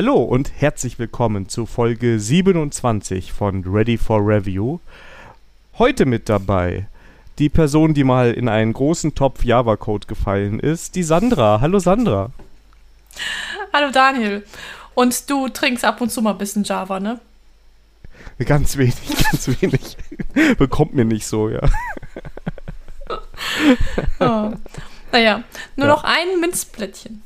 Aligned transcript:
Hallo 0.00 0.22
und 0.22 0.52
herzlich 0.56 1.00
willkommen 1.00 1.48
zu 1.48 1.66
Folge 1.66 2.20
27 2.20 3.32
von 3.32 3.64
Ready 3.64 3.98
for 3.98 4.20
Review. 4.20 4.78
Heute 5.76 6.06
mit 6.06 6.28
dabei 6.28 6.86
die 7.40 7.48
Person, 7.48 7.94
die 7.94 8.04
mal 8.04 8.32
in 8.32 8.48
einen 8.48 8.72
großen 8.72 9.16
Topf 9.16 9.42
Java-Code 9.42 10.06
gefallen 10.06 10.60
ist, 10.60 10.94
die 10.94 11.02
Sandra. 11.02 11.60
Hallo 11.60 11.80
Sandra. 11.80 12.30
Hallo 13.72 13.90
Daniel. 13.90 14.44
Und 14.94 15.28
du 15.28 15.48
trinkst 15.48 15.84
ab 15.84 16.00
und 16.00 16.12
zu 16.12 16.22
mal 16.22 16.30
ein 16.30 16.38
bisschen 16.38 16.62
Java, 16.62 17.00
ne? 17.00 17.18
Ganz 18.38 18.76
wenig, 18.76 18.94
ganz 19.32 19.48
wenig. 19.60 19.96
Bekommt 20.58 20.94
mir 20.94 21.06
nicht 21.06 21.26
so, 21.26 21.48
ja. 21.48 21.68
oh. 24.20 24.52
Naja, 25.10 25.42
nur 25.74 25.88
ja. 25.88 25.92
noch 25.92 26.04
ein 26.04 26.38
Minzblättchen. 26.40 27.20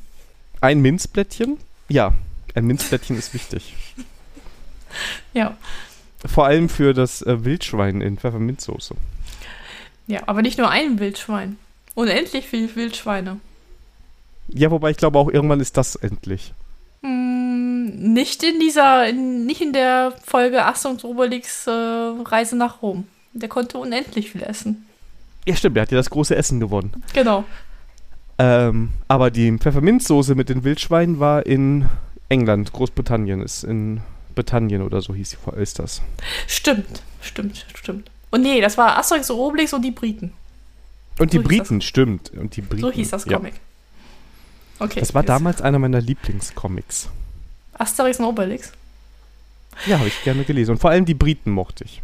Ein 0.59 0.81
Minzblättchen? 0.81 1.59
Ja, 1.87 2.15
ein 2.55 2.65
Minzblättchen 2.65 3.17
ist 3.17 3.33
wichtig. 3.33 3.75
Ja. 5.33 5.57
Vor 6.23 6.45
allem 6.45 6.69
für 6.69 6.93
das 6.93 7.23
äh, 7.23 7.43
Wildschwein 7.43 7.99
in 8.01 8.17
Pfefferminzsoße. 8.17 8.93
Ja, 10.05 10.21
aber 10.27 10.43
nicht 10.43 10.59
nur 10.59 10.69
ein 10.69 10.99
Wildschwein. 10.99 11.57
Unendlich 11.95 12.47
viel 12.47 12.75
Wildschweine. 12.75 13.39
Ja, 14.47 14.69
wobei 14.69 14.91
ich 14.91 14.97
glaube 14.97 15.17
auch 15.17 15.31
irgendwann 15.31 15.59
ist 15.59 15.77
das 15.77 15.95
endlich. 15.95 16.53
Hm, 17.01 18.13
nicht 18.13 18.43
in 18.43 18.59
dieser, 18.59 19.07
in, 19.09 19.45
nicht 19.45 19.61
in 19.61 19.73
der 19.73 20.13
Folge 20.23 20.65
Asterix 20.65 21.03
Obelix 21.03 21.67
äh, 21.67 21.71
Reise 21.71 22.55
nach 22.55 22.81
Rom. 22.81 23.07
Der 23.33 23.49
konnte 23.49 23.77
unendlich 23.77 24.31
viel 24.31 24.43
essen. 24.43 24.85
Ja, 25.45 25.55
stimmt, 25.55 25.75
der 25.75 25.83
hat 25.83 25.91
ja 25.91 25.97
das 25.97 26.09
große 26.09 26.35
Essen 26.35 26.59
gewonnen. 26.59 27.03
Genau. 27.13 27.43
Ähm, 28.37 28.89
aber 29.07 29.31
die 29.31 29.51
Pfefferminzsoße 29.57 30.35
mit 30.35 30.49
den 30.49 30.63
Wildschweinen 30.63 31.19
war 31.19 31.45
in 31.45 31.87
England, 32.33 32.73
Großbritannien, 32.73 33.41
ist 33.41 33.63
in 33.63 34.01
Britannien 34.33 34.81
oder 34.81 35.01
so 35.01 35.13
hieß 35.13 35.37
die, 35.37 35.61
ist 35.61 35.79
das. 35.79 36.01
Stimmt, 36.47 37.03
stimmt, 37.21 37.65
stimmt. 37.75 38.09
Und 38.31 38.41
nee, 38.41 38.59
das 38.61 38.77
war 38.77 38.97
Asterix 38.97 39.29
und 39.29 39.37
Obelix 39.37 39.73
und 39.73 39.83
die 39.83 39.91
Briten. 39.91 40.33
Und 41.19 41.33
die 41.33 41.37
so 41.37 41.43
Briten, 41.43 41.81
stimmt. 41.81 42.31
Und 42.31 42.55
die 42.55 42.61
Briten. 42.61 42.81
So 42.81 42.91
hieß 42.91 43.11
das 43.11 43.25
Comic. 43.25 43.53
Ja. 43.53 43.59
Okay. 44.85 44.99
Das 44.99 45.13
war 45.13 45.21
damals 45.21 45.61
einer 45.61 45.77
meiner 45.77 46.01
Lieblingscomics. 46.01 47.09
Asterix 47.73 48.19
und 48.19 48.25
Obelix? 48.25 48.71
Ja, 49.85 49.99
habe 49.99 50.07
ich 50.07 50.23
gerne 50.23 50.43
gelesen. 50.43 50.71
Und 50.71 50.79
vor 50.79 50.89
allem 50.89 51.05
die 51.05 51.13
Briten 51.13 51.51
mochte 51.51 51.83
ich. 51.83 52.01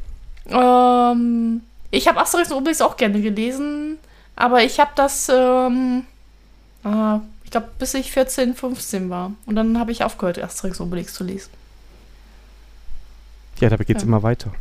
Ähm, 0.48 1.62
ich 1.90 2.08
habe 2.08 2.20
Asterix 2.20 2.52
und 2.52 2.58
Obelix 2.58 2.82
auch 2.82 2.96
gerne 2.96 3.22
gelesen, 3.22 3.98
aber 4.36 4.64
ich 4.64 4.80
habe 4.80 4.92
das, 4.96 5.30
ähm, 5.30 6.06
äh, 6.84 7.18
ich 7.50 7.52
glaube, 7.52 7.70
bis 7.80 7.96
ich 7.96 8.12
14, 8.12 8.54
15 8.54 9.10
war. 9.10 9.32
Und 9.48 9.56
dann 9.56 9.80
habe 9.80 9.92
ich 9.92 10.04
aufgehört, 10.04 10.38
Asterix 10.38 10.80
Obelix 10.80 11.16
zu 11.16 11.24
lesen. 11.24 11.50
Ja, 13.60 13.70
dabei 13.70 13.86
geht 13.86 13.98
es 13.98 14.04
ja. 14.04 14.08
immer 14.08 14.22
weiter. 14.22 14.52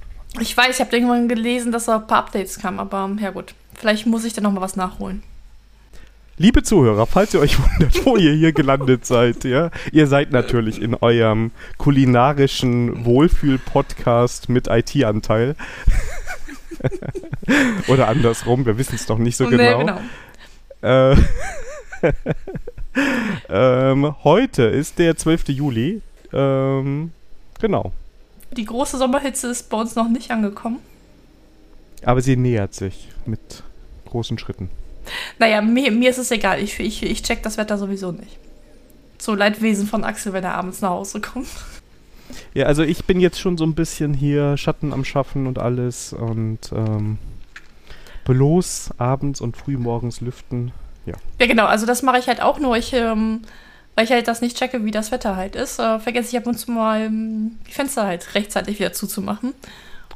Ich 0.41 0.56
weiß, 0.56 0.77
ich 0.77 0.80
habe 0.80 0.97
irgendwann 0.97 1.28
gelesen, 1.28 1.70
dass 1.70 1.84
da 1.84 1.97
ein 1.97 2.06
paar 2.06 2.20
Updates 2.20 2.58
kamen, 2.58 2.78
aber 2.78 3.11
ja 3.20 3.30
gut. 3.30 3.53
Vielleicht 3.75 4.06
muss 4.06 4.25
ich 4.25 4.33
dann 4.33 4.45
noch 4.45 4.53
mal 4.53 4.62
was 4.62 4.75
nachholen. 4.75 5.22
Liebe 6.39 6.62
Zuhörer, 6.62 7.06
falls 7.06 7.34
ihr 7.34 7.41
euch 7.41 7.58
wundert, 7.62 8.06
wo 8.06 8.17
ihr 8.17 8.33
hier 8.33 8.53
gelandet 8.55 9.05
seid, 9.05 9.45
ja, 9.45 9.70
ihr 9.92 10.06
seid 10.06 10.33
natürlich 10.33 10.80
in 10.80 10.95
eurem 10.95 11.50
kulinarischen 11.77 13.05
Wohlfühl-Podcast 13.05 14.48
mit 14.48 14.67
IT-Anteil. 14.67 15.56
Oder 17.89 18.08
andersrum, 18.08 18.64
wir 18.64 18.78
wissen 18.78 18.95
es 18.95 19.05
doch 19.05 19.19
nicht 19.19 19.36
so 19.36 19.45
nee, 19.45 19.58
genau. 19.58 20.00
genau. 20.80 21.12
Äh, 21.12 21.17
ähm, 23.48 24.14
heute 24.25 24.64
ist 24.64 24.98
der 24.98 25.17
12. 25.17 25.48
Juli. 25.48 26.03
Ähm, 26.33 27.12
genau. 27.61 27.92
Die 28.56 28.64
große 28.64 28.98
Sommerhitze 28.98 29.48
ist 29.48 29.69
bei 29.70 29.78
uns 29.78 29.95
noch 29.95 30.08
nicht 30.08 30.30
angekommen. 30.30 30.78
Aber 32.05 32.20
sie 32.20 32.36
nähert 32.36 32.75
sich 32.75 33.08
mit 33.27 33.62
großen 34.07 34.39
Schritten. 34.39 34.70
Naja, 35.39 35.61
mir, 35.61 35.90
mir 35.90 36.11
ist 36.11 36.18
es 36.18 36.30
egal. 36.30 36.61
Ich, 36.61 36.79
ich, 36.80 37.02
ich 37.02 37.23
check 37.23 37.42
das 37.42 37.57
Wetter 37.57 37.79
sowieso 37.79 38.12
nicht. 38.12 38.39
So 39.18 39.35
Leidwesen 39.35 39.86
von 39.86 40.05
Axel, 40.05 40.33
wenn 40.33 40.45
er 40.45 40.55
abends 40.55 40.80
nach 40.80 40.91
Hause 40.91 41.20
kommt. 41.20 41.48
Ja, 42.55 42.67
also 42.67 42.83
ich 42.83 43.05
bin 43.05 43.20
jetzt 43.20 43.41
schon 43.41 43.57
so 43.57 43.64
ein 43.64 43.74
bisschen 43.74 44.14
hier 44.14 44.57
Schatten 44.57 44.92
am 44.92 45.05
Schaffen 45.05 45.46
und 45.46 45.58
alles 45.58 46.12
und 46.12 46.58
ähm, 46.73 47.18
bloß 48.24 48.91
abends 48.98 49.41
und 49.41 49.57
frühmorgens 49.57 50.20
lüften. 50.20 50.73
Ja. 51.08 51.14
Ja, 51.41 51.46
genau. 51.46 51.67
Also 51.67 51.86
das 51.86 52.02
mache 52.02 52.19
ich 52.19 52.29
halt 52.29 52.42
auch 52.42 52.58
nur. 52.58 52.77
Ich, 52.77 52.92
ähm, 52.92 53.42
weil 53.95 54.05
ich 54.05 54.13
halt 54.13 54.29
das 54.29 54.41
nicht 54.42 54.57
checke, 54.57 54.85
wie 54.85 54.91
das 54.91 55.11
Wetter 55.11 55.36
halt 55.36 55.57
ist, 55.57 55.79
äh, 55.79 55.98
vergesse 55.98 56.29
ich 56.29 56.36
ab 56.36 56.46
und 56.46 56.58
zu 56.58 56.70
mal 56.70 57.01
ähm, 57.01 57.58
die 57.67 57.73
Fenster 57.73 58.05
halt 58.07 58.35
rechtzeitig 58.35 58.79
wieder 58.79 58.92
zuzumachen. 58.92 59.55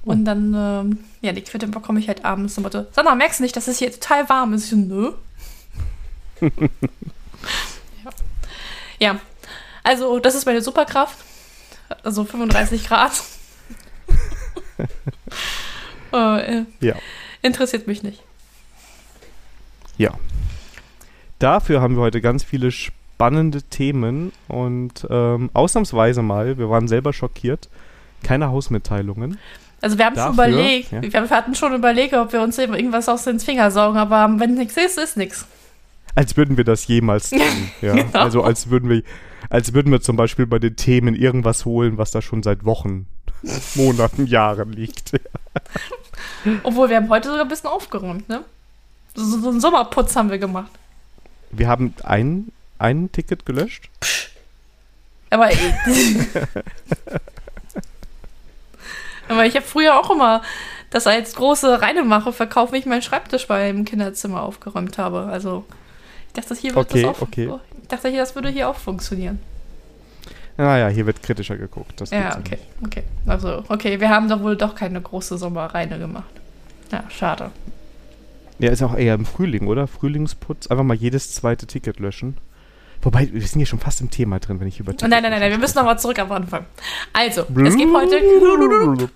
Und 0.05 0.25
dann, 0.25 0.53
ähm, 0.55 0.99
ja, 1.21 1.33
die 1.33 1.43
Quitte 1.43 1.69
bekomme 1.69 2.01
ich 2.01 2.09
halt 2.09 2.25
abends 2.25 2.57
und 2.57 2.65
Motto, 2.65 2.87
Sandra, 2.93 3.15
merkst 3.15 3.39
du 3.39 3.45
nicht, 3.45 3.57
dass 3.57 3.69
es 3.69 3.79
hier 3.79 3.93
total 3.93 4.29
warm 4.29 4.53
ist? 4.53 4.65
Ich 4.65 4.71
so, 4.71 4.77
nö. 4.77 5.13
ja. 8.05 8.11
ja. 8.99 9.21
Also, 9.85 10.19
das 10.19 10.35
ist 10.35 10.45
meine 10.45 10.61
Superkraft. 10.61 11.17
Also 12.03 12.25
35 12.25 12.87
Grad. 12.87 13.13
äh, 16.13 16.59
äh, 16.59 16.65
ja. 16.81 16.95
Interessiert 17.43 17.87
mich 17.87 18.03
nicht. 18.03 18.23
Ja. 19.99 20.13
Dafür 21.43 21.81
haben 21.81 21.97
wir 21.97 22.03
heute 22.03 22.21
ganz 22.21 22.45
viele 22.45 22.71
spannende 22.71 23.63
Themen 23.63 24.31
und 24.47 25.05
ähm, 25.11 25.51
ausnahmsweise 25.55 26.23
mal, 26.23 26.57
wir 26.57 26.71
waren 26.71 26.87
selber 26.87 27.13
schockiert, 27.13 27.69
keine 28.23 28.51
Hausmitteilungen. 28.51 29.39
Also 29.81 29.99
wir 29.99 30.05
haben 30.05 30.15
schon 30.15 30.35
überlegt, 30.35 30.93
ja. 30.93 31.03
wir 31.03 31.31
hatten 31.31 31.57
schon 31.57 31.75
überlegt, 31.75 32.15
ob 32.15 32.33
wir 32.33 32.43
uns 32.43 32.59
irgendwas 32.59 33.09
aus 33.09 33.25
den 33.25 33.41
Finger 33.41 33.73
saugen, 33.73 33.99
aber 33.99 34.39
wenn 34.39 34.55
nichts 34.55 34.77
ist, 34.77 34.99
ist 34.99 35.17
nichts. 35.17 35.45
Als 36.15 36.37
würden 36.37 36.57
wir 36.57 36.63
das 36.63 36.87
jemals 36.87 37.31
tun. 37.31 37.41
ja. 37.81 37.95
genau. 37.95 38.21
Also 38.21 38.45
als 38.45 38.71
würden 38.71 38.89
wir, 38.89 39.03
als 39.51 39.75
würden 39.75 39.91
wir 39.91 40.01
zum 40.01 40.15
Beispiel 40.15 40.47
bei 40.47 40.61
den 40.61 40.77
Themen 40.77 41.17
irgendwas 41.17 41.65
holen, 41.65 41.99
was 41.99 42.13
da 42.13 42.23
schon 42.23 42.45
seit 42.45 42.65
Wochen, 42.65 43.09
Monaten, 43.75 44.29
Jahren 44.29 44.73
liegt. 44.73 45.19
Obwohl 46.63 46.89
wir 46.89 46.99
haben 46.99 47.09
heute 47.09 47.31
sogar 47.31 47.43
ein 47.43 47.49
bisschen 47.49 47.69
aufgeräumt, 47.69 48.29
ne? 48.29 48.45
So, 49.17 49.41
so 49.41 49.49
einen 49.49 49.61
Sommerputz 49.61 50.15
haben 50.15 50.31
wir 50.31 50.39
gemacht. 50.39 50.71
Wir 51.53 51.69
haben 51.69 51.95
ein, 52.03 52.51
ein 52.79 53.13
Ticket 53.13 53.47
gelöscht. 53.47 53.89
Psch. 54.01 54.31
Aber 55.31 55.49
Aber 59.29 59.47
ich 59.47 59.55
habe 59.57 59.65
früher 59.65 59.99
auch 59.99 60.11
immer 60.11 60.43
das 60.91 61.07
als 61.07 61.35
große 61.35 61.81
Reinemache 61.81 62.33
verkauft, 62.33 62.73
wenn 62.73 62.81
ich 62.81 62.87
meinen 62.87 63.03
Schreibtisch 63.03 63.47
beim 63.49 63.85
Kinderzimmer 63.87 64.43
aufgeräumt 64.43 64.99
habe. 64.99 65.29
Also 65.31 65.65
ich 66.29 66.35
dachte, 66.35 66.55
hier 66.55 66.75
wird 66.75 66.91
okay, 66.91 67.03
das 67.03 67.17
auch, 67.17 67.23
okay. 67.23 67.51
ich 67.81 67.89
dachte, 67.89 68.09
hier, 68.09 68.21
das 68.21 68.35
würde 68.35 68.51
hier 68.51 68.69
auch 68.69 68.77
funktionieren. 68.77 69.41
Naja, 70.59 70.89
hier 70.89 71.07
wird 71.07 71.23
kritischer 71.23 71.57
geguckt. 71.57 71.99
ja, 72.11 72.37
okay, 72.39 72.59
okay. 72.85 73.05
Also, 73.27 73.65
okay, 73.69 74.01
wir 74.01 74.11
haben 74.11 74.29
doch 74.29 74.43
wohl 74.43 74.57
doch 74.57 74.75
keine 74.75 75.01
große 75.01 75.39
Sommerreine 75.39 75.99
gemacht. 75.99 76.31
Ja, 76.91 77.05
schade. 77.09 77.51
Ja, 78.63 78.71
ist 78.71 78.81
auch 78.81 78.97
eher 78.97 79.15
im 79.15 79.27
Frühling, 79.27 79.67
oder? 79.67 79.89
Frühlingsputz. 79.89 80.69
Einfach 80.69 80.85
mal 80.85 80.95
jedes 80.95 81.35
zweite 81.35 81.67
Ticket 81.67 81.99
löschen. 81.99 82.37
Wobei, 83.03 83.29
wir 83.33 83.41
sind 83.41 83.59
hier 83.59 83.67
schon 83.67 83.81
fast 83.81 84.01
im 84.01 84.09
Thema 84.09 84.39
drin, 84.39 84.61
wenn 84.61 84.69
ich 84.69 84.79
über 84.79 84.93
Nein, 85.01 85.11
nein, 85.11 85.23
nein, 85.23 85.41
nein, 85.41 85.51
wir 85.51 85.59
müssen 85.59 85.77
nochmal 85.77 85.99
zurück 85.99 86.21
am 86.21 86.31
Anfang. 86.31 86.67
Also, 87.13 87.41
es 87.41 87.77
gibt 87.77 87.93
heute. 87.93 89.11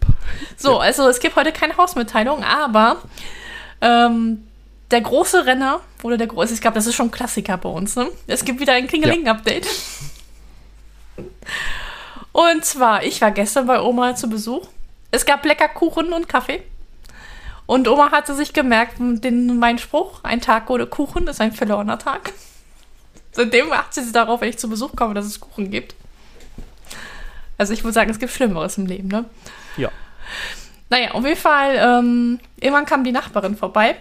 So, 0.57 0.79
also 0.79 1.09
es 1.09 1.21
gibt 1.21 1.37
heute 1.37 1.53
keine 1.53 1.77
Hausmitteilung, 1.77 2.43
aber 2.43 3.03
ähm, 3.81 4.49
der 4.91 5.03
große 5.03 5.47
Renner, 5.47 5.79
oder 6.03 6.17
der 6.17 6.27
große, 6.27 6.55
ich 6.55 6.61
glaube, 6.61 6.75
das 6.75 6.89
ist 6.89 6.97
schon 6.97 7.07
ein 7.07 7.13
Klassiker 7.13 7.57
bei 7.57 7.69
uns, 7.69 7.95
ne? 7.95 8.09
Es 8.27 8.45
gibt 8.45 8.59
wieder 8.59 8.73
ein 8.73 8.89
Klingeling-Update. 8.89 9.69
Und 12.33 12.65
zwar, 12.65 13.05
ich 13.05 13.21
war 13.21 13.31
gestern 13.31 13.69
bei 13.69 13.81
Oma 13.81 14.17
zu 14.17 14.29
Besuch. 14.29 14.67
Es 15.13 15.25
gab 15.25 15.45
lecker 15.45 15.69
Kuchen 15.69 16.13
und 16.13 16.29
Kaffee. 16.29 16.63
Und 17.67 17.89
Oma 17.89 18.13
hatte 18.13 18.35
sich 18.35 18.53
gemerkt, 18.53 18.95
den, 18.99 19.59
mein 19.59 19.79
Spruch, 19.79 20.23
ein 20.23 20.41
Tag 20.41 20.71
ohne 20.71 20.87
Kuchen 20.87 21.27
ist 21.27 21.41
ein 21.41 21.53
verlorener 21.53 21.99
Tag. 21.99 22.33
Seitdem 23.33 23.73
achtet 23.73 24.05
sie 24.05 24.13
darauf, 24.13 24.41
wenn 24.41 24.49
ich 24.49 24.59
zu 24.59 24.69
Besuch 24.69 24.95
komme, 24.97 25.15
dass 25.15 25.27
es 25.27 25.41
Kuchen 25.41 25.71
gibt. 25.71 25.95
Also 27.59 27.73
ich 27.73 27.83
würde 27.83 27.93
sagen, 27.93 28.11
es 28.11 28.19
gibt 28.19 28.33
Schlimmeres 28.33 28.79
im 28.79 28.87
Leben, 28.87 29.09
ne? 29.09 29.25
Ja. 29.77 29.91
Naja, 30.89 31.11
auf 31.13 31.25
jeden 31.25 31.39
Fall, 31.39 31.77
ähm, 31.77 32.39
irgendwann 32.61 32.87
kam 32.87 33.03
die 33.03 33.13
Nachbarin 33.13 33.57
vorbei 33.57 33.97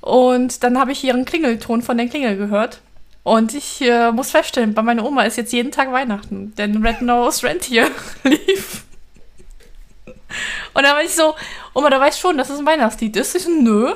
und 0.00 0.62
dann 0.64 0.78
habe 0.78 0.92
ich 0.92 1.04
ihren 1.04 1.24
Klingelton 1.24 1.82
von 1.82 1.98
der 1.98 2.08
Klingel 2.08 2.36
gehört. 2.36 2.80
Und 3.22 3.54
ich 3.54 3.82
äh, 3.82 4.10
muss 4.12 4.30
feststellen, 4.30 4.72
bei 4.72 4.82
meiner 4.82 5.04
Oma 5.04 5.24
ist 5.24 5.36
jetzt 5.36 5.52
jeden 5.52 5.70
Tag 5.70 5.92
Weihnachten, 5.92 6.54
denn 6.56 6.84
Red 6.84 7.02
Nose 7.02 7.46
Rentier 7.46 7.90
lief. 8.24 8.84
Und 10.74 10.82
dann 10.82 10.94
war 10.94 11.02
ich 11.02 11.14
so, 11.14 11.34
Oma, 11.74 11.90
da 11.90 12.00
weißt 12.00 12.20
schon, 12.20 12.38
dass 12.38 12.50
es 12.50 12.58
ein 12.58 12.66
Weihnachtslied 12.66 13.16
ist. 13.16 13.34
Ich 13.34 13.44
so, 13.44 13.50
nö. 13.50 13.94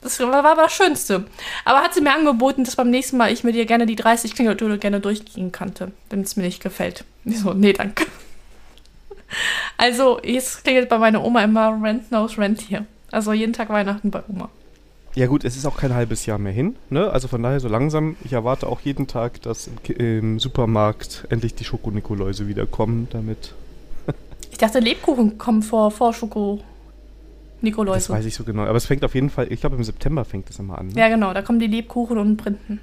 Das 0.00 0.20
war, 0.20 0.44
war 0.44 0.54
das 0.54 0.74
Schönste. 0.74 1.24
Aber 1.64 1.78
hat 1.78 1.94
sie 1.94 2.02
mir 2.02 2.14
angeboten, 2.14 2.64
dass 2.64 2.76
beim 2.76 2.90
nächsten 2.90 3.16
Mal 3.16 3.32
ich 3.32 3.42
mit 3.42 3.56
ihr 3.56 3.64
gerne 3.64 3.86
die 3.86 3.96
30 3.96 4.34
Klingeltöne 4.34 4.78
gerne 4.78 5.00
durchgehen 5.00 5.50
könnte, 5.50 5.92
wenn 6.10 6.20
es 6.20 6.36
mir 6.36 6.42
nicht 6.42 6.62
gefällt. 6.62 7.04
Ich 7.24 7.40
so, 7.40 7.54
nee, 7.54 7.72
danke. 7.72 8.04
Also, 9.78 10.20
jetzt 10.22 10.62
klingelt 10.62 10.88
bei 10.88 10.98
meiner 10.98 11.24
Oma 11.24 11.42
immer 11.42 11.78
Rent 11.82 12.08
Knows 12.08 12.38
Rent 12.38 12.60
hier. 12.60 12.86
Also 13.10 13.32
jeden 13.32 13.52
Tag 13.52 13.68
Weihnachten 13.68 14.10
bei 14.10 14.22
Oma. 14.28 14.50
Ja 15.14 15.26
gut, 15.26 15.44
es 15.44 15.56
ist 15.56 15.64
auch 15.66 15.76
kein 15.76 15.94
halbes 15.94 16.26
Jahr 16.26 16.38
mehr 16.38 16.52
hin. 16.52 16.74
Ne? 16.90 17.08
Also 17.10 17.28
von 17.28 17.42
daher 17.42 17.60
so 17.60 17.68
langsam, 17.68 18.16
ich 18.24 18.32
erwarte 18.32 18.66
auch 18.66 18.80
jeden 18.80 19.06
Tag, 19.06 19.40
dass 19.42 19.70
im 19.86 20.40
Supermarkt 20.40 21.24
endlich 21.30 21.54
die 21.54 21.64
Schokonikoläuse 21.64 22.48
wiederkommen, 22.48 23.08
damit. 23.10 23.54
Ich 24.50 24.58
dachte, 24.58 24.78
Lebkuchen 24.78 25.38
kommen 25.38 25.62
vor, 25.62 25.90
vor 25.90 26.12
Schoko 26.14 26.56
Das 26.58 27.62
Nikoläuse. 27.62 28.12
weiß 28.12 28.24
ich 28.24 28.34
so 28.34 28.44
genau. 28.44 28.62
Aber 28.62 28.76
es 28.76 28.86
fängt 28.86 29.04
auf 29.04 29.14
jeden 29.14 29.30
Fall, 29.30 29.50
ich 29.52 29.60
glaube 29.60 29.76
im 29.76 29.84
September 29.84 30.24
fängt 30.24 30.50
es 30.50 30.58
immer 30.58 30.78
an. 30.78 30.88
Ne? 30.88 31.00
Ja, 31.00 31.08
genau, 31.08 31.32
da 31.34 31.42
kommen 31.42 31.58
die 31.58 31.66
Lebkuchen 31.66 32.18
und 32.18 32.36
Printen. 32.36 32.80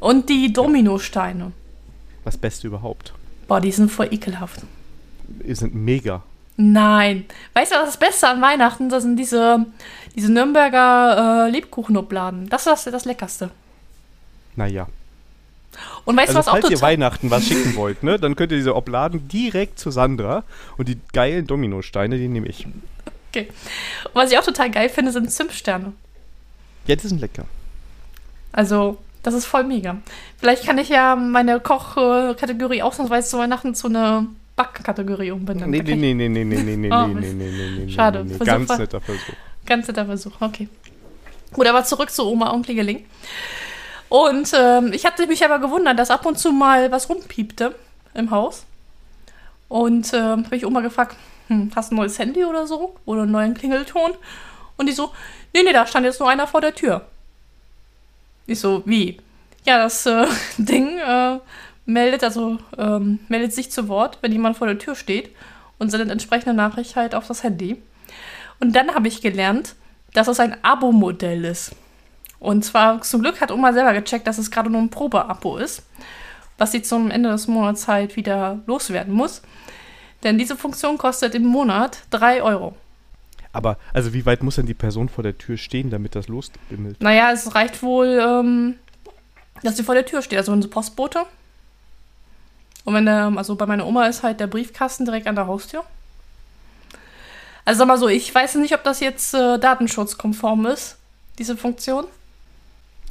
Und 0.00 0.28
die 0.28 0.52
Dominosteine. 0.52 1.52
Das 2.24 2.36
Beste 2.36 2.66
überhaupt. 2.66 3.12
Boah, 3.48 3.60
die 3.60 3.72
sind 3.72 3.90
voll 3.90 4.12
ekelhaft. 4.12 4.62
Die 5.28 5.54
sind 5.54 5.74
mega. 5.74 6.22
Nein. 6.56 7.24
Weißt 7.54 7.72
du, 7.72 7.76
was 7.76 7.86
das 7.86 7.96
Beste 7.98 8.28
an 8.28 8.40
Weihnachten? 8.40 8.88
Das 8.88 9.02
sind 9.02 9.16
diese, 9.16 9.66
diese 10.14 10.32
Nürnberger 10.32 11.46
äh, 11.46 11.50
Lebkuchenobladen. 11.50 12.48
Das 12.48 12.62
ist 12.62 12.66
das, 12.66 12.84
das 12.84 13.04
Leckerste. 13.04 13.50
Naja. 14.56 14.86
Und 16.06 16.16
weißt 16.16 16.28
Also 16.28 16.32
du, 16.34 16.38
was 16.38 16.48
auch 16.48 16.52
falls 16.52 16.64
ihr 16.70 16.76
total... 16.76 16.92
Weihnachten 16.92 17.30
was 17.30 17.44
schicken 17.44 17.76
wollt, 17.76 18.02
ne, 18.02 18.18
dann 18.18 18.34
könnt 18.36 18.52
ihr 18.52 18.58
diese 18.58 18.74
Obladen 18.74 19.28
direkt 19.28 19.78
zu 19.78 19.90
Sandra 19.90 20.44
und 20.78 20.88
die 20.88 20.98
geilen 21.12 21.46
Dominosteine, 21.46 22.16
die 22.16 22.28
nehme 22.28 22.46
ich. 22.46 22.66
Okay. 23.30 23.48
Und 24.04 24.14
was 24.14 24.32
ich 24.32 24.38
auch 24.38 24.44
total 24.44 24.70
geil 24.70 24.88
finde, 24.88 25.12
sind 25.12 25.30
Zimtsterne. 25.30 25.92
Ja, 26.86 26.96
die 26.96 27.06
sind 27.06 27.20
lecker. 27.20 27.44
Also, 28.52 28.96
das 29.22 29.34
ist 29.34 29.44
voll 29.46 29.64
mega. 29.64 29.96
Vielleicht 30.38 30.64
kann 30.64 30.78
ich 30.78 30.88
ja 30.88 31.16
meine 31.16 31.60
Kochkategorie 31.60 32.80
ausnahmsweise 32.82 33.28
zu 33.28 33.38
Weihnachten 33.38 33.74
zu 33.74 33.88
einer 33.88 34.26
Backkategorie 34.54 35.32
umbenennen. 35.32 35.70
Nee, 35.70 35.80
nee, 35.82 35.90
ich- 35.92 35.98
nee, 35.98 36.14
nee, 36.14 36.28
nee, 36.28 36.44
nee, 36.44 36.76
nee, 36.76 36.90
Oh, 36.90 37.06
nee, 37.08 37.20
nee, 37.20 37.32
nee, 37.32 37.50
nee, 37.50 37.84
nee, 37.84 37.92
Schade. 37.92 38.24
nee, 38.24 38.30
nee. 38.30 38.36
Versuch 38.36 38.46
Ganz 38.46 38.78
netter 38.78 39.00
Versuch. 39.00 39.34
Ganz 39.66 39.88
netter 39.88 40.06
Versuch, 40.06 40.32
okay. 40.40 40.68
Gut, 41.52 41.66
aber 41.66 41.84
zurück 41.84 42.10
zu 42.10 42.24
Oma 42.26 42.50
und 42.50 42.64
Klingeling. 42.64 43.04
Und 44.08 44.52
ähm, 44.54 44.92
ich 44.92 45.04
hatte 45.04 45.26
mich 45.26 45.44
aber 45.44 45.58
gewundert, 45.58 45.98
dass 45.98 46.10
ab 46.10 46.26
und 46.26 46.38
zu 46.38 46.52
mal 46.52 46.90
was 46.92 47.08
rumpiepte 47.08 47.74
im 48.14 48.30
Haus. 48.30 48.64
Und 49.68 50.12
ähm, 50.14 50.44
habe 50.44 50.56
ich 50.56 50.64
Oma 50.64 50.80
gefragt, 50.80 51.16
hm, 51.48 51.70
hast 51.74 51.90
du 51.90 51.94
ein 51.94 51.98
neues 51.98 52.18
Handy 52.18 52.44
oder 52.44 52.66
so? 52.66 52.94
Oder 53.04 53.22
einen 53.22 53.32
neuen 53.32 53.54
Klingelton? 53.54 54.12
Und 54.76 54.86
die 54.86 54.92
so, 54.92 55.12
nee, 55.52 55.62
nee, 55.62 55.72
da 55.72 55.86
stand 55.86 56.06
jetzt 56.06 56.20
nur 56.20 56.28
einer 56.28 56.46
vor 56.46 56.60
der 56.60 56.74
Tür. 56.74 57.06
Ich 58.46 58.60
so, 58.60 58.82
wie? 58.84 59.18
Ja, 59.64 59.78
das 59.78 60.06
äh, 60.06 60.26
Ding 60.58 60.98
äh, 60.98 61.38
meldet, 61.84 62.22
also 62.22 62.58
ähm, 62.78 63.20
meldet 63.28 63.52
sich 63.52 63.70
zu 63.70 63.88
Wort, 63.88 64.18
wenn 64.20 64.32
jemand 64.32 64.56
vor 64.56 64.66
der 64.66 64.78
Tür 64.78 64.94
steht 64.94 65.30
und 65.78 65.90
sendet 65.90 66.10
entsprechende 66.10 66.54
Nachricht 66.54 66.96
halt 66.96 67.14
auf 67.14 67.26
das 67.26 67.42
Handy. 67.42 67.82
Und 68.60 68.74
dann 68.74 68.94
habe 68.94 69.08
ich 69.08 69.20
gelernt, 69.20 69.74
dass 70.14 70.28
es 70.28 70.40
ein 70.40 70.56
Abo-Modell 70.62 71.44
ist. 71.44 71.72
Und 72.46 72.64
zwar 72.64 73.02
zum 73.02 73.22
Glück 73.22 73.40
hat 73.40 73.50
Oma 73.50 73.72
selber 73.72 73.92
gecheckt, 73.92 74.24
dass 74.28 74.38
es 74.38 74.52
gerade 74.52 74.70
nur 74.70 74.80
ein 74.80 74.88
Probe-Abo 74.88 75.56
ist, 75.56 75.82
was 76.58 76.70
sie 76.70 76.80
zum 76.80 77.10
Ende 77.10 77.28
des 77.28 77.48
Monats 77.48 77.88
halt 77.88 78.14
wieder 78.14 78.60
loswerden 78.68 79.12
muss. 79.12 79.42
Denn 80.22 80.38
diese 80.38 80.56
Funktion 80.56 80.96
kostet 80.96 81.34
im 81.34 81.44
Monat 81.44 82.02
3 82.10 82.44
Euro. 82.44 82.76
Aber, 83.52 83.78
also 83.92 84.14
wie 84.14 84.24
weit 84.26 84.44
muss 84.44 84.54
denn 84.54 84.66
die 84.66 84.74
Person 84.74 85.08
vor 85.08 85.24
der 85.24 85.36
Tür 85.36 85.56
stehen, 85.56 85.90
damit 85.90 86.14
das 86.14 86.28
losbimmelt? 86.28 87.02
Naja, 87.02 87.32
es 87.32 87.52
reicht 87.56 87.82
wohl, 87.82 88.20
ähm, 88.24 88.76
dass 89.64 89.76
sie 89.76 89.82
vor 89.82 89.96
der 89.96 90.06
Tür 90.06 90.22
steht, 90.22 90.38
also 90.38 90.52
unsere 90.52 90.70
Postbote. 90.70 91.24
Und 92.84 92.94
wenn 92.94 93.06
der, 93.06 93.32
also 93.34 93.56
bei 93.56 93.66
meiner 93.66 93.88
Oma 93.88 94.06
ist 94.06 94.22
halt 94.22 94.38
der 94.38 94.46
Briefkasten 94.46 95.04
direkt 95.04 95.26
an 95.26 95.34
der 95.34 95.48
Haustür. 95.48 95.82
Also 97.64 97.80
sag 97.80 97.88
mal 97.88 97.98
so, 97.98 98.06
ich 98.06 98.32
weiß 98.32 98.54
nicht, 98.54 98.72
ob 98.72 98.84
das 98.84 99.00
jetzt 99.00 99.34
äh, 99.34 99.58
datenschutzkonform 99.58 100.66
ist, 100.66 100.96
diese 101.40 101.56
Funktion. 101.56 102.06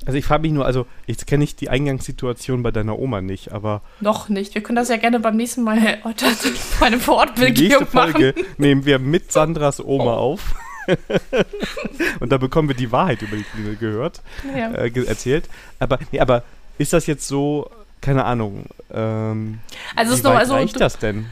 Also 0.05 0.17
ich 0.19 0.25
frage 0.25 0.43
mich 0.43 0.51
nur, 0.51 0.65
also 0.65 0.85
jetzt 1.07 1.25
kenne 1.25 1.43
ich 1.43 1.55
die 1.55 1.69
Eingangssituation 1.69 2.61
bei 2.63 2.71
deiner 2.71 2.99
Oma 2.99 3.21
nicht, 3.21 3.51
aber 3.51 3.81
Noch 4.01 4.29
nicht. 4.29 4.53
Wir 4.53 4.61
können 4.61 4.75
das 4.75 4.89
ja 4.89 4.97
gerne 4.97 5.19
beim 5.19 5.35
nächsten 5.35 5.63
Mal 5.63 5.77
erörtern, 5.85 6.35
bei 6.79 6.85
einer 6.87 6.97
die 6.97 7.01
Vorortbegehung 7.03 7.87
machen. 7.91 8.33
nehmen 8.57 8.85
wir 8.85 8.99
mit 8.99 9.31
Sandras 9.31 9.79
Oma 9.83 10.13
Oh. 10.15 10.33
auf. 10.35 10.55
Und 12.19 12.31
da 12.31 12.37
bekommen 12.37 12.67
wir 12.67 12.75
die 12.75 12.91
Wahrheit 12.91 13.21
über 13.23 13.35
die 13.37 13.43
Klingel 13.43 13.75
gehört, 13.75 14.21
Ja. 14.55 14.71
äh, 14.75 14.89
ge 14.91 15.05
erzählt. 15.05 15.49
Aber, 15.79 15.97
nee, 16.11 16.19
aber 16.19 16.43
ist 16.77 16.93
das 16.93 17.07
jetzt 17.07 17.27
so, 17.27 17.69
keine 18.01 18.25
Ahnung, 18.25 18.65
ähm, 18.93 19.59
Also, 19.95 20.11
wie 20.11 20.15
ist 20.17 20.23
weit 20.25 20.37
also, 20.37 20.53
reicht 20.53 20.79
das 20.79 20.99
denn? 20.99 21.25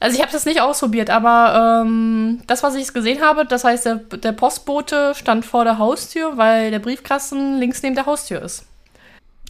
Also 0.00 0.16
ich 0.16 0.22
habe 0.22 0.32
das 0.32 0.44
nicht 0.44 0.60
ausprobiert, 0.60 1.10
aber 1.10 1.82
ähm, 1.84 2.40
das, 2.46 2.62
was 2.62 2.74
ich 2.76 2.92
gesehen 2.94 3.20
habe, 3.20 3.44
das 3.46 3.64
heißt, 3.64 3.84
der, 3.86 3.96
der 3.96 4.32
Postbote 4.32 5.14
stand 5.14 5.44
vor 5.44 5.64
der 5.64 5.78
Haustür, 5.78 6.36
weil 6.36 6.70
der 6.70 6.78
Briefkasten 6.78 7.58
links 7.58 7.82
neben 7.82 7.94
der 7.94 8.06
Haustür 8.06 8.42
ist. 8.42 8.64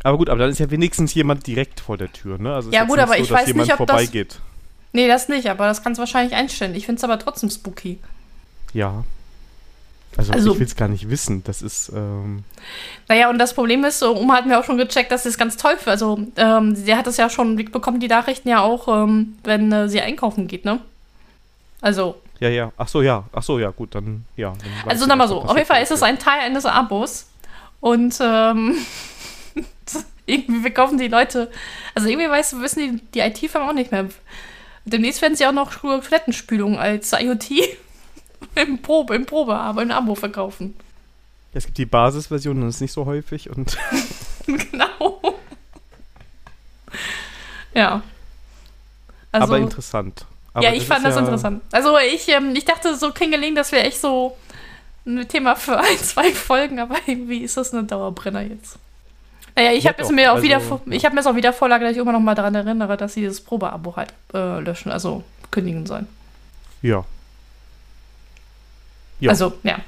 Aber 0.04 0.16
gut, 0.16 0.30
aber 0.30 0.40
dann 0.40 0.50
ist 0.50 0.60
ja 0.60 0.70
wenigstens 0.70 1.12
jemand 1.14 1.46
direkt 1.46 1.80
vor 1.80 1.98
der 1.98 2.12
Tür, 2.12 2.38
ne? 2.38 2.54
Also 2.54 2.70
Ja, 2.70 2.84
gut, 2.84 2.98
aber 2.98 3.14
so, 3.14 3.22
ich 3.22 3.28
dass 3.28 3.38
weiß 3.40 3.46
nicht, 3.48 3.54
jemand 3.56 3.80
ob 3.80 3.86
das- 3.88 3.96
vorbeigeht. 3.96 4.40
Nee, 4.92 5.06
das 5.08 5.28
nicht, 5.28 5.48
aber 5.50 5.66
das 5.66 5.82
kannst 5.82 5.98
du 5.98 6.00
wahrscheinlich 6.00 6.34
einstellen. 6.34 6.74
Ich 6.74 6.86
finde 6.86 6.98
es 6.98 7.04
aber 7.04 7.18
trotzdem 7.18 7.50
spooky. 7.50 7.98
Ja. 8.72 9.04
Also, 10.18 10.32
Also- 10.32 10.52
ich 10.52 10.58
will 10.58 10.66
es 10.66 10.76
gar 10.76 10.88
nicht 10.88 11.08
wissen. 11.08 11.44
Das 11.44 11.62
ist, 11.62 11.90
ähm, 11.94 12.42
Naja, 13.08 13.30
und 13.30 13.38
das 13.38 13.54
Problem 13.54 13.84
ist, 13.84 14.02
Oma 14.02 14.34
hat 14.34 14.46
mir 14.46 14.58
auch 14.58 14.64
schon 14.64 14.76
gecheckt, 14.76 15.12
dass 15.12 15.22
sie 15.22 15.28
es 15.30 15.38
ganz 15.38 15.56
toll 15.56 15.76
für. 15.78 15.90
Also, 15.90 16.18
ähm, 16.36 16.74
sie 16.74 16.94
hat 16.94 17.06
es 17.06 17.16
ja 17.16 17.30
schon, 17.30 17.56
die 17.56 17.62
bekommt 17.62 18.02
die 18.02 18.08
Nachrichten 18.08 18.48
ja 18.48 18.60
auch, 18.60 18.88
ähm, 18.88 19.38
wenn 19.44 19.72
äh, 19.72 19.88
sie 19.88 20.00
einkaufen 20.00 20.48
geht, 20.48 20.64
ne? 20.64 20.80
Also, 21.80 22.16
ja, 22.40 22.48
ja. 22.48 22.72
Ach 22.76 22.88
so, 22.88 23.02
ja. 23.02 23.24
Ach 23.32 23.42
so, 23.42 23.58
ja, 23.58 23.70
gut, 23.70 23.94
dann, 23.94 24.24
ja. 24.36 24.50
Dann 24.50 24.58
weiß 24.58 24.90
also 24.90 25.04
ich, 25.04 25.08
sag 25.08 25.16
mal 25.16 25.24
was 25.24 25.30
da 25.30 25.36
so, 25.36 25.42
auf 25.42 25.56
jeden 25.56 25.66
Fall 25.66 25.82
ist 25.82 25.90
es 25.92 26.02
ein 26.02 26.18
Teil 26.18 26.40
eines 26.40 26.66
Abos. 26.66 27.28
Und 27.80 28.18
ähm, 28.20 28.76
irgendwie 30.26 30.60
verkaufen 30.60 30.98
die 30.98 31.08
Leute, 31.08 31.50
also 31.94 32.08
irgendwie 32.08 32.28
weißt 32.28 32.54
du, 32.54 32.60
wissen 32.60 32.80
die, 32.80 33.02
die 33.14 33.20
IT-Firmen 33.20 33.68
auch 33.68 33.72
nicht 33.72 33.92
mehr. 33.92 34.06
Demnächst 34.84 35.22
werden 35.22 35.36
sie 35.36 35.46
auch 35.46 35.52
noch 35.52 35.72
Toilettenspülung 35.74 36.78
als 36.78 37.12
IoT 37.12 37.50
im 38.54 38.80
Probe, 38.82 39.14
im 39.16 39.26
Probe, 39.26 39.54
aber 39.56 39.82
im 39.82 39.90
Abo 39.90 40.14
verkaufen. 40.14 40.74
Es 41.54 41.64
gibt 41.64 41.78
die 41.78 41.86
Basisversion, 41.86 42.60
das 42.60 42.76
ist 42.76 42.80
nicht 42.80 42.92
so 42.92 43.06
häufig 43.06 43.50
und 43.50 43.76
genau. 44.46 45.20
ja. 47.74 48.02
Also, 49.32 49.44
aber 49.46 49.58
interessant. 49.58 50.24
Aber 50.54 50.64
ja, 50.64 50.72
ich 50.72 50.86
fand 50.86 51.04
das 51.04 51.14
ja- 51.14 51.20
interessant. 51.20 51.62
Also 51.72 51.96
ich, 51.98 52.28
ähm, 52.28 52.54
ich 52.56 52.64
dachte 52.64 52.96
so 52.96 53.12
Klingeling, 53.12 53.54
das 53.54 53.72
wäre 53.72 53.84
echt 53.84 54.00
so 54.00 54.36
ein 55.06 55.26
Thema 55.28 55.54
für 55.56 55.78
ein, 55.80 55.98
zwei 55.98 56.32
Folgen, 56.32 56.78
aber 56.80 56.96
irgendwie 57.06 57.38
ist 57.38 57.56
das 57.56 57.72
eine 57.72 57.84
Dauerbrenner 57.84 58.42
jetzt. 58.42 58.78
Naja, 59.54 59.72
ich 59.72 59.84
Ja, 59.84 59.92
habe 59.96 60.12
mir 60.12 60.30
auch 60.30 60.36
also, 60.36 60.44
wieder, 60.46 60.60
ich 60.90 61.04
habe 61.04 61.14
mir 61.14 61.20
es 61.20 61.26
auch 61.26 61.34
wieder 61.34 61.52
Vorlage, 61.52 61.84
dass 61.84 61.92
ich 61.92 61.98
immer 61.98 62.12
noch 62.12 62.20
mal 62.20 62.34
daran 62.34 62.54
erinnere, 62.54 62.96
dass 62.96 63.14
sie 63.14 63.24
das 63.26 63.40
Probeabo 63.40 63.96
halt 63.96 64.12
äh, 64.32 64.60
löschen, 64.60 64.92
also 64.92 65.24
kündigen 65.50 65.84
sollen. 65.86 66.06
Ja. 66.82 67.04
Ja. 69.20 69.30
Also, 69.30 69.54
ja. 69.62 69.78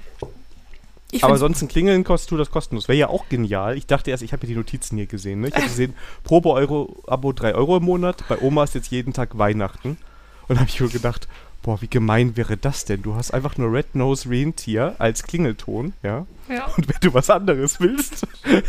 Ich 1.12 1.24
aber 1.24 1.38
sonst 1.38 1.60
ein 1.60 1.68
Klingeln 1.68 2.04
kostet 2.04 2.30
du 2.30 2.36
das 2.36 2.50
kostenlos. 2.50 2.86
Wäre 2.86 2.98
ja 2.98 3.08
auch 3.08 3.28
genial. 3.28 3.76
Ich 3.76 3.86
dachte 3.86 4.10
erst, 4.10 4.22
ich 4.22 4.32
habe 4.32 4.42
ja 4.44 4.48
die 4.48 4.56
Notizen 4.56 4.96
hier 4.96 5.06
gesehen. 5.06 5.40
Ne? 5.40 5.48
Ich 5.48 5.54
habe 5.54 5.64
gesehen, 5.64 5.94
Probe-Abo 6.22 7.32
3 7.32 7.54
Euro 7.54 7.78
im 7.78 7.84
Monat. 7.84 8.24
Bei 8.28 8.38
Oma 8.40 8.64
ist 8.64 8.74
jetzt 8.74 8.90
jeden 8.92 9.12
Tag 9.12 9.36
Weihnachten. 9.36 9.98
Und 10.46 10.56
da 10.56 10.60
habe 10.60 10.70
ich 10.70 10.80
mir 10.80 10.88
gedacht, 10.88 11.26
boah, 11.62 11.80
wie 11.82 11.88
gemein 11.88 12.36
wäre 12.36 12.56
das 12.56 12.84
denn? 12.84 13.02
Du 13.02 13.14
hast 13.14 13.32
einfach 13.32 13.56
nur 13.58 13.72
Red 13.72 13.94
Nose 13.94 14.28
Reindeer 14.30 14.94
als 14.98 15.24
Klingelton, 15.24 15.94
ja. 16.02 16.26
ja. 16.48 16.66
Und 16.76 16.88
wenn 16.88 17.00
du 17.00 17.12
was 17.12 17.28
anderes 17.28 17.80
willst, 17.80 18.26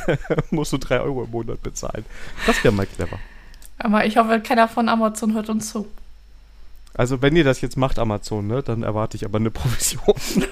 musst 0.52 0.74
du 0.74 0.78
3 0.78 1.02
Euro 1.02 1.24
im 1.24 1.32
Monat 1.32 1.62
bezahlen. 1.62 2.06
Das 2.46 2.64
wäre 2.64 2.74
mal 2.74 2.88
clever. 2.88 3.20
Aber 3.78 4.06
ich 4.06 4.18
hoffe, 4.18 4.40
keiner 4.42 4.68
von 4.68 4.90
Amazon 4.90 5.34
hört 5.34 5.50
uns 5.50 5.72
zu. 5.72 5.88
Also 6.94 7.22
wenn 7.22 7.36
ihr 7.36 7.44
das 7.44 7.62
jetzt 7.62 7.78
macht, 7.78 8.00
Amazon, 8.00 8.48
ne, 8.48 8.62
dann 8.64 8.84
erwarte 8.84 9.16
ich 9.18 9.26
aber 9.26 9.38
eine 9.40 9.52
Provision. 9.52 10.16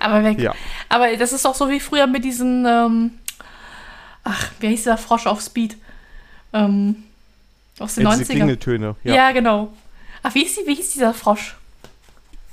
Aber 0.00 0.24
weg. 0.24 0.38
ja. 0.38 0.54
Aber 0.88 1.14
das 1.16 1.32
ist 1.34 1.44
auch 1.44 1.54
so 1.54 1.68
wie 1.68 1.78
früher 1.78 2.06
mit 2.06 2.24
diesen, 2.24 2.64
ähm, 2.66 3.10
ach, 4.24 4.50
wie 4.58 4.68
hieß 4.68 4.80
dieser 4.80 4.96
Frosch 4.96 5.26
auf 5.26 5.42
Speed? 5.42 5.76
Ähm, 6.54 7.04
aus 7.78 7.96
den 7.96 8.04
Ja, 8.04 8.16
diese 8.16 8.32
90ern. 8.32 8.36
Klingeltöne. 8.36 8.96
Ja. 9.04 9.14
Ja. 9.14 9.32
genau. 9.32 9.72
Ach, 10.22 10.34
wie 10.34 10.40
hieß, 10.42 10.56
die, 10.56 10.66
wie 10.66 10.74
hieß 10.74 10.92
dieser 10.92 11.12
Frosch? 11.12 11.56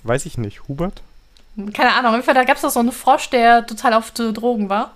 Weiß 0.04 0.26
ich 0.26 0.38
nicht. 0.38 0.68
Hubert? 0.68 1.02
Keine 1.74 1.94
Ahnung, 1.94 2.10
auf 2.10 2.16
jeden 2.16 2.26
Fall, 2.26 2.36
da 2.36 2.44
gab 2.44 2.58
es 2.58 2.62
doch 2.64 2.70
so 2.70 2.82
einen 2.82 2.92
Frosch, 2.92 3.30
der 3.30 3.66
total 3.66 3.94
auf 3.94 4.12
äh, 4.20 4.32
Drogen 4.34 4.70
war. 4.70 4.92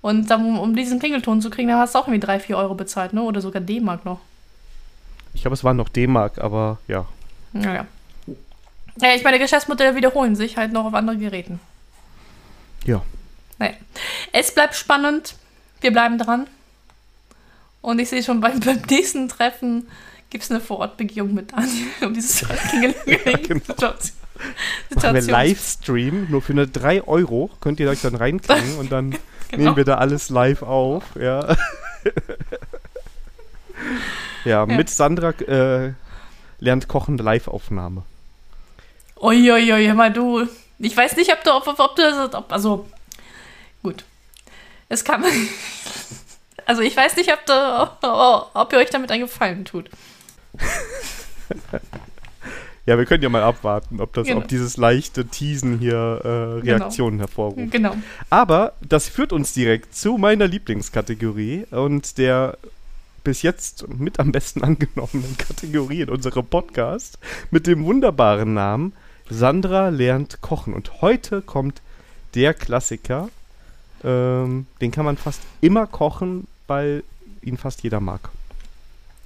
Und 0.00 0.30
dann, 0.30 0.44
um, 0.44 0.58
um 0.58 0.74
diesen 0.74 0.98
Klingelton 0.98 1.42
zu 1.42 1.50
kriegen, 1.50 1.68
da 1.68 1.78
hast 1.78 1.94
du 1.94 1.98
auch 1.98 2.06
irgendwie 2.08 2.20
3, 2.26 2.40
4 2.40 2.56
Euro 2.56 2.74
bezahlt, 2.74 3.12
ne? 3.12 3.22
Oder 3.22 3.42
sogar 3.42 3.60
D-Mark 3.60 4.06
noch. 4.06 4.20
Ich 5.34 5.42
glaube, 5.42 5.54
es 5.54 5.64
waren 5.64 5.76
noch 5.76 5.88
D-Mark, 5.88 6.38
aber 6.38 6.78
ja. 6.88 7.06
Naja. 7.52 7.86
Ja, 9.00 9.14
ich 9.14 9.24
meine, 9.24 9.38
Geschäftsmodelle 9.38 9.96
wiederholen 9.96 10.36
sich 10.36 10.56
halt 10.56 10.72
noch 10.72 10.84
auf 10.84 10.94
anderen 10.94 11.20
Geräten. 11.20 11.60
Ja. 12.84 13.02
Naja. 13.58 13.74
Es 14.32 14.54
bleibt 14.54 14.74
spannend. 14.74 15.36
Wir 15.80 15.92
bleiben 15.92 16.18
dran. 16.18 16.46
Und 17.80 17.98
ich 17.98 18.08
sehe 18.08 18.22
schon 18.22 18.40
beim, 18.40 18.60
beim 18.64 18.80
nächsten 18.90 19.28
Treffen 19.28 19.88
gibt 20.28 20.44
es 20.44 20.50
eine 20.50 20.60
Vorortbegehung 20.60 21.34
mit 21.34 21.52
Daniel, 21.52 21.88
um 22.02 22.14
dieses 22.14 22.46
Klingeling 22.68 23.42
genau. 23.42 23.94
Machen 24.94 25.14
wir 25.14 25.22
Livestream, 25.22 26.28
nur 26.30 26.40
für 26.40 26.52
eine 26.52 26.66
3 26.66 27.06
Euro 27.06 27.50
könnt 27.60 27.78
ihr 27.80 27.90
euch 27.90 28.00
dann 28.00 28.14
reinklicken 28.14 28.78
und 28.78 28.90
dann 28.90 29.10
genau. 29.50 29.64
nehmen 29.64 29.76
wir 29.76 29.84
da 29.84 29.96
alles 29.96 30.30
live 30.30 30.62
auf. 30.62 31.04
Ja, 31.20 31.56
ja, 34.44 34.66
mit 34.66 34.90
Sandra 34.90 35.30
äh, 35.30 35.92
lernt 36.58 36.88
Kochen 36.88 37.18
Live-Aufnahme. 37.18 38.02
Uiuiui, 39.20 39.72
ui, 39.72 39.92
mal 39.94 40.12
du. 40.12 40.46
Ich 40.78 40.96
weiß 40.96 41.16
nicht, 41.16 41.32
ob 41.32 41.44
du, 41.44 41.52
ob, 41.52 41.66
ob 41.78 41.96
du 41.96 42.02
das, 42.02 42.34
ob, 42.34 42.52
also, 42.52 42.88
gut. 43.82 44.04
Es 44.88 45.04
kann, 45.04 45.24
also 46.66 46.82
ich 46.82 46.96
weiß 46.96 47.16
nicht, 47.16 47.30
ob, 47.32 47.44
du, 47.46 48.50
ob 48.54 48.72
ihr 48.72 48.78
euch 48.78 48.90
damit 48.90 49.10
einen 49.10 49.22
Gefallen 49.22 49.64
tut. 49.64 49.90
ja, 52.86 52.98
wir 52.98 53.04
können 53.04 53.22
ja 53.22 53.28
mal 53.28 53.42
abwarten, 53.42 54.00
ob, 54.00 54.14
das, 54.14 54.26
genau. 54.26 54.40
ob 54.40 54.48
dieses 54.48 54.76
leichte 54.78 55.26
Teasen 55.26 55.78
hier 55.78 56.20
äh, 56.24 56.60
genau. 56.62 56.76
Reaktionen 56.78 57.18
genau. 57.18 57.28
hervorruft. 57.28 57.70
Genau. 57.70 57.94
Aber 58.30 58.72
das 58.80 59.08
führt 59.08 59.32
uns 59.32 59.52
direkt 59.52 59.94
zu 59.94 60.16
meiner 60.16 60.46
Lieblingskategorie 60.46 61.66
und 61.70 62.18
der 62.18 62.56
bis 63.24 63.42
jetzt 63.42 63.88
mit 63.88 64.18
am 64.18 64.32
besten 64.32 64.62
angenommenen 64.64 65.36
Kategorie 65.36 66.02
in 66.02 66.10
unserem 66.10 66.46
Podcast 66.46 67.18
mit 67.50 67.66
dem 67.66 67.84
wunderbaren 67.84 68.54
Namen 68.54 68.92
Sandra 69.28 69.88
lernt 69.88 70.40
kochen. 70.40 70.74
Und 70.74 71.00
heute 71.00 71.40
kommt 71.40 71.80
der 72.34 72.54
Klassiker. 72.54 73.28
Ähm, 74.02 74.66
den 74.80 74.90
kann 74.90 75.04
man 75.04 75.16
fast 75.16 75.40
immer 75.60 75.86
kochen, 75.86 76.46
weil 76.66 77.04
ihn 77.42 77.56
fast 77.56 77.82
jeder 77.82 78.00
mag. 78.00 78.30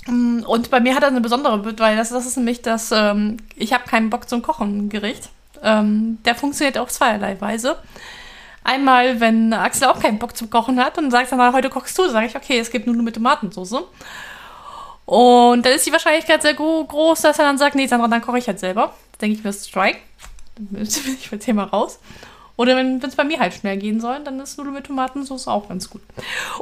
Mm, 0.06 0.40
und 0.40 0.70
bei 0.70 0.80
mir 0.80 0.94
hat 0.94 1.02
er 1.02 1.08
eine 1.08 1.20
besondere, 1.20 1.78
weil 1.78 1.96
das, 1.96 2.10
das 2.10 2.26
ist 2.26 2.36
nämlich 2.36 2.62
das, 2.62 2.90
ähm, 2.92 3.38
ich 3.56 3.72
habe 3.72 3.84
keinen 3.84 4.10
Bock 4.10 4.28
zum 4.28 4.42
Kochen 4.42 4.88
Gericht. 4.88 5.30
Ähm, 5.62 6.18
der 6.24 6.34
funktioniert 6.34 6.76
auf 6.76 6.90
zweierlei 6.90 7.40
Weise. 7.40 7.76
Einmal, 8.64 9.20
wenn 9.20 9.52
Axel 9.52 9.88
auch 9.88 10.00
keinen 10.00 10.18
Bock 10.18 10.36
zum 10.36 10.48
Kochen 10.48 10.82
hat 10.82 10.96
und 10.96 11.10
sagt 11.10 11.30
dann, 11.30 11.52
heute 11.52 11.68
kochst 11.68 11.96
du, 11.98 12.08
sage 12.08 12.26
ich, 12.26 12.34
okay, 12.34 12.58
es 12.58 12.70
gibt 12.70 12.86
nur 12.86 12.96
mit 12.96 13.14
Tomatensauce. 13.14 13.82
Und 15.04 15.66
dann 15.66 15.72
ist 15.74 15.86
die 15.86 15.92
Wahrscheinlichkeit 15.92 16.40
sehr 16.40 16.54
groß, 16.54 17.20
dass 17.20 17.38
er 17.38 17.44
dann 17.44 17.58
sagt, 17.58 17.74
nee, 17.74 17.86
Sandra, 17.86 18.08
dann 18.08 18.22
koche 18.22 18.38
ich 18.38 18.46
halt 18.46 18.58
selber. 18.58 18.94
Dann 19.12 19.18
denke 19.20 19.38
ich 19.38 19.44
mir, 19.44 19.52
Strike. 19.52 19.98
Dann 20.56 20.66
bin 20.68 20.82
ich 20.82 21.28
für 21.28 21.38
Thema 21.38 21.64
raus. 21.64 21.98
Oder 22.56 22.76
wenn 22.76 23.02
es 23.02 23.16
bei 23.16 23.24
mir 23.24 23.38
halt 23.38 23.52
schnell 23.52 23.76
gehen 23.76 24.00
soll, 24.00 24.20
dann 24.20 24.40
ist 24.40 24.56
Nudeln 24.56 24.74
mit 24.74 24.86
Tomatensauce 24.86 25.48
auch 25.48 25.68
ganz 25.68 25.90
gut. 25.90 26.02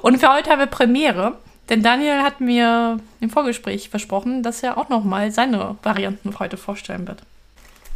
Und 0.01 0.19
für 0.19 0.33
heute 0.33 0.51
haben 0.51 0.59
wir 0.59 0.67
Premiere. 0.67 1.39
Denn 1.69 1.83
Daniel 1.83 2.23
hat 2.23 2.41
mir 2.41 2.99
im 3.21 3.31
Vorgespräch 3.31 3.89
versprochen, 3.89 4.43
dass 4.43 4.63
er 4.65 4.77
auch 4.77 4.89
noch 4.89 5.05
mal 5.05 5.31
seine 5.31 5.77
Varianten 5.83 6.37
heute 6.41 6.57
vorstellen 6.57 7.07
wird. 7.07 7.23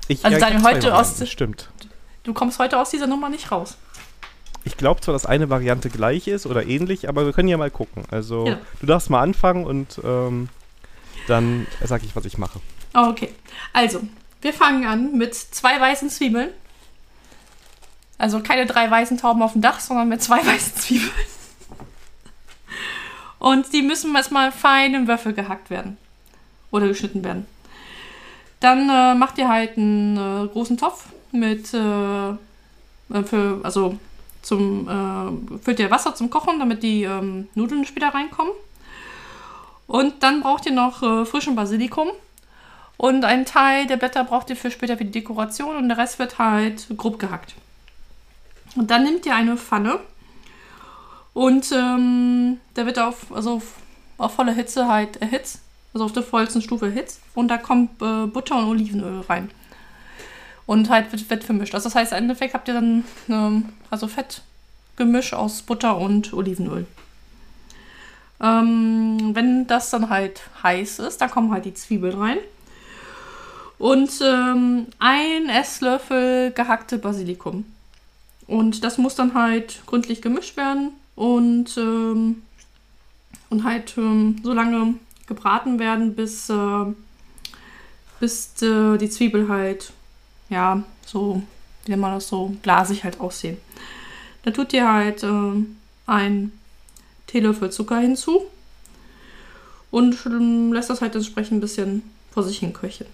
Ich, 0.06 0.24
also 0.24 0.38
ja, 0.38 0.46
Daniel, 0.46 0.62
heute 0.62 0.94
aus 0.94 1.20
stimmt. 1.28 1.68
Du 2.22 2.32
kommst 2.32 2.60
heute 2.60 2.78
aus 2.78 2.90
dieser 2.90 3.08
Nummer 3.08 3.28
nicht 3.28 3.50
raus. 3.50 3.76
Ich 4.66 4.76
glaube 4.76 5.00
zwar, 5.00 5.12
dass 5.12 5.26
eine 5.26 5.48
Variante 5.48 5.90
gleich 5.90 6.26
ist 6.26 6.44
oder 6.44 6.66
ähnlich, 6.66 7.08
aber 7.08 7.24
wir 7.24 7.32
können 7.32 7.46
ja 7.46 7.56
mal 7.56 7.70
gucken. 7.70 8.02
Also 8.10 8.48
ja. 8.48 8.58
du 8.80 8.86
darfst 8.86 9.10
mal 9.10 9.22
anfangen 9.22 9.64
und 9.64 10.00
ähm, 10.02 10.48
dann 11.28 11.68
sage 11.84 12.04
ich, 12.04 12.16
was 12.16 12.24
ich 12.24 12.36
mache. 12.36 12.60
Okay, 12.92 13.32
also 13.72 14.00
wir 14.42 14.52
fangen 14.52 14.84
an 14.84 15.16
mit 15.16 15.36
zwei 15.36 15.80
weißen 15.80 16.10
Zwiebeln. 16.10 16.50
Also 18.18 18.40
keine 18.40 18.66
drei 18.66 18.90
weißen 18.90 19.18
Tauben 19.18 19.40
auf 19.40 19.52
dem 19.52 19.62
Dach, 19.62 19.78
sondern 19.78 20.08
mit 20.08 20.20
zwei 20.20 20.38
weißen 20.44 20.74
Zwiebeln. 20.74 21.12
Und 23.38 23.72
die 23.72 23.82
müssen 23.82 24.16
erstmal 24.16 24.50
fein 24.50 24.94
im 24.94 25.06
Würfel 25.06 25.32
gehackt 25.32 25.70
werden. 25.70 25.96
Oder 26.72 26.88
geschnitten 26.88 27.22
werden. 27.22 27.46
Dann 28.58 28.90
äh, 28.90 29.14
macht 29.14 29.38
ihr 29.38 29.48
halt 29.48 29.78
einen 29.78 30.16
äh, 30.16 30.48
großen 30.48 30.76
Topf 30.76 31.04
mit, 31.30 31.72
äh, 31.72 32.34
für, 33.22 33.60
also 33.62 33.96
zum, 34.46 34.88
äh, 34.88 35.58
füllt 35.58 35.80
ihr 35.80 35.90
Wasser 35.90 36.14
zum 36.14 36.30
Kochen, 36.30 36.58
damit 36.60 36.82
die 36.82 37.02
ähm, 37.02 37.48
Nudeln 37.54 37.84
später 37.84 38.08
reinkommen. 38.08 38.52
Und 39.88 40.22
dann 40.22 40.40
braucht 40.40 40.66
ihr 40.66 40.72
noch 40.72 41.02
äh, 41.02 41.24
frischen 41.24 41.56
Basilikum. 41.56 42.08
Und 42.96 43.24
einen 43.24 43.44
Teil 43.44 43.86
der 43.86 43.96
Blätter 43.96 44.24
braucht 44.24 44.48
ihr 44.48 44.56
für 44.56 44.70
später 44.70 44.96
für 44.96 45.04
die 45.04 45.10
Dekoration 45.10 45.76
und 45.76 45.88
der 45.88 45.98
Rest 45.98 46.18
wird 46.18 46.38
halt 46.38 46.86
grob 46.96 47.18
gehackt. 47.18 47.54
Und 48.74 48.90
dann 48.90 49.04
nehmt 49.04 49.26
ihr 49.26 49.34
eine 49.34 49.56
Pfanne 49.56 49.98
und 51.34 51.70
ähm, 51.72 52.58
der 52.74 52.86
wird 52.86 52.98
auf, 52.98 53.30
also 53.32 53.56
auf, 53.56 53.74
auf 54.16 54.34
volle 54.34 54.54
Hitze 54.54 54.88
halt 54.88 55.16
erhitzt. 55.18 55.60
Also 55.92 56.04
auf 56.06 56.12
der 56.12 56.22
vollsten 56.22 56.62
Stufe 56.62 56.86
erhitzt. 56.86 57.20
Und 57.34 57.48
da 57.48 57.58
kommt 57.58 58.00
äh, 58.00 58.26
Butter 58.26 58.56
und 58.56 58.64
Olivenöl 58.64 59.20
rein. 59.22 59.50
Und 60.66 60.90
halt 60.90 61.12
wird, 61.12 61.30
wird 61.30 61.44
vermischt. 61.44 61.74
Also 61.74 61.88
das 61.88 61.94
heißt, 61.94 62.12
im 62.12 62.18
Endeffekt 62.18 62.54
habt 62.54 62.68
ihr 62.68 62.74
dann 62.74 63.04
ähm, 63.28 63.68
also 63.90 64.08
Fettgemisch 64.08 65.32
aus 65.32 65.62
Butter 65.62 65.96
und 65.96 66.32
Olivenöl. 66.32 66.86
Ähm, 68.40 69.30
wenn 69.34 69.66
das 69.66 69.90
dann 69.90 70.10
halt 70.10 70.42
heiß 70.62 70.98
ist, 70.98 71.20
dann 71.20 71.30
kommen 71.30 71.52
halt 71.52 71.64
die 71.64 71.74
Zwiebeln 71.74 72.18
rein. 72.18 72.38
Und 73.78 74.10
ähm, 74.22 74.86
ein 74.98 75.48
Esslöffel 75.48 76.50
gehackte 76.52 76.98
Basilikum. 76.98 77.64
Und 78.46 78.84
das 78.84 78.98
muss 78.98 79.14
dann 79.14 79.34
halt 79.34 79.82
gründlich 79.86 80.22
gemischt 80.22 80.56
werden 80.56 80.90
und, 81.14 81.76
ähm, 81.76 82.42
und 83.50 83.64
halt 83.64 83.94
ähm, 83.98 84.36
so 84.42 84.52
lange 84.52 84.94
gebraten 85.26 85.78
werden, 85.78 86.14
bis, 86.14 86.48
äh, 86.48 86.84
bis 88.20 88.62
äh, 88.62 88.98
die 88.98 89.10
Zwiebel 89.10 89.48
halt, 89.48 89.92
ja, 90.48 90.82
so, 91.04 91.42
wie 91.84 91.90
nennt 91.90 92.02
man 92.02 92.14
das 92.14 92.28
so, 92.28 92.54
glasig 92.62 93.04
halt 93.04 93.20
aussehen. 93.20 93.58
Dann 94.42 94.54
tut 94.54 94.72
ihr 94.72 94.90
halt 94.90 95.22
äh, 95.22 95.64
ein 96.06 96.52
Teelöffel 97.26 97.70
Zucker 97.70 97.98
hinzu 97.98 98.46
und 99.90 100.24
ähm, 100.26 100.72
lässt 100.72 100.90
das 100.90 101.00
halt 101.00 101.14
entsprechend 101.14 101.58
ein 101.58 101.60
bisschen 101.60 102.02
vor 102.30 102.42
sich 102.42 102.58
hin 102.58 102.72
köcheln. 102.72 103.10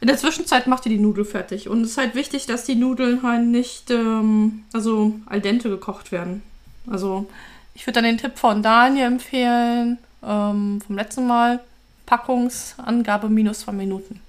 In 0.00 0.08
der 0.08 0.16
Zwischenzeit 0.16 0.66
macht 0.66 0.86
ihr 0.86 0.90
die 0.90 0.98
Nudel 0.98 1.24
fertig. 1.26 1.68
Und 1.68 1.82
es 1.82 1.90
ist 1.90 1.98
halt 1.98 2.14
wichtig, 2.14 2.46
dass 2.46 2.64
die 2.64 2.74
Nudeln 2.74 3.22
halt 3.22 3.46
nicht, 3.46 3.90
ähm, 3.90 4.64
also 4.72 5.14
al 5.26 5.40
dente 5.40 5.68
gekocht 5.68 6.10
werden. 6.10 6.42
Also 6.86 7.26
ich 7.74 7.86
würde 7.86 8.00
dann 8.00 8.04
den 8.04 8.18
Tipp 8.18 8.38
von 8.38 8.62
Daniel 8.62 9.06
empfehlen, 9.06 9.98
ähm, 10.26 10.80
vom 10.86 10.96
letzten 10.96 11.26
Mal, 11.26 11.60
Packungsangabe 12.06 13.28
minus 13.28 13.60
zwei 13.60 13.72
Minuten. 13.72 14.20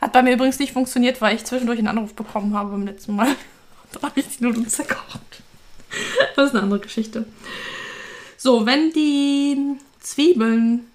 Hat 0.00 0.12
bei 0.12 0.22
mir 0.22 0.34
übrigens 0.34 0.58
nicht 0.58 0.72
funktioniert, 0.72 1.20
weil 1.20 1.36
ich 1.36 1.44
zwischendurch 1.44 1.78
einen 1.78 1.88
Anruf 1.88 2.14
bekommen 2.14 2.54
habe 2.54 2.70
beim 2.70 2.86
letzten 2.86 3.16
Mal. 3.16 3.34
da 3.92 4.02
habe 4.02 4.20
ich 4.20 4.36
die 4.36 4.44
Nudeln 4.44 4.68
zerkocht. 4.68 5.42
das 6.34 6.48
ist 6.48 6.54
eine 6.54 6.62
andere 6.62 6.80
Geschichte. 6.80 7.26
So, 8.36 8.66
wenn 8.66 8.92
die 8.92 9.78
Zwiebeln 10.00 10.86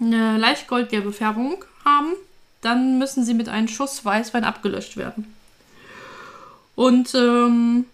eine 0.00 0.38
leicht 0.38 0.68
goldgelbe 0.68 1.12
Färbung 1.12 1.64
haben, 1.84 2.12
dann 2.60 2.98
müssen 2.98 3.24
sie 3.24 3.34
mit 3.34 3.48
einem 3.48 3.68
Schuss 3.68 4.04
Weißwein 4.04 4.44
abgelöscht 4.44 4.96
werden. 4.96 5.34
Und 6.74 7.14
ähm, 7.14 7.86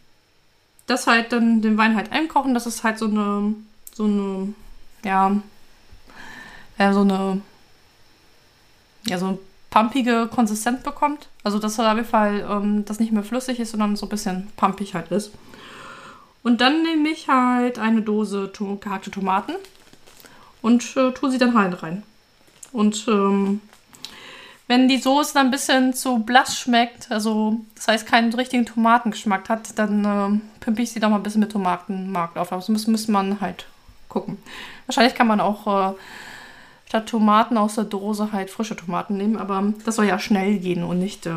das 0.87 1.07
halt 1.07 1.33
dann 1.33 1.63
den 1.63 1.79
Wein 1.79 1.97
halt 1.97 2.13
einkochen, 2.13 2.55
dass 2.55 2.67
es 2.67 2.85
halt 2.85 2.99
so 2.99 3.07
eine, 3.07 3.55
so 3.93 4.05
eine, 4.05 4.55
ja, 5.05 5.37
ja 6.79 6.93
so 6.93 7.01
eine, 7.01 7.41
ja, 9.07 9.19
so 9.19 9.27
eine 9.27 9.39
pumpige 9.75 10.29
Konsistenz 10.33 10.85
bekommt. 10.85 11.29
Also, 11.43 11.59
dass 11.59 11.81
auf 11.81 11.97
jeden 11.97 12.07
Fall 12.07 12.47
ähm, 12.49 12.85
das 12.85 13.01
nicht 13.01 13.11
mehr 13.11 13.25
flüssig 13.25 13.59
ist, 13.59 13.73
sondern 13.73 13.97
so 13.97 14.07
ein 14.07 14.09
bisschen 14.09 14.47
pumpig 14.57 14.95
halt 14.95 15.11
ist. 15.11 15.33
Und 16.45 16.61
dann 16.61 16.85
nehme 16.85 17.09
ich 17.09 17.27
halt 17.27 17.81
eine 17.81 18.01
Dose 18.01 18.53
to 18.53 18.77
gehackte 18.77 19.11
Tomaten 19.11 19.55
und 20.63 20.97
äh, 20.97 21.11
tue 21.11 21.29
sie 21.29 21.39
dann 21.39 21.59
halt 21.59 21.83
rein. 21.83 22.05
Und 22.71 23.05
ähm, 23.09 23.61
wenn 24.69 24.87
die 24.87 24.99
Soße 24.99 25.35
dann 25.35 25.49
ein 25.49 25.51
bisschen 25.51 25.93
zu 25.93 26.21
blass 26.21 26.57
schmeckt, 26.57 27.11
also 27.11 27.61
das 27.75 27.89
heißt 27.89 28.07
keinen 28.07 28.33
richtigen 28.33 28.67
Tomatengeschmack 28.67 29.49
hat, 29.49 29.77
dann 29.77 30.05
äh, 30.05 30.41
pimpe 30.61 30.83
ich 30.83 30.93
sie 30.93 31.01
doch 31.01 31.09
mal 31.09 31.17
ein 31.17 31.25
bisschen 31.25 31.41
mit 31.41 31.51
Tomatenmark 31.51 32.37
auf. 32.37 32.53
Also 32.53 32.71
muss, 32.71 32.87
muss 32.87 33.09
man 33.09 33.41
halt 33.41 33.67
gucken. 34.09 34.39
Wahrscheinlich 34.87 35.17
kann 35.17 35.27
man 35.27 35.41
auch 35.41 35.95
äh, 35.95 35.95
statt 36.87 37.09
Tomaten 37.09 37.57
aus 37.57 37.75
der 37.75 37.85
Dose 37.85 38.33
halt 38.33 38.51
frische 38.51 38.77
Tomaten 38.77 39.17
nehmen, 39.17 39.37
aber 39.37 39.73
das 39.85 39.97
soll 39.97 40.07
ja 40.07 40.19
schnell 40.19 40.59
gehen 40.59 40.83
und 40.85 40.99
nicht 40.99 41.27
äh, 41.27 41.33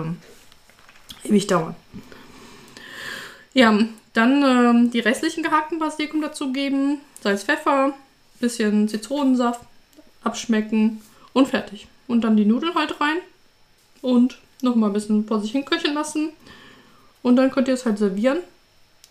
ewig 1.23 1.47
dauern. 1.47 1.75
Ja, 3.53 3.77
dann 4.13 4.43
äh, 4.43 4.89
die 4.89 4.99
restlichen 4.99 5.43
gehackten 5.43 5.79
Basilikum 5.79 6.21
dazugeben, 6.21 6.99
Salz, 7.21 7.43
Pfeffer, 7.43 7.93
bisschen 8.39 8.87
Zitronensaft, 8.87 9.61
abschmecken 10.23 11.01
und 11.33 11.47
fertig. 11.47 11.87
Und 12.07 12.21
dann 12.21 12.37
die 12.37 12.45
Nudeln 12.45 12.75
halt 12.75 12.99
rein. 13.01 13.17
und 14.01 14.37
nochmal 14.61 14.89
ein 14.89 14.93
bisschen 14.93 15.25
vor 15.27 15.41
sich 15.41 15.51
hin 15.51 15.65
köcheln 15.65 15.93
lassen. 15.93 16.29
Und 17.21 17.35
dann 17.35 17.51
könnt 17.51 17.67
ihr 17.67 17.73
es 17.73 17.85
halt 17.85 17.97
servieren. 17.97 18.39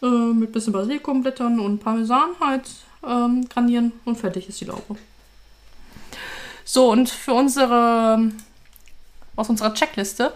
Äh, 0.03 0.07
mit 0.07 0.51
ein 0.51 0.53
bisschen 0.53 0.73
Basilikumblättern 0.73 1.61
und 1.61 1.79
Parmesan 1.79 2.31
halt 2.41 2.65
ähm, 3.07 3.49
garnieren 3.49 3.93
und 4.05 4.17
fertig 4.17 4.49
ist 4.49 4.61
die 4.61 4.67
Lauge. 4.67 4.97
So, 6.67 6.91
und 6.91 7.09
für 7.09 7.33
unsere, 7.33 8.19
aus 9.37 9.49
unserer 9.49 9.73
Checkliste, 9.73 10.35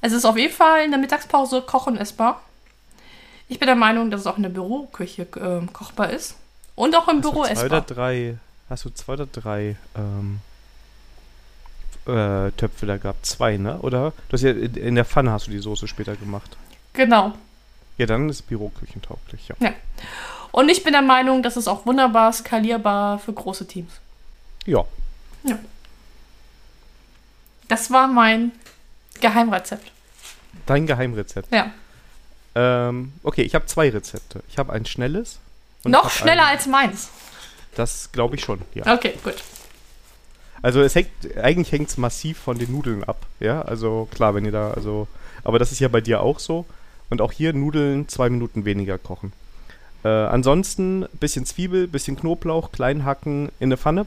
es 0.00 0.12
ist 0.12 0.24
auf 0.24 0.36
jeden 0.36 0.52
Fall 0.52 0.84
in 0.84 0.90
der 0.90 0.98
Mittagspause 0.98 1.62
kochen 1.62 1.96
essbar. 1.96 2.42
Ich 3.48 3.60
bin 3.60 3.66
der 3.66 3.76
Meinung, 3.76 4.10
dass 4.10 4.22
es 4.22 4.26
auch 4.26 4.36
in 4.36 4.42
der 4.42 4.50
Büroküche 4.50 5.22
äh, 5.22 5.66
kochbar 5.72 6.10
ist. 6.10 6.34
Und 6.74 6.96
auch 6.96 7.06
im 7.06 7.18
hast 7.18 7.22
Büro 7.22 7.42
du 7.42 7.44
zwei 7.44 7.52
essbar. 7.52 7.66
oder 7.66 7.80
drei, 7.82 8.38
hast 8.68 8.84
du 8.84 8.90
zwei 8.90 9.12
oder 9.12 9.26
drei 9.26 9.76
ähm, 9.94 10.40
äh, 12.06 12.50
Töpfe 12.50 12.86
da 12.86 12.96
gehabt? 12.96 13.24
Zwei, 13.24 13.56
ne? 13.56 13.78
Oder? 13.78 14.12
Du 14.28 14.32
hast 14.32 14.42
ja 14.42 14.50
in, 14.50 14.96
der 14.96 15.04
Pfanne 15.04 15.30
hast 15.30 15.46
du 15.46 15.52
die 15.52 15.60
Soße 15.60 15.86
später 15.86 16.16
gemacht. 16.16 16.56
Genau. 16.92 17.34
Ja, 17.98 18.06
dann 18.06 18.28
ist 18.28 18.42
Büroküchentauglich, 18.42 19.48
ja. 19.48 19.72
Und 20.50 20.70
ich 20.70 20.82
bin 20.82 20.92
der 20.92 21.02
Meinung, 21.02 21.44
das 21.44 21.56
ist 21.56 21.68
auch 21.68 21.86
wunderbar 21.86 22.32
skalierbar 22.32 23.20
für 23.20 23.32
große 23.32 23.68
Teams. 23.68 23.92
Ja. 24.66 24.84
Das 27.68 27.90
war 27.90 28.06
mein 28.06 28.52
Geheimrezept. 29.20 29.90
Dein 30.66 30.86
Geheimrezept. 30.86 31.52
Ja. 31.52 31.72
Ähm, 32.54 33.12
okay, 33.22 33.42
ich 33.42 33.54
habe 33.54 33.66
zwei 33.66 33.90
Rezepte. 33.90 34.42
Ich 34.48 34.58
habe 34.58 34.72
ein 34.72 34.86
schnelles. 34.86 35.38
Noch 35.84 36.10
schneller 36.10 36.46
ein, 36.46 36.56
als 36.56 36.66
meins. 36.66 37.10
Das 37.74 38.10
glaube 38.12 38.36
ich 38.36 38.42
schon, 38.42 38.62
ja. 38.74 38.94
Okay, 38.94 39.14
gut. 39.22 39.36
Also 40.62 40.80
es 40.80 40.94
hängt, 40.94 41.10
eigentlich 41.36 41.70
hängt 41.72 41.90
es 41.90 41.98
massiv 41.98 42.38
von 42.38 42.58
den 42.58 42.72
Nudeln 42.72 43.04
ab, 43.04 43.26
ja. 43.40 43.62
Also 43.62 44.08
klar, 44.12 44.34
wenn 44.34 44.44
ihr 44.44 44.52
da, 44.52 44.70
also, 44.70 45.06
aber 45.44 45.58
das 45.58 45.72
ist 45.72 45.80
ja 45.80 45.88
bei 45.88 46.00
dir 46.00 46.22
auch 46.22 46.38
so. 46.38 46.64
Und 47.10 47.20
auch 47.20 47.30
hier 47.30 47.52
Nudeln 47.52 48.08
zwei 48.08 48.30
Minuten 48.30 48.64
weniger 48.64 48.98
kochen. 48.98 49.32
Äh, 50.02 50.08
ansonsten 50.08 51.06
bisschen 51.20 51.46
Zwiebel, 51.46 51.86
bisschen 51.86 52.16
Knoblauch, 52.16 52.72
klein 52.72 53.04
hacken 53.04 53.50
in 53.60 53.68
eine 53.68 53.76
Pfanne, 53.76 54.06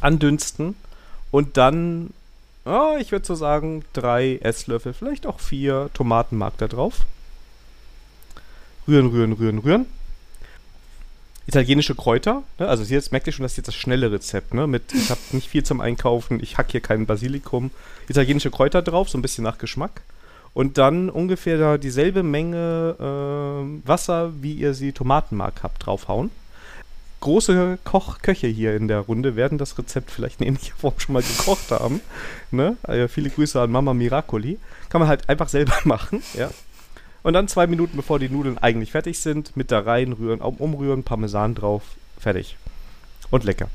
andünsten 0.00 0.74
und 1.30 1.56
dann, 1.56 2.10
oh, 2.64 2.96
ich 2.98 3.12
würde 3.12 3.26
so 3.26 3.34
sagen, 3.34 3.84
drei 3.92 4.38
Esslöffel, 4.42 4.92
vielleicht 4.92 5.26
auch 5.26 5.40
vier 5.40 5.90
Tomatenmark 5.94 6.56
da 6.58 6.68
drauf. 6.68 7.06
Rühren, 8.86 9.08
rühren, 9.08 9.32
rühren, 9.32 9.58
rühren. 9.58 9.86
Italienische 11.46 11.94
Kräuter, 11.94 12.42
ne? 12.58 12.68
also 12.68 12.84
jetzt 12.84 13.12
merkt 13.12 13.26
ihr 13.26 13.32
schon, 13.32 13.42
das 13.42 13.52
ist 13.52 13.56
jetzt 13.56 13.68
das 13.68 13.74
schnelle 13.74 14.12
Rezept, 14.12 14.54
ne? 14.54 14.66
Mit, 14.66 14.92
ich 14.94 15.10
habe 15.10 15.20
nicht 15.32 15.48
viel 15.48 15.64
zum 15.64 15.80
Einkaufen, 15.80 16.40
ich 16.40 16.58
hack 16.58 16.70
hier 16.70 16.80
kein 16.80 17.06
Basilikum. 17.06 17.70
Italienische 18.08 18.50
Kräuter 18.50 18.82
drauf, 18.82 19.08
so 19.08 19.18
ein 19.18 19.22
bisschen 19.22 19.42
nach 19.44 19.58
Geschmack. 19.58 20.02
Und 20.52 20.78
dann 20.78 21.10
ungefähr 21.10 21.58
da 21.58 21.78
dieselbe 21.78 22.22
Menge 22.22 22.96
äh, 22.98 23.88
Wasser, 23.88 24.32
wie 24.40 24.54
ihr 24.54 24.74
sie 24.74 24.92
Tomatenmark 24.92 25.62
habt, 25.62 25.86
draufhauen. 25.86 26.30
Große 27.20 27.78
Kochköche 27.84 28.46
hier 28.46 28.74
in 28.74 28.88
der 28.88 29.00
Runde 29.00 29.36
werden 29.36 29.58
das 29.58 29.76
Rezept 29.76 30.10
vielleicht 30.10 30.40
in 30.40 30.46
ähnlicher 30.48 30.74
Form 30.76 30.94
schon 30.98 31.12
mal 31.12 31.22
gekocht 31.22 31.70
haben. 31.70 32.00
Ne? 32.50 32.76
Also 32.82 33.08
viele 33.08 33.28
Grüße 33.30 33.60
an 33.60 33.70
Mama 33.70 33.92
Miracoli. 33.92 34.58
Kann 34.88 35.00
man 35.00 35.08
halt 35.08 35.28
einfach 35.28 35.48
selber 35.48 35.76
machen, 35.84 36.22
ja. 36.34 36.50
Und 37.22 37.34
dann 37.34 37.48
zwei 37.48 37.66
Minuten, 37.66 37.96
bevor 37.96 38.18
die 38.18 38.30
Nudeln 38.30 38.56
eigentlich 38.56 38.92
fertig 38.92 39.18
sind, 39.18 39.54
mit 39.54 39.70
da 39.70 39.80
rein 39.80 40.12
rühren, 40.14 40.40
um- 40.40 40.56
umrühren, 40.56 41.02
Parmesan 41.02 41.54
drauf, 41.54 41.82
fertig. 42.18 42.56
Und 43.30 43.44
lecker. 43.44 43.68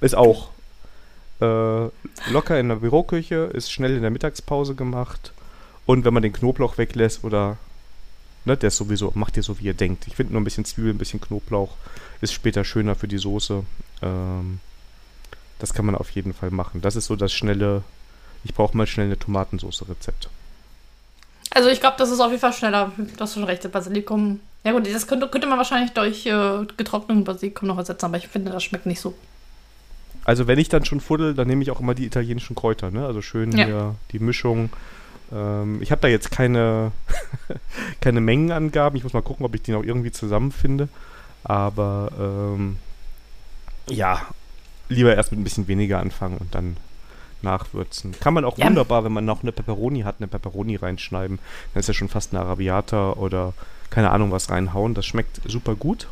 Ist 0.00 0.14
auch 0.16 0.48
äh, 1.40 1.44
locker 2.30 2.58
in 2.58 2.68
der 2.70 2.76
Büroküche, 2.76 3.50
ist 3.52 3.70
schnell 3.70 3.94
in 3.94 4.02
der 4.02 4.10
Mittagspause 4.10 4.74
gemacht. 4.74 5.32
Und 5.84 6.06
wenn 6.06 6.14
man 6.14 6.22
den 6.22 6.32
Knoblauch 6.32 6.78
weglässt 6.78 7.24
oder, 7.24 7.58
ne, 8.44 8.56
der 8.56 8.68
ist 8.68 8.76
sowieso, 8.76 9.12
macht 9.14 9.36
ihr 9.36 9.42
so, 9.42 9.58
wie 9.60 9.64
ihr 9.64 9.74
denkt. 9.74 10.06
Ich 10.06 10.16
finde 10.16 10.32
nur 10.32 10.40
ein 10.40 10.44
bisschen 10.44 10.64
Zwiebel, 10.64 10.90
ein 10.92 10.98
bisschen 10.98 11.20
Knoblauch 11.20 11.70
ist 12.20 12.32
später 12.32 12.64
schöner 12.64 12.94
für 12.94 13.08
die 13.08 13.18
Soße. 13.18 13.62
Ähm, 14.02 14.60
das 15.58 15.72
kann 15.74 15.86
man 15.86 15.94
auf 15.94 16.10
jeden 16.10 16.34
Fall 16.34 16.50
machen. 16.50 16.80
Das 16.80 16.96
ist 16.96 17.06
so 17.06 17.16
das 17.16 17.32
schnelle, 17.32 17.82
ich 18.44 18.54
brauche 18.54 18.76
mal 18.76 18.86
schnell 18.86 19.06
eine 19.06 19.18
Tomatensoße-Rezept. 19.18 20.28
Also 21.50 21.68
ich 21.68 21.80
glaube, 21.80 21.96
das 21.98 22.10
ist 22.10 22.20
auf 22.20 22.30
jeden 22.30 22.40
Fall 22.40 22.52
schneller. 22.52 22.92
Du 22.96 23.20
hast 23.20 23.34
schon 23.34 23.44
recht, 23.44 23.64
das 23.64 23.70
Basilikum. 23.70 24.40
Ja 24.64 24.72
gut, 24.72 24.86
das 24.92 25.06
könnte, 25.06 25.28
könnte 25.28 25.46
man 25.46 25.58
wahrscheinlich 25.58 25.92
durch 25.92 26.26
äh, 26.26 26.64
getrockneten 26.76 27.24
Basilikum 27.24 27.68
noch 27.68 27.78
ersetzen, 27.78 28.06
aber 28.06 28.16
ich 28.16 28.28
finde, 28.28 28.50
das 28.50 28.64
schmeckt 28.64 28.86
nicht 28.86 29.00
so. 29.00 29.14
Also 30.24 30.46
wenn 30.46 30.58
ich 30.58 30.68
dann 30.70 30.84
schon 30.84 31.00
fuddel, 31.00 31.34
dann 31.34 31.46
nehme 31.46 31.62
ich 31.62 31.70
auch 31.70 31.80
immer 31.80 31.94
die 31.94 32.06
italienischen 32.06 32.56
Kräuter, 32.56 32.90
ne? 32.90 33.06
Also 33.06 33.20
schön 33.20 33.52
Ja. 33.52 33.64
hier 33.66 33.94
die 34.12 34.18
Mischung. 34.18 34.70
Ähm, 35.34 35.82
ich 35.82 35.90
habe 35.90 36.00
da 36.02 36.08
jetzt 36.08 36.30
keine, 36.30 36.92
keine 38.00 38.20
Mengenangaben. 38.20 38.96
Ich 38.96 39.02
muss 39.02 39.12
mal 39.12 39.22
gucken, 39.22 39.44
ob 39.44 39.54
ich 39.54 39.62
die 39.62 39.72
noch 39.72 39.82
irgendwie 39.82 40.12
zusammenfinde. 40.12 40.88
Aber 41.42 42.10
ähm, 42.18 42.76
ja, 43.88 44.22
lieber 44.88 45.14
erst 45.14 45.30
mit 45.32 45.40
ein 45.40 45.44
bisschen 45.44 45.68
weniger 45.68 45.98
anfangen 46.00 46.38
und 46.38 46.54
dann 46.54 46.76
nachwürzen. 47.42 48.12
Kann 48.20 48.32
man 48.32 48.44
auch 48.44 48.56
Ja. 48.56 48.66
wunderbar, 48.66 49.04
wenn 49.04 49.12
man 49.12 49.24
noch 49.26 49.42
eine 49.42 49.52
Peperoni 49.52 50.00
hat, 50.02 50.16
eine 50.18 50.28
Peperoni 50.28 50.76
reinschneiden. 50.76 51.38
Dann 51.74 51.80
ist 51.80 51.88
ja 51.88 51.94
schon 51.94 52.08
fast 52.08 52.32
eine 52.32 52.42
Arabiata 52.42 53.12
oder 53.12 53.52
keine 53.90 54.10
Ahnung 54.10 54.30
was 54.30 54.48
reinhauen. 54.50 54.94
Das 54.94 55.04
schmeckt 55.04 55.40
super 55.46 55.74
gut. 55.74 56.08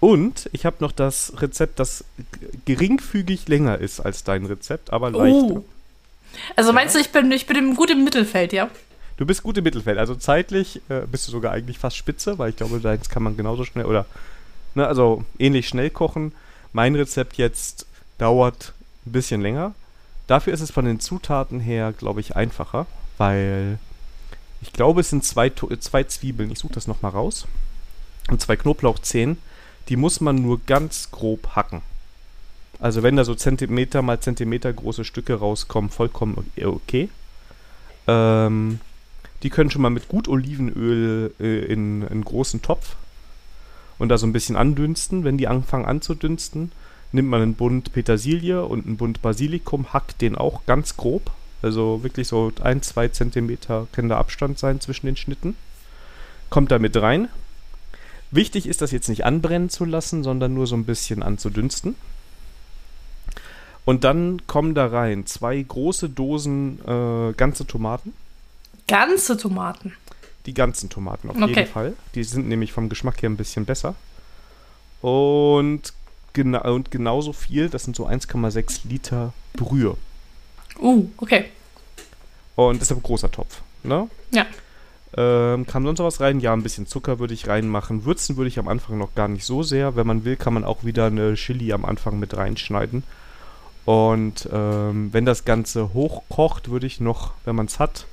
Und 0.00 0.48
ich 0.52 0.66
habe 0.66 0.76
noch 0.80 0.92
das 0.92 1.32
Rezept, 1.40 1.78
das 1.80 2.04
geringfügig 2.66 3.48
länger 3.48 3.78
ist 3.78 4.00
als 4.00 4.22
dein 4.22 4.44
Rezept, 4.46 4.92
aber 4.92 5.10
leichter. 5.10 5.56
Oh. 5.56 5.64
Also 6.56 6.72
meinst 6.72 6.94
du, 6.94 6.98
ich 6.98 7.10
bin, 7.10 7.30
ich 7.32 7.46
bin 7.46 7.56
im, 7.56 7.76
gut 7.76 7.90
im 7.90 8.04
Mittelfeld, 8.04 8.52
ja? 8.52 8.68
Du 9.16 9.26
bist 9.26 9.42
gut 9.42 9.56
im 9.58 9.64
Mittelfeld. 9.64 9.98
Also 9.98 10.14
zeitlich 10.14 10.80
äh, 10.88 11.02
bist 11.10 11.28
du 11.28 11.32
sogar 11.32 11.52
eigentlich 11.52 11.78
fast 11.78 11.96
spitze, 11.96 12.38
weil 12.38 12.50
ich 12.50 12.56
glaube, 12.56 12.80
deins 12.80 13.08
kann 13.08 13.22
man 13.22 13.36
genauso 13.36 13.64
schnell 13.64 13.84
oder, 13.84 14.06
ne, 14.74 14.86
also 14.86 15.24
ähnlich 15.38 15.68
schnell 15.68 15.90
kochen. 15.90 16.32
Mein 16.72 16.96
Rezept 16.96 17.36
jetzt 17.36 17.86
dauert 18.18 18.72
ein 19.06 19.12
bisschen 19.12 19.40
länger. 19.40 19.74
Dafür 20.26 20.52
ist 20.52 20.60
es 20.60 20.70
von 20.70 20.84
den 20.84 21.00
Zutaten 21.00 21.60
her, 21.60 21.92
glaube 21.92 22.20
ich, 22.20 22.34
einfacher, 22.34 22.86
weil 23.18 23.78
ich 24.62 24.72
glaube, 24.72 25.02
es 25.02 25.10
sind 25.10 25.24
zwei, 25.24 25.48
äh, 25.48 25.78
zwei 25.78 26.04
Zwiebeln. 26.04 26.50
Ich 26.50 26.58
suche 26.58 26.72
das 26.72 26.86
nochmal 26.86 27.12
raus. 27.12 27.46
Und 28.30 28.40
zwei 28.40 28.56
Knoblauchzehen. 28.56 29.36
Die 29.88 29.96
muss 29.96 30.20
man 30.20 30.36
nur 30.36 30.60
ganz 30.64 31.10
grob 31.10 31.54
hacken. 31.54 31.82
Also 32.84 33.02
wenn 33.02 33.16
da 33.16 33.24
so 33.24 33.34
Zentimeter 33.34 34.02
mal 34.02 34.20
Zentimeter 34.20 34.70
große 34.70 35.06
Stücke 35.06 35.36
rauskommen, 35.36 35.88
vollkommen 35.88 36.50
okay. 36.62 37.08
Ähm, 38.06 38.78
die 39.42 39.48
können 39.48 39.70
schon 39.70 39.80
mal 39.80 39.88
mit 39.88 40.08
gut 40.08 40.28
Olivenöl 40.28 41.32
äh, 41.40 41.64
in 41.64 42.06
einen 42.06 42.26
großen 42.26 42.60
Topf 42.60 42.96
und 43.98 44.10
da 44.10 44.18
so 44.18 44.26
ein 44.26 44.34
bisschen 44.34 44.56
andünsten. 44.56 45.24
Wenn 45.24 45.38
die 45.38 45.48
anfangen 45.48 45.86
anzudünsten, 45.86 46.72
nimmt 47.12 47.30
man 47.30 47.40
einen 47.40 47.54
Bund 47.54 47.90
Petersilie 47.94 48.62
und 48.66 48.84
einen 48.84 48.98
Bund 48.98 49.22
Basilikum, 49.22 49.94
hackt 49.94 50.20
den 50.20 50.36
auch 50.36 50.66
ganz 50.66 50.98
grob. 50.98 51.30
Also 51.62 52.02
wirklich 52.02 52.28
so 52.28 52.52
ein, 52.62 52.82
zwei 52.82 53.08
Zentimeter 53.08 53.86
kann 53.92 54.08
der 54.08 54.18
Abstand 54.18 54.58
sein 54.58 54.82
zwischen 54.82 55.06
den 55.06 55.16
Schnitten. 55.16 55.56
Kommt 56.50 56.70
da 56.70 56.78
mit 56.78 56.94
rein. 56.98 57.30
Wichtig 58.30 58.66
ist, 58.66 58.82
das 58.82 58.90
jetzt 58.90 59.08
nicht 59.08 59.24
anbrennen 59.24 59.70
zu 59.70 59.86
lassen, 59.86 60.22
sondern 60.22 60.52
nur 60.52 60.66
so 60.66 60.76
ein 60.76 60.84
bisschen 60.84 61.22
anzudünsten. 61.22 61.94
Und 63.84 64.04
dann 64.04 64.46
kommen 64.46 64.74
da 64.74 64.86
rein 64.86 65.26
zwei 65.26 65.60
große 65.60 66.08
Dosen 66.08 66.78
äh, 66.86 67.32
ganze 67.34 67.66
Tomaten. 67.66 68.14
Ganze 68.88 69.36
Tomaten. 69.36 69.94
Die 70.46 70.54
ganzen 70.54 70.90
Tomaten 70.90 71.30
auf 71.30 71.36
Okay. 71.36 71.48
jeden 71.60 71.66
Fall. 71.72 71.92
Die 72.14 72.24
sind 72.24 72.48
nämlich 72.48 72.72
vom 72.72 72.88
Geschmack 72.88 73.22
her 73.22 73.30
ein 73.30 73.36
bisschen 73.36 73.64
besser. 73.64 73.94
Und, 75.00 75.92
gena 76.32 76.60
und 76.62 76.90
genauso 76.90 77.32
viel, 77.32 77.68
das 77.68 77.84
sind 77.84 77.96
so 77.96 78.06
1,6 78.06 78.80
Liter 78.88 79.32
Brühe. 79.54 79.96
Uh, 80.78 81.08
okay. 81.18 81.46
Und 82.56 82.80
das 82.80 82.90
ist 82.90 82.96
ein 82.96 83.02
großer 83.02 83.30
Topf. 83.30 83.60
Ne? 83.82 84.08
Ja. 84.30 84.46
Ähm, 85.16 85.66
kam 85.66 85.84
sonst 85.84 85.98
noch 85.98 86.06
was 86.06 86.20
rein? 86.20 86.40
Ja, 86.40 86.52
ein 86.52 86.62
bisschen 86.62 86.86
Zucker 86.86 87.18
würde 87.18 87.34
ich 87.34 87.46
reinmachen. 87.48 88.04
Würzen 88.04 88.36
würde 88.36 88.48
ich 88.48 88.58
am 88.58 88.68
Anfang 88.68 88.98
noch 88.98 89.14
gar 89.14 89.28
nicht 89.28 89.44
so 89.44 89.62
sehr. 89.62 89.94
Wenn 89.94 90.06
man 90.06 90.24
will, 90.24 90.36
kann 90.36 90.54
man 90.54 90.64
auch 90.64 90.84
wieder 90.84 91.06
eine 91.06 91.34
Chili 91.34 91.72
am 91.72 91.84
Anfang 91.84 92.18
mit 92.18 92.36
reinschneiden. 92.36 93.04
Und 93.84 94.48
ähm, 94.52 95.10
wenn 95.12 95.24
das 95.26 95.44
Ganze 95.44 95.92
hochkocht, 95.92 96.70
würde 96.70 96.86
ich 96.86 97.00
noch, 97.00 97.32
wenn 97.44 97.54
man 97.56 97.66
es 97.66 97.78
hat, 97.78 98.06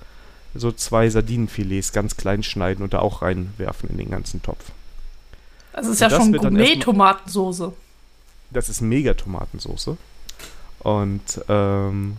so 0.53 0.71
zwei 0.71 1.10
Sardinenfilets 1.10 1.93
ganz 1.93 2.17
klein 2.17 2.43
schneiden 2.43 2.84
und 2.84 2.93
da 2.93 2.99
auch 2.99 3.21
reinwerfen 3.21 3.89
in 3.89 3.97
den 3.97 4.10
ganzen 4.12 4.41
Topf. 4.43 4.71
Das 5.73 5.86
ist 5.88 5.93
Und 5.93 5.99
ja 6.01 6.10
das 6.10 6.23
schon 6.23 6.34
Gourmet-Tomatensoße. 6.34 7.71
Das 8.49 8.67
ist 8.67 8.81
mega 8.81 9.13
Tomatensoße. 9.13 9.95
Und 10.79 11.41
ähm, 11.47 12.17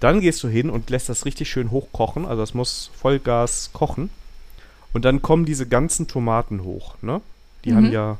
dann 0.00 0.20
gehst 0.20 0.42
du 0.42 0.48
hin 0.48 0.68
und 0.68 0.90
lässt 0.90 1.08
das 1.08 1.24
richtig 1.24 1.48
schön 1.48 1.70
hochkochen. 1.70 2.26
Also 2.26 2.42
das 2.42 2.52
muss 2.52 2.90
Vollgas 3.00 3.70
kochen. 3.72 4.10
Und 4.92 5.06
dann 5.06 5.22
kommen 5.22 5.46
diese 5.46 5.66
ganzen 5.66 6.06
Tomaten 6.06 6.62
hoch, 6.62 6.96
ne? 7.00 7.22
Die 7.64 7.72
Mhm. 7.72 7.76
haben 7.76 7.92
ja, 7.92 8.18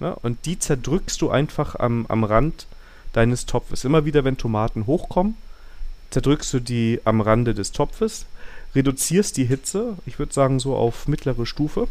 ne? 0.00 0.16
Und 0.16 0.44
die 0.46 0.58
zerdrückst 0.58 1.20
du 1.22 1.30
einfach 1.30 1.76
am, 1.76 2.06
am 2.08 2.24
Rand 2.24 2.66
deines 3.12 3.46
Topfes. 3.46 3.84
Immer 3.84 4.04
wieder, 4.04 4.24
wenn 4.24 4.36
Tomaten 4.36 4.86
hochkommen, 4.86 5.36
zerdrückst 6.10 6.52
du 6.54 6.60
die 6.60 7.00
am 7.04 7.20
Rande 7.20 7.54
des 7.54 7.72
Topfes, 7.72 8.26
reduzierst 8.74 9.36
die 9.36 9.44
Hitze, 9.44 9.96
ich 10.06 10.18
würde 10.18 10.32
sagen 10.32 10.60
so 10.60 10.76
auf 10.76 11.08
mittlere 11.08 11.46
Stufe. 11.46 11.88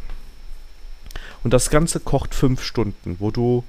Und 1.43 1.53
das 1.53 1.69
Ganze 1.69 1.99
kocht 1.99 2.35
fünf 2.35 2.61
Stunden, 2.63 3.17
wo 3.19 3.31
du, 3.31 3.63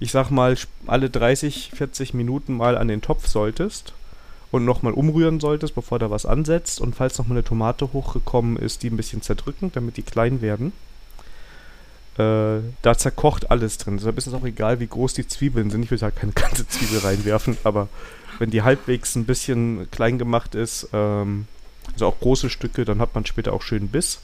ich 0.00 0.10
sag 0.10 0.30
mal, 0.30 0.56
alle 0.86 1.08
30, 1.08 1.70
40 1.74 2.14
Minuten 2.14 2.56
mal 2.56 2.76
an 2.76 2.88
den 2.88 3.00
Topf 3.00 3.28
solltest 3.28 3.94
und 4.50 4.64
nochmal 4.64 4.92
umrühren 4.92 5.40
solltest, 5.40 5.74
bevor 5.74 5.98
da 5.98 6.10
was 6.10 6.26
ansetzt. 6.26 6.80
Und 6.80 6.94
falls 6.94 7.18
nochmal 7.18 7.38
eine 7.38 7.44
Tomate 7.44 7.92
hochgekommen 7.92 8.56
ist, 8.56 8.82
die 8.82 8.90
ein 8.90 8.96
bisschen 8.96 9.22
zerdrücken, 9.22 9.70
damit 9.72 9.96
die 9.96 10.02
klein 10.02 10.42
werden. 10.42 10.72
Äh, 12.18 12.60
da 12.82 12.96
zerkocht 12.96 13.50
alles 13.50 13.78
drin. 13.78 13.96
Deshalb 13.96 14.18
ist 14.18 14.26
es 14.26 14.34
auch 14.34 14.44
egal, 14.44 14.80
wie 14.80 14.86
groß 14.86 15.14
die 15.14 15.26
Zwiebeln 15.26 15.70
sind. 15.70 15.84
Ich 15.84 15.90
will 15.90 15.98
da 15.98 16.10
keine 16.10 16.32
ganze 16.34 16.66
Zwiebel 16.68 16.98
reinwerfen, 16.98 17.56
aber 17.64 17.88
wenn 18.38 18.50
die 18.50 18.62
halbwegs 18.62 19.14
ein 19.14 19.24
bisschen 19.24 19.90
klein 19.90 20.18
gemacht 20.18 20.54
ist, 20.54 20.88
ähm, 20.92 21.46
also 21.92 22.06
auch 22.06 22.20
große 22.20 22.50
Stücke, 22.50 22.84
dann 22.84 23.00
hat 23.00 23.14
man 23.14 23.26
später 23.26 23.52
auch 23.52 23.62
schön 23.62 23.88
Biss. 23.88 24.20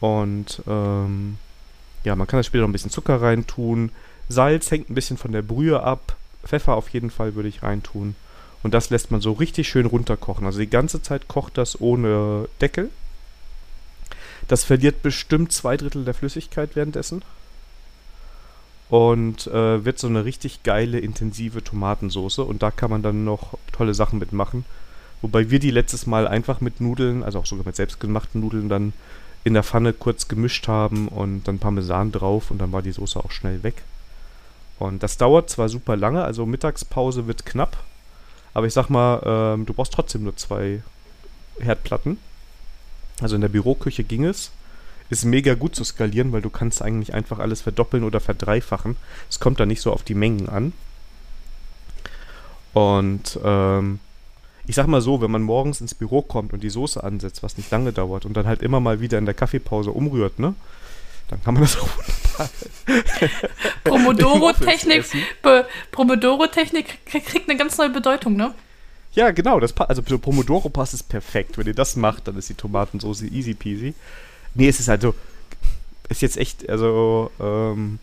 Und 0.00 0.62
ähm, 0.66 1.38
ja, 2.04 2.16
man 2.16 2.26
kann 2.26 2.38
da 2.38 2.42
später 2.42 2.62
noch 2.62 2.68
ein 2.68 2.72
bisschen 2.72 2.90
Zucker 2.90 3.20
reintun. 3.20 3.90
Salz 4.28 4.70
hängt 4.70 4.90
ein 4.90 4.94
bisschen 4.94 5.16
von 5.16 5.32
der 5.32 5.42
Brühe 5.42 5.82
ab. 5.82 6.16
Pfeffer 6.44 6.74
auf 6.74 6.88
jeden 6.90 7.10
Fall 7.10 7.34
würde 7.34 7.48
ich 7.48 7.62
reintun. 7.62 8.14
Und 8.62 8.74
das 8.74 8.90
lässt 8.90 9.10
man 9.10 9.20
so 9.20 9.32
richtig 9.32 9.68
schön 9.68 9.86
runterkochen. 9.86 10.46
Also 10.46 10.58
die 10.58 10.70
ganze 10.70 11.02
Zeit 11.02 11.28
kocht 11.28 11.58
das 11.58 11.80
ohne 11.80 12.48
Deckel. 12.60 12.90
Das 14.48 14.64
verliert 14.64 15.02
bestimmt 15.02 15.52
zwei 15.52 15.76
Drittel 15.76 16.04
der 16.04 16.14
Flüssigkeit 16.14 16.74
währenddessen. 16.74 17.22
Und 18.88 19.46
äh, 19.48 19.84
wird 19.84 19.98
so 19.98 20.06
eine 20.06 20.24
richtig 20.24 20.62
geile, 20.62 20.98
intensive 20.98 21.62
Tomatensoße. 21.62 22.42
Und 22.42 22.62
da 22.62 22.70
kann 22.70 22.90
man 22.90 23.02
dann 23.02 23.24
noch 23.24 23.58
tolle 23.72 23.94
Sachen 23.94 24.18
mitmachen. 24.18 24.64
Wobei 25.20 25.50
wir 25.50 25.58
die 25.58 25.70
letztes 25.70 26.06
Mal 26.06 26.26
einfach 26.26 26.60
mit 26.60 26.80
Nudeln, 26.80 27.22
also 27.22 27.40
auch 27.40 27.46
sogar 27.46 27.66
mit 27.66 27.76
selbstgemachten 27.76 28.40
Nudeln, 28.40 28.68
dann 28.68 28.92
in 29.44 29.54
der 29.54 29.62
Pfanne 29.62 29.92
kurz 29.92 30.28
gemischt 30.28 30.68
haben 30.68 31.08
und 31.08 31.44
dann 31.48 31.58
Parmesan 31.58 32.12
drauf 32.12 32.50
und 32.50 32.58
dann 32.58 32.72
war 32.72 32.82
die 32.82 32.92
Soße 32.92 33.18
auch 33.18 33.30
schnell 33.30 33.62
weg. 33.62 33.82
Und 34.78 35.02
das 35.02 35.16
dauert 35.16 35.50
zwar 35.50 35.68
super 35.68 35.96
lange, 35.96 36.22
also 36.22 36.46
Mittagspause 36.46 37.26
wird 37.26 37.46
knapp, 37.46 37.76
aber 38.54 38.66
ich 38.66 38.72
sag 38.72 38.90
mal, 38.90 39.22
ähm, 39.24 39.66
du 39.66 39.74
brauchst 39.74 39.92
trotzdem 39.92 40.24
nur 40.24 40.36
zwei 40.36 40.82
Herdplatten. 41.60 42.18
Also 43.20 43.34
in 43.34 43.40
der 43.40 43.48
Büroküche 43.48 44.04
ging 44.04 44.24
es. 44.24 44.50
Ist 45.10 45.24
mega 45.24 45.54
gut 45.54 45.74
zu 45.74 45.84
skalieren, 45.84 46.32
weil 46.32 46.42
du 46.42 46.50
kannst 46.50 46.82
eigentlich 46.82 47.14
einfach 47.14 47.38
alles 47.38 47.62
verdoppeln 47.62 48.04
oder 48.04 48.20
verdreifachen. 48.20 48.96
Es 49.30 49.40
kommt 49.40 49.58
da 49.58 49.64
nicht 49.64 49.80
so 49.80 49.92
auf 49.92 50.02
die 50.02 50.14
Mengen 50.14 50.48
an. 50.48 50.72
Und 52.74 53.40
ähm, 53.42 54.00
ich 54.66 54.74
sag 54.74 54.86
mal 54.86 55.00
so, 55.00 55.22
wenn 55.22 55.30
man 55.30 55.42
morgens 55.42 55.80
ins 55.80 55.94
Büro 55.94 56.20
kommt 56.20 56.52
und 56.52 56.62
die 56.62 56.68
Soße 56.68 57.02
ansetzt, 57.02 57.42
was 57.42 57.56
nicht 57.56 57.70
lange 57.70 57.92
dauert, 57.92 58.26
und 58.26 58.36
dann 58.36 58.46
halt 58.46 58.62
immer 58.62 58.80
mal 58.80 59.00
wieder 59.00 59.16
in 59.16 59.24
der 59.24 59.34
Kaffeepause 59.34 59.90
umrührt, 59.90 60.38
ne? 60.38 60.54
Dann 61.28 61.42
kann 61.42 61.54
man 61.54 61.62
das 61.62 61.78
auch. 61.80 61.88
Pomodoro-Technik 63.84 65.04
Pomodoro-Technik 65.90 67.06
kriegt 67.06 67.48
eine 67.48 67.58
ganz 67.58 67.78
neue 67.78 67.90
Bedeutung, 67.90 68.36
ne? 68.36 68.54
Ja, 69.12 69.30
genau. 69.30 69.60
Das 69.60 69.76
also 69.76 70.02
für 70.02 70.18
Pomodoro 70.18 70.68
passt 70.68 70.94
es 70.94 71.02
perfekt. 71.02 71.58
Wenn 71.58 71.66
ihr 71.66 71.74
das 71.74 71.96
macht, 71.96 72.28
dann 72.28 72.36
ist 72.36 72.48
die 72.48 72.54
Tomatensoße 72.54 73.26
easy 73.26 73.54
peasy. 73.54 73.94
Nee, 74.54 74.68
es 74.68 74.80
ist 74.80 74.88
halt 74.88 75.02
so. 75.02 75.14
Ist 76.08 76.22
jetzt 76.22 76.38
echt, 76.38 76.68
also, 76.70 77.30
ähm, 77.38 77.98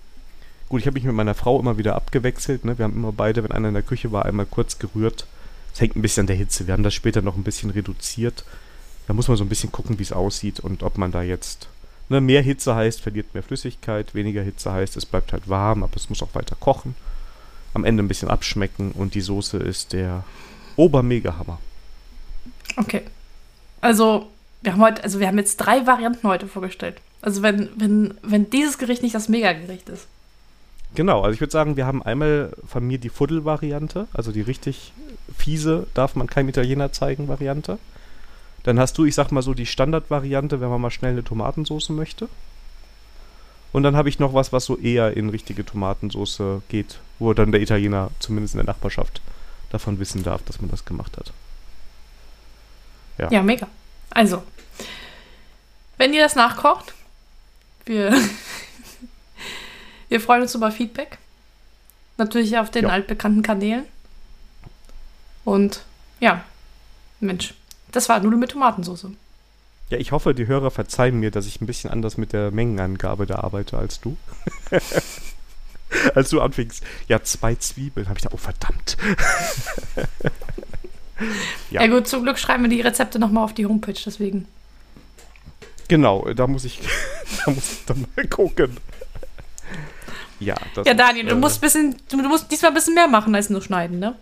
gut, 0.69 0.79
ich 0.79 0.87
habe 0.87 0.93
mich 0.93 1.03
mit 1.03 1.15
meiner 1.15 1.33
Frau 1.33 1.59
immer 1.59 1.77
wieder 1.77 1.95
abgewechselt. 1.95 2.63
Ne? 2.63 2.77
Wir 2.77 2.85
haben 2.85 2.95
immer 2.95 3.11
beide, 3.11 3.43
wenn 3.43 3.51
einer 3.51 3.69
in 3.69 3.73
der 3.73 3.83
Küche 3.83 4.11
war, 4.11 4.25
einmal 4.25 4.45
kurz 4.45 4.77
gerührt. 4.77 5.25
Es 5.73 5.81
hängt 5.81 5.95
ein 5.95 6.01
bisschen 6.01 6.21
an 6.21 6.27
der 6.27 6.35
Hitze. 6.35 6.67
Wir 6.67 6.73
haben 6.73 6.83
das 6.83 6.93
später 6.93 7.21
noch 7.21 7.35
ein 7.35 7.43
bisschen 7.43 7.71
reduziert. 7.71 8.45
Da 9.07 9.13
muss 9.13 9.27
man 9.27 9.37
so 9.37 9.43
ein 9.43 9.49
bisschen 9.49 9.71
gucken, 9.71 9.99
wie 9.99 10.03
es 10.03 10.11
aussieht 10.11 10.59
und 10.59 10.83
ob 10.83 10.97
man 10.97 11.11
da 11.11 11.21
jetzt. 11.21 11.67
Ne, 12.09 12.21
mehr 12.21 12.41
Hitze 12.41 12.75
heißt, 12.75 13.01
verliert 13.01 13.33
mehr 13.33 13.43
Flüssigkeit, 13.43 14.13
weniger 14.13 14.43
Hitze 14.43 14.71
heißt, 14.71 14.95
es 14.95 15.07
bleibt 15.07 15.33
halt 15.33 15.49
warm, 15.49 15.83
aber 15.83 15.95
es 15.95 16.09
muss 16.09 16.21
auch 16.21 16.35
weiter 16.35 16.55
kochen. 16.55 16.95
Am 17.73 17.83
Ende 17.83 18.03
ein 18.03 18.07
bisschen 18.07 18.29
abschmecken 18.29 18.91
und 18.91 19.15
die 19.15 19.21
Soße 19.21 19.57
ist 19.57 19.91
der 19.91 20.23
Obermega-Hammer. 20.75 21.59
Okay. 22.77 23.03
Also, 23.81 24.27
wir 24.61 24.73
haben 24.73 24.81
heute, 24.81 25.03
also 25.03 25.19
wir 25.19 25.27
haben 25.27 25.38
jetzt 25.38 25.57
drei 25.57 25.85
Varianten 25.85 26.27
heute 26.27 26.47
vorgestellt. 26.47 26.99
Also 27.21 27.41
wenn, 27.41 27.69
wenn, 27.75 28.13
wenn 28.23 28.49
dieses 28.49 28.77
Gericht 28.77 29.03
nicht 29.03 29.15
das 29.15 29.29
Mega-Gericht 29.29 29.89
ist. 29.89 30.07
Genau, 30.95 31.21
also 31.21 31.33
ich 31.33 31.41
würde 31.41 31.51
sagen, 31.51 31.75
wir 31.75 31.85
haben 31.85 32.03
einmal 32.03 32.51
von 32.67 32.85
mir 32.85 32.97
die 32.97 33.09
Fuddel-Variante, 33.09 34.07
also 34.13 34.31
die 34.31 34.41
richtig 34.41 34.93
fiese, 35.38 35.88
darf 35.93 36.15
man 36.15 36.27
keinem 36.27 36.49
Italiener 36.49 36.91
zeigen 36.91 37.27
Variante. 37.27 37.79
Dann 38.63 38.79
hast 38.79 38.97
du, 38.97 39.05
ich 39.05 39.13
sag 39.13 39.31
mal 39.31 39.41
so, 39.41 39.53
die 39.53 39.65
Standard-Variante, 39.65 40.61
wenn 40.61 40.69
man 40.69 40.81
mal 40.81 40.91
schnell 40.91 41.11
eine 41.11 41.23
Tomatensauce 41.23 41.89
möchte. 41.89 42.29
Und 43.73 43.83
dann 43.83 43.95
habe 43.95 44.09
ich 44.09 44.19
noch 44.19 44.33
was, 44.33 44.53
was 44.53 44.65
so 44.65 44.77
eher 44.77 45.15
in 45.17 45.29
richtige 45.29 45.65
Tomatensauce 45.65 46.41
geht, 46.69 46.99
wo 47.19 47.33
dann 47.33 47.51
der 47.51 47.61
Italiener 47.61 48.09
zumindest 48.19 48.55
in 48.55 48.59
der 48.59 48.67
Nachbarschaft 48.67 49.21
davon 49.75 49.99
wissen 49.99 50.23
darf, 50.23 50.41
dass 50.43 50.61
man 50.61 50.69
das 50.69 50.85
gemacht 50.85 51.17
hat. 51.17 51.31
Ja, 53.17 53.31
ja 53.31 53.43
mega. 53.43 53.67
Also, 54.09 54.43
wenn 55.97 56.13
ihr 56.13 56.23
das 56.23 56.35
nachkocht, 56.35 56.93
wir 57.85 58.13
Wir 60.09 60.21
freuen 60.21 60.43
uns 60.43 60.55
über 60.55 60.71
Feedback. 60.71 61.17
Natürlich 62.17 62.57
auf 62.57 62.71
den 62.71 62.85
ja. 62.85 62.89
altbekannten 62.89 63.41
Kanälen. 63.41 63.85
Und 65.43 65.83
ja, 66.19 66.43
Mensch, 67.19 67.53
das 67.91 68.09
war 68.09 68.19
Nudeln 68.19 68.39
mit 68.39 68.51
Tomatensauce. 68.51 69.07
Ja, 69.89 69.97
ich 69.97 70.11
hoffe, 70.11 70.33
die 70.33 70.47
Hörer 70.47 70.71
verzeihen 70.71 71.19
mir, 71.19 71.31
dass 71.31 71.45
ich 71.45 71.61
ein 71.61 71.67
bisschen 71.67 71.91
anders 71.91 72.17
mit 72.17 72.33
der 72.33 72.51
Mengenangabe 72.51 73.25
da 73.25 73.39
arbeite 73.39 73.77
als 73.77 73.99
du. 73.99 74.17
als 76.15 76.29
du 76.29 76.41
anfingst, 76.41 76.83
ja, 77.07 77.21
zwei 77.23 77.55
Zwiebeln, 77.55 78.07
habe 78.07 78.17
ich 78.17 78.23
da, 78.23 78.29
oh 78.31 78.37
verdammt. 78.37 78.97
ja. 81.71 81.81
ja. 81.81 81.87
gut, 81.87 82.07
zum 82.07 82.23
Glück 82.23 82.39
schreiben 82.39 82.63
wir 82.63 82.69
die 82.69 82.81
Rezepte 82.81 83.19
nochmal 83.19 83.43
auf 83.43 83.53
die 83.53 83.65
Homepage, 83.65 83.99
deswegen. 84.05 84.47
Genau, 85.87 86.33
da 86.33 86.47
muss 86.47 86.65
ich, 86.65 86.79
da 87.45 87.51
muss 87.51 87.71
ich 87.71 87.85
dann 87.85 88.05
mal 88.15 88.27
gucken. 88.27 88.77
Ja, 90.39 90.55
Ja, 90.83 90.93
Daniel, 90.93 91.27
ist, 91.27 91.31
du, 91.31 91.37
musst 91.37 91.61
bisschen, 91.61 91.95
du 92.09 92.17
musst 92.17 92.51
diesmal 92.51 92.71
ein 92.71 92.75
bisschen 92.75 92.93
mehr 92.95 93.07
machen 93.07 93.33
als 93.33 93.49
nur 93.49 93.61
schneiden, 93.61 93.99
ne? 93.99 94.15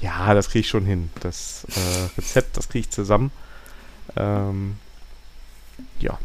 Ja, 0.00 0.34
das 0.34 0.48
kriege 0.48 0.60
ich 0.60 0.68
schon 0.68 0.84
hin. 0.84 1.10
Das 1.20 1.64
äh, 1.76 2.18
Rezept, 2.18 2.56
das 2.56 2.68
kriege 2.68 2.80
ich 2.80 2.90
zusammen. 2.90 3.30
Ähm, 4.16 4.76
ja. 6.00 6.18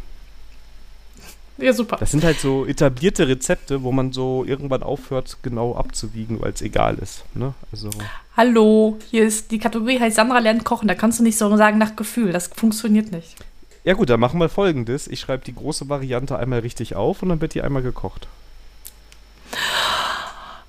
Ja, 1.58 1.72
super. 1.72 1.96
Das 1.98 2.12
sind 2.12 2.22
halt 2.22 2.38
so 2.38 2.64
etablierte 2.66 3.26
Rezepte, 3.26 3.82
wo 3.82 3.90
man 3.90 4.12
so 4.12 4.44
irgendwann 4.44 4.84
aufhört, 4.84 5.38
genau 5.42 5.74
abzuwiegen, 5.74 6.40
weil 6.40 6.52
es 6.52 6.62
egal 6.62 6.96
ist. 6.98 7.24
Ne? 7.34 7.52
Also. 7.72 7.90
Hallo, 8.36 8.96
hier 9.10 9.26
ist 9.26 9.50
die 9.50 9.58
Kategorie 9.58 9.98
heißt 9.98 10.16
Sandra 10.16 10.38
lernt 10.38 10.64
kochen. 10.64 10.86
Da 10.86 10.94
kannst 10.94 11.18
du 11.18 11.24
nicht 11.24 11.36
so 11.36 11.56
sagen 11.56 11.78
nach 11.78 11.96
Gefühl. 11.96 12.30
Das 12.30 12.46
funktioniert 12.46 13.10
nicht. 13.10 13.34
Ja 13.82 13.94
gut, 13.94 14.08
dann 14.08 14.20
machen 14.20 14.38
wir 14.38 14.48
folgendes. 14.48 15.08
Ich 15.08 15.18
schreibe 15.18 15.44
die 15.44 15.54
große 15.54 15.88
Variante 15.88 16.38
einmal 16.38 16.60
richtig 16.60 16.94
auf 16.94 17.22
und 17.22 17.28
dann 17.28 17.40
wird 17.40 17.54
die 17.54 17.62
einmal 17.62 17.82
gekocht. 17.82 18.28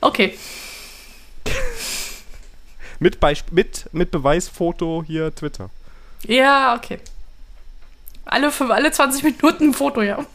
Okay. 0.01 0.37
mit, 2.99 3.19
Beisp 3.19 3.51
mit, 3.51 3.89
mit 3.91 4.09
Beweisfoto 4.09 5.03
hier 5.05 5.35
Twitter. 5.35 5.69
Ja, 6.25 6.75
okay. 6.75 6.99
Alle, 8.25 8.51
für, 8.51 8.73
alle 8.73 8.91
20 8.91 9.23
Minuten 9.23 9.69
ein 9.69 9.73
Foto, 9.73 10.01
ja. 10.01 10.25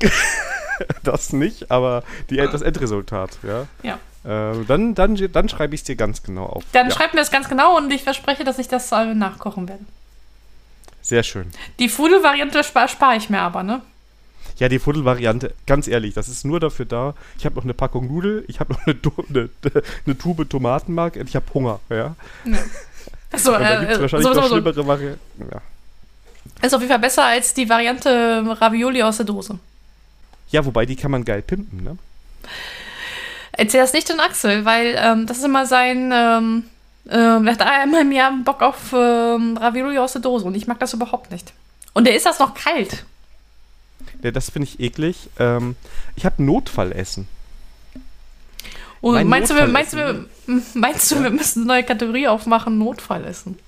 das 1.02 1.32
nicht, 1.32 1.70
aber 1.70 2.02
die, 2.30 2.36
das 2.36 2.62
Endresultat, 2.62 3.38
ja. 3.42 3.66
Ja. 3.82 3.98
Äh, 4.22 4.64
dann 4.66 4.94
dann, 4.94 5.16
dann 5.32 5.48
schreibe 5.48 5.74
ich 5.74 5.80
es 5.80 5.84
dir 5.84 5.96
ganz 5.96 6.22
genau 6.22 6.46
auf. 6.46 6.64
Dann 6.72 6.88
ja. 6.88 6.94
schreib 6.94 7.14
mir 7.14 7.20
das 7.20 7.30
ganz 7.30 7.48
genau 7.48 7.76
und 7.76 7.90
ich 7.90 8.02
verspreche, 8.02 8.44
dass 8.44 8.58
ich 8.58 8.68
das 8.68 8.92
äh, 8.92 9.14
nachkochen 9.14 9.68
werde. 9.68 9.84
Sehr 11.02 11.22
schön. 11.22 11.50
Die 11.78 11.88
Fudel-Variante 11.88 12.62
spare 12.62 12.88
spar 12.88 13.16
ich 13.16 13.30
mir 13.30 13.40
aber, 13.40 13.62
ne? 13.62 13.80
Ja, 14.58 14.68
die 14.68 14.78
Fuddel-Variante, 14.78 15.54
ganz 15.66 15.88
ehrlich, 15.88 16.12
das 16.12 16.28
ist 16.28 16.44
nur 16.44 16.60
dafür 16.60 16.84
da. 16.84 17.14
Ich 17.38 17.46
habe 17.46 17.56
noch 17.56 17.64
eine 17.64 17.72
Packung 17.72 18.08
Nudel, 18.08 18.44
ich 18.46 18.60
habe 18.60 18.74
noch 18.74 18.86
eine, 18.86 18.94
eine, 19.30 19.48
eine, 20.06 20.18
Tube 20.18 20.48
Tomatenmark 20.48 21.16
und 21.16 21.28
ich 21.28 21.36
habe 21.36 21.46
Hunger, 21.54 21.80
ja. 21.88 22.14
ja. 22.44 22.58
Achso, 23.32 23.54
äh, 23.54 23.58
da 23.58 23.80
gibt's 23.80 23.96
äh, 23.96 24.00
wahrscheinlich 24.02 24.28
so, 24.28 24.34
noch 24.34 24.48
schlimmere 24.48 24.86
Varianten. 24.86 25.48
Ja. 25.50 25.62
Ist 26.62 26.74
auf 26.74 26.80
jeden 26.80 26.90
Fall 26.90 27.00
besser 27.00 27.24
als 27.24 27.54
die 27.54 27.68
Variante 27.68 28.44
Ravioli 28.60 29.02
aus 29.02 29.16
der 29.16 29.26
Dose. 29.26 29.58
Ja, 30.50 30.64
wobei 30.64 30.86
die 30.86 30.96
kann 30.96 31.10
man 31.10 31.24
geil 31.24 31.42
pimpen, 31.42 31.82
ne? 31.82 31.96
Erzähl 33.52 33.80
das 33.80 33.92
nicht 33.92 34.08
den 34.08 34.20
Axel, 34.20 34.64
weil 34.64 34.96
ähm, 34.98 35.26
das 35.26 35.38
ist 35.38 35.44
immer 35.44 35.66
sein. 35.66 36.10
Ähm, 36.14 36.64
ähm, 37.08 37.46
er 37.46 37.52
hat 37.52 37.62
einmal 37.62 38.02
im 38.02 38.12
Jahr 38.12 38.32
Bock 38.44 38.62
auf 38.62 38.92
ähm, 38.92 39.56
Ravioli 39.56 39.98
aus 39.98 40.12
der 40.12 40.22
Dose 40.22 40.44
und 40.44 40.54
ich 40.54 40.66
mag 40.66 40.78
das 40.78 40.94
überhaupt 40.94 41.30
nicht. 41.30 41.52
Und 41.92 42.06
der 42.06 42.14
ist 42.14 42.26
das 42.26 42.38
noch 42.38 42.54
kalt. 42.54 43.04
Ja, 44.22 44.30
das 44.30 44.50
finde 44.50 44.68
ich 44.68 44.80
eklig. 44.80 45.28
Ähm, 45.38 45.76
ich 46.16 46.24
habe 46.24 46.42
Notfallessen. 46.42 47.26
Und 49.00 49.14
Mein 49.14 49.28
meinst 49.28 49.50
du, 49.50 49.56
wir, 49.56 49.66
meinst, 49.66 49.94
du, 49.94 49.96
wir, 49.96 50.26
meinst 50.74 51.10
du, 51.10 51.22
wir 51.22 51.30
müssen 51.30 51.60
eine 51.60 51.68
neue 51.68 51.84
Kategorie 51.84 52.28
aufmachen, 52.28 52.78
Notfallessen? 52.78 53.58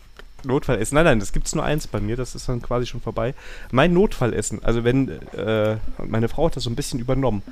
Notfallessen. 0.45 0.95
Nein, 0.95 1.05
nein, 1.05 1.21
das 1.21 1.33
gibt's 1.33 1.55
nur 1.55 1.65
eins 1.65 1.87
bei 1.87 2.01
mir, 2.01 2.17
das 2.17 2.35
ist 2.35 2.49
dann 2.49 2.63
quasi 2.63 2.87
schon 2.87 3.01
vorbei. 3.01 3.35
Mein 3.71 3.93
Notfallessen, 3.93 4.65
also 4.65 4.85
wenn, 4.85 5.09
äh, 5.33 5.77
meine 6.07 6.29
Frau 6.29 6.47
hat 6.47 6.57
das 6.57 6.65
so 6.65 6.71
ein 6.71 6.77
bisschen 6.77 7.01
übernommen. 7.01 7.43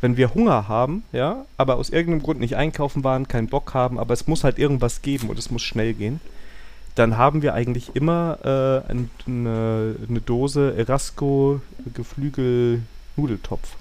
Wenn 0.00 0.16
wir 0.16 0.34
Hunger 0.34 0.66
haben, 0.68 1.04
ja, 1.12 1.44
aber 1.56 1.76
aus 1.76 1.90
irgendeinem 1.90 2.22
Grund 2.22 2.40
nicht 2.40 2.56
einkaufen 2.56 3.04
waren, 3.04 3.28
keinen 3.28 3.48
Bock 3.48 3.72
haben, 3.74 3.98
aber 3.98 4.14
es 4.14 4.26
muss 4.26 4.42
halt 4.42 4.58
irgendwas 4.58 5.02
geben 5.02 5.28
und 5.28 5.38
es 5.38 5.50
muss 5.50 5.62
schnell 5.62 5.94
gehen, 5.94 6.20
dann 6.94 7.16
haben 7.16 7.42
wir 7.42 7.54
eigentlich 7.54 7.94
immer 7.94 8.38
äh, 8.44 8.90
ein, 8.90 9.10
eine, 9.26 9.96
eine 10.08 10.20
Dose 10.20 10.74
Erasco 10.76 11.60
Geflügel 11.94 12.82
Nudeltopf. 13.16 13.76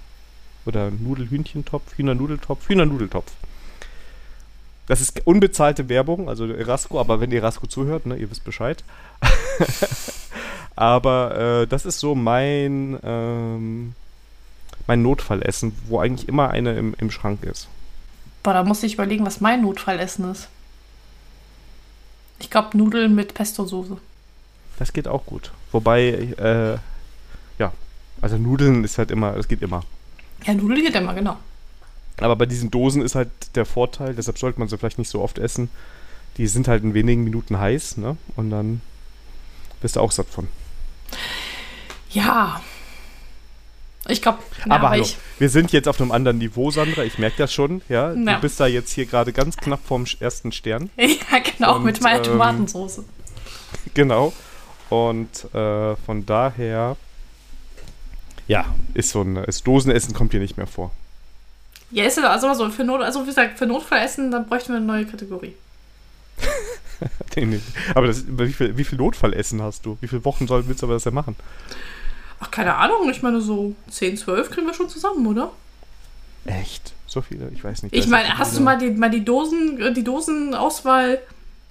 Oder 0.65 0.91
Nudelhühnchentopf, 0.91 1.97
Hühnernudeltopf, 1.97 2.69
Hühnernudeltopf. 2.69 3.31
Das 4.91 4.99
ist 4.99 5.25
unbezahlte 5.25 5.87
Werbung, 5.87 6.27
also 6.27 6.45
Erasco, 6.47 6.99
aber 6.99 7.21
wenn 7.21 7.31
ihr 7.31 7.41
Erasco 7.41 7.65
zuhört, 7.65 8.05
ne, 8.05 8.17
ihr 8.17 8.29
wisst 8.29 8.43
Bescheid. 8.43 8.83
aber 10.75 11.61
äh, 11.61 11.65
das 11.65 11.85
ist 11.85 12.01
so 12.01 12.13
mein, 12.13 12.99
ähm, 13.01 13.95
mein 14.87 15.01
Notfallessen, 15.01 15.71
wo 15.87 16.01
eigentlich 16.01 16.27
immer 16.27 16.49
eine 16.49 16.77
im, 16.77 16.93
im 16.99 17.09
Schrank 17.09 17.45
ist. 17.45 17.69
Boah, 18.43 18.51
da 18.53 18.65
muss 18.65 18.83
ich 18.83 18.95
überlegen, 18.95 19.25
was 19.25 19.39
mein 19.39 19.61
Notfallessen 19.61 20.29
ist. 20.29 20.49
Ich 22.39 22.49
glaube 22.49 22.77
Nudeln 22.77 23.15
mit 23.15 23.33
Pesto-Soße. 23.33 23.95
Das 24.77 24.91
geht 24.91 25.07
auch 25.07 25.25
gut. 25.25 25.53
Wobei, 25.71 26.33
äh, 26.37 26.77
ja, 27.61 27.71
also 28.21 28.37
Nudeln 28.37 28.83
ist 28.83 28.97
halt 28.97 29.09
immer, 29.09 29.31
das 29.31 29.47
geht 29.47 29.61
immer. 29.61 29.83
Ja, 30.43 30.53
Nudeln 30.53 30.83
geht 30.83 30.95
immer, 30.95 31.13
genau. 31.13 31.37
Aber 32.21 32.35
bei 32.35 32.45
diesen 32.45 32.71
Dosen 32.71 33.01
ist 33.01 33.15
halt 33.15 33.29
der 33.55 33.65
Vorteil, 33.65 34.13
deshalb 34.13 34.37
sollte 34.37 34.59
man 34.59 34.67
sie 34.67 34.77
vielleicht 34.77 34.99
nicht 34.99 35.09
so 35.09 35.21
oft 35.21 35.39
essen. 35.39 35.69
Die 36.37 36.47
sind 36.47 36.67
halt 36.67 36.83
in 36.83 36.93
wenigen 36.93 37.23
Minuten 37.23 37.59
heiß, 37.59 37.97
ne? 37.97 38.15
Und 38.35 38.51
dann 38.51 38.81
bist 39.81 39.95
du 39.95 39.99
auch 39.99 40.11
satt 40.11 40.27
von. 40.29 40.47
Ja. 42.11 42.61
Ich 44.07 44.21
glaube, 44.21 44.39
aber 44.67 44.89
hallo, 44.89 45.03
ich, 45.03 45.17
wir 45.37 45.49
sind 45.49 45.71
jetzt 45.71 45.87
auf 45.87 46.01
einem 46.01 46.11
anderen 46.11 46.39
Niveau, 46.39 46.71
Sandra. 46.71 47.03
Ich 47.03 47.17
merke 47.19 47.37
das 47.37 47.53
schon, 47.53 47.81
ja. 47.87 48.13
Ja. 48.13 48.35
Du 48.35 48.41
bist 48.41 48.59
da 48.59 48.65
jetzt 48.65 48.91
hier 48.91 49.05
gerade 49.05 49.31
ganz 49.31 49.57
knapp 49.57 49.81
vorm 49.85 50.05
ersten 50.19 50.51
Stern. 50.51 50.89
ja, 50.97 51.39
genau, 51.39 51.75
Und, 51.77 51.83
mit 51.83 52.01
meiner 52.01 52.17
ähm, 52.17 52.23
Tomatensoße. 52.23 53.03
Genau. 53.93 54.33
Und 54.89 55.53
äh, 55.53 55.95
von 55.95 56.25
daher, 56.25 56.97
ja, 58.47 58.65
ist 58.93 59.11
so 59.11 59.21
ein 59.21 59.37
ist 59.37 59.65
Dosenessen 59.65 60.13
kommt 60.13 60.31
hier 60.31 60.41
nicht 60.41 60.57
mehr 60.57 60.67
vor. 60.67 60.91
Ja, 61.91 62.05
ist 62.05 62.17
also 62.19 62.47
mal 62.47 62.55
so 62.55 62.69
für 62.69 62.83
Not, 62.83 63.01
also 63.01 63.21
wie 63.23 63.27
gesagt, 63.27 63.57
für 63.57 63.65
Notfallessen, 63.65 64.31
dann 64.31 64.47
bräuchten 64.47 64.69
wir 64.69 64.77
eine 64.77 64.85
neue 64.85 65.05
Kategorie. 65.05 65.55
Nee, 67.35 67.45
nee. 67.45 67.59
Aber 67.95 68.07
das, 68.07 68.25
wie, 68.27 68.53
viel, 68.53 68.77
wie 68.77 68.83
viel 68.83 68.97
Notfallessen 68.97 69.61
hast 69.61 69.85
du? 69.85 69.97
Wie 70.01 70.07
viele 70.07 70.23
Wochen 70.25 70.47
soll, 70.47 70.67
willst 70.67 70.81
du 70.81 70.85
aber 70.85 70.95
das 70.95 71.03
denn 71.03 71.13
machen? 71.13 71.35
Ach, 72.39 72.51
keine 72.51 72.75
Ahnung, 72.75 73.09
ich 73.09 73.21
meine, 73.21 73.41
so 73.41 73.73
10, 73.89 74.17
12 74.17 74.51
kriegen 74.51 74.67
wir 74.67 74.73
schon 74.73 74.89
zusammen, 74.89 75.25
oder? 75.25 75.51
Echt? 76.45 76.93
So 77.07 77.21
viele? 77.21 77.49
Ich 77.55 77.63
weiß 77.63 77.83
nicht. 77.83 77.95
Ich 77.95 78.07
meine, 78.07 78.37
hast 78.37 78.57
du 78.57 78.61
mal 78.61 78.77
die, 78.77 78.89
mal 78.91 79.09
die 79.09 79.23
Dosen, 79.23 79.93
die 79.93 80.03
Dosenauswahl 80.03 81.19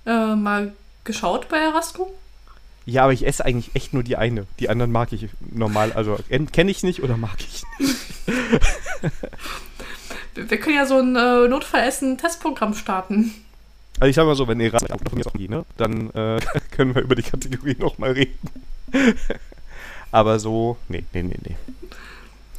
äh, 0.06 0.34
mal 0.34 0.72
geschaut 1.04 1.48
bei 1.48 1.58
Erasco? 1.58 2.12
Ja, 2.86 3.04
aber 3.04 3.12
ich 3.12 3.26
esse 3.26 3.44
eigentlich 3.44 3.70
echt 3.74 3.92
nur 3.92 4.02
die 4.02 4.16
eine. 4.16 4.46
Die 4.58 4.68
anderen 4.68 4.90
mag 4.90 5.12
ich 5.12 5.28
normal. 5.52 5.92
Also 5.92 6.18
kenne 6.52 6.70
ich 6.70 6.82
nicht 6.82 7.02
oder 7.02 7.16
mag 7.16 7.36
ich 7.38 7.62
nicht. 7.78 7.96
Wir, 10.34 10.58
können 10.58 10.76
ja 10.76 10.86
so 10.86 10.98
ein 10.98 11.16
äh, 11.16 11.48
Notfallessen-Testprogramm 11.48 12.74
starten. 12.74 13.34
Also 13.98 14.10
ich 14.10 14.16
sag 14.16 14.24
mal 14.26 14.34
so, 14.34 14.48
wenn 14.48 14.60
ihr 14.60 14.72
Rat 14.72 14.88
von 14.88 15.18
mir 15.18 15.24
nie, 15.34 15.48
ne? 15.48 15.64
dann 15.76 16.10
äh, 16.10 16.40
können 16.70 16.94
wir 16.94 17.02
über 17.02 17.14
die 17.14 17.22
Kategorie 17.22 17.76
nochmal 17.78 18.12
reden. 18.12 18.38
aber 20.12 20.38
so, 20.38 20.76
nee, 20.88 21.04
nee, 21.12 21.22
nee, 21.22 21.38
nee. 21.42 21.56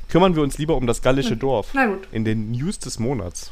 Kümmern 0.10 0.36
wir 0.36 0.44
uns 0.44 0.58
lieber 0.58 0.76
um 0.76 0.88
das 0.88 1.02
gallische 1.02 1.38
Dorf 1.38 1.70
Na 1.74 1.86
gut. 1.86 2.08
in 2.12 2.26
den 2.26 2.52
News 2.52 2.80
des 2.80 3.00
Monats. 3.00 3.50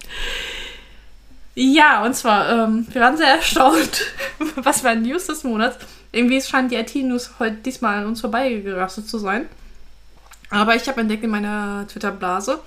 Ja, 1.56 2.06
und 2.06 2.16
zwar, 2.16 2.50
ähm, 2.50 2.86
wir 2.92 3.02
waren 3.02 3.18
sehr 3.18 3.28
erstaunt, 3.36 4.14
was 4.56 4.84
war 4.84 4.96
News 4.96 5.28
des 5.28 5.44
Monats. 5.44 5.78
Irgendwie 6.12 6.42
scheint 6.42 6.72
die 6.72 6.76
IT-News 6.76 7.32
heute 7.40 7.56
diesmal 7.58 8.00
an 8.00 8.08
uns 8.08 8.22
vorbeigerastet 8.22 9.08
zu 9.08 9.18
sein. 9.20 9.48
Aber 10.50 10.76
ich 10.76 10.88
habe 10.88 11.02
entdeckt 11.02 11.24
in 11.24 11.30
meiner 11.30 11.86
Twitter-Blase, 11.88 12.60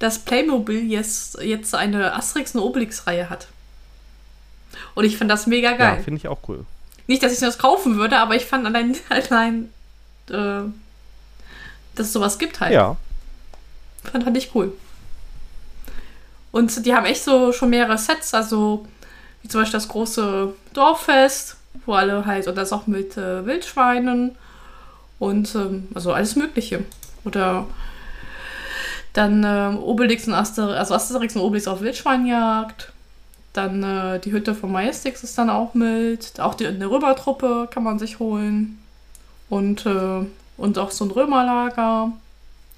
dass 0.00 0.18
Playmobil 0.18 0.90
jetzt, 0.90 1.40
jetzt 1.40 1.74
eine 1.74 2.14
Asterix- 2.16 2.54
und 2.54 2.60
Obelix-Reihe 2.62 3.30
hat. 3.30 3.46
Und 4.94 5.04
ich 5.04 5.16
fand 5.16 5.30
das 5.30 5.46
mega 5.46 5.70
Ja, 5.70 5.76
geil. 5.76 6.02
finde 6.02 6.18
ich 6.18 6.26
auch 6.28 6.40
cool. 6.48 6.64
Nicht, 7.06 7.22
dass 7.22 7.32
ich 7.32 7.38
das 7.38 7.58
kaufen 7.58 7.96
würde, 7.96 8.18
aber 8.18 8.34
ich 8.34 8.44
fand 8.46 8.66
allein, 8.66 8.96
allein 9.08 9.70
äh, 10.28 10.62
dass 11.94 12.06
es 12.06 12.12
sowas 12.12 12.38
gibt 12.38 12.60
halt. 12.60 12.72
Ja. 12.72 12.96
Fand, 14.10 14.24
fand 14.24 14.36
ich 14.36 14.54
cool. 14.54 14.72
Und 16.52 16.84
die 16.84 16.94
haben 16.94 17.06
echt 17.06 17.22
so 17.22 17.52
schon 17.52 17.70
mehrere 17.70 17.98
Sets, 17.98 18.34
also 18.34 18.86
wie 19.42 19.48
zum 19.48 19.60
Beispiel 19.60 19.78
das 19.78 19.88
große 19.88 20.52
Dorffest, 20.72 21.56
wo 21.86 21.92
alle 21.94 22.26
halt, 22.26 22.48
und 22.48 22.56
das 22.56 22.72
auch 22.72 22.86
mit 22.86 23.16
äh, 23.16 23.44
Wildschweinen 23.46 24.36
und 25.18 25.54
ähm, 25.54 25.88
also 25.94 26.12
alles 26.12 26.36
Mögliche. 26.36 26.84
Oder 27.24 27.66
dann 29.12 29.44
ähm, 29.44 29.78
Obelix 29.82 30.26
und 30.26 30.34
Asterix, 30.34 30.78
also 30.78 30.94
Asterix 30.94 31.34
und 31.36 31.42
Obelix 31.42 31.66
auf 31.66 31.80
Wildschweinjagd. 31.80 32.92
Dann 33.52 33.82
äh, 33.82 34.20
die 34.20 34.30
Hütte 34.32 34.54
von 34.54 34.70
Majestix 34.70 35.24
ist 35.24 35.36
dann 35.36 35.50
auch 35.50 35.74
mit. 35.74 36.38
Auch 36.38 36.54
die, 36.54 36.66
eine 36.66 36.86
Römertruppe 36.88 37.68
kann 37.70 37.82
man 37.82 37.98
sich 37.98 38.20
holen. 38.20 38.78
Und, 39.48 39.86
äh, 39.86 40.24
und 40.56 40.78
auch 40.78 40.92
so 40.92 41.04
ein 41.04 41.10
Römerlager. 41.10 42.12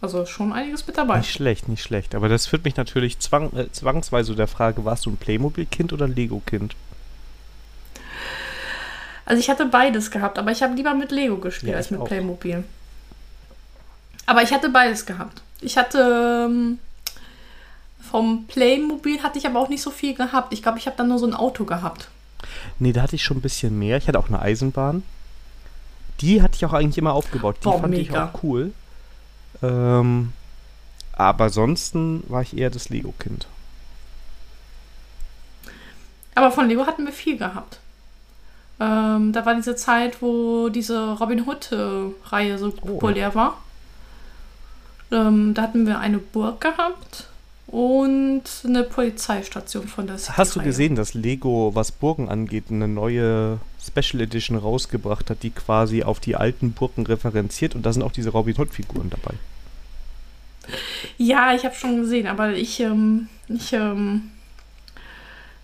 Also 0.00 0.26
schon 0.26 0.52
einiges 0.52 0.86
mit 0.86 0.98
dabei. 0.98 1.18
Nicht 1.18 1.30
schlecht, 1.32 1.68
nicht 1.68 1.82
schlecht. 1.82 2.14
Aber 2.14 2.28
das 2.28 2.46
führt 2.46 2.64
mich 2.64 2.76
natürlich 2.76 3.18
zwang, 3.20 3.52
äh, 3.54 3.70
zwangsweise 3.70 4.32
zu 4.32 4.34
der 4.34 4.48
Frage, 4.48 4.84
warst 4.84 5.06
du 5.06 5.10
ein 5.10 5.16
Playmobil-Kind 5.16 5.92
oder 5.92 6.06
ein 6.06 6.14
Lego-Kind? 6.14 6.74
Also 9.24 9.38
ich 9.38 9.48
hatte 9.48 9.66
beides 9.66 10.10
gehabt, 10.10 10.38
aber 10.38 10.50
ich 10.50 10.62
habe 10.62 10.74
lieber 10.74 10.94
mit 10.94 11.12
Lego 11.12 11.36
gespielt 11.36 11.72
Ja, 11.72 11.76
als 11.76 11.90
mit 11.90 12.00
auch. 12.00 12.06
Playmobil. 12.06 12.64
Aber 14.26 14.42
ich 14.42 14.52
hatte 14.52 14.68
beides 14.70 15.06
gehabt. 15.06 15.42
Ich 15.62 15.76
hatte 15.78 16.46
ähm, 16.48 16.78
vom 18.10 18.46
Playmobil 18.46 19.22
hatte 19.22 19.38
ich 19.38 19.46
aber 19.46 19.58
auch 19.60 19.68
nicht 19.68 19.82
so 19.82 19.90
viel 19.90 20.14
gehabt. 20.14 20.52
Ich 20.52 20.62
glaube, 20.62 20.78
ich 20.78 20.86
habe 20.86 20.96
dann 20.96 21.08
nur 21.08 21.18
so 21.18 21.26
ein 21.26 21.34
Auto 21.34 21.64
gehabt. 21.64 22.08
Nee, 22.78 22.92
da 22.92 23.02
hatte 23.02 23.16
ich 23.16 23.22
schon 23.22 23.38
ein 23.38 23.42
bisschen 23.42 23.78
mehr. 23.78 23.96
Ich 23.96 24.08
hatte 24.08 24.18
auch 24.18 24.28
eine 24.28 24.40
Eisenbahn. 24.40 25.02
Die 26.20 26.42
hatte 26.42 26.56
ich 26.56 26.64
auch 26.66 26.72
eigentlich 26.72 26.98
immer 26.98 27.12
aufgebaut. 27.14 27.56
Die 27.60 27.64
Boah, 27.64 27.80
fand 27.80 27.94
ich 27.94 28.08
mega. 28.08 28.26
auch 28.32 28.42
cool. 28.42 28.72
Ähm, 29.62 30.32
aber 31.12 31.44
ansonsten 31.44 32.22
war 32.28 32.42
ich 32.42 32.56
eher 32.56 32.70
das 32.70 32.88
Lego-Kind. 32.88 33.46
Aber 36.34 36.50
von 36.50 36.68
Lego 36.68 36.86
hatten 36.86 37.04
wir 37.06 37.12
viel 37.12 37.36
gehabt. 37.38 37.78
Ähm, 38.80 39.32
da 39.32 39.44
war 39.46 39.54
diese 39.54 39.76
Zeit, 39.76 40.22
wo 40.22 40.68
diese 40.70 41.12
Robin 41.12 41.46
Hood-Reihe 41.46 42.58
so 42.58 42.68
Oh, 42.68 42.86
populär 42.86 43.34
war. 43.34 43.58
Ähm, 45.12 45.54
da 45.54 45.62
hatten 45.62 45.86
wir 45.86 45.98
eine 45.98 46.18
Burg 46.18 46.60
gehabt 46.60 47.28
und 47.66 48.42
eine 48.64 48.82
Polizeistation 48.82 49.86
von 49.86 50.06
der 50.06 50.18
City 50.18 50.32
Hast 50.36 50.56
du 50.56 50.62
gesehen, 50.62 50.94
dass 50.94 51.14
Lego, 51.14 51.72
was 51.74 51.92
Burgen 51.92 52.28
angeht, 52.28 52.64
eine 52.70 52.88
neue 52.88 53.58
Special 53.84 54.22
Edition 54.22 54.56
rausgebracht 54.56 55.28
hat, 55.30 55.42
die 55.42 55.50
quasi 55.50 56.02
auf 56.02 56.18
die 56.18 56.36
alten 56.36 56.72
Burgen 56.72 57.06
referenziert 57.06 57.74
und 57.74 57.84
da 57.84 57.92
sind 57.92 58.02
auch 58.02 58.12
diese 58.12 58.30
Robin 58.30 58.56
Hood-Figuren 58.56 59.10
dabei. 59.10 59.34
Ja, 61.18 61.54
ich 61.54 61.64
habe 61.64 61.74
schon 61.74 62.02
gesehen, 62.02 62.26
aber 62.26 62.52
ich, 62.52 62.80
ähm, 62.80 63.28
ich, 63.48 63.72
ähm, 63.72 64.30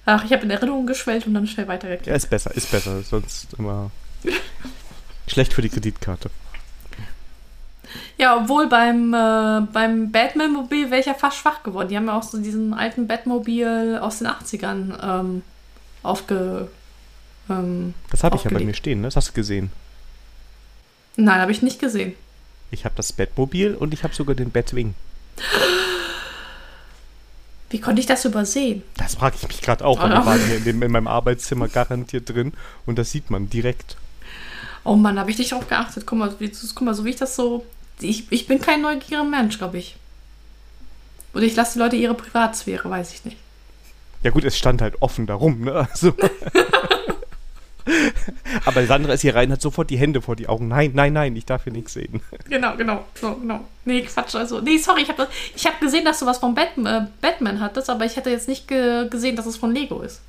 ach, 0.05 0.25
ich 0.25 0.33
habe 0.33 0.43
in 0.43 0.51
Erinnerung 0.51 0.87
geschwellt 0.87 1.27
und 1.27 1.35
dann 1.35 1.47
schnell 1.47 1.69
weitergeklickt. 1.69 2.07
Ja, 2.07 2.15
ist 2.15 2.29
besser, 2.29 2.55
ist 2.55 2.71
besser. 2.71 3.03
Sonst 3.03 3.55
immer 3.59 3.91
schlecht 5.27 5.53
für 5.53 5.63
die 5.63 5.69
Kreditkarte. 5.69 6.31
Ja, 8.19 8.37
obwohl 8.37 8.69
beim, 8.69 9.15
äh, 9.15 9.61
beim 9.73 10.11
Batman-Mobil 10.11 10.91
wäre 10.91 11.01
ich 11.01 11.07
ja 11.07 11.15
fast 11.15 11.37
schwach 11.37 11.63
geworden. 11.63 11.89
Die 11.89 11.97
haben 11.97 12.07
ja 12.07 12.19
auch 12.19 12.25
so 12.25 12.37
diesen 12.39 12.75
alten 12.75 13.07
Batmobil 13.07 13.99
aus 14.03 14.19
den 14.19 14.27
80ern 14.27 14.99
ähm, 15.21 15.43
aufge. 16.03 16.69
Ähm, 17.49 17.95
Das 18.11 18.25
habe 18.25 18.37
ich 18.37 18.43
ja 18.45 18.51
bei 18.51 18.65
mir 18.65 18.75
stehen, 18.75 19.01
ne? 19.03 19.07
Das 19.07 19.15
hast 19.17 19.29
du 19.29 19.33
gesehen. 19.35 19.71
nein, 21.17 21.41
habe 21.41 21.53
ich 21.53 21.63
nicht 21.63 21.79
gesehen. 21.79 22.15
Ich 22.73 22.85
habe 22.85 22.95
das 22.97 23.13
Batmobil 23.13 23.75
und 23.75 23.95
ich 23.95 24.03
habe 24.03 24.15
sogar 24.15 24.35
den 24.35 24.51
Batwing. 24.51 24.95
Wie 27.71 27.81
konnte 27.81 28.01
ich 28.01 28.07
das 28.07 28.25
übersehen? 28.25 28.83
Das 28.97 29.15
frage 29.15 29.37
ich 29.41 29.47
mich 29.47 29.61
gerade 29.61 29.85
auch. 29.85 30.01
weil 30.01 30.11
Oh. 30.11 30.15
Wir 30.15 30.27
waren 30.27 30.41
hier 30.45 30.57
in, 30.57 30.65
dem, 30.65 30.83
in 30.83 30.91
meinem 30.91 31.07
Arbeitszimmer 31.07 31.69
garantiert 31.69 32.29
drin 32.29 32.53
und 32.87 32.99
das 32.99 33.11
sieht 33.13 33.31
man 33.31 33.49
direkt. 33.49 33.97
Oh 34.85 34.97
Mann, 34.97 35.19
habe 35.19 35.31
ich 35.31 35.39
nicht 35.39 35.53
drauf 35.53 35.69
geachtet. 35.69 36.05
Guck 36.07 36.19
mal, 36.19 36.35
wie, 36.39 36.51
guck 36.51 36.83
mal, 36.83 36.95
so 36.95 37.05
wie 37.05 37.11
ich 37.11 37.17
das 37.17 37.37
so. 37.37 37.65
Ich, 38.01 38.31
ich 38.31 38.47
bin 38.47 38.61
kein 38.61 38.83
neugieriger 38.83 39.25
Mensch, 39.25 39.59
glaube 39.59 39.79
ich. 39.79 39.97
Oder 41.35 41.45
ich 41.45 41.57
lasse 41.57 41.75
die 41.75 41.79
Leute 41.81 41.97
ihre 41.97 42.15
Privatsphäre, 42.15 42.89
weiß 42.89 43.13
ich 43.13 43.25
nicht. 43.25 43.37
Ja 44.23 44.31
gut, 44.31 44.45
es 44.45 44.57
stand 44.59 44.83
halt 44.83 45.01
offen 45.01 45.27
darum, 45.27 45.61
ne? 45.61 45.87
Also. 45.91 46.13
Aber 48.65 48.87
Sandra 48.87 49.15
ist 49.15 49.23
hier 49.23 49.35
rein, 49.35 49.51
hat 49.51 49.63
sofort 49.63 49.89
die 49.91 49.97
Hände 49.97 50.21
vor 50.21 50.37
die 50.37 50.49
Augen. 50.49 50.69
Nein, 50.69 50.93
nein, 50.95 51.13
nein, 51.13 51.35
ich 51.37 51.47
darf 51.47 51.65
hier 51.65 51.73
nichts 51.73 51.95
sehen. 51.95 52.21
Genau, 52.49 52.77
genau, 52.77 53.05
so, 53.15 53.35
genau. 53.37 53.61
Nee, 53.85 54.03
Quatsch, 54.03 54.35
also. 54.35 54.61
Nee, 54.61 54.79
sorry, 54.79 55.03
ich 55.03 55.09
habe 55.09 55.27
hab 55.65 55.81
gesehen, 55.81 56.05
dass 56.05 56.19
du 56.19 56.27
was 56.27 56.39
von 56.39 56.55
Batman, 56.55 57.05
äh, 57.05 57.07
Batman 57.21 57.61
hattest, 57.61 57.89
aber 57.89 58.05
ich 58.05 58.17
hätte 58.17 58.31
jetzt 58.31 58.49
nicht 58.49 58.69
ge 58.69 59.09
gesehen, 59.09 59.37
dass 59.37 59.47
es 59.47 59.57
von 59.57 59.73
Lego 59.73 60.01
ist. 60.03 60.21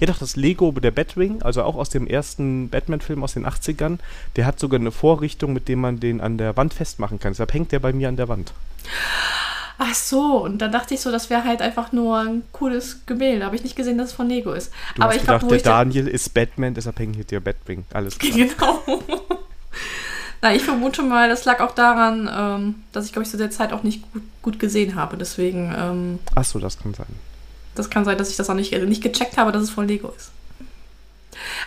Ja, 0.00 0.06
doch, 0.06 0.18
das 0.18 0.36
Lego, 0.36 0.72
der 0.72 0.90
Batwing, 0.90 1.42
also 1.42 1.62
auch 1.62 1.76
aus 1.76 1.88
dem 1.88 2.06
ersten 2.06 2.68
Batman-Film 2.68 3.22
aus 3.22 3.34
den 3.34 3.46
80ern, 3.46 3.98
der 4.36 4.46
hat 4.46 4.58
sogar 4.58 4.80
eine 4.80 4.90
Vorrichtung, 4.90 5.52
mit 5.52 5.68
dem 5.68 5.80
man 5.80 6.00
den 6.00 6.20
an 6.20 6.38
der 6.38 6.56
Wand 6.56 6.74
festmachen 6.74 7.20
kann. 7.20 7.32
Deshalb 7.32 7.54
hängt 7.54 7.72
der 7.72 7.78
bei 7.78 7.92
mir 7.92 8.08
an 8.08 8.16
der 8.16 8.28
Wand. 8.28 8.52
Ach 9.78 9.94
so, 9.94 10.44
und 10.44 10.58
dann 10.58 10.70
dachte 10.70 10.94
ich 10.94 11.00
so, 11.00 11.10
das 11.10 11.30
wäre 11.30 11.44
halt 11.44 11.60
einfach 11.60 11.90
nur 11.92 12.18
ein 12.18 12.42
cooles 12.52 13.00
Gemälde. 13.06 13.44
Habe 13.44 13.56
ich 13.56 13.64
nicht 13.64 13.74
gesehen, 13.74 13.98
dass 13.98 14.10
es 14.10 14.14
von 14.14 14.28
Lego 14.28 14.52
ist. 14.52 14.72
Du 14.94 15.02
Aber 15.02 15.10
hast 15.10 15.16
ich 15.16 15.22
gedacht, 15.22 15.40
glaube, 15.40 15.54
wo 15.54 15.56
der 15.56 15.64
Daniel 15.64 16.06
ist 16.06 16.32
Batman, 16.32 16.74
deshalb 16.74 16.98
hängt 16.98 17.16
hier 17.16 17.24
der 17.24 17.40
Batwing. 17.40 17.84
Alles 17.92 18.18
klar. 18.18 18.32
Genau. 18.34 19.02
Na, 20.42 20.54
ich 20.54 20.62
vermute 20.62 21.00
mal, 21.02 21.30
das 21.30 21.46
lag 21.46 21.60
auch 21.60 21.74
daran, 21.74 22.30
ähm, 22.30 22.74
dass 22.92 23.06
ich, 23.06 23.12
glaube 23.12 23.24
ich, 23.24 23.30
zu 23.30 23.38
der 23.38 23.50
Zeit 23.50 23.72
auch 23.72 23.82
nicht 23.82 24.02
gut, 24.12 24.22
gut 24.42 24.58
gesehen 24.58 24.94
habe. 24.94 25.16
Deswegen, 25.16 25.74
ähm, 25.74 26.18
Ach 26.34 26.44
so, 26.44 26.58
das 26.58 26.78
kann 26.78 26.92
sein. 26.92 27.06
Das 27.74 27.90
kann 27.90 28.04
sein, 28.04 28.18
dass 28.18 28.30
ich 28.30 28.36
das 28.36 28.48
auch 28.50 28.54
nicht, 28.54 28.72
nicht 28.72 29.02
gecheckt 29.02 29.36
habe, 29.36 29.52
dass 29.52 29.62
es 29.62 29.70
von 29.70 29.88
Lego 29.88 30.12
ist. 30.16 30.30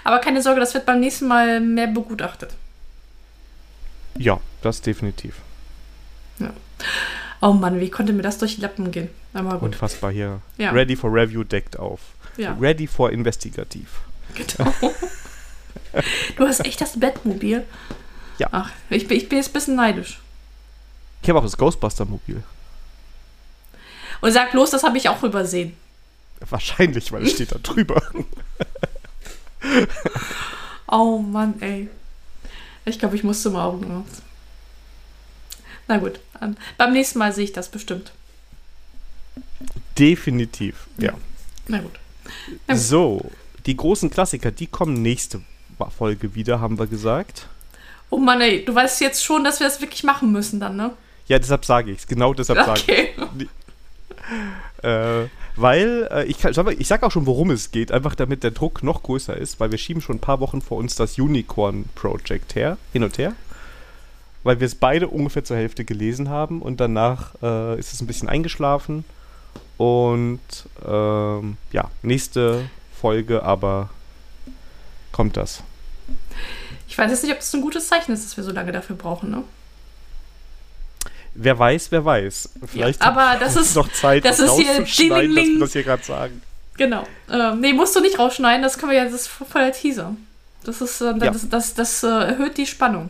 Aber 0.04 0.20
keine 0.20 0.42
Sorge, 0.42 0.60
das 0.60 0.74
wird 0.74 0.86
beim 0.86 1.00
nächsten 1.00 1.28
Mal 1.28 1.60
mehr 1.60 1.88
begutachtet. 1.88 2.54
Ja, 4.18 4.40
das 4.62 4.82
definitiv. 4.82 5.36
Oh 7.42 7.54
Mann, 7.54 7.80
wie 7.80 7.90
konnte 7.90 8.14
mir 8.14 8.24
das 8.24 8.38
durch 8.40 8.56
die 8.56 8.62
Lappen 8.62 8.92
gehen? 8.92 9.10
Aber 9.34 9.54
gut. 9.54 9.74
Unfassbar 9.74 10.12
hier. 10.12 10.42
Ja. 10.58 10.72
Ready 10.72 10.96
for 10.96 11.14
Review 11.14 11.44
deckt 11.44 11.78
auf. 11.78 12.00
Ja, 12.38 12.56
Ready 12.60 12.88
for 12.88 13.12
Investigativ. 13.12 13.90
genau. 14.36 14.74
du 16.36 16.48
hast 16.48 16.66
echt 16.66 16.82
das 16.82 17.00
Bettmobil? 17.00 17.64
Ja. 18.40 18.48
Ach, 18.52 18.72
ich 18.90 19.08
bin, 19.08 19.18
ich 19.18 19.30
bin 19.30 19.38
jetzt 19.38 19.50
ein 19.50 19.54
bisschen 19.54 19.76
neidisch. 19.76 20.20
Ich 21.22 21.30
habe 21.30 21.40
auch 21.40 21.44
das 21.44 21.58
Ghostbuster-Mobil. 21.58 22.44
Und 24.22 24.32
sag 24.32 24.52
bloß, 24.52 24.72
das 24.72 24.84
habe 24.84 24.98
ich 24.98 25.10
auch 25.10 25.22
übersehen. 25.24 25.76
Wahrscheinlich, 26.50 27.12
weil 27.12 27.24
es 27.26 27.32
steht 27.34 27.52
da 27.52 27.58
drüber. 27.62 28.02
Oh 30.88 31.20
Mann, 31.20 31.62
ey. 31.62 31.90
Ich 32.86 33.00
glaube, 33.00 33.16
ich 33.16 33.24
muss 33.24 33.42
zum 33.42 33.56
Augenarzt. 33.56 34.22
Na 35.88 35.98
gut, 35.98 36.20
ähm, 36.42 36.56
beim 36.78 36.94
nächsten 36.94 37.20
Mal 37.20 37.34
sehe 37.34 37.46
ich 37.46 37.54
das 37.54 37.70
bestimmt. 37.70 38.12
Definitiv, 39.98 40.88
ja. 40.98 41.14
Na 41.68 41.80
gut. 41.80 41.94
Ja. 42.68 42.76
So, 42.76 43.32
die 43.66 43.76
großen 43.76 44.10
Klassiker, 44.10 44.52
die 44.52 44.68
kommen 44.68 45.02
nächste 45.02 45.42
Folge 45.98 46.36
wieder, 46.36 46.60
haben 46.60 46.78
wir 46.80 46.88
gesagt. 46.88 47.48
Oh 48.10 48.18
Mann, 48.18 48.42
ey, 48.42 48.64
du 48.64 48.74
weißt 48.74 49.02
jetzt 49.02 49.24
schon, 49.24 49.44
dass 49.44 49.60
wir 49.60 49.68
das 49.68 49.82
wirklich 49.82 50.04
machen 50.04 50.32
müssen 50.32 50.60
dann, 50.60 50.76
ne? 50.78 50.94
Ja, 51.28 51.40
deshalb 51.40 51.66
sage 51.66 51.92
ich 51.92 52.00
es. 52.00 52.08
Genau 52.08 52.34
deshalb 52.34 52.66
sage 52.66 52.82
Okay. 52.82 53.10
ich 53.40 54.84
äh, 54.84 55.28
Weil, 55.58 56.08
äh, 56.12 56.26
ich, 56.26 56.38
kann, 56.38 56.54
ich 56.78 56.88
sag 56.88 57.02
auch 57.02 57.12
schon, 57.12 57.26
worum 57.26 57.50
es 57.50 57.72
geht, 57.72 57.92
einfach 57.92 58.14
damit 58.14 58.44
der 58.44 58.52
Druck 58.52 58.84
noch 58.84 59.02
größer 59.02 59.36
ist, 59.36 59.60
weil 59.60 59.72
wir 59.72 59.80
schieben 59.80 60.02
schon 60.02 60.18
ein 60.18 60.22
paar 60.22 60.40
Wochen 60.40 60.62
vor 60.62 60.78
uns 60.78 60.96
das 60.96 61.18
Unicorn 61.18 61.86
Project 61.96 62.56
her, 62.56 62.78
hin 62.94 63.04
und 63.04 63.18
her. 63.18 63.34
Weil 64.44 64.60
wir 64.60 64.68
es 64.68 64.76
beide 64.76 65.08
ungefähr 65.08 65.44
zur 65.44 65.58
Hälfte 65.58 65.84
gelesen 65.84 66.30
haben 66.30 66.62
und 66.62 66.80
danach 66.80 67.34
äh, 67.42 67.78
ist 67.80 67.92
es 67.92 68.02
ein 68.02 68.08
bisschen 68.08 68.30
eingeschlafen. 68.30 69.04
Und 69.78 70.40
ähm, 70.86 71.58
ja, 71.72 71.90
nächste 72.04 72.70
Folge 73.02 73.42
aber 73.42 73.90
kommt 75.12 75.38
das. 75.38 75.64
Ich 76.88 76.98
weiß 76.98 77.10
jetzt 77.10 77.24
nicht, 77.24 77.34
ob 77.34 77.40
das 77.40 77.54
ein 77.54 77.62
gutes 77.62 77.88
Zeichen 77.88 78.12
ist, 78.12 78.24
dass 78.24 78.38
wir 78.38 78.44
so 78.44 78.52
lange 78.52 78.72
dafür 78.72 78.96
brauchen, 78.96 79.32
ne? 79.32 79.44
Wer 81.40 81.58
weiß, 81.60 81.92
wer 81.92 82.04
weiß. 82.04 82.50
Vielleicht 82.66 83.02
aber 83.02 83.38
das 83.40 83.56
ist 83.56 83.76
noch 83.76 83.92
Zeit, 83.92 84.26
das 84.26 84.38
das 84.38 84.50
ist 84.50 84.56
hier 84.56 84.80
dass 84.82 84.98
wir 84.98 85.16
Ding-Ding-Ding. 85.16 85.60
das 85.60 85.74
hier 85.74 85.84
gerade 85.84 86.04
sagen. 86.04 86.42
Genau. 86.78 87.04
Ähm, 87.32 87.60
nee, 87.62 87.74
musst 87.74 87.96
du 87.96 88.00
nicht 88.02 88.18
rausschneiden, 88.18 88.64
das 88.64 88.78
können 88.78 88.92
wir 88.92 88.98
ja, 89.00 89.06
das 89.06 89.14
ist 89.14 89.28
voll 89.28 89.62
der 89.62 89.72
Teaser. 89.72 90.16
Das 90.64 90.82
ist, 90.82 91.00
äh, 91.02 91.06
Ja. 91.06 91.14
das, 91.32 91.48
das, 91.50 91.74
das 91.76 92.04
äh, 92.04 92.08
erhöht 92.08 92.58
die 92.58 92.66
Spannung. 92.66 93.10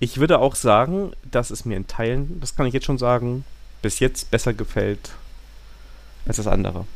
Ich 0.00 0.18
würde 0.18 0.38
auch 0.38 0.54
sagen, 0.54 1.12
dass 1.30 1.50
es 1.50 1.64
mir 1.64 1.76
in 1.76 1.86
Teilen, 1.86 2.38
das 2.40 2.54
kann 2.56 2.66
ich 2.66 2.74
jetzt 2.74 2.84
schon 2.86 2.98
sagen, 2.98 3.44
bis 3.80 3.98
jetzt 4.00 4.30
besser 4.30 4.52
gefällt 4.52 5.10
als 6.26 6.36
das 6.36 6.46
andere. 6.46 6.86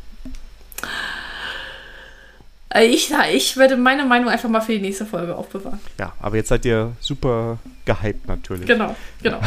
Äh, 2.70 2.84
ich, 2.86 3.08
ja, 3.08 3.24
ich 3.30 3.56
werde 3.56 3.76
meine 3.76 4.04
Meinung 4.04 4.28
einfach 4.28 4.48
mal 4.48 4.60
für 4.60 4.72
die 4.72 4.80
nächste 4.80 5.06
Folge 5.06 5.34
aufbewahren. 5.36 5.80
Ja, 5.98 6.12
aber 6.20 6.36
jetzt 6.36 6.48
seid 6.48 6.64
ihr 6.64 6.92
super 7.00 7.58
gehypt 7.84 8.28
natürlich. 8.28 8.66
Genau, 8.66 8.94
genau. 9.22 9.40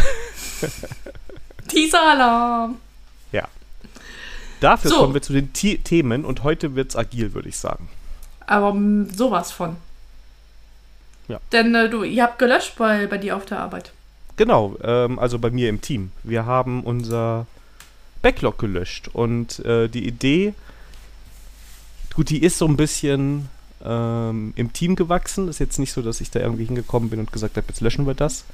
Teaser-Alarm. 1.68 2.78
Dafür 4.60 4.92
So. 4.92 4.98
kommen 4.98 5.16
wir 5.16 5.24
zu 5.24 5.34
den 5.34 5.54
Thi- 5.54 5.80
Themen 5.80 6.24
und 6.24 6.44
heute 6.44 6.76
wird's 6.76 6.96
agil, 6.96 7.34
würde 7.34 7.50
ich 7.50 7.58
sagen. 7.58 7.90
Aber 8.46 8.78
sowas 9.12 9.52
von. 9.52 9.76
Ja. 11.28 11.40
Denn 11.52 11.74
äh, 11.74 11.90
du, 11.90 12.04
ihr 12.04 12.22
habt 12.22 12.38
gelöscht 12.38 12.76
bei, 12.78 13.08
bei 13.08 13.18
dir 13.18 13.36
auf 13.38 13.46
der 13.48 13.58
Arbeit. 13.60 13.92
Genau, 14.38 14.76
ähm, 14.84 15.18
also 15.18 15.40
bei 15.40 15.50
mir 15.50 15.68
im 15.68 15.82
Team. 15.82 16.12
Wir 16.24 16.46
haben 16.46 16.84
unser 16.84 17.48
Backlog 18.22 18.60
gelöscht 18.60 19.08
und 19.14 19.66
äh, 19.66 19.88
die 19.88 20.06
Idee, 20.08 20.54
gut, 22.14 22.30
die 22.30 22.44
ist 22.44 22.58
so 22.58 22.68
ein 22.68 22.78
bisschen 22.78 23.50
ähm, 23.84 24.54
im 24.56 24.74
Team 24.74 24.96
gewachsen. 24.96 25.48
Ist 25.48 25.60
jetzt 25.60 25.80
nicht 25.80 25.94
so, 25.94 26.02
dass 26.02 26.22
ich 26.22 26.32
da 26.32 26.40
irgendwie 26.40 26.66
hingekommen 26.66 27.10
bin 27.10 27.20
und 27.20 27.32
gesagt 27.32 27.58
habe, 27.58 27.68
jetzt 27.70 27.82
löschen 27.82 28.06
wir 28.06 28.14
das. 28.14 28.46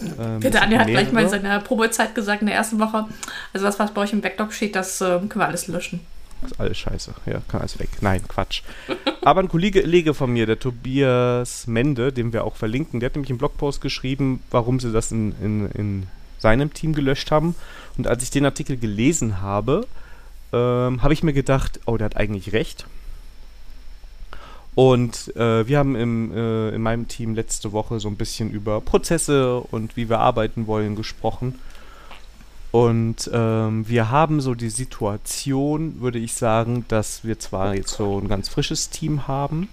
Ähm, 0.00 0.40
Der 0.40 0.50
es 0.50 0.60
Daniel 0.60 0.78
hat 0.78 0.86
gleich 0.86 1.12
mal 1.12 1.24
in 1.24 1.28
seiner 1.28 1.60
Probezeit 1.60 2.14
gesagt, 2.14 2.40
in 2.40 2.46
der 2.46 2.56
ersten 2.56 2.78
Woche, 2.78 3.06
also 3.52 3.66
das, 3.66 3.78
was 3.78 3.92
bei 3.92 4.02
euch 4.02 4.12
im 4.12 4.20
Backlog 4.20 4.52
steht, 4.52 4.76
das 4.76 5.00
äh, 5.00 5.18
können 5.18 5.36
wir 5.36 5.46
alles 5.46 5.66
löschen. 5.66 6.00
Ist 6.44 6.60
alles 6.60 6.78
scheiße. 6.78 7.14
Ja, 7.26 7.42
kann 7.48 7.60
alles 7.60 7.78
weg. 7.80 7.88
Nein, 8.00 8.22
Quatsch. 8.28 8.62
Aber 9.22 9.40
ein 9.40 9.48
Kollege 9.48 9.82
Kollege 9.82 10.14
von 10.14 10.32
mir, 10.32 10.46
der 10.46 10.60
Tobias 10.60 11.66
Mende, 11.66 12.12
den 12.12 12.32
wir 12.32 12.44
auch 12.44 12.54
verlinken, 12.54 13.00
der 13.00 13.08
hat 13.08 13.16
nämlich 13.16 13.30
einen 13.30 13.38
Blogpost 13.38 13.80
geschrieben, 13.80 14.40
warum 14.50 14.78
sie 14.78 14.92
das 14.92 15.10
in, 15.10 15.34
in, 15.42 15.70
in 15.72 16.06
seinem 16.38 16.72
Team 16.72 16.92
gelöscht 16.94 17.32
haben. 17.32 17.56
Und 17.96 18.06
als 18.06 18.22
ich 18.22 18.30
den 18.30 18.44
Artikel 18.44 18.76
gelesen 18.76 19.40
habe, 19.40 19.86
ähm, 20.52 21.02
habe 21.02 21.12
ich 21.12 21.22
mir 21.22 21.32
gedacht, 21.32 21.80
oh, 21.86 21.96
der 21.96 22.06
hat 22.06 22.16
eigentlich 22.16 22.52
recht. 22.52 22.86
Und 24.74 25.34
äh, 25.36 25.66
wir 25.66 25.76
haben 25.78 25.96
im, 25.96 26.30
äh, 26.32 26.68
in 26.70 26.82
meinem 26.82 27.08
Team 27.08 27.34
letzte 27.34 27.72
Woche 27.72 27.98
so 27.98 28.08
ein 28.08 28.16
bisschen 28.16 28.50
über 28.50 28.80
Prozesse 28.80 29.58
und 29.58 29.96
wie 29.96 30.08
wir 30.08 30.20
arbeiten 30.20 30.68
wollen 30.68 30.94
gesprochen. 30.94 31.58
Und 32.70 33.28
ähm, 33.32 33.88
wir 33.88 34.10
haben 34.10 34.40
so 34.40 34.54
die 34.54 34.70
Situation, 34.70 36.00
würde 36.00 36.18
ich 36.18 36.34
sagen, 36.34 36.84
dass 36.88 37.24
wir 37.24 37.38
zwar 37.38 37.74
jetzt 37.74 37.94
so 37.94 38.18
ein 38.18 38.28
ganz 38.28 38.48
frisches 38.48 38.90
Team 38.90 39.26
haben, 39.26 39.68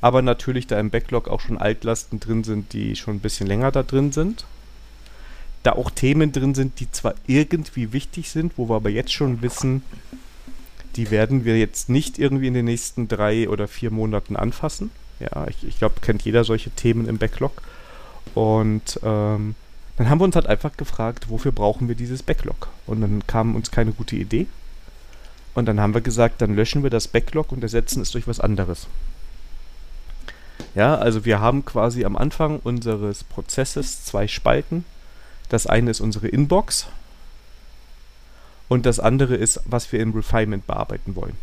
aber 0.00 0.22
natürlich 0.22 0.66
da 0.66 0.80
im 0.80 0.90
Backlog 0.90 1.28
auch 1.28 1.40
schon 1.40 1.58
Altlasten 1.58 2.18
drin 2.18 2.42
sind, 2.42 2.72
die 2.72 2.96
schon 2.96 3.16
ein 3.16 3.20
bisschen 3.20 3.46
länger 3.46 3.70
da 3.70 3.82
drin 3.82 4.10
sind. 4.10 4.46
Da 5.64 5.72
auch 5.72 5.90
Themen 5.90 6.30
drin 6.30 6.54
sind, 6.54 6.78
die 6.78 6.90
zwar 6.92 7.14
irgendwie 7.26 7.92
wichtig 7.92 8.30
sind, 8.30 8.56
wo 8.56 8.68
wir 8.68 8.76
aber 8.76 8.90
jetzt 8.90 9.12
schon 9.12 9.42
wissen, 9.42 9.82
die 10.94 11.10
werden 11.10 11.44
wir 11.44 11.58
jetzt 11.58 11.88
nicht 11.88 12.18
irgendwie 12.18 12.46
in 12.46 12.54
den 12.54 12.66
nächsten 12.66 13.08
drei 13.08 13.48
oder 13.48 13.66
vier 13.66 13.90
Monaten 13.90 14.36
anfassen. 14.36 14.90
Ja, 15.18 15.46
ich, 15.48 15.66
ich 15.66 15.78
glaube, 15.78 15.96
kennt 16.00 16.22
jeder 16.22 16.44
solche 16.44 16.70
Themen 16.70 17.08
im 17.08 17.18
Backlog. 17.18 17.62
Und 18.34 19.00
ähm, 19.02 19.56
dann 19.96 20.08
haben 20.08 20.20
wir 20.20 20.24
uns 20.24 20.36
halt 20.36 20.46
einfach 20.46 20.76
gefragt, 20.76 21.30
wofür 21.30 21.52
brauchen 21.52 21.88
wir 21.88 21.94
dieses 21.94 22.22
Backlog? 22.22 22.68
Und 22.86 23.00
dann 23.00 23.26
kam 23.26 23.54
uns 23.56 23.70
keine 23.70 23.92
gute 23.92 24.16
Idee. 24.16 24.46
Und 25.54 25.66
dann 25.66 25.80
haben 25.80 25.94
wir 25.94 26.00
gesagt, 26.00 26.42
dann 26.42 26.56
löschen 26.56 26.82
wir 26.82 26.90
das 26.90 27.08
Backlog 27.08 27.52
und 27.52 27.62
ersetzen 27.62 28.00
es 28.00 28.10
durch 28.10 28.26
was 28.26 28.40
anderes. 28.40 28.86
Ja, 30.74 30.96
also 30.96 31.24
wir 31.24 31.40
haben 31.40 31.64
quasi 31.64 32.04
am 32.04 32.16
Anfang 32.16 32.58
unseres 32.58 33.22
Prozesses 33.22 34.04
zwei 34.04 34.26
Spalten. 34.26 34.84
Das 35.48 35.66
eine 35.66 35.90
ist 35.90 36.00
unsere 36.00 36.28
Inbox 36.28 36.88
und 38.68 38.86
das 38.86 39.00
andere 39.00 39.36
ist, 39.36 39.60
was 39.66 39.92
wir 39.92 40.00
im 40.00 40.12
Refinement 40.12 40.66
bearbeiten 40.66 41.16
wollen. 41.16 41.36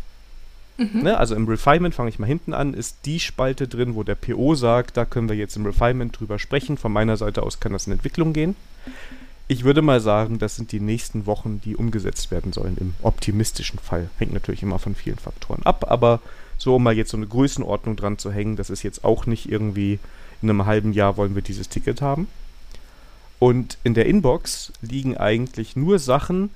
Mhm. 0.78 1.04
Ne? 1.04 1.18
Also 1.18 1.36
im 1.36 1.48
Refinement, 1.48 1.94
fange 1.94 2.10
ich 2.10 2.20
mal 2.20 2.26
hinten 2.26 2.54
an, 2.54 2.74
ist 2.74 2.98
die 3.06 3.20
Spalte 3.20 3.68
drin, 3.68 3.96
wo 3.96 4.04
der 4.04 4.16
PO 4.16 4.56
sagt, 4.56 4.98
da 4.98 5.06
können 5.06 5.30
wir 5.30 5.36
jetzt 5.36 5.56
im 5.56 5.66
Refinement 5.66 6.20
drüber 6.20 6.40
sprechen. 6.40 6.78
Von 6.78 6.92
meiner 6.92 7.18
Seite 7.18 7.44
aus 7.44 7.60
kann 7.60 7.74
das 7.74 7.88
in 7.88 7.94
Entwicklung 7.94 8.34
gehen. 8.34 8.56
Ich 9.48 9.64
würde 9.64 9.82
mal 9.82 10.00
sagen, 10.00 10.40
das 10.40 10.56
sind 10.56 10.72
die 10.72 10.80
nächsten 10.80 11.26
Wochen, 11.26 11.60
die 11.64 11.76
umgesetzt 11.76 12.32
werden 12.32 12.54
sollen, 12.54 12.78
im 12.80 12.94
optimistischen 13.02 13.80
Fall. 13.80 14.10
Hängt 14.18 14.34
natürlich 14.34 14.64
immer 14.64 14.80
von 14.80 14.96
vielen 14.96 15.18
Faktoren 15.18 15.64
ab, 15.64 15.86
aber 15.90 16.22
so 16.58 16.76
um 16.76 16.84
mal 16.84 16.96
jetzt 16.96 17.12
so 17.12 17.18
eine 17.18 17.28
Größenordnung 17.28 17.96
dran 17.96 18.18
zu 18.18 18.32
hängen, 18.32 18.56
das 18.56 18.70
ist 18.70 18.84
jetzt 18.84 19.04
auch 19.04 19.26
nicht 19.26 19.52
irgendwie 19.52 20.00
in 20.42 20.50
einem 20.50 20.66
halben 20.66 20.94
Jahr 20.94 21.18
wollen 21.18 21.36
wir 21.36 21.42
dieses 21.42 21.70
Ticket 21.70 22.02
haben. 22.02 22.28
Und 23.42 23.80
in 23.84 23.96
der 23.96 24.06
Inbox 24.06 24.72
liegen 24.84 25.18
eigentlich 25.18 25.76
nur 25.76 25.98
Sachen, 25.98 26.52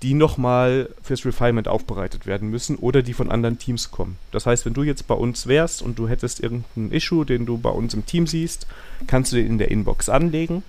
die 0.00 0.14
nochmal 0.14 0.88
fürs 1.02 1.26
Refinement 1.26 1.68
aufbereitet 1.68 2.24
werden 2.24 2.48
müssen 2.48 2.76
oder 2.76 3.02
die 3.02 3.12
von 3.12 3.30
anderen 3.30 3.58
Teams 3.58 3.90
kommen. 3.90 4.16
Das 4.32 4.46
heißt, 4.46 4.64
wenn 4.64 4.72
du 4.72 4.84
jetzt 4.84 5.06
bei 5.06 5.14
uns 5.14 5.46
wärst 5.46 5.82
und 5.82 5.98
du 5.98 6.08
hättest 6.08 6.40
irgendeinen 6.40 6.92
Issue, 6.92 7.26
den 7.26 7.44
du 7.44 7.58
bei 7.58 7.68
uns 7.68 7.92
im 7.92 8.06
Team 8.06 8.26
siehst, 8.26 8.66
kannst 9.06 9.32
du 9.32 9.36
den 9.36 9.48
in 9.48 9.58
der 9.58 9.70
Inbox 9.70 10.08
anlegen. 10.08 10.62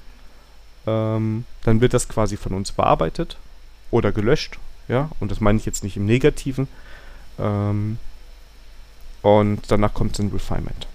Ähm, 0.87 1.45
dann 1.63 1.79
wird 1.79 1.93
das 1.93 2.09
quasi 2.09 2.35
von 2.35 2.53
uns 2.53 2.73
bearbeitet 2.73 3.37
oder 3.91 4.11
gelöscht. 4.11 4.59
Ja, 4.89 5.09
und 5.21 5.31
das 5.31 5.39
meine 5.39 5.57
ich 5.57 5.65
jetzt 5.65 5.85
nicht 5.85 5.95
im 5.95 6.05
Negativen. 6.05 6.67
Ähm, 7.39 7.97
und 9.21 9.61
danach 9.69 9.93
kommt 9.93 10.15
es 10.15 10.19
in 10.19 10.33
Refinement. 10.33 10.85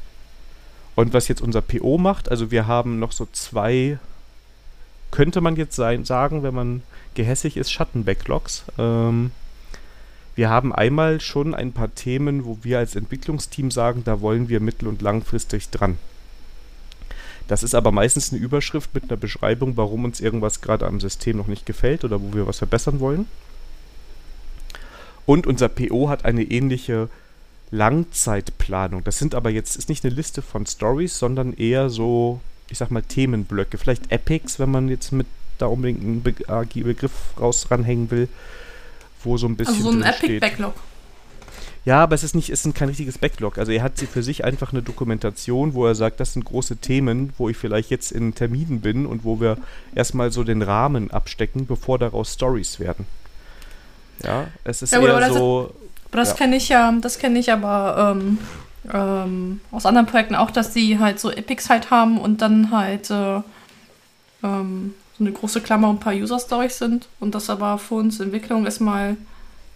Und 0.97 1.15
was 1.15 1.29
jetzt 1.29 1.41
unser 1.41 1.63
PO 1.63 1.97
macht, 1.97 2.31
also 2.31 2.51
wir 2.51 2.67
haben 2.67 2.99
noch 2.99 3.13
so 3.13 3.27
zwei, 3.33 3.99
könnte 5.11 5.41
man 5.41 5.57
jetzt 5.57 5.77
sein, 5.77 6.05
sagen, 6.05 6.43
wenn 6.43 6.55
man 6.55 6.83
gehässig 7.15 7.57
ist, 7.57 7.73
Schatten-Backlogs. 7.73 8.65
Ähm, 8.79 9.31
wir 10.35 10.49
haben 10.49 10.73
einmal 10.73 11.21
schon 11.21 11.55
ein 11.55 11.73
paar 11.73 11.95
Themen, 11.95 12.45
wo 12.45 12.59
wir 12.63 12.79
als 12.79 12.97
Entwicklungsteam 12.97 13.71
sagen, 13.71 14.05
da 14.05 14.21
wollen 14.21 14.49
wir 14.49 14.61
mittel- 14.61 14.89
und 14.89 15.03
langfristig 15.03 15.71
dran. 15.71 15.99
Das 17.49 17.63
ist 17.65 17.75
aber 17.75 17.91
meistens 17.91 18.33
eine 18.33 18.41
Überschrift 18.41 18.95
mit 18.95 19.05
einer 19.05 19.17
Beschreibung, 19.17 19.77
warum 19.77 20.05
uns 20.05 20.21
irgendwas 20.21 20.61
gerade 20.61 20.87
am 20.87 21.01
System 21.01 21.37
noch 21.37 21.49
nicht 21.49 21.67
gefällt 21.67 22.05
oder 22.05 22.23
wo 22.23 22.33
wir 22.33 22.47
was 22.47 22.59
verbessern 22.59 23.01
wollen. 23.01 23.27
Und 25.27 25.47
unser 25.47 25.69
PO 25.69 26.09
hat 26.09 26.25
eine 26.25 26.45
ähnliche 26.45 27.09
Langzeitplanung. 27.73 29.05
Das 29.05 29.19
sind 29.19 29.35
aber 29.35 29.51
jetzt, 29.51 29.77
ist 29.77 29.89
nicht 29.89 30.05
eine 30.05 30.15
Liste 30.15 30.43
von 30.43 30.65
Stories, 30.67 31.19
sondern 31.19 31.53
eher 31.53 31.91
so, 31.91 32.41
ich 32.71 32.79
sag 32.79 32.91
mal, 32.91 33.03
Themenblöcke. 33.03 33.79
Vielleicht 33.79 34.11
Epics, 34.11 34.59
wenn 34.59 34.71
man 34.71 34.89
jetzt 34.89 35.13
mit 35.13 35.27
da 35.59 35.67
unbedingt 35.67 36.03
einen 36.03 36.23
Be 36.23 36.35
äh, 36.49 36.83
Begriff 36.83 37.13
raus 37.39 37.71
ranhängen 37.71 38.11
will, 38.11 38.29
wo 39.23 39.37
so 39.37 39.47
ein 39.47 39.57
bisschen. 39.57 39.77
Also 39.77 39.93
so 39.93 39.97
ein 39.97 40.03
Epic-Backlog. 40.03 40.75
Ja, 41.85 42.03
aber 42.03 42.15
es 42.15 42.23
ist 42.23 42.35
nicht, 42.35 42.51
es 42.51 42.65
ist 42.65 42.75
kein 42.75 42.89
richtiges 42.89 43.17
Backlog. 43.17 43.57
Also 43.57 43.73
er 43.73 43.83
hat 43.83 43.97
sie 43.97 44.07
für 44.07 44.23
sich 44.23 44.45
einfach 44.45 44.73
eine 44.73 44.83
Dokumentation, 44.83 45.73
wo 45.73 45.87
er 45.87 45.95
sagt, 45.95 46.21
das 46.21 46.35
sind 46.35 46.45
große 46.45 46.77
Themen, 46.77 47.33
wo 47.39 47.49
ich 47.49 47.57
vielleicht 47.57 47.89
jetzt 47.91 48.13
in 48.13 48.35
Terminen 48.35 48.81
bin 48.81 49.07
und 49.07 49.25
wo 49.25 49.41
wir 49.41 49.57
erstmal 49.95 50.31
so 50.31 50.45
den 50.45 50.61
Rahmen 50.61 51.11
abstecken, 51.11 51.67
bevor 51.67 51.99
daraus 51.99 52.35
Stories 52.35 52.81
werden. 52.81 53.07
Ja, 54.23 54.49
es 54.65 54.83
ist 54.83 54.93
ja, 54.93 55.01
eher 55.01 55.33
so. 55.33 55.75
Aber 56.11 56.19
das 56.19 56.31
ja. 56.31 56.35
kenne 56.37 56.57
ich 56.57 56.69
ja, 56.69 56.93
das 57.01 57.19
kenne 57.19 57.39
ich 57.39 57.51
aber 57.51 58.15
ähm, 58.15 58.39
ähm, 58.93 59.61
aus 59.71 59.87
anderen 59.87 60.07
Projekten 60.07 60.35
auch, 60.35 60.51
dass 60.51 60.73
die 60.73 60.99
halt 60.99 61.21
so 61.21 61.31
Epics 61.31 61.69
halt 61.69 61.91
haben 61.91 62.19
und 62.19 62.41
dann 62.43 62.71
halt 62.71 63.11
äh, 63.11 63.41
ähm, 64.43 64.95
so 65.19 65.25
eine 65.25 65.33
große 65.33 65.61
Klammer 65.61 65.91
und 65.91 65.97
ein 65.97 66.01
paar 66.01 66.15
User-Stories 66.15 66.79
sind 66.79 67.09
und 67.21 67.35
das 67.35 67.51
aber 67.51 67.79
für 67.79 67.97
uns 67.97 68.21
Entwicklung 68.21 68.65
erstmal 68.65 69.17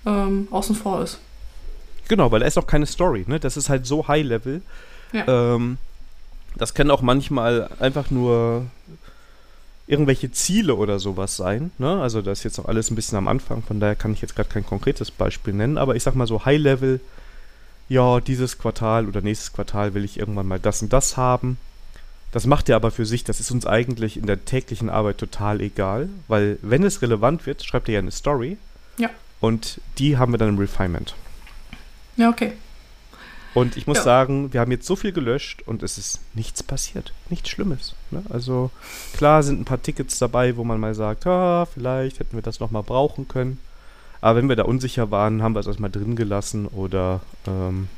ähm, 0.07 0.49
außen 0.51 0.75
vor 0.75 1.03
ist. 1.03 1.19
Genau, 2.09 2.31
weil 2.31 2.41
da 2.41 2.47
ist 2.47 2.59
auch 2.59 2.67
keine 2.67 2.87
Story, 2.87 3.25
ne? 3.27 3.41
Das 3.41 3.57
ist 3.57 3.69
halt 3.69 3.87
so 3.87 4.09
High-Level. 4.09 4.63
Ja. 5.13 5.55
Ähm, 5.55 5.79
das 6.57 6.75
kann 6.75 6.91
auch 6.91 7.03
manchmal 7.03 7.69
einfach 7.81 8.11
nur 8.11 8.67
irgendwelche 9.87 10.31
Ziele 10.33 10.77
oder 10.77 10.99
sowas 10.99 11.37
sein. 11.37 11.71
Ne? 11.79 12.01
Also 12.01 12.23
das 12.23 12.39
ist 12.39 12.45
jetzt 12.45 12.59
noch 12.59 12.67
alles 12.67 12.91
ein 12.91 12.95
bisschen 12.95 13.19
am 13.19 13.29
Anfang, 13.29 13.63
von 13.63 13.81
daher 13.81 13.97
kann 13.97 14.13
ich 14.13 14.23
jetzt 14.23 14.35
gerade 14.35 14.49
kein 14.49 14.65
konkretes 14.65 15.11
Beispiel 15.11 15.53
nennen, 15.53 15.77
aber 15.77 15.95
ich 15.95 16.03
sag 16.03 16.15
mal 16.15 16.27
so 16.27 16.45
High-Level, 16.45 17.01
ja, 17.89 18.21
dieses 18.21 18.59
Quartal 18.59 19.07
oder 19.07 19.21
nächstes 19.21 19.53
Quartal 19.53 19.95
will 19.95 20.05
ich 20.05 20.19
irgendwann 20.19 20.49
mal 20.49 20.59
das 20.59 20.83
und 20.83 20.93
das 20.93 21.17
haben. 21.17 21.59
Das 22.33 22.47
macht 22.47 22.69
er 22.69 22.77
aber 22.77 22.91
für 22.91 23.07
sich, 23.07 23.23
das 23.23 23.39
ist 23.39 23.51
uns 23.53 23.65
eigentlich 23.65 24.17
in 24.17 24.27
der 24.27 24.45
täglichen 24.45 24.91
Arbeit 24.91 25.19
total 25.19 25.61
egal, 25.61 26.09
weil 26.27 26.59
wenn 26.63 26.83
es 26.83 27.01
relevant 27.01 27.47
wird, 27.47 27.63
schreibt 27.63 27.89
er 27.89 27.95
ja 27.95 28.01
eine 28.01 28.11
Story. 28.11 28.57
Ja. 28.97 29.11
Und 29.41 29.81
die 29.99 30.17
haben 30.17 30.33
wir 30.33 30.39
dann 30.39 30.49
im 30.49 30.59
Refinement. 30.59 31.15
Ja, 32.17 32.31
okay. 32.31 32.53
Und 33.55 33.77
ich 33.77 33.87
muss 33.87 33.99
ja. 33.99 34.03
sagen, 34.03 34.53
wir 34.53 34.61
haben 34.61 34.73
jetzt 34.73 34.87
so 34.87 34.97
viel 34.97 35.13
gelöscht 35.13 35.63
und 35.65 35.85
es 35.85 35.97
ist 35.97 36.19
nichts 36.35 36.65
passiert. 36.65 37.13
Nichts 37.31 37.51
Schlimmes. 37.51 37.95
Ne? 38.11 38.25
Also 38.29 38.73
klar 39.17 39.45
sind 39.45 39.61
ein 39.61 39.65
paar 39.65 39.81
Tickets 39.81 40.19
dabei, 40.19 40.57
wo 40.57 40.65
man 40.65 40.81
mal 40.81 40.95
sagt, 40.97 41.27
ah, 41.27 41.67
vielleicht 41.67 42.19
hätten 42.19 42.37
wir 42.37 42.43
das 42.43 42.59
nochmal 42.59 42.83
brauchen 42.83 43.29
können. 43.29 43.61
Aber 44.25 44.39
wenn 44.39 44.49
wir 44.49 44.57
da 44.57 44.63
unsicher 44.63 45.11
waren, 45.11 45.43
haben 45.43 45.55
wir 45.55 45.61
es 45.61 45.67
erstmal 45.67 45.91
drin 45.91 46.17
gelassen 46.17 46.67
oder 46.67 47.21
ähm, 47.47 47.89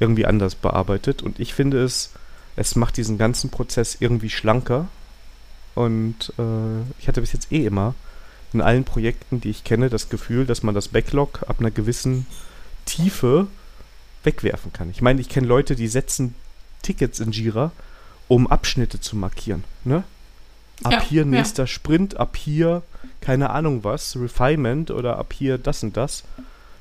irgendwie 0.00 0.26
anders 0.26 0.56
bearbeitet. 0.56 1.22
Und 1.22 1.38
ich 1.38 1.54
finde 1.54 1.84
es, 1.84 2.10
es 2.56 2.74
macht 2.74 2.96
diesen 2.96 3.16
ganzen 3.16 3.50
Prozess 3.50 3.96
irgendwie 4.00 4.28
schlanker. 4.28 4.88
Und 5.76 6.32
äh, 6.36 6.80
ich 6.98 7.06
hatte 7.06 7.20
bis 7.20 7.32
jetzt 7.32 7.52
eh 7.52 7.64
immer 7.64 7.94
in 8.52 8.60
allen 8.60 8.82
Projekten, 8.82 9.40
die 9.40 9.50
ich 9.50 9.62
kenne, 9.62 9.88
das 9.88 10.08
Gefühl, 10.08 10.46
dass 10.46 10.64
man 10.64 10.74
das 10.74 10.88
Backlog 10.88 11.44
ab 11.46 11.60
einer 11.60 11.70
gewissen 11.70 12.26
Tiefe 12.84 13.46
wegwerfen 14.24 14.72
kann. 14.72 14.90
Ich 14.90 15.00
meine, 15.00 15.20
ich 15.20 15.28
kenne 15.28 15.46
Leute, 15.46 15.76
die 15.76 15.86
setzen 15.86 16.34
Tickets 16.82 17.20
in 17.20 17.30
Jira, 17.30 17.70
um 18.26 18.48
Abschnitte 18.48 18.98
zu 18.98 19.14
markieren. 19.14 19.62
Ne? 19.84 20.02
Ab 20.82 20.92
ja, 20.92 21.02
hier 21.02 21.24
nächster 21.24 21.62
ja. 21.62 21.66
Sprint, 21.68 22.16
ab 22.16 22.36
hier 22.36 22.82
keine 23.26 23.50
Ahnung 23.50 23.82
was, 23.82 24.16
Refinement 24.16 24.92
oder 24.92 25.18
ab 25.18 25.32
hier 25.32 25.58
das 25.58 25.82
und 25.82 25.96
das, 25.96 26.22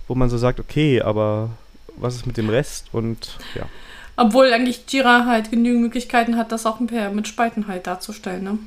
wo 0.08 0.14
man 0.14 0.30
so 0.30 0.38
sagt, 0.38 0.60
okay, 0.60 1.02
aber 1.02 1.50
was 1.98 2.14
ist 2.14 2.28
mit 2.28 2.38
dem 2.38 2.50
Rest 2.50 2.86
und 2.92 3.40
ja. 3.56 3.68
Obwohl 4.16 4.54
eigentlich 4.54 4.84
Jira 4.88 5.26
halt 5.26 5.50
genügend 5.50 5.82
Möglichkeiten 5.82 6.38
hat, 6.38 6.52
das 6.52 6.68
auch 6.68 6.80
mit 6.80 7.28
Spalten 7.28 7.68
halt 7.68 7.88
darzustellen, 7.88 8.44
ne? 8.44 8.60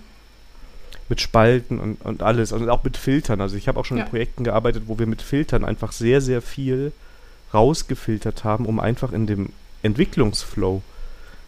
Mit 1.09 1.21
Spalten 1.21 1.79
und, 1.79 2.03
und 2.05 2.23
alles 2.23 2.51
und 2.51 2.69
auch 2.69 2.83
mit 2.83 2.97
Filtern. 2.97 3.41
Also 3.41 3.57
ich 3.57 3.69
habe 3.69 3.79
auch 3.79 3.85
schon 3.85 3.97
ja. 3.97 4.05
in 4.05 4.11
Projekten 4.11 4.43
gearbeitet, 4.43 4.85
wo 4.87 4.99
wir 4.99 5.07
mit 5.07 5.23
Filtern 5.23 5.65
einfach 5.65 5.93
sehr, 5.93 6.21
sehr 6.21 6.43
viel 6.43 6.93
rausgefiltert 7.55 8.43
haben, 8.43 8.67
um 8.67 8.81
einfach 8.81 9.13
in 9.13 9.27
dem 9.27 9.51
Entwicklungsflow 9.83 10.83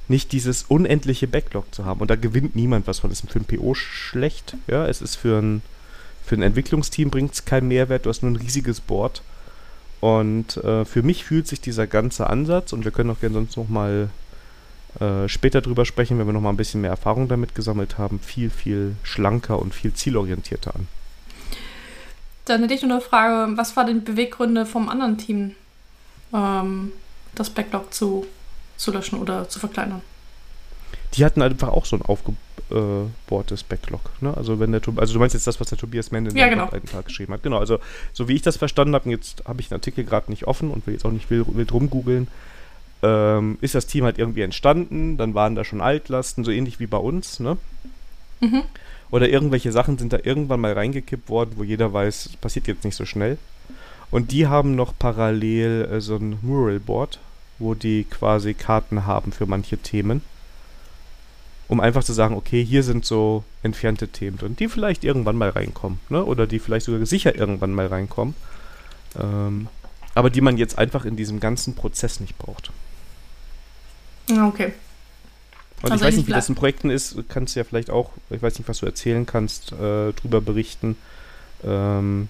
nicht 0.07 0.31
dieses 0.33 0.63
unendliche 0.63 1.27
Backlog 1.27 1.75
zu 1.75 1.85
haben. 1.85 2.01
Und 2.01 2.09
da 2.09 2.17
gewinnt 2.17 2.55
niemand 2.55 2.87
was 2.87 3.01
von. 3.01 3.11
Das 3.11 3.21
ist 3.21 3.31
für 3.31 3.41
ein 3.41 3.45
PO 3.45 3.75
schlecht. 3.75 4.57
Ja, 4.69 4.87
es 4.87 5.03
ist 5.03 5.17
für 5.17 5.43
ein, 5.43 5.63
für 6.31 6.37
ein 6.37 6.43
Entwicklungsteam 6.43 7.11
bringt 7.11 7.33
es 7.33 7.45
keinen 7.45 7.67
Mehrwert. 7.67 8.07
Du 8.07 8.09
hast 8.09 8.23
nur 8.23 8.31
ein 8.31 8.37
riesiges 8.37 8.81
Board. 8.81 9.23
Und 9.99 10.59
äh, 10.59 10.85
für 10.85 11.03
mich 11.03 11.25
fühlt 11.25 11.49
sich 11.49 11.61
dieser 11.61 11.89
ganze 11.89 12.31
Ansatz, 12.31 12.73
und 12.73 12.85
wir 12.85 12.93
können 12.93 13.11
auch 13.11 13.19
gerne 13.19 13.35
sonst 13.35 13.57
nochmal 13.57 14.11
äh, 15.01 15.27
später 15.27 15.61
drüber 15.61 15.85
sprechen, 15.85 16.21
wenn 16.21 16.27
wir 16.27 16.33
nochmal 16.33 16.53
ein 16.53 16.57
bisschen 16.57 16.83
mehr 16.83 16.91
Erfahrung 16.91 17.27
damit 17.27 17.57
gesammelt 17.57 17.99
haben, 17.99 18.21
viel, 18.21 18.49
viel 18.49 18.95
schlanker 19.03 19.59
und 19.59 19.75
viel 19.75 19.93
zielorientierter 19.93 20.77
an. 20.77 20.87
Dann 22.45 22.63
hätte 22.63 22.75
ich 22.75 22.83
nur 22.83 22.93
eine 22.93 23.01
Frage, 23.01 23.57
was 23.57 23.77
war 23.77 23.85
denn 23.85 24.05
die 24.05 24.13
Beweggründe 24.13 24.67
vom 24.67 24.89
anderen 24.89 25.19
Team, 25.19 25.57
ähm, 26.33 26.93
das 27.35 27.51
Backlog 27.51 27.93
zu, 27.93 28.25
zu 28.77 28.93
löschen 28.93 29.19
oder 29.19 29.49
zu 29.49 29.59
verkleinern. 29.59 30.03
Die 31.15 31.25
hatten 31.25 31.43
einfach 31.43 31.71
auch 31.71 31.87
so 31.87 31.97
ein 31.97 32.03
aufgebohrtes 32.71 33.63
Backlog. 33.63 34.01
Ne? 34.21 34.35
Also 34.37 34.61
wenn 34.61 34.73
der 34.73 34.81
also 34.97 35.13
du 35.13 35.19
meinst 35.19 35.35
jetzt 35.35 35.47
das, 35.47 35.61
was 35.61 35.69
der 35.69 35.79
Tobias 35.79 36.11
Mende 36.11 36.37
ja, 36.37 36.49
genau. 36.49 36.71
einen 36.71 36.85
Tag 36.85 37.07
geschrieben 37.07 37.33
hat. 37.33 37.43
Genau, 37.43 37.59
also 37.59 37.79
so 38.13 38.29
wie 38.29 38.35
ich 38.35 38.43
das 38.43 38.57
verstanden 38.57 38.95
habe, 38.95 39.07
und 39.07 39.11
jetzt 39.13 39.45
habe 39.47 39.61
ich 39.61 39.69
den 39.69 39.75
Artikel 39.77 40.05
gerade 40.05 40.31
nicht 40.31 40.47
offen 40.47 40.71
und 40.71 40.87
will 40.87 40.95
jetzt 40.95 41.05
auch 41.05 41.13
nicht 41.13 41.31
wild, 41.31 41.55
wild 41.55 41.73
rumgoogeln, 41.73 42.29
ähm, 43.03 43.59
ist 43.61 43.75
das 43.75 43.87
Team 43.87 44.05
halt 44.05 44.19
irgendwie 44.19 44.43
entstanden, 44.43 45.17
dann 45.17 45.35
waren 45.35 45.55
da 45.55 45.65
schon 45.65 45.81
Altlasten, 45.81 46.45
so 46.45 46.51
ähnlich 46.51 46.81
wie 46.81 46.87
bei 46.87 46.99
uns, 46.99 47.41
ne? 47.41 47.57
Mhm. 48.41 48.63
Oder 49.11 49.29
irgendwelche 49.29 49.73
Sachen 49.73 49.99
sind 49.99 50.13
da 50.13 50.19
irgendwann 50.23 50.61
mal 50.61 50.73
reingekippt 50.73 51.29
worden, 51.29 51.55
wo 51.57 51.65
jeder 51.65 51.93
weiß, 51.93 52.31
passiert 52.41 52.69
jetzt 52.69 52.85
nicht 52.85 52.95
so 52.95 53.05
schnell. 53.05 53.39
Und 54.11 54.33
die 54.33 54.47
haben 54.47 54.77
noch 54.77 54.93
parallel 54.97 55.89
äh, 55.91 56.01
so 56.01 56.17
ein 56.17 56.39
Mural-Board, 56.43 57.19
wo 57.59 57.75
die 57.75 58.05
quasi 58.05 58.55
Karten 58.55 59.07
haben 59.07 59.33
für 59.33 59.47
manche 59.47 59.79
Themen. 59.79 60.23
Um 61.71 61.79
einfach 61.79 62.03
zu 62.03 62.13
sagen, 62.13 62.35
okay, 62.35 62.65
hier 62.65 62.83
sind 62.83 63.05
so 63.05 63.45
entfernte 63.63 64.09
Themen 64.09 64.39
drin, 64.39 64.57
die 64.57 64.67
vielleicht 64.67 65.05
irgendwann 65.05 65.37
mal 65.37 65.51
reinkommen, 65.51 66.01
ne? 66.09 66.25
Oder 66.25 66.49
die 66.49 66.59
vielleicht 66.59 66.87
sogar 66.87 67.07
sicher 67.07 67.37
irgendwann 67.37 67.73
mal 67.73 67.87
reinkommen. 67.87 68.35
Ähm, 69.17 69.69
aber 70.17 70.31
die 70.31 70.41
man 70.41 70.59
jetzt 70.59 70.79
einfach 70.79 71.05
in 71.05 71.15
diesem 71.15 71.39
ganzen 71.39 71.77
Prozess 71.77 72.19
nicht 72.19 72.37
braucht. 72.39 72.73
Ah, 74.33 74.49
okay. 74.49 74.73
Und 75.83 75.93
also 75.93 76.03
ich 76.05 76.09
weiß 76.09 76.17
nicht, 76.17 76.27
wie 76.27 76.33
das 76.33 76.49
in 76.49 76.57
Projekten 76.57 76.91
ist, 76.91 77.17
kannst 77.29 77.55
du 77.55 77.61
ja 77.61 77.65
vielleicht 77.65 77.89
auch, 77.89 78.11
ich 78.31 78.43
weiß 78.43 78.59
nicht, 78.59 78.69
was 78.69 78.79
du 78.79 78.87
erzählen 78.87 79.25
kannst, 79.25 79.71
äh, 79.71 80.13
drüber 80.13 80.41
berichten. 80.41 80.97
Ähm, 81.63 82.29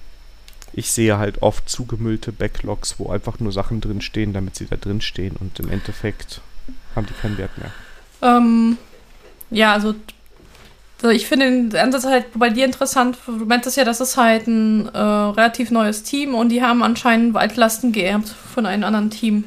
ich 0.74 0.92
sehe 0.92 1.16
halt 1.16 1.40
oft 1.40 1.66
zugemüllte 1.66 2.30
Backlogs, 2.30 2.96
wo 2.98 3.10
einfach 3.10 3.40
nur 3.40 3.52
Sachen 3.52 3.80
drinstehen, 3.80 4.34
damit 4.34 4.54
sie 4.54 4.66
da 4.66 4.76
drinstehen 4.76 5.34
und 5.40 5.58
im 5.60 5.70
Endeffekt 5.70 6.42
haben 6.94 7.06
die 7.06 7.14
keinen 7.14 7.38
Wert 7.38 7.56
mehr. 7.56 7.72
Ähm, 8.22 8.76
ja, 9.50 9.72
also, 9.72 9.94
ich 11.10 11.26
finde 11.26 11.46
den 11.46 11.76
Ansatz 11.76 12.04
halt 12.04 12.26
bei 12.34 12.50
dir 12.50 12.64
interessant. 12.66 13.16
Du 13.26 13.46
meintest 13.46 13.76
ja, 13.76 13.84
das 13.84 14.00
ist 14.00 14.16
halt 14.16 14.46
ein 14.46 14.88
äh, 14.88 14.98
relativ 14.98 15.70
neues 15.70 16.02
Team 16.02 16.34
und 16.34 16.50
die 16.50 16.62
haben 16.62 16.82
anscheinend 16.82 17.36
Altlasten 17.36 17.92
geerbt 17.92 18.28
von 18.28 18.66
einem 18.66 18.84
anderen 18.84 19.10
Team. 19.10 19.44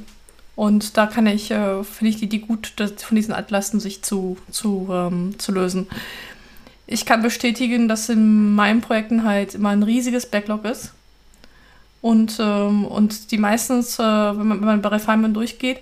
Und 0.56 0.98
da 0.98 1.08
kann 1.08 1.28
ich, 1.28 1.52
äh, 1.52 1.84
finde 1.84 2.10
ich 2.10 2.18
die, 2.18 2.28
die 2.30 2.42
gut, 2.42 2.74
das, 2.76 2.94
von 3.04 3.16
diesen 3.16 3.34
Altlasten 3.34 3.80
sich 3.80 4.02
zu, 4.04 4.38
zu, 4.52 4.88
ähm, 4.92 5.36
zu 5.40 5.52
lösen. 5.52 5.88
Ich 6.88 7.06
kann 7.06 7.22
bestätigen, 7.24 7.88
dass 7.88 8.10
in 8.10 8.54
meinen 8.54 8.82
Projekten 8.82 9.24
halt 9.24 9.56
immer 9.56 9.70
ein 9.70 9.84
riesiges 9.84 10.26
Backlog 10.26 10.66
ist 10.66 10.92
Und, 12.02 12.38
ähm, 12.40 12.86
und 12.86 13.32
die 13.32 13.38
meistens, 13.38 13.98
äh, 13.98 14.04
wenn, 14.04 14.48
man, 14.48 14.60
wenn 14.60 14.68
man 14.68 14.82
bei 14.82 14.90
Refinement 14.90 15.36
durchgeht, 15.36 15.80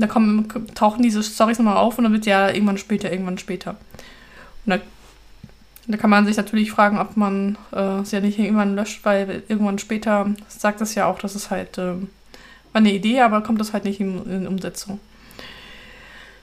da 0.00 0.06
kommen, 0.06 0.48
tauchen 0.74 1.02
diese 1.02 1.22
Storys 1.22 1.58
nochmal 1.58 1.76
auf 1.76 1.98
und 1.98 2.04
dann 2.04 2.12
wird 2.12 2.26
ja 2.26 2.48
irgendwann 2.50 2.78
später, 2.78 3.10
irgendwann 3.10 3.38
später. 3.38 3.76
Und 4.66 4.70
da, 4.70 4.78
da 5.86 5.96
kann 5.96 6.10
man 6.10 6.26
sich 6.26 6.36
natürlich 6.36 6.70
fragen, 6.70 6.98
ob 6.98 7.16
man 7.16 7.56
äh, 7.72 8.04
sie 8.04 8.16
ja 8.16 8.22
nicht 8.22 8.38
irgendwann 8.38 8.74
löscht, 8.74 9.04
weil 9.04 9.42
irgendwann 9.48 9.78
später 9.78 10.30
sagt 10.48 10.80
es 10.80 10.94
ja 10.94 11.06
auch, 11.06 11.18
dass 11.18 11.34
es 11.34 11.50
halt 11.50 11.78
äh, 11.78 11.94
war 12.72 12.80
eine 12.80 12.92
Idee, 12.92 13.20
aber 13.20 13.42
kommt 13.42 13.60
das 13.60 13.72
halt 13.72 13.84
nicht 13.84 14.00
in, 14.00 14.24
in 14.30 14.46
Umsetzung. 14.46 15.00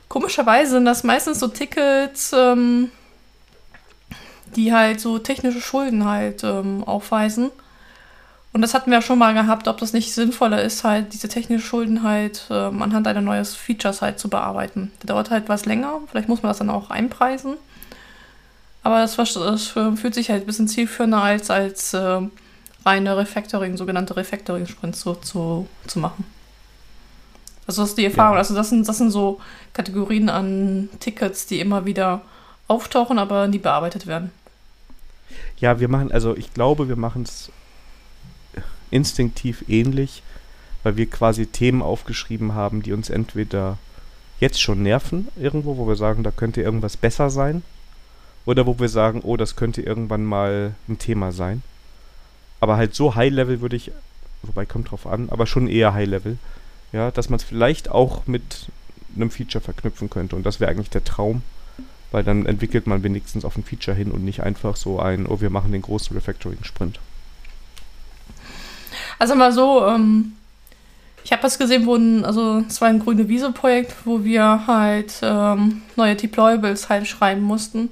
Komischerweise 0.09 0.71
sind 0.71 0.85
das 0.85 1.03
meistens 1.03 1.39
so 1.39 1.47
Tickets, 1.47 2.33
ähm, 2.33 2.91
die 4.55 4.73
halt 4.73 4.99
so 4.99 5.19
technische 5.19 5.61
Schulden 5.61 6.05
halt 6.05 6.43
ähm, 6.43 6.83
aufweisen. 6.83 7.51
Und 8.53 8.61
das 8.61 8.73
hatten 8.73 8.89
wir 8.89 8.97
ja 8.97 9.01
schon 9.01 9.19
mal 9.19 9.33
gehabt, 9.33 9.67
ob 9.67 9.77
das 9.77 9.93
nicht 9.93 10.13
sinnvoller 10.13 10.61
ist, 10.61 10.83
halt 10.83 11.13
diese 11.13 11.27
technischen 11.27 11.63
Schulden 11.63 12.03
halt 12.03 12.47
ähm, 12.49 12.81
anhand 12.81 13.07
einer 13.07 13.21
neues 13.21 13.55
Features 13.55 14.01
halt 14.01 14.19
zu 14.19 14.29
bearbeiten. 14.29 14.91
Das 14.99 15.07
dauert 15.07 15.29
halt 15.29 15.49
was 15.49 15.65
länger, 15.65 15.99
vielleicht 16.09 16.27
muss 16.29 16.41
man 16.41 16.49
das 16.49 16.57
dann 16.57 16.69
auch 16.69 16.89
einpreisen. 16.89 17.57
Aber 18.83 18.99
das, 18.99 19.15
das 19.15 19.67
fühlt 19.67 20.13
sich 20.13 20.29
halt 20.29 20.43
ein 20.43 20.45
bisschen 20.45 20.67
zielführender 20.67 21.21
als, 21.21 21.49
als 21.49 21.93
äh, 21.93 22.21
reine 22.85 23.17
Refactoring, 23.17 23.75
sogenannte 23.75 24.15
Refactoring-Sprints 24.15 25.01
so, 25.01 25.15
zu, 25.15 25.67
zu 25.85 25.99
machen. 25.99 26.23
Also 27.67 27.81
das 27.81 27.89
ist 27.89 27.97
die 27.97 28.05
Erfahrung. 28.05 28.35
Ja. 28.35 28.39
Also 28.39 28.55
das 28.55 28.69
sind, 28.69 28.87
das 28.87 28.97
sind 28.97 29.11
so 29.11 29.41
Kategorien 29.73 30.29
an 30.29 30.89
Tickets, 31.01 31.47
die 31.47 31.59
immer 31.59 31.85
wieder 31.85 32.21
auftauchen, 32.69 33.19
aber 33.19 33.47
nie 33.47 33.59
bearbeitet 33.59 34.07
werden. 34.07 34.31
Ja, 35.59 35.79
wir 35.79 35.89
machen, 35.89 36.11
also 36.11 36.35
ich 36.37 36.53
glaube, 36.53 36.87
wir 36.87 36.95
machen 36.95 37.23
es 37.23 37.51
instinktiv 38.91 39.65
ähnlich, 39.67 40.23
weil 40.83 40.97
wir 40.97 41.09
quasi 41.09 41.47
Themen 41.47 41.81
aufgeschrieben 41.81 42.53
haben, 42.53 42.81
die 42.81 42.93
uns 42.93 43.09
entweder 43.09 43.77
jetzt 44.39 44.61
schon 44.61 44.83
nerven 44.83 45.27
irgendwo, 45.35 45.77
wo 45.77 45.87
wir 45.87 45.95
sagen, 45.95 46.23
da 46.23 46.31
könnte 46.31 46.61
irgendwas 46.61 46.97
besser 46.97 47.29
sein, 47.29 47.63
oder 48.47 48.65
wo 48.65 48.79
wir 48.79 48.87
sagen, 48.87 49.21
oh, 49.23 49.35
das 49.35 49.57
könnte 49.57 49.81
irgendwann 49.81 50.23
mal 50.23 50.73
ein 50.87 50.97
Thema 50.97 51.33
sein. 51.33 51.63
Aber 52.61 52.77
halt 52.77 52.95
so 52.95 53.13
High-Level 53.13 53.59
würde 53.59 53.75
ich, 53.75 53.91
wobei 54.41 54.65
kommt 54.65 54.89
drauf 54.89 55.05
an, 55.05 55.27
aber 55.29 55.45
schon 55.45 55.67
eher 55.67 55.93
High-Level, 55.93 56.37
ja, 56.93 57.11
dass 57.11 57.29
man 57.29 57.37
es 57.37 57.43
vielleicht 57.43 57.91
auch 57.91 58.25
mit 58.25 58.69
einem 59.15 59.31
Feature 59.31 59.61
verknüpfen 59.61 60.09
könnte. 60.09 60.37
Und 60.37 60.45
das 60.45 60.61
wäre 60.61 60.71
eigentlich 60.71 60.89
der 60.89 61.03
Traum, 61.03 61.41
weil 62.11 62.23
dann 62.23 62.45
entwickelt 62.45 62.87
man 62.87 63.03
wenigstens 63.03 63.43
auf 63.43 63.57
ein 63.57 63.65
Feature 63.65 63.97
hin 63.97 64.11
und 64.11 64.23
nicht 64.23 64.41
einfach 64.41 64.77
so 64.77 64.97
ein, 64.97 65.27
oh, 65.27 65.41
wir 65.41 65.49
machen 65.49 65.73
den 65.73 65.81
großen 65.81 66.15
Refactoring-Sprint. 66.15 67.01
Also 69.19 69.35
mal 69.35 69.51
so, 69.51 69.85
ähm, 69.87 70.33
ich 71.23 71.31
habe 71.31 71.43
was 71.43 71.57
gesehen, 71.57 71.85
wo 71.85 71.95
ein, 71.95 72.23
also 72.23 72.63
es 72.67 72.79
war 72.79 72.87
ein 72.87 72.99
grüne 72.99 73.27
Wiese-Projekt, 73.27 73.93
wo 74.05 74.23
wir 74.23 74.65
halt 74.67 75.19
ähm, 75.21 75.81
neue 75.95 76.15
Deployables 76.15 76.89
halt 76.89 77.07
schreiben 77.07 77.41
mussten. 77.41 77.89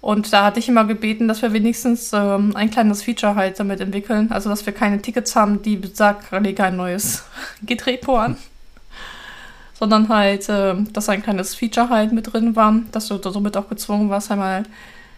Und 0.00 0.32
da 0.32 0.44
hatte 0.44 0.60
ich 0.60 0.68
immer 0.68 0.84
gebeten, 0.84 1.26
dass 1.26 1.42
wir 1.42 1.52
wenigstens 1.52 2.12
ähm, 2.12 2.54
ein 2.54 2.70
kleines 2.70 3.02
Feature 3.02 3.34
halt 3.34 3.58
damit 3.58 3.80
entwickeln. 3.80 4.30
Also, 4.30 4.48
dass 4.48 4.64
wir 4.64 4.72
keine 4.72 5.02
Tickets 5.02 5.34
haben, 5.34 5.62
die 5.62 5.80
sagen, 5.92 6.44
lege 6.44 6.64
ein 6.64 6.76
neues 6.76 7.24
Git-Repo 7.62 8.16
an. 8.16 8.36
Sondern 9.74 10.08
halt, 10.08 10.48
äh, 10.48 10.76
dass 10.92 11.08
ein 11.08 11.22
kleines 11.22 11.54
Feature 11.54 11.90
halt 11.90 12.12
mit 12.12 12.32
drin 12.32 12.56
war, 12.56 12.74
dass 12.92 13.08
du 13.08 13.18
somit 13.18 13.56
auch 13.56 13.68
gezwungen 13.68 14.08
warst, 14.08 14.30
einmal 14.30 14.62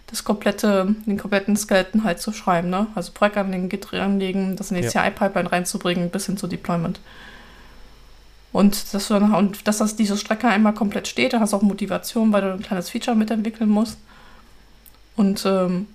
das 0.09 0.25
komplette, 0.25 0.95
den 1.07 1.19
kompletten 1.19 1.57
Skeleton 1.57 2.05
halt 2.05 2.21
zu 2.21 2.33
schreiben, 2.33 2.71
ne? 2.71 2.87
Also 2.95 3.13
Projekt 3.13 3.37
anlegen, 3.37 3.69
Git 3.69 3.93
anlegen, 3.93 4.57
das 4.57 4.71
in 4.71 4.79
die 4.79 4.83
ja. 4.85 4.91
CI-Pipeline 4.91 5.53
reinzubringen, 5.53 6.11
bis 6.11 6.27
hin 6.27 6.37
zu 6.37 6.47
Deployment. 6.47 7.01
Und, 8.53 8.95
das, 8.95 9.11
und 9.11 9.69
dass 9.69 9.79
das 9.79 9.97
diese 9.97 10.17
Strecke 10.17 10.49
einmal 10.49 10.73
komplett 10.73 11.07
steht, 11.07 11.35
da 11.35 11.41
hast 11.41 11.53
du 11.53 11.59
auch 11.59 11.63
Motivation, 11.63 12.33
weil 12.33 12.41
du 12.41 12.53
ein 12.53 12.63
kleines 12.63 12.89
Feature 12.89 13.17
mitentwickeln 13.17 13.69
musst. 13.69 13.99
Und, 15.17 15.45
ähm, 15.45 15.87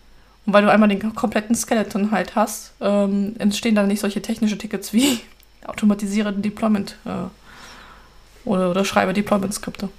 und 0.45 0.53
weil 0.53 0.61
du 0.61 0.71
einmal 0.71 0.89
den 0.89 1.15
kompletten 1.15 1.55
Skeleton 1.55 2.11
halt 2.11 2.35
hast, 2.35 2.73
ähm, 2.81 3.35
entstehen 3.39 3.73
dann 3.73 3.87
nicht 3.87 4.01
solche 4.01 4.21
technische 4.21 4.57
Tickets 4.57 4.93
wie 4.93 5.21
automatisiere 5.65 6.31
Deployment 6.31 6.97
äh, 7.05 8.47
oder, 8.47 8.69
oder 8.69 8.85
schreibe 8.85 9.13
Deployment-Skripte. 9.13 9.89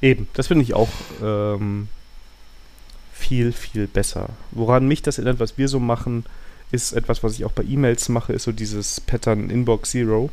Eben, 0.00 0.28
das 0.34 0.46
finde 0.46 0.62
ich 0.62 0.74
auch 0.74 0.90
ähm, 1.20 1.88
viel, 3.18 3.52
viel 3.52 3.86
besser. 3.86 4.30
Woran 4.52 4.86
mich 4.86 5.02
das 5.02 5.18
erinnert, 5.18 5.40
was 5.40 5.58
wir 5.58 5.68
so 5.68 5.80
machen, 5.80 6.24
ist 6.70 6.92
etwas, 6.92 7.22
was 7.22 7.34
ich 7.34 7.44
auch 7.44 7.52
bei 7.52 7.64
E-Mails 7.64 8.08
mache, 8.08 8.32
ist 8.32 8.44
so 8.44 8.52
dieses 8.52 9.00
Pattern 9.00 9.50
Inbox 9.50 9.90
Zero. 9.90 10.30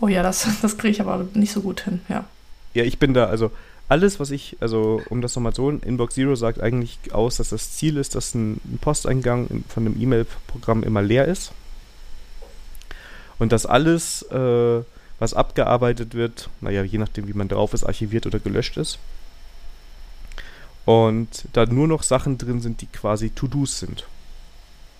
Oh 0.00 0.08
ja, 0.08 0.22
das, 0.22 0.46
das 0.62 0.78
kriege 0.78 0.92
ich 0.92 1.00
aber 1.00 1.26
nicht 1.34 1.52
so 1.52 1.60
gut 1.60 1.82
hin, 1.82 2.00
ja. 2.08 2.24
Ja, 2.72 2.84
ich 2.84 2.98
bin 2.98 3.14
da, 3.14 3.26
also 3.26 3.52
alles, 3.88 4.18
was 4.18 4.30
ich, 4.30 4.56
also 4.60 5.02
um 5.10 5.20
das 5.20 5.36
nochmal 5.36 5.54
so, 5.54 5.70
Inbox 5.70 6.14
Zero 6.14 6.34
sagt 6.34 6.60
eigentlich 6.60 6.98
aus, 7.12 7.36
dass 7.36 7.50
das 7.50 7.72
Ziel 7.76 7.98
ist, 7.98 8.14
dass 8.14 8.34
ein, 8.34 8.60
Posteingang 8.80 9.64
von 9.68 9.86
einem 9.86 10.00
E-Mail-Programm 10.00 10.82
immer 10.82 11.02
leer 11.02 11.26
ist. 11.26 11.52
Und 13.38 13.52
dass 13.52 13.66
alles, 13.66 14.22
äh, 14.30 14.82
was 15.18 15.34
abgearbeitet 15.34 16.14
wird, 16.14 16.48
naja, 16.60 16.82
je 16.82 16.98
nachdem, 16.98 17.28
wie 17.28 17.34
man 17.34 17.48
drauf 17.48 17.74
ist, 17.74 17.84
archiviert 17.84 18.26
oder 18.26 18.38
gelöscht 18.38 18.76
ist. 18.76 18.98
Und 20.84 21.46
da 21.52 21.66
nur 21.66 21.88
noch 21.88 22.02
Sachen 22.02 22.38
drin 22.38 22.60
sind, 22.60 22.80
die 22.80 22.86
quasi 22.86 23.30
To-Dos 23.30 23.78
sind. 23.78 24.06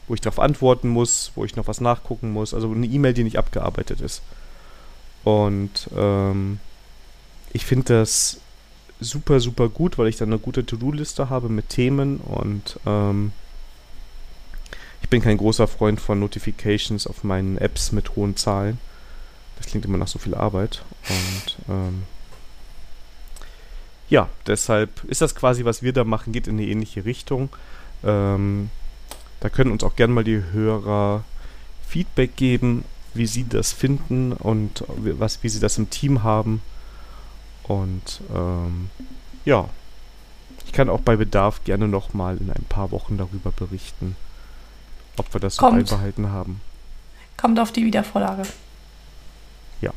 Wo 0.08 0.14
ich 0.14 0.20
darauf 0.20 0.40
antworten 0.40 0.88
muss, 0.88 1.32
wo 1.34 1.44
ich 1.44 1.56
noch 1.56 1.66
was 1.66 1.80
nachgucken 1.80 2.32
muss. 2.32 2.54
Also 2.54 2.70
eine 2.70 2.86
E-Mail, 2.86 3.14
die 3.14 3.24
nicht 3.24 3.38
abgearbeitet 3.38 4.00
ist. 4.00 4.22
Und 5.24 5.88
ähm, 5.96 6.60
ich 7.52 7.64
finde 7.64 7.94
das 7.94 8.40
super, 9.00 9.40
super 9.40 9.68
gut, 9.68 9.98
weil 9.98 10.08
ich 10.08 10.16
dann 10.16 10.28
eine 10.28 10.38
gute 10.38 10.64
To-Do-Liste 10.66 11.30
habe 11.30 11.48
mit 11.48 11.70
Themen 11.70 12.18
und 12.18 12.78
ähm, 12.86 13.32
ich 15.02 15.08
bin 15.10 15.20
kein 15.20 15.36
großer 15.36 15.68
Freund 15.68 16.00
von 16.00 16.18
Notifications 16.18 17.06
auf 17.06 17.24
meinen 17.24 17.58
Apps 17.58 17.92
mit 17.92 18.16
hohen 18.16 18.36
Zahlen. 18.36 18.78
Das 19.56 19.66
klingt 19.66 19.84
immer 19.84 19.98
nach 19.98 20.08
so 20.08 20.18
viel 20.18 20.34
Arbeit. 20.34 20.82
Und 21.08 21.56
ähm, 21.68 22.02
ja, 24.08 24.28
deshalb 24.46 25.04
ist 25.04 25.20
das 25.20 25.34
quasi, 25.34 25.64
was 25.64 25.82
wir 25.82 25.92
da 25.92 26.04
machen, 26.04 26.32
geht 26.32 26.46
in 26.46 26.58
eine 26.58 26.66
ähnliche 26.66 27.04
Richtung. 27.04 27.48
Ähm, 28.02 28.70
da 29.40 29.48
können 29.48 29.72
uns 29.72 29.84
auch 29.84 29.96
gerne 29.96 30.12
mal 30.12 30.24
die 30.24 30.42
Hörer 30.52 31.24
Feedback 31.86 32.36
geben, 32.36 32.84
wie 33.14 33.26
sie 33.26 33.48
das 33.48 33.72
finden 33.72 34.32
und 34.32 34.84
was, 34.88 35.42
wie 35.42 35.48
sie 35.48 35.60
das 35.60 35.78
im 35.78 35.90
Team 35.90 36.22
haben. 36.22 36.62
Und 37.62 38.20
ähm, 38.34 38.90
ja, 39.44 39.68
ich 40.66 40.72
kann 40.72 40.88
auch 40.88 41.00
bei 41.00 41.16
Bedarf 41.16 41.64
gerne 41.64 41.88
nochmal 41.88 42.36
in 42.38 42.50
ein 42.50 42.64
paar 42.68 42.90
Wochen 42.90 43.16
darüber 43.16 43.52
berichten, 43.52 44.16
ob 45.16 45.32
wir 45.32 45.40
das 45.40 45.56
Kommt. 45.56 45.88
so 45.88 45.94
beibehalten 45.94 46.30
haben. 46.30 46.60
Kommt 47.36 47.58
auf 47.58 47.72
die 47.72 47.84
Wiedervorlage. 47.84 48.42
Ja. 49.80 49.92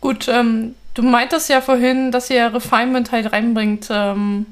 Gut, 0.00 0.28
ähm, 0.28 0.74
du 0.98 1.04
meintest 1.04 1.48
ja 1.48 1.60
vorhin, 1.60 2.10
dass 2.10 2.28
ihr 2.28 2.52
Refinement 2.52 3.12
halt 3.12 3.32
reinbringt. 3.32 3.86
Ähm, 3.90 4.46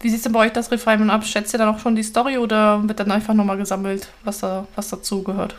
wie 0.00 0.08
sieht 0.08 0.18
es 0.18 0.22
denn 0.22 0.32
bei 0.32 0.46
euch 0.46 0.52
das 0.52 0.70
Refinement 0.70 1.10
ab? 1.10 1.24
Schätzt 1.24 1.52
ihr 1.52 1.58
dann 1.58 1.74
auch 1.74 1.80
schon 1.80 1.96
die 1.96 2.04
Story 2.04 2.38
oder 2.38 2.86
wird 2.86 3.00
dann 3.00 3.10
einfach 3.10 3.34
nochmal 3.34 3.56
gesammelt, 3.56 4.08
was, 4.22 4.38
da, 4.38 4.66
was 4.76 4.88
dazu 4.88 5.24
gehört? 5.24 5.56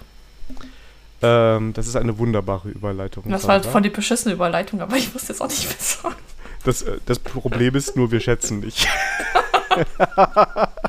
Ähm, 1.22 1.74
das 1.74 1.88
ist 1.88 1.97
eine 1.97 2.18
wunderbare 2.18 2.70
Überleitung. 2.70 3.26
Das 3.28 3.47
war 3.47 3.62
voll 3.62 3.82
die 3.82 3.89
beschissene 3.89 4.36
Überleitung, 4.36 4.80
aber 4.82 4.95
ich 4.95 5.14
wusste 5.14 5.34
jetzt 5.34 5.41
auch 5.41 5.49
nicht 5.49 5.68
besser. 5.78 6.12
Das, 6.64 6.84
äh, 6.84 6.99
das 7.05 7.20
Problem 7.20 7.76
ist 7.76 7.97
nur, 7.97 8.12
wir 8.12 8.22
schätzen 8.22 8.62
nicht. 8.62 8.88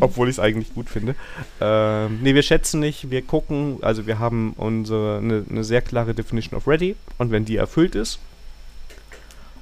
Obwohl 0.00 0.28
ich 0.28 0.36
es 0.36 0.40
eigentlich 0.40 0.74
gut 0.74 0.88
finde. 0.88 1.14
Ähm, 1.60 2.22
ne, 2.22 2.34
wir 2.34 2.42
schätzen 2.42 2.80
nicht, 2.80 3.10
wir 3.10 3.22
gucken, 3.22 3.78
also 3.82 4.06
wir 4.06 4.18
haben 4.18 4.54
unsere 4.56 5.18
eine, 5.18 5.44
eine 5.48 5.64
sehr 5.64 5.82
klare 5.82 6.14
Definition 6.14 6.56
of 6.56 6.66
Ready 6.66 6.96
und 7.18 7.30
wenn 7.30 7.44
die 7.44 7.56
erfüllt 7.56 7.94
ist, 7.94 8.18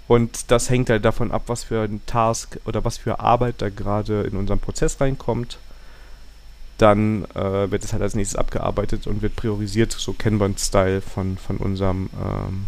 und 0.08 0.50
das 0.50 0.68
hängt 0.68 0.90
halt 0.90 1.04
davon 1.04 1.30
ab, 1.30 1.44
was 1.46 1.64
für 1.64 1.82
ein 1.82 2.00
Task 2.06 2.58
oder 2.66 2.84
was 2.84 2.98
für 2.98 3.20
Arbeit 3.20 3.56
da 3.58 3.70
gerade 3.70 4.22
in 4.22 4.36
unseren 4.36 4.58
Prozess 4.58 5.00
reinkommt 5.00 5.58
dann 6.82 7.24
äh, 7.36 7.70
wird 7.70 7.84
es 7.84 7.92
halt 7.92 8.02
als 8.02 8.16
nächstes 8.16 8.36
abgearbeitet 8.36 9.06
und 9.06 9.22
wird 9.22 9.36
priorisiert, 9.36 9.92
so 9.92 10.12
Kanban-Style 10.12 11.00
von, 11.00 11.38
von 11.38 11.58
unserem 11.58 12.10
ähm, 12.20 12.66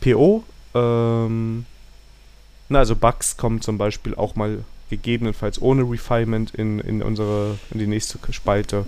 PO. 0.00 0.42
Ähm, 0.74 1.66
na, 2.68 2.80
also 2.80 2.96
Bugs 2.96 3.36
kommen 3.36 3.60
zum 3.60 3.78
Beispiel 3.78 4.16
auch 4.16 4.34
mal 4.34 4.64
gegebenenfalls 4.96 5.60
ohne 5.60 5.82
Refinement 5.82 6.54
in, 6.54 6.78
in 6.80 7.02
unsere, 7.02 7.58
in 7.70 7.78
die 7.78 7.86
nächste 7.86 8.18
Spalte. 8.32 8.86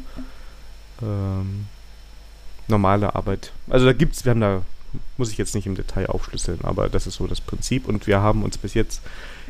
Ähm, 1.02 1.66
normale 2.68 3.14
Arbeit. 3.14 3.52
Also 3.68 3.86
da 3.86 3.92
gibt's, 3.92 4.24
wir 4.24 4.30
haben 4.30 4.40
da, 4.40 4.62
muss 5.16 5.30
ich 5.30 5.38
jetzt 5.38 5.54
nicht 5.54 5.66
im 5.66 5.74
Detail 5.74 6.06
aufschlüsseln, 6.06 6.60
aber 6.62 6.88
das 6.88 7.06
ist 7.06 7.16
so 7.16 7.26
das 7.26 7.40
Prinzip 7.40 7.88
und 7.88 8.06
wir 8.06 8.20
haben 8.20 8.42
uns 8.42 8.58
bis 8.58 8.74
jetzt 8.74 9.02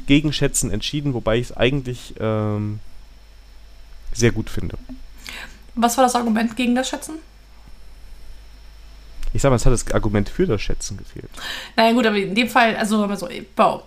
gegen 0.07 0.33
Schätzen 0.33 0.71
entschieden, 0.71 1.15
wobei 1.15 1.39
ich 1.39 1.51
es 1.51 1.57
eigentlich 1.57 2.15
ähm, 2.19 2.81
sehr 4.13 4.33
gut 4.33 4.51
finde. 4.51 4.79
Was 5.75 5.97
war 5.97 6.05
das 6.05 6.15
Argument 6.15 6.57
gegen 6.57 6.75
das 6.75 6.89
Schätzen? 6.89 7.15
Ich 9.35 9.43
sag 9.43 9.51
mal, 9.51 9.57
es 9.57 9.67
hat 9.67 9.73
das 9.73 9.91
Argument 9.91 10.29
für 10.29 10.47
das 10.47 10.63
Schätzen 10.63 10.97
gefehlt. 10.97 11.29
Naja 11.77 11.93
gut, 11.93 12.07
aber 12.07 12.17
in 12.17 12.37
dem 12.37 12.49
Fall, 12.49 12.77
also, 12.77 13.05
also, 13.05 13.29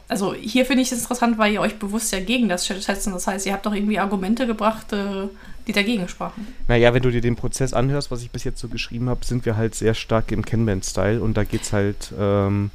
also 0.10 0.34
hier 0.34 0.66
finde 0.66 0.84
ich 0.84 0.92
es 0.92 1.00
interessant, 1.00 1.38
weil 1.38 1.54
ihr 1.54 1.62
euch 1.62 1.80
bewusst 1.80 2.12
ja 2.12 2.20
gegen 2.20 2.50
das 2.50 2.68
Schätzen, 2.68 3.14
das 3.14 3.28
heißt, 3.28 3.46
ihr 3.46 3.54
habt 3.54 3.66
doch 3.66 3.74
irgendwie 3.74 3.98
Argumente 3.98 4.46
gebracht, 4.46 4.92
äh, 4.92 5.30
die 5.66 5.72
dagegen 5.72 6.10
sprachen. 6.10 6.48
Naja, 6.68 6.94
wenn 6.94 7.02
du 7.02 7.12
dir 7.12 7.22
den 7.22 7.38
Prozess 7.38 7.72
anhörst, 7.72 8.12
was 8.12 8.22
ich 8.22 8.30
bis 8.30 8.44
jetzt 8.44 8.60
so 8.60 8.68
geschrieben 8.68 9.08
habe, 9.08 9.24
sind 9.26 9.46
wir 9.46 9.56
halt 9.56 9.74
sehr 9.74 9.94
stark 9.94 10.34
im 10.34 10.44
Kanban-Style 10.44 11.22
und 11.22 11.38
da 11.38 11.46
geht 11.46 11.62
es 11.62 11.72
halt 11.72 12.14
ähm, 12.20 12.70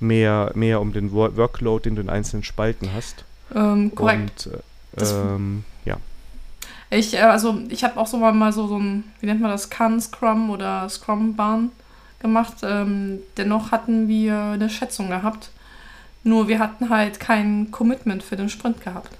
mehr, 0.00 0.50
mehr 0.56 0.80
um 0.80 0.92
den 0.92 1.12
Workload, 1.12 1.84
den 1.84 1.94
du 1.94 2.02
in 2.02 2.10
einzelnen 2.10 2.42
Spalten 2.42 2.90
hast. 2.92 3.24
Ähm, 3.54 3.94
korrekt. 3.94 4.48
Und, 4.96 5.02
äh, 5.02 5.04
ähm, 5.04 5.64
ja. 5.84 5.98
Ich, 6.90 7.14
äh, 7.14 7.18
also 7.18 7.60
ich 7.68 7.84
habe 7.84 7.98
auch 8.00 8.08
so 8.08 8.16
mal, 8.16 8.32
mal 8.32 8.52
so, 8.52 8.66
so 8.66 8.76
ein, 8.76 9.04
wie 9.20 9.26
nennt 9.26 9.40
man 9.40 9.52
das, 9.52 9.70
Can 9.70 10.00
Scrum 10.00 10.50
oder 10.50 10.88
Scrum 10.88 11.36
Bahn 11.36 11.70
gemacht. 12.22 12.54
Ähm, 12.62 13.18
dennoch 13.36 13.70
hatten 13.70 14.08
wir 14.08 14.38
eine 14.38 14.70
Schätzung 14.70 15.08
gehabt. 15.08 15.50
Nur 16.24 16.48
wir 16.48 16.58
hatten 16.58 16.88
halt 16.88 17.20
kein 17.20 17.70
Commitment 17.70 18.22
für 18.22 18.36
den 18.36 18.48
Sprint 18.48 18.82
gehabt. 18.82 19.10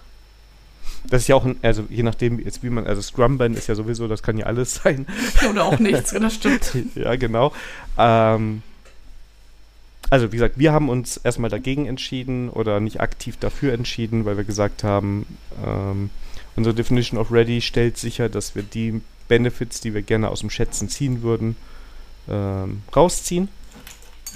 Das 1.04 1.22
ist 1.22 1.28
ja 1.28 1.34
auch, 1.34 1.44
ein, 1.44 1.56
also 1.62 1.84
je 1.90 2.02
nachdem, 2.02 2.38
jetzt 2.38 2.62
wie 2.62 2.70
man, 2.70 2.86
also 2.86 3.02
Scrum 3.02 3.38
Band 3.38 3.56
ist 3.58 3.66
ja 3.66 3.74
sowieso, 3.74 4.06
das 4.06 4.22
kann 4.22 4.38
ja 4.38 4.46
alles 4.46 4.74
sein. 4.82 5.06
Oder 5.50 5.64
auch 5.64 5.78
nichts, 5.78 6.12
das 6.12 6.34
stimmt. 6.34 6.72
ja, 6.94 7.16
genau. 7.16 7.52
Ähm, 7.98 8.62
also 10.10 10.30
wie 10.30 10.36
gesagt, 10.36 10.58
wir 10.58 10.72
haben 10.72 10.88
uns 10.88 11.16
erstmal 11.16 11.50
dagegen 11.50 11.86
entschieden 11.86 12.50
oder 12.50 12.80
nicht 12.80 13.00
aktiv 13.00 13.36
dafür 13.38 13.72
entschieden, 13.72 14.24
weil 14.24 14.36
wir 14.36 14.44
gesagt 14.44 14.84
haben, 14.84 15.26
ähm, 15.64 16.10
unsere 16.54 16.74
Definition 16.74 17.18
of 17.18 17.32
Ready 17.32 17.60
stellt 17.60 17.96
sicher, 17.96 18.28
dass 18.28 18.54
wir 18.54 18.62
die 18.62 19.00
Benefits, 19.28 19.80
die 19.80 19.94
wir 19.94 20.02
gerne 20.02 20.28
aus 20.28 20.40
dem 20.40 20.50
Schätzen 20.50 20.88
ziehen 20.88 21.22
würden, 21.22 21.56
ähm, 22.28 22.82
rausziehen. 22.94 23.48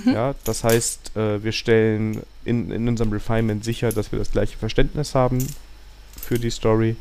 Mhm. 0.05 0.13
Ja, 0.13 0.35
das 0.45 0.65
heißt, 0.65 1.17
äh, 1.17 1.43
wir 1.43 1.53
stellen 1.53 2.23
in, 2.45 2.71
in 2.71 2.89
unserem 2.89 3.13
Refinement 3.13 3.65
sicher, 3.65 3.93
dass 3.93 4.13
wir 4.13 4.19
das 4.19 4.31
gleiche 4.31 4.57
Verständnis 4.59 5.15
haben 5.15 5.39
für 6.21 6.39
die 6.39 6.51
Story. 6.51 6.97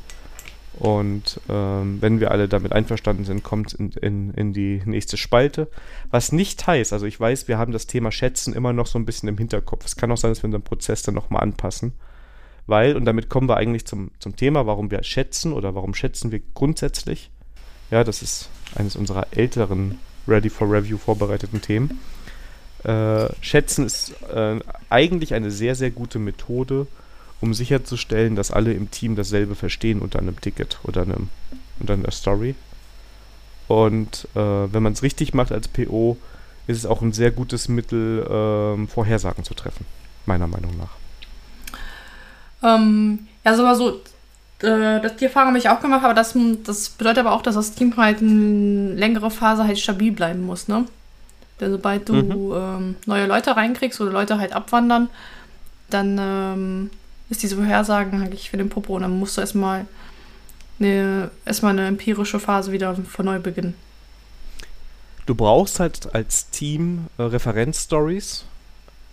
Und 0.78 1.40
ähm, 1.48 2.02
wenn 2.02 2.20
wir 2.20 2.32
alle 2.32 2.50
damit 2.50 2.74
einverstanden 2.74 3.24
sind, 3.24 3.44
kommt 3.44 3.68
es 3.68 3.74
in, 3.74 3.92
in, 3.92 4.34
in 4.34 4.54
die 4.54 4.82
nächste 4.86 5.16
Spalte. 5.16 5.70
Was 6.12 6.32
nicht 6.32 6.68
heißt, 6.68 6.92
also 6.92 7.06
ich 7.06 7.18
weiß, 7.18 7.48
wir 7.48 7.58
haben 7.58 7.72
das 7.72 7.88
Thema 7.88 8.12
Schätzen 8.12 8.54
immer 8.54 8.74
noch 8.74 8.88
so 8.88 9.00
ein 9.00 9.06
bisschen 9.06 9.30
im 9.30 9.38
Hinterkopf. 9.38 9.86
Es 9.86 9.96
kann 9.96 10.12
auch 10.12 10.18
sein, 10.18 10.32
dass 10.32 10.44
wir 10.44 10.48
unseren 10.48 10.64
Prozess 10.64 11.02
dann 11.04 11.16
nochmal 11.16 11.44
anpassen. 11.44 11.94
Weil, 12.68 12.96
und 12.96 13.06
damit 13.06 13.30
kommen 13.30 13.48
wir 13.48 13.58
eigentlich 13.58 13.86
zum, 13.86 14.12
zum 14.20 14.36
Thema, 14.36 14.66
warum 14.66 14.92
wir 14.92 15.02
schätzen 15.04 15.54
oder 15.54 15.76
warum 15.76 15.94
schätzen 15.94 16.32
wir 16.32 16.42
grundsätzlich. 16.56 17.30
Ja, 17.92 18.04
das 18.04 18.22
ist 18.22 18.50
eines 18.74 18.96
unserer 18.96 19.28
älteren 19.32 20.00
Ready 20.28 20.50
for 20.50 20.72
Review 20.72 20.98
vorbereiteten 20.98 21.62
Themen. 21.62 22.00
Äh, 22.84 23.28
Schätzen 23.42 23.86
ist 23.86 24.14
äh, 24.34 24.60
eigentlich 24.90 25.34
eine 25.34 25.52
sehr, 25.52 25.76
sehr 25.76 25.92
gute 25.92 26.20
Methode, 26.20 26.88
um 27.42 27.54
sicherzustellen, 27.54 28.36
dass 28.36 28.52
alle 28.52 28.74
im 28.74 28.92
Team 28.92 29.16
dasselbe 29.16 29.56
verstehen 29.56 30.00
unter 30.02 30.20
einem 30.20 30.40
Ticket 30.40 30.80
oder 30.84 31.02
einem, 31.02 31.30
unter 31.80 31.94
einer 31.94 32.12
Story. 32.12 32.56
Und 33.68 34.28
äh, 34.36 34.40
wenn 34.40 34.84
man 34.84 34.94
es 34.94 35.04
richtig 35.04 35.34
macht 35.34 35.52
als 35.52 35.68
PO, 35.68 36.18
ist 36.68 36.78
es 36.78 36.86
auch 36.86 37.02
ein 37.02 37.14
sehr 37.14 37.32
gutes 37.32 37.68
Mittel, 37.68 38.26
ähm, 38.30 38.88
Vorhersagen 38.88 39.44
zu 39.44 39.54
treffen, 39.54 39.86
meiner 40.26 40.48
Meinung 40.48 40.78
nach. 40.78 40.96
Ähm, 42.64 43.28
ja, 43.44 43.56
sogar 43.56 43.76
so, 43.76 44.02
äh, 44.60 45.02
das, 45.02 45.18
die 45.18 45.26
Erfahrung 45.26 45.50
habe 45.50 45.58
ich 45.58 45.70
auch 45.70 45.82
gemacht, 45.82 46.04
aber 46.04 46.14
das, 46.14 46.38
das 46.64 46.90
bedeutet 46.90 47.20
aber 47.20 47.34
auch, 47.34 47.42
dass 47.42 47.56
das 47.56 47.74
Team 47.74 47.96
halt 47.98 48.20
eine 48.22 48.94
längere 48.94 49.32
Phase 49.32 49.66
halt 49.66 49.80
stabil 49.80 50.12
bleiben 50.12 50.42
muss, 50.46 50.68
ne? 50.68 50.86
Denn 51.60 51.72
sobald 51.72 52.10
du 52.10 52.14
mhm. 52.14 52.54
ähm, 52.54 52.96
neue 53.06 53.28
Leute 53.28 53.56
reinkriegst 53.56 54.00
oder 54.02 54.12
Leute 54.12 54.38
halt 54.40 54.54
abwandern, 54.54 55.10
dann 55.90 56.18
ähm, 56.20 56.90
ist 57.30 57.44
diese 57.44 57.56
Vorhersagen 57.56 58.22
eigentlich 58.22 58.50
für 58.50 58.58
den 58.58 58.70
Popo 58.70 58.96
und 58.96 59.04
dann 59.04 59.18
musst 59.18 59.38
du 59.38 59.42
erstmal 59.42 59.86
eine, 60.80 61.32
erstmal 61.46 61.72
eine 61.72 61.88
empirische 61.88 62.40
Phase 62.40 62.72
wieder 62.72 62.96
von 62.96 63.26
neu 63.26 63.40
beginnen. 63.40 63.74
Du 65.26 65.34
brauchst 65.34 65.80
halt 65.80 66.14
als 66.14 66.50
Team 66.50 67.08
äh, 67.18 67.24
Referenzstories, 67.24 68.44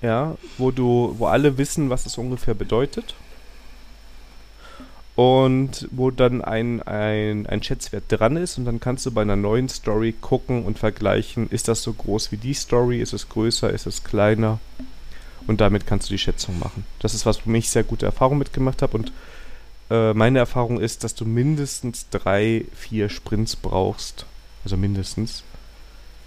ja, 0.02 0.36
wo 0.58 0.72
du, 0.72 1.14
wo 1.18 1.26
alle 1.26 1.58
wissen, 1.58 1.90
was 1.90 2.06
es 2.06 2.18
ungefähr 2.18 2.54
bedeutet 2.54 3.14
und 5.14 5.88
wo 5.90 6.10
dann 6.10 6.42
ein, 6.42 6.82
ein, 6.82 7.46
ein 7.46 7.62
Schätzwert 7.62 8.04
dran 8.08 8.36
ist 8.36 8.56
und 8.56 8.64
dann 8.64 8.80
kannst 8.80 9.04
du 9.04 9.10
bei 9.10 9.22
einer 9.22 9.36
neuen 9.36 9.68
Story 9.68 10.14
gucken 10.18 10.64
und 10.64 10.78
vergleichen, 10.78 11.50
ist 11.50 11.68
das 11.68 11.82
so 11.82 11.92
groß 11.92 12.32
wie 12.32 12.38
die 12.38 12.54
Story, 12.54 13.00
ist 13.00 13.12
es 13.12 13.28
größer, 13.28 13.70
ist 13.70 13.86
es 13.86 14.04
kleiner 14.04 14.58
und 15.46 15.60
damit 15.60 15.86
kannst 15.86 16.08
du 16.08 16.14
die 16.14 16.18
Schätzung 16.18 16.58
machen. 16.58 16.86
Das 17.00 17.14
ist 17.14 17.26
was, 17.26 17.46
wo 17.46 17.52
ich 17.52 17.68
sehr 17.68 17.84
gute 17.84 18.06
Erfahrung 18.06 18.38
mitgemacht 18.38 18.80
habe 18.80 18.96
und 18.96 19.12
äh, 19.90 20.14
meine 20.14 20.38
Erfahrung 20.38 20.80
ist, 20.80 21.04
dass 21.04 21.14
du 21.14 21.26
mindestens 21.26 22.08
drei, 22.08 22.64
vier 22.72 23.10
Sprints 23.10 23.56
brauchst, 23.56 24.24
also 24.64 24.78
mindestens, 24.78 25.42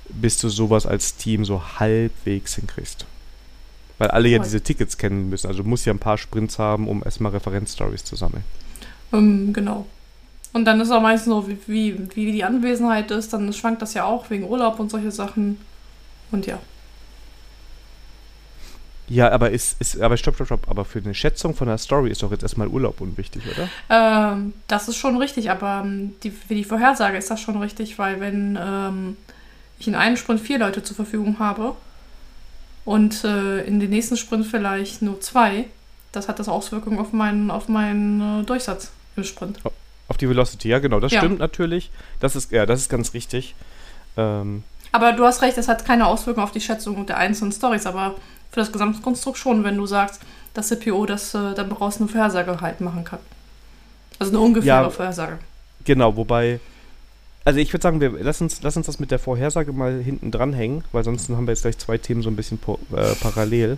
bis 0.10 0.38
du 0.38 0.50
sowas 0.50 0.86
als 0.86 1.16
Team 1.16 1.44
so 1.44 1.80
halbwegs 1.80 2.56
hinkriegst. 2.56 3.08
Weil 3.98 4.10
alle 4.10 4.28
ja 4.28 4.40
diese 4.40 4.62
Tickets 4.62 4.98
kennen 4.98 5.30
müssen. 5.30 5.48
Also 5.48 5.64
du 5.64 5.70
musst 5.70 5.86
ja 5.86 5.94
ein 5.94 6.00
paar 6.00 6.18
Sprints 6.18 6.60
haben, 6.60 6.88
um 6.88 7.02
erstmal 7.04 7.32
Referenzstories 7.32 8.04
zu 8.04 8.18
sammeln. 8.18 8.44
Ähm, 9.14 9.54
genau. 9.54 9.86
Und 10.54 10.66
dann 10.66 10.80
ist 10.80 10.92
auch 10.92 11.02
meistens 11.02 11.34
so, 11.34 11.48
wie, 11.50 11.58
wie, 11.68 12.16
wie 12.16 12.32
die 12.32 12.44
Anwesenheit 12.44 13.12
ist, 13.12 13.34
dann 13.34 13.52
schwankt 13.52 13.82
das 13.82 13.94
ja 13.94 14.06
auch 14.06 14.30
wegen 14.30 14.46
Urlaub 14.46 14.80
und 14.80 14.90
solche 14.90 15.12
Sachen. 15.12 15.60
Und 16.32 16.46
ja. 16.46 16.60
Ja, 19.08 19.32
aber 19.32 19.52
ist, 19.52 19.80
ist, 19.80 20.02
aber 20.02 20.18
stopp, 20.18 20.36
stopp, 20.36 20.48
stopp. 20.48 20.70
Aber 20.70 20.86
für 20.86 21.00
eine 21.00 21.14
Schätzung 21.14 21.54
von 21.54 21.68
der 21.68 21.78
Story 21.78 22.10
ist 22.10 22.24
doch 22.24 22.32
jetzt 22.32 22.44
erstmal 22.44 22.68
Urlaub 22.68 23.02
unwichtig, 23.02 23.44
oder? 23.52 23.70
Ähm, 23.90 24.54
das 24.68 24.88
ist 24.88 24.96
schon 24.98 25.18
richtig, 25.18 25.52
aber 25.52 25.84
ähm, 25.86 26.16
die, 26.24 26.32
für 26.32 26.56
die 26.56 26.64
Vorhersage 26.64 27.18
ist 27.18 27.30
das 27.30 27.42
schon 27.42 27.62
richtig, 27.62 28.00
weil 28.00 28.20
wenn 28.20 28.58
ähm, 28.60 29.18
ich 29.78 29.88
in 29.88 29.96
einem 29.96 30.18
Sprint 30.18 30.42
vier 30.42 30.58
Leute 30.58 30.82
zur 30.82 30.96
Verfügung 30.96 31.38
habe 31.38 31.76
und 32.84 33.24
äh, 33.24 33.62
in 33.64 33.80
den 33.80 33.92
nächsten 33.92 34.18
Sprint 34.18 34.48
vielleicht 34.48 35.02
nur 35.02 35.22
zwei, 35.22 35.66
das 36.16 36.28
hat 36.28 36.40
das 36.40 36.50
Auswirkungen 36.50 37.00
auf 37.00 37.14
meinen, 37.14 37.52
auf 37.52 37.68
meinen 37.68 38.42
äh, 38.42 38.44
Durchsatz 38.44 38.92
im 39.16 39.24
Sprint. 39.24 39.60
Auf 40.08 40.18
die 40.18 40.30
Velocity, 40.30 40.70
ja 40.70 40.80
genau, 40.80 41.00
das 41.00 41.12
ja. 41.12 41.20
stimmt 41.20 41.40
natürlich. 41.40 41.92
Das 42.20 42.36
ist, 42.36 42.52
ja, 42.52 42.66
das 42.66 42.82
ist 42.82 42.90
ganz 42.90 43.14
richtig. 43.14 43.56
Ähm. 44.18 44.64
Aber 44.92 45.14
du 45.14 45.26
hast 45.26 45.42
recht, 45.42 45.58
das 45.58 45.68
hat 45.68 45.86
keine 45.86 46.08
Auswirkungen 46.08 46.44
auf 46.44 46.52
die 46.52 46.62
Schätzung 46.62 47.06
der 47.06 47.18
einzelnen 47.18 47.52
Stories, 47.52 47.86
aber 47.86 48.16
für 48.52 48.60
das 48.62 48.72
Gesamtkonstrukt 48.72 49.38
schon, 49.38 49.64
wenn 49.64 49.78
du 49.78 49.86
sagst, 49.86 50.22
dass 50.54 50.70
CPO 50.70 51.06
das 51.06 51.34
äh, 51.34 51.54
dann 51.54 51.70
daraus 51.70 52.00
eine 52.00 52.08
Vorhersage 52.08 52.62
halt 52.62 52.82
machen 52.82 53.04
kann. 53.04 53.20
Also 54.20 54.32
eine 54.32 54.40
ungefähre 54.40 54.84
ja, 54.84 54.90
Vorhersage. 54.90 55.40
Genau, 55.84 56.16
wobei, 56.16 56.60
also 57.44 57.60
ich 57.60 57.74
würde 57.74 57.84
sagen, 57.84 58.00
wir 58.00 58.12
lass 58.22 58.42
uns, 58.42 58.62
lass 58.64 58.78
uns 58.78 58.86
das 58.86 59.00
mit 59.00 59.12
der 59.12 59.20
Vorhersage 59.20 59.74
mal 59.74 60.02
hinten 60.02 60.32
dran 60.32 60.54
hängen, 60.54 60.84
weil 60.94 61.04
sonst 61.04 61.30
haben 61.30 61.46
wir 61.46 61.52
jetzt 61.52 61.64
gleich 61.64 61.78
zwei 61.78 61.98
Themen 61.98 62.22
so 62.22 62.30
ein 62.30 62.36
bisschen 62.36 62.60
äh, 62.96 63.16
parallel. 63.22 63.78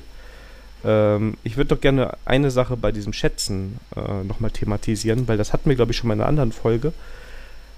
Ähm, 0.83 1.37
ich 1.43 1.57
würde 1.57 1.75
doch 1.75 1.81
gerne 1.81 2.17
eine 2.25 2.51
Sache 2.51 2.77
bei 2.77 2.91
diesem 2.91 3.13
Schätzen 3.13 3.79
äh, 3.95 4.23
nochmal 4.23 4.51
thematisieren, 4.51 5.27
weil 5.27 5.37
das 5.37 5.53
hatten 5.53 5.69
wir, 5.69 5.75
glaube 5.75 5.91
ich, 5.91 5.97
schon 5.97 6.07
mal 6.07 6.13
in 6.13 6.21
einer 6.21 6.29
anderen 6.29 6.51
Folge. 6.51 6.93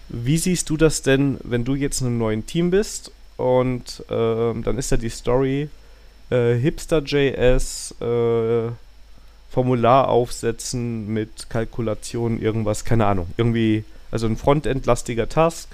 Wie 0.09 0.37
siehst 0.37 0.69
du 0.69 0.77
das 0.77 1.01
denn, 1.01 1.37
wenn 1.43 1.65
du 1.65 1.75
jetzt 1.75 2.01
in 2.01 2.07
einem 2.07 2.17
neuen 2.17 2.45
Team 2.45 2.71
bist 2.71 3.11
und 3.37 4.03
äh, 4.09 4.13
dann 4.61 4.77
ist 4.77 4.91
ja 4.91 4.97
die 4.97 5.09
Story 5.09 5.69
äh, 6.29 6.55
Hipster.js 6.55 7.95
äh, 8.01 8.71
Formular 9.51 10.09
aufsetzen 10.09 11.11
mit 11.11 11.49
Kalkulation, 11.49 12.39
irgendwas, 12.39 12.85
keine 12.85 13.07
Ahnung, 13.07 13.27
irgendwie, 13.37 13.83
also 14.11 14.27
ein 14.27 14.37
Frontend-lastiger 14.37 15.27
Task 15.27 15.69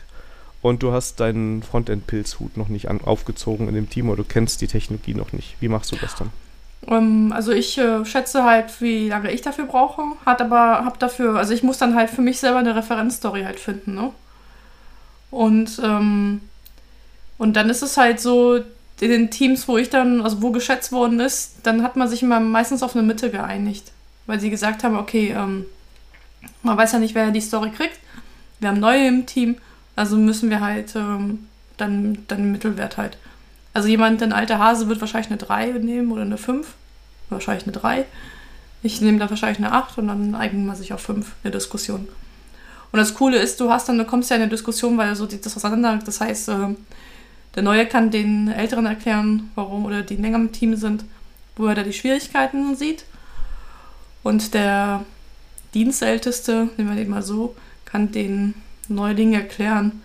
und 0.62 0.82
du 0.82 0.92
hast 0.92 1.20
deinen 1.20 1.62
Frontend-Pilzhut 1.62 2.56
noch 2.58 2.70
nicht 2.70 2.90
an, 2.90 3.02
aufgezogen 3.02 3.68
in 3.68 3.76
dem 3.76 3.90
Team 3.90 4.10
oder 4.10 4.24
du 4.24 4.30
kennst 4.30 4.62
die 4.62 4.68
Technologie 4.68 5.14
noch 5.14 5.34
nicht. 5.34 5.56
Wie 5.60 5.68
machst 5.68 5.92
du 5.92 5.98
das 5.98 6.16
dann? 6.16 6.32
Ähm, 6.88 7.32
also 7.34 7.52
ich 7.52 7.78
äh, 7.78 8.06
schätze 8.06 8.44
halt, 8.44 8.82
wie 8.82 9.10
lange 9.10 9.32
ich 9.32 9.42
dafür 9.42 9.66
brauche, 9.66 10.04
hat 10.26 10.42
aber 10.42 10.86
hab 10.86 11.00
dafür, 11.00 11.38
also 11.38 11.54
ich 11.54 11.64
muss 11.64 11.78
dann 11.78 11.96
halt 11.96 12.10
für 12.10 12.22
mich 12.22 12.40
selber 12.40 12.60
eine 12.60 12.76
Referenzstory 12.76 13.44
halt 13.44 13.60
finden, 13.60 13.96
ne? 13.96 14.12
Und 15.32 15.82
ähm, 15.84 16.42
und 17.38 17.56
dann 17.56 17.70
ist 17.70 17.82
es 17.82 17.98
halt 17.98 18.20
so, 18.20 18.62
in 19.02 19.10
den 19.10 19.30
Teams, 19.30 19.68
wo 19.68 19.78
ich 19.78 19.90
dann, 19.90 20.22
also 20.22 20.42
wo 20.42 20.52
geschätzt 20.52 20.92
worden 20.92 21.20
ist, 21.20 21.56
dann 21.64 21.84
hat 21.84 21.96
man 21.96 22.08
sich 22.08 22.24
immer 22.24 22.40
meistens 22.40 22.82
auf 22.82 22.96
eine 22.96 23.06
Mitte 23.06 23.30
geeinigt. 23.30 23.92
Weil 24.26 24.40
sie 24.40 24.50
gesagt 24.50 24.84
haben, 24.84 24.98
okay, 24.98 25.36
ähm, 25.38 25.66
man 26.64 26.78
weiß 26.78 26.94
ja 26.94 27.00
nicht, 27.00 27.16
wer 27.16 27.32
die 27.32 27.42
Story 27.42 27.72
kriegt. 27.72 28.00
Wir 28.60 28.70
haben 28.70 28.80
neue 28.80 29.08
im 29.08 29.26
Team, 29.26 29.58
also 29.96 30.16
müssen 30.16 30.50
wir 30.50 30.62
halt 30.62 30.96
ähm, 30.96 31.48
dann, 31.78 32.20
dann 32.28 32.52
Mittelwert 32.52 32.98
halt. 32.98 33.18
Also 33.76 33.90
jemand, 33.90 34.24
ein 34.24 34.32
alter 34.32 34.58
Hase, 34.58 34.88
wird 34.88 35.02
wahrscheinlich 35.02 35.30
eine 35.30 35.38
3 35.38 35.80
nehmen 35.80 36.10
oder 36.14 36.22
eine 36.22 36.38
5. 36.38 36.66
Wahrscheinlich 37.30 37.66
eine 37.66 37.74
3. 37.74 38.06
Ich 38.84 39.02
nehme 39.02 39.20
da 39.20 39.30
wahrscheinlich 39.30 39.58
eine 39.58 39.74
8 39.74 39.98
und 39.98 40.08
dann 40.08 40.34
eignet 40.34 40.66
man 40.66 40.78
sich 40.78 40.94
auf 40.94 41.02
5 41.02 41.34
eine 41.44 41.52
Diskussion. 41.52 42.08
Und 42.94 42.96
Und 42.96 43.00
das 43.00 43.14
Coole 43.14 43.38
ist, 43.38 43.60
du 43.60 43.70
hast 43.70 43.90
dann, 43.90 43.98
du 43.98 44.06
kommst 44.06 44.30
ja 44.30 44.38
in 44.38 44.44
eine 44.44 44.50
Diskussion, 44.50 44.98
weil 44.98 45.14
so 45.18 45.26
die, 45.26 45.42
das 45.42 45.58
auseinander, 45.58 46.00
das 46.06 46.22
heißt, 46.22 46.48
äh, 46.48 46.76
der 47.54 47.64
Neue 47.64 47.86
kann 47.88 48.12
den 48.12 48.48
Älteren 48.48 48.86
erklären, 48.86 49.52
warum 49.56 49.84
oder 49.84 50.02
die 50.02 50.16
länger 50.16 50.38
im 50.38 50.54
Team 50.54 50.78
sind, 50.78 51.04
wo 51.58 51.66
er 51.66 51.76
da 51.76 51.84
die 51.84 51.92
Schwierigkeiten 51.92 52.78
sieht. 52.78 53.04
Und 54.24 54.54
der 54.54 55.04
Dienstälteste, 55.74 56.70
nehmen 56.78 56.92
wir 56.92 56.96
den 56.96 57.10
mal 57.10 57.22
so, 57.22 57.58
kann 57.84 58.14
den 58.14 58.54
Neuling 58.88 59.34
erklären, 59.34 60.02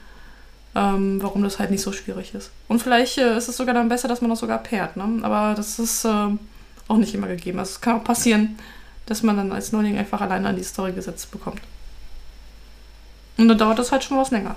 ähm, 0.74 1.22
warum 1.22 1.42
das 1.42 1.58
halt 1.58 1.70
nicht 1.70 1.82
so 1.82 1.92
schwierig 1.92 2.34
ist. 2.34 2.50
Und 2.68 2.82
vielleicht 2.82 3.18
äh, 3.18 3.36
ist 3.36 3.48
es 3.48 3.56
sogar 3.56 3.74
dann 3.74 3.88
besser, 3.88 4.08
dass 4.08 4.20
man 4.20 4.30
das 4.30 4.40
sogar 4.40 4.58
pairt, 4.58 4.96
ne? 4.96 5.20
Aber 5.22 5.54
das 5.54 5.78
ist 5.78 6.04
äh, 6.04 6.28
auch 6.88 6.96
nicht 6.96 7.14
immer 7.14 7.26
gegeben. 7.26 7.58
Also 7.58 7.70
es 7.70 7.80
kann 7.80 7.96
auch 7.96 8.04
passieren, 8.04 8.58
dass 9.06 9.22
man 9.22 9.36
dann 9.36 9.52
als 9.52 9.72
Neuling 9.72 9.98
einfach 9.98 10.20
alleine 10.20 10.48
an 10.48 10.56
die 10.56 10.62
Story 10.62 10.92
gesetzt 10.92 11.30
bekommt. 11.30 11.60
Und 13.36 13.48
dann 13.48 13.58
dauert 13.58 13.78
das 13.78 13.90
halt 13.90 14.04
schon 14.04 14.18
was 14.18 14.30
länger. 14.30 14.56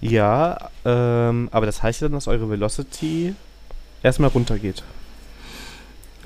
Ja, 0.00 0.70
ähm, 0.84 1.48
aber 1.50 1.66
das 1.66 1.82
heißt 1.82 2.00
ja 2.00 2.08
dann, 2.08 2.14
dass 2.14 2.28
eure 2.28 2.48
Velocity 2.48 3.34
erstmal 4.02 4.30
runtergeht. 4.30 4.84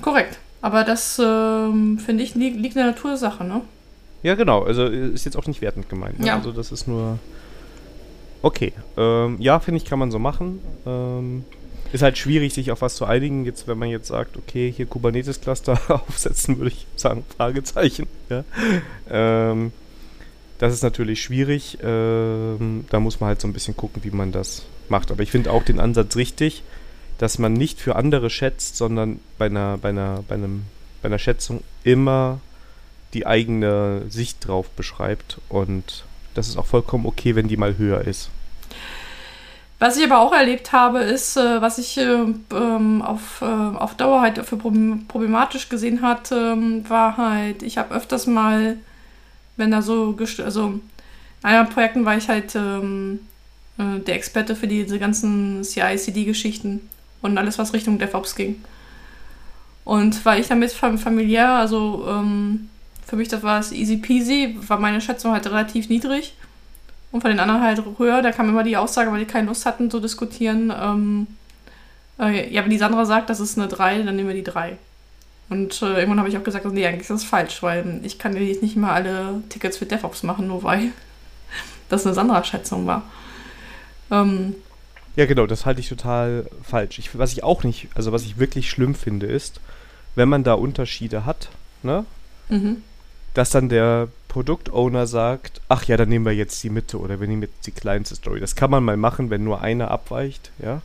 Korrekt. 0.01 0.37
Aber 0.61 0.83
das, 0.83 1.19
ähm, 1.19 1.97
finde 1.99 2.23
ich, 2.23 2.35
li 2.35 2.49
liegt 2.49 2.75
in 2.75 2.83
der 2.83 2.91
Natursache, 2.91 3.43
ne? 3.43 3.61
Ja, 4.21 4.35
genau. 4.35 4.63
Also 4.63 4.85
ist 4.85 5.25
jetzt 5.25 5.35
auch 5.35 5.45
nicht 5.45 5.61
wertend 5.61 5.89
gemeint. 5.89 6.19
Ne? 6.19 6.27
Ja. 6.27 6.35
Also 6.35 6.51
das 6.51 6.71
ist 6.71 6.87
nur. 6.87 7.19
Okay. 8.43 8.73
Ähm, 8.97 9.37
ja, 9.39 9.59
finde 9.59 9.77
ich, 9.77 9.85
kann 9.85 9.97
man 9.97 10.11
so 10.11 10.19
machen. 10.19 10.59
Ähm, 10.85 11.45
ist 11.93 12.01
halt 12.01 12.17
schwierig, 12.17 12.53
sich 12.53 12.71
auf 12.71 12.81
was 12.81 12.95
zu 12.95 13.05
einigen. 13.05 13.45
Jetzt, 13.45 13.67
wenn 13.67 13.77
man 13.77 13.87
jetzt 13.87 14.09
sagt, 14.09 14.35
okay, 14.35 14.71
hier 14.75 14.85
Kubernetes-Cluster 14.85 15.79
aufsetzen, 16.07 16.57
würde 16.57 16.71
ich 16.71 16.85
sagen, 16.97 17.23
Fragezeichen. 17.37 18.07
Ja? 18.29 18.43
Ähm, 19.09 19.71
das 20.57 20.73
ist 20.73 20.83
natürlich 20.83 21.21
schwierig. 21.21 21.77
Ähm, 21.81 22.85
da 22.89 22.99
muss 22.99 23.21
man 23.21 23.29
halt 23.29 23.39
so 23.39 23.47
ein 23.47 23.53
bisschen 23.53 23.77
gucken, 23.77 24.03
wie 24.03 24.11
man 24.11 24.33
das 24.33 24.65
macht. 24.89 25.09
Aber 25.09 25.23
ich 25.23 25.31
finde 25.31 25.49
auch 25.49 25.63
den 25.63 25.79
Ansatz 25.79 26.17
richtig, 26.17 26.63
dass 27.19 27.39
man 27.39 27.53
nicht 27.53 27.79
für 27.79 27.95
andere 27.95 28.29
schätzt, 28.29 28.75
sondern 28.75 29.21
bei 29.37 29.45
einer, 29.45 29.77
bei 29.77 29.89
einer, 29.89 30.21
bei 30.27 30.35
einem, 30.35 30.63
bei 31.01 31.07
einer 31.07 31.19
Schätzung 31.19 31.63
immer 31.85 32.41
die 33.13 33.25
eigene 33.25 34.03
Sicht 34.09 34.47
drauf 34.47 34.69
beschreibt. 34.69 35.39
Und 35.47 36.03
das 36.33 36.47
ist 36.47 36.57
auch 36.57 36.65
vollkommen 36.65 37.05
okay, 37.05 37.35
wenn 37.35 37.47
die 37.47 37.57
mal 37.57 37.77
höher 37.77 38.01
ist. 38.01 38.29
Was 39.79 39.97
ich 39.97 40.05
aber 40.05 40.19
auch 40.19 40.31
erlebt 40.31 40.71
habe, 40.71 40.99
ist, 40.99 41.35
äh, 41.35 41.61
was 41.61 41.77
ich 41.77 41.97
äh, 41.97 42.25
ähm, 42.53 43.01
auf, 43.01 43.41
äh, 43.41 43.45
auf 43.45 43.95
Dauer 43.95 44.21
halt 44.21 44.37
für 44.45 44.55
problem 44.55 45.05
problematisch 45.07 45.67
gesehen 45.67 46.01
hat, 46.01 46.31
ähm, 46.31 46.87
war 46.89 47.17
halt, 47.17 47.63
ich 47.63 47.77
habe 47.77 47.93
öfters 47.93 48.25
mal, 48.25 48.77
wenn 49.57 49.71
da 49.71 49.81
so, 49.81 50.15
also 50.43 50.67
in 50.67 50.81
einer 51.41 51.65
Projekten 51.65 52.05
war 52.05 52.15
ich 52.15 52.29
halt 52.29 52.55
ähm, 52.55 53.19
äh, 53.77 53.99
der 53.99 54.15
Experte 54.15 54.55
für 54.55 54.67
diese 54.67 54.99
ganzen 54.99 55.63
CI-CD-Geschichten 55.63 56.79
und 57.21 57.37
alles, 57.37 57.57
was 57.59 57.73
Richtung 57.73 57.99
DevOps 57.99 58.35
ging. 58.35 58.63
Und 59.83 60.23
weil 60.23 60.39
ich 60.39 60.47
damit 60.47 60.71
fam- 60.71 60.97
familiär, 60.97 61.49
also 61.49 62.05
ähm, 62.07 62.69
für 63.05 63.15
mich 63.15 63.27
das 63.27 63.43
war 63.43 63.59
es 63.59 63.71
easy 63.71 63.97
peasy, 63.97 64.55
war 64.67 64.79
meine 64.79 65.01
Schätzung 65.01 65.33
halt 65.33 65.45
relativ 65.47 65.89
niedrig. 65.89 66.35
Und 67.11 67.21
von 67.21 67.29
den 67.29 67.39
anderen 67.39 67.61
halt 67.61 67.83
höher. 67.99 68.23
Da 68.23 68.31
kam 68.31 68.49
immer 68.49 68.63
die 68.63 68.75
Aussage, 68.75 69.11
weil 69.11 69.19
die 69.19 69.25
keine 69.25 69.47
Lust 69.47 69.67
hatten 69.67 69.91
zu 69.91 69.99
diskutieren. 69.99 70.73
Ähm, 70.75 71.27
äh, 72.19 72.51
ja, 72.51 72.63
wenn 72.63 72.71
die 72.71 72.77
Sandra 72.79 73.05
sagt, 73.05 73.29
das 73.29 73.39
ist 73.39 73.57
eine 73.57 73.67
3, 73.67 74.01
dann 74.01 74.15
nehmen 74.15 74.29
wir 74.29 74.35
die 74.35 74.43
3. 74.43 74.77
Und 75.49 75.81
äh, 75.83 75.99
irgendwann 75.99 76.19
habe 76.19 76.29
ich 76.29 76.37
auch 76.37 76.43
gesagt, 76.43 76.65
nee, 76.65 76.87
eigentlich 76.87 77.01
ist 77.01 77.11
das 77.11 77.23
falsch, 77.23 77.61
weil 77.61 77.99
ich 78.03 78.17
kann 78.17 78.35
jetzt 78.35 78.63
nicht 78.63 78.75
mal 78.75 78.93
alle 78.93 79.43
Tickets 79.49 79.77
für 79.77 79.85
DevOps 79.85 80.23
machen, 80.23 80.47
nur 80.47 80.63
weil 80.63 80.91
das 81.89 82.05
eine 82.05 82.15
Sandra-Schätzung 82.15 82.87
war. 82.87 83.03
Ähm, 84.09 84.55
Ja, 85.15 85.27
genau, 85.27 85.45
das 85.45 85.67
halte 85.67 85.81
ich 85.81 85.89
total 85.89 86.49
falsch. 86.63 86.97
Ich, 86.97 87.15
was 87.15 87.33
ich 87.33 87.43
auch 87.43 87.63
nicht, 87.63 87.89
also 87.93 88.11
was 88.11 88.23
ich 88.23 88.39
wirklich 88.39 88.71
schlimm 88.71 88.95
finde, 88.95 89.27
ist, 89.27 89.59
wenn 90.15 90.29
man 90.29 90.43
da 90.43 90.53
Unterschiede 90.53 91.25
hat, 91.27 91.49
ne, 91.83 92.05
mhm. 92.49 92.81
Dass 93.33 93.49
dann 93.49 93.69
der 93.69 94.07
Produktowner 94.27 95.07
sagt, 95.07 95.61
ach 95.69 95.85
ja, 95.85 95.97
dann 95.97 96.09
nehmen 96.09 96.25
wir 96.25 96.33
jetzt 96.33 96.63
die 96.63 96.69
Mitte 96.69 96.99
oder 96.99 97.19
wir 97.19 97.27
nehmen 97.27 97.43
jetzt 97.43 97.67
die 97.67 97.71
kleinste 97.71 98.15
Story. 98.15 98.39
Das 98.39 98.55
kann 98.55 98.71
man 98.71 98.83
mal 98.83 98.97
machen, 98.97 99.29
wenn 99.29 99.43
nur 99.43 99.61
einer 99.61 99.91
abweicht, 99.91 100.51
ja. 100.59 100.81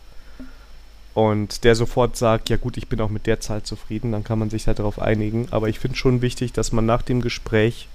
Und 1.14 1.64
der 1.64 1.74
sofort 1.74 2.16
sagt, 2.16 2.48
ja 2.48 2.56
gut, 2.56 2.76
ich 2.76 2.88
bin 2.88 3.00
auch 3.00 3.08
mit 3.08 3.26
der 3.26 3.40
Zahl 3.40 3.62
zufrieden, 3.64 4.12
dann 4.12 4.22
kann 4.22 4.38
man 4.38 4.50
sich 4.50 4.66
halt 4.66 4.78
darauf 4.78 5.00
einigen. 5.00 5.48
Aber 5.50 5.68
ich 5.68 5.80
finde 5.80 5.96
schon 5.96 6.22
wichtig, 6.22 6.52
dass 6.52 6.70
man 6.70 6.86
nach 6.86 7.02
dem 7.02 7.22
Gespräch 7.22 7.88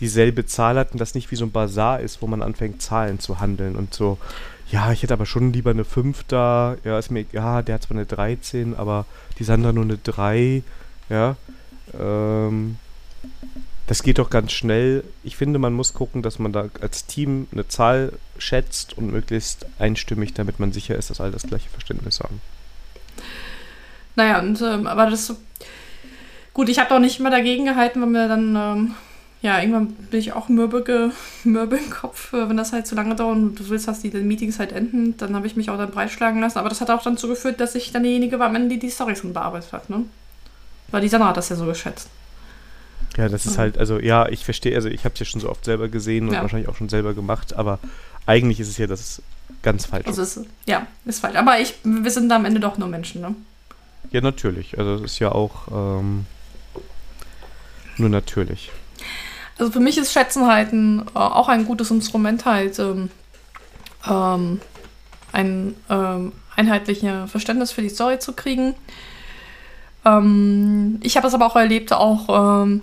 dieselbe 0.00 0.46
Zahl 0.46 0.76
hat 0.76 0.92
und 0.92 1.00
das 1.00 1.14
nicht 1.14 1.30
wie 1.30 1.36
so 1.36 1.44
ein 1.44 1.52
Bazar 1.52 2.00
ist, 2.00 2.22
wo 2.22 2.26
man 2.26 2.42
anfängt, 2.42 2.82
Zahlen 2.82 3.20
zu 3.20 3.38
handeln 3.38 3.76
und 3.76 3.94
so, 3.94 4.18
ja, 4.70 4.92
ich 4.92 5.02
hätte 5.02 5.12
aber 5.12 5.26
schon 5.26 5.52
lieber 5.52 5.70
eine 5.70 5.84
5 5.84 6.24
da, 6.28 6.76
ja, 6.84 6.98
ist 6.98 7.10
mir, 7.10 7.24
ja, 7.32 7.62
der 7.62 7.74
hat 7.76 7.82
zwar 7.82 7.96
eine 7.96 8.06
13, 8.06 8.74
aber 8.76 9.04
die 9.38 9.44
Sandra 9.44 9.72
nur 9.72 9.84
eine 9.84 9.98
3, 9.98 10.62
ja, 11.08 11.36
ähm, 11.98 12.76
das 13.90 14.04
geht 14.04 14.20
doch 14.20 14.30
ganz 14.30 14.52
schnell. 14.52 15.02
Ich 15.24 15.36
finde, 15.36 15.58
man 15.58 15.72
muss 15.72 15.94
gucken, 15.94 16.22
dass 16.22 16.38
man 16.38 16.52
da 16.52 16.68
als 16.80 17.06
Team 17.06 17.48
eine 17.50 17.66
Zahl 17.66 18.12
schätzt 18.38 18.96
und 18.96 19.10
möglichst 19.10 19.66
einstimmig, 19.80 20.32
damit 20.32 20.60
man 20.60 20.70
sicher 20.70 20.94
ist, 20.94 21.10
dass 21.10 21.20
alle 21.20 21.32
das 21.32 21.42
gleiche 21.42 21.68
Verständnis 21.70 22.20
haben. 22.20 22.40
Naja, 24.14 24.38
und, 24.38 24.62
ähm, 24.62 24.86
aber 24.86 25.10
das. 25.10 25.34
Gut, 26.54 26.68
ich 26.68 26.78
habe 26.78 26.88
doch 26.88 27.00
nicht 27.00 27.18
immer 27.18 27.30
dagegen 27.30 27.64
gehalten, 27.64 28.00
weil 28.00 28.08
mir 28.10 28.28
dann. 28.28 28.54
Ähm, 28.54 28.94
ja, 29.42 29.58
irgendwann 29.58 29.88
bin 29.88 30.20
ich 30.20 30.34
auch 30.34 30.48
mürbe, 30.48 31.10
mürbe 31.44 31.76
im 31.76 31.90
Kopf, 31.90 32.32
äh, 32.32 32.48
wenn 32.48 32.56
das 32.56 32.72
halt 32.72 32.86
zu 32.86 32.94
lange 32.94 33.16
dauert 33.16 33.38
und 33.38 33.56
du 33.56 33.70
willst, 33.70 33.88
dass 33.88 34.02
die 34.02 34.10
Meetings 34.10 34.60
halt 34.60 34.70
enden. 34.70 35.16
Dann 35.16 35.34
habe 35.34 35.48
ich 35.48 35.56
mich 35.56 35.68
auch 35.68 35.78
dann 35.78 35.90
breitschlagen 35.90 36.40
lassen. 36.40 36.58
Aber 36.58 36.68
das 36.68 36.80
hat 36.80 36.90
auch 36.90 37.02
dann 37.02 37.16
dazu 37.16 37.26
geführt, 37.26 37.58
dass 37.58 37.74
ich 37.74 37.90
dann 37.90 38.04
diejenige 38.04 38.38
war, 38.38 38.46
am 38.46 38.54
Ende, 38.54 38.68
die 38.68 38.78
die 38.78 38.94
dann 38.96 39.32
bearbeitet 39.32 39.72
hat, 39.72 39.90
ne? 39.90 40.04
Weil 40.92 41.00
die 41.00 41.08
Sandra 41.08 41.30
hat 41.30 41.36
das 41.38 41.48
ja 41.48 41.56
so 41.56 41.66
geschätzt. 41.66 42.08
Ja, 43.20 43.28
das 43.28 43.44
ist 43.44 43.52
Ja. 43.56 43.58
halt, 43.58 43.76
also 43.76 43.98
ja, 44.00 44.26
ich 44.28 44.44
verstehe, 44.46 44.74
also 44.74 44.88
ich 44.88 45.04
habe 45.04 45.12
es 45.12 45.20
ja 45.20 45.26
schon 45.26 45.42
so 45.42 45.50
oft 45.50 45.64
selber 45.64 45.88
gesehen 45.88 46.26
und 46.28 46.34
Ja. 46.34 46.40
wahrscheinlich 46.40 46.68
auch 46.70 46.76
schon 46.76 46.88
selber 46.88 47.12
gemacht, 47.12 47.54
aber 47.54 47.78
eigentlich 48.24 48.60
ist 48.60 48.68
es 48.68 48.78
ja 48.78 48.86
das 48.86 49.20
ganz 49.62 49.84
falsch. 49.84 50.06
Also 50.06 50.22
ist, 50.22 50.40
ja, 50.64 50.86
ist 51.04 51.20
falsch. 51.20 51.36
Aber 51.36 51.60
ich, 51.60 51.74
wir 51.84 52.10
sind 52.10 52.30
da 52.30 52.36
am 52.36 52.46
Ende 52.46 52.60
doch 52.60 52.78
nur 52.78 52.88
Menschen, 52.88 53.20
ne? 53.20 53.34
ja, 54.10 54.22
natürlich. 54.22 54.78
Also 54.78 54.94
es 54.94 55.12
ist 55.12 55.18
ja 55.18 55.32
auch 55.32 55.68
ähm, 55.70 56.24
nur 57.98 58.08
natürlich. 58.08 58.70
Also 59.58 59.70
für 59.70 59.80
mich 59.80 59.98
ist 59.98 60.12
Schätzen 60.14 60.46
halt 60.46 60.72
ein, 60.72 61.00
äh, 61.14 61.18
auch 61.18 61.48
ein 61.48 61.66
gutes 61.66 61.90
Instrument, 61.90 62.46
halt 62.46 62.78
ähm, 62.78 63.10
ähm, 64.08 64.60
ein 65.32 65.74
ähm, 65.90 66.32
einheitliches 66.56 67.30
Verständnis 67.30 67.70
für 67.70 67.82
die 67.82 67.90
Story 67.90 68.18
zu 68.18 68.32
kriegen. 68.32 68.74
Ähm, 70.06 70.98
ich 71.02 71.18
habe 71.18 71.26
es 71.28 71.34
aber 71.34 71.46
auch 71.46 71.56
erlebt, 71.56 71.92
auch, 71.92 72.62
ähm, 72.64 72.80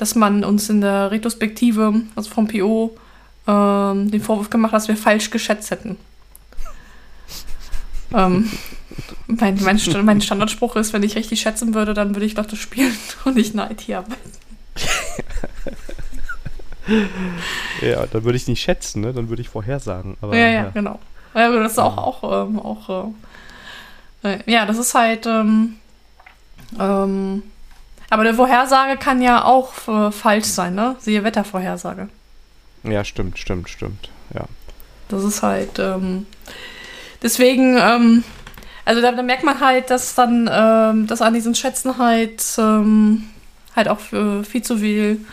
dass 0.00 0.14
man 0.14 0.44
uns 0.44 0.68
in 0.70 0.80
der 0.80 1.10
Retrospektive, 1.10 2.02
also 2.16 2.30
vom 2.30 2.48
PO, 2.48 2.96
ähm, 3.46 4.10
den 4.10 4.20
Vorwurf 4.20 4.50
gemacht 4.50 4.72
hat, 4.72 4.82
dass 4.82 4.88
wir 4.88 4.96
falsch 4.96 5.30
geschätzt 5.30 5.70
hätten. 5.70 5.96
ähm, 8.14 8.50
mein, 9.26 9.58
mein, 9.62 9.80
mein 10.04 10.20
Standardspruch 10.20 10.76
ist, 10.76 10.92
wenn 10.92 11.02
ich 11.02 11.16
richtig 11.16 11.40
schätzen 11.40 11.74
würde, 11.74 11.94
dann 11.94 12.14
würde 12.14 12.26
ich 12.26 12.36
Lotto 12.36 12.56
spielen 12.56 12.96
und 13.24 13.36
nicht 13.36 13.58
eine 13.58 13.70
IT 13.72 13.88
arbeiten. 13.90 14.32
Ja, 17.80 18.04
dann 18.06 18.24
würde 18.24 18.36
ich 18.36 18.48
nicht 18.48 18.60
schätzen, 18.60 19.02
ne? 19.02 19.12
Dann 19.12 19.28
würde 19.28 19.42
ich 19.42 19.48
vorhersagen. 19.48 20.16
Aber, 20.20 20.36
ja, 20.36 20.48
ja, 20.48 20.70
genau. 20.70 20.98
Ja, 21.34 21.48
das 21.52 21.72
ist 21.72 21.78
auch, 21.78 21.96
auch, 21.96 22.48
ähm, 22.48 22.58
auch 22.58 23.12
äh, 24.24 24.32
äh, 24.34 24.38
ja, 24.46 24.66
das 24.66 24.78
ist 24.78 24.94
halt, 24.94 25.26
ähm, 25.26 25.76
ähm, 26.78 27.42
aber 28.10 28.22
eine 28.22 28.34
Vorhersage 28.34 28.98
kann 28.98 29.22
ja 29.22 29.44
auch 29.44 29.88
äh, 29.88 30.10
falsch 30.10 30.46
sein, 30.46 30.74
ne? 30.74 30.96
Siehe 30.98 31.24
Wettervorhersage. 31.24 32.08
Ja, 32.82 33.04
stimmt, 33.04 33.38
stimmt, 33.38 33.68
stimmt. 33.68 34.10
Ja. 34.34 34.44
Das 35.08 35.22
ist 35.24 35.42
halt, 35.42 35.78
ähm, 35.78 36.26
deswegen, 37.22 37.76
ähm, 37.78 38.24
also 38.84 39.00
da, 39.00 39.12
da 39.12 39.22
merkt 39.22 39.44
man 39.44 39.60
halt, 39.60 39.90
dass 39.90 40.14
dann, 40.14 40.50
ähm, 40.52 41.06
dass 41.06 41.22
an 41.22 41.34
diesen 41.34 41.54
Schätzen 41.54 41.98
halt, 41.98 42.44
ähm, 42.58 43.28
halt 43.76 43.88
auch 43.88 44.00
für 44.00 44.44
viel 44.44 44.62
zu 44.62 44.78
viel 44.78 45.24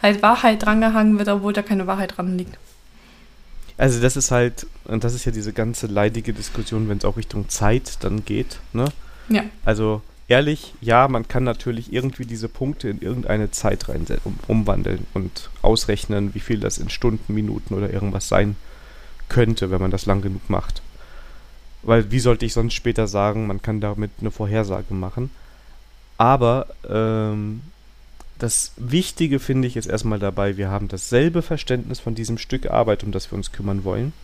halt 0.00 0.22
Wahrheit 0.22 0.64
drangehangen 0.64 1.18
wird, 1.18 1.28
obwohl 1.28 1.52
da 1.52 1.62
keine 1.62 1.86
Wahrheit 1.86 2.16
dran 2.16 2.36
liegt. 2.38 2.58
Also 3.76 4.00
das 4.00 4.16
ist 4.16 4.30
halt, 4.30 4.66
und 4.84 5.04
das 5.04 5.14
ist 5.14 5.24
ja 5.24 5.32
diese 5.32 5.52
ganze 5.52 5.86
leidige 5.86 6.32
Diskussion, 6.32 6.88
wenn 6.88 6.98
es 6.98 7.04
auch 7.04 7.16
Richtung 7.16 7.48
Zeit 7.48 7.98
dann 8.00 8.24
geht, 8.24 8.58
ne? 8.72 8.86
Ja. 9.28 9.44
Also 9.64 10.02
ehrlich, 10.32 10.72
ja, 10.80 11.08
man 11.08 11.28
kann 11.28 11.44
natürlich 11.44 11.92
irgendwie 11.92 12.24
diese 12.24 12.48
Punkte 12.48 12.88
in 12.88 13.02
irgendeine 13.02 13.50
Zeit 13.50 13.90
rein 13.90 14.06
um, 14.24 14.38
umwandeln 14.48 15.06
und 15.12 15.50
ausrechnen, 15.60 16.34
wie 16.34 16.40
viel 16.40 16.58
das 16.58 16.78
in 16.78 16.88
Stunden, 16.88 17.34
Minuten 17.34 17.74
oder 17.74 17.92
irgendwas 17.92 18.28
sein 18.28 18.56
könnte, 19.28 19.70
wenn 19.70 19.82
man 19.82 19.90
das 19.90 20.06
lang 20.06 20.22
genug 20.22 20.48
macht. 20.48 20.80
Weil 21.82 22.10
wie 22.10 22.18
sollte 22.18 22.46
ich 22.46 22.54
sonst 22.54 22.72
später 22.72 23.08
sagen, 23.08 23.46
man 23.46 23.60
kann 23.60 23.82
damit 23.82 24.10
eine 24.20 24.30
Vorhersage 24.30 24.94
machen. 24.94 25.30
Aber 26.16 26.68
ähm, 26.88 27.60
das 28.38 28.72
Wichtige 28.78 29.38
finde 29.38 29.68
ich 29.68 29.76
ist 29.76 29.86
erstmal 29.86 30.18
dabei, 30.18 30.56
wir 30.56 30.70
haben 30.70 30.88
dasselbe 30.88 31.42
Verständnis 31.42 32.00
von 32.00 32.14
diesem 32.14 32.38
Stück 32.38 32.70
Arbeit, 32.70 33.04
um 33.04 33.12
das 33.12 33.30
wir 33.30 33.36
uns 33.36 33.52
kümmern 33.52 33.84
wollen. 33.84 34.14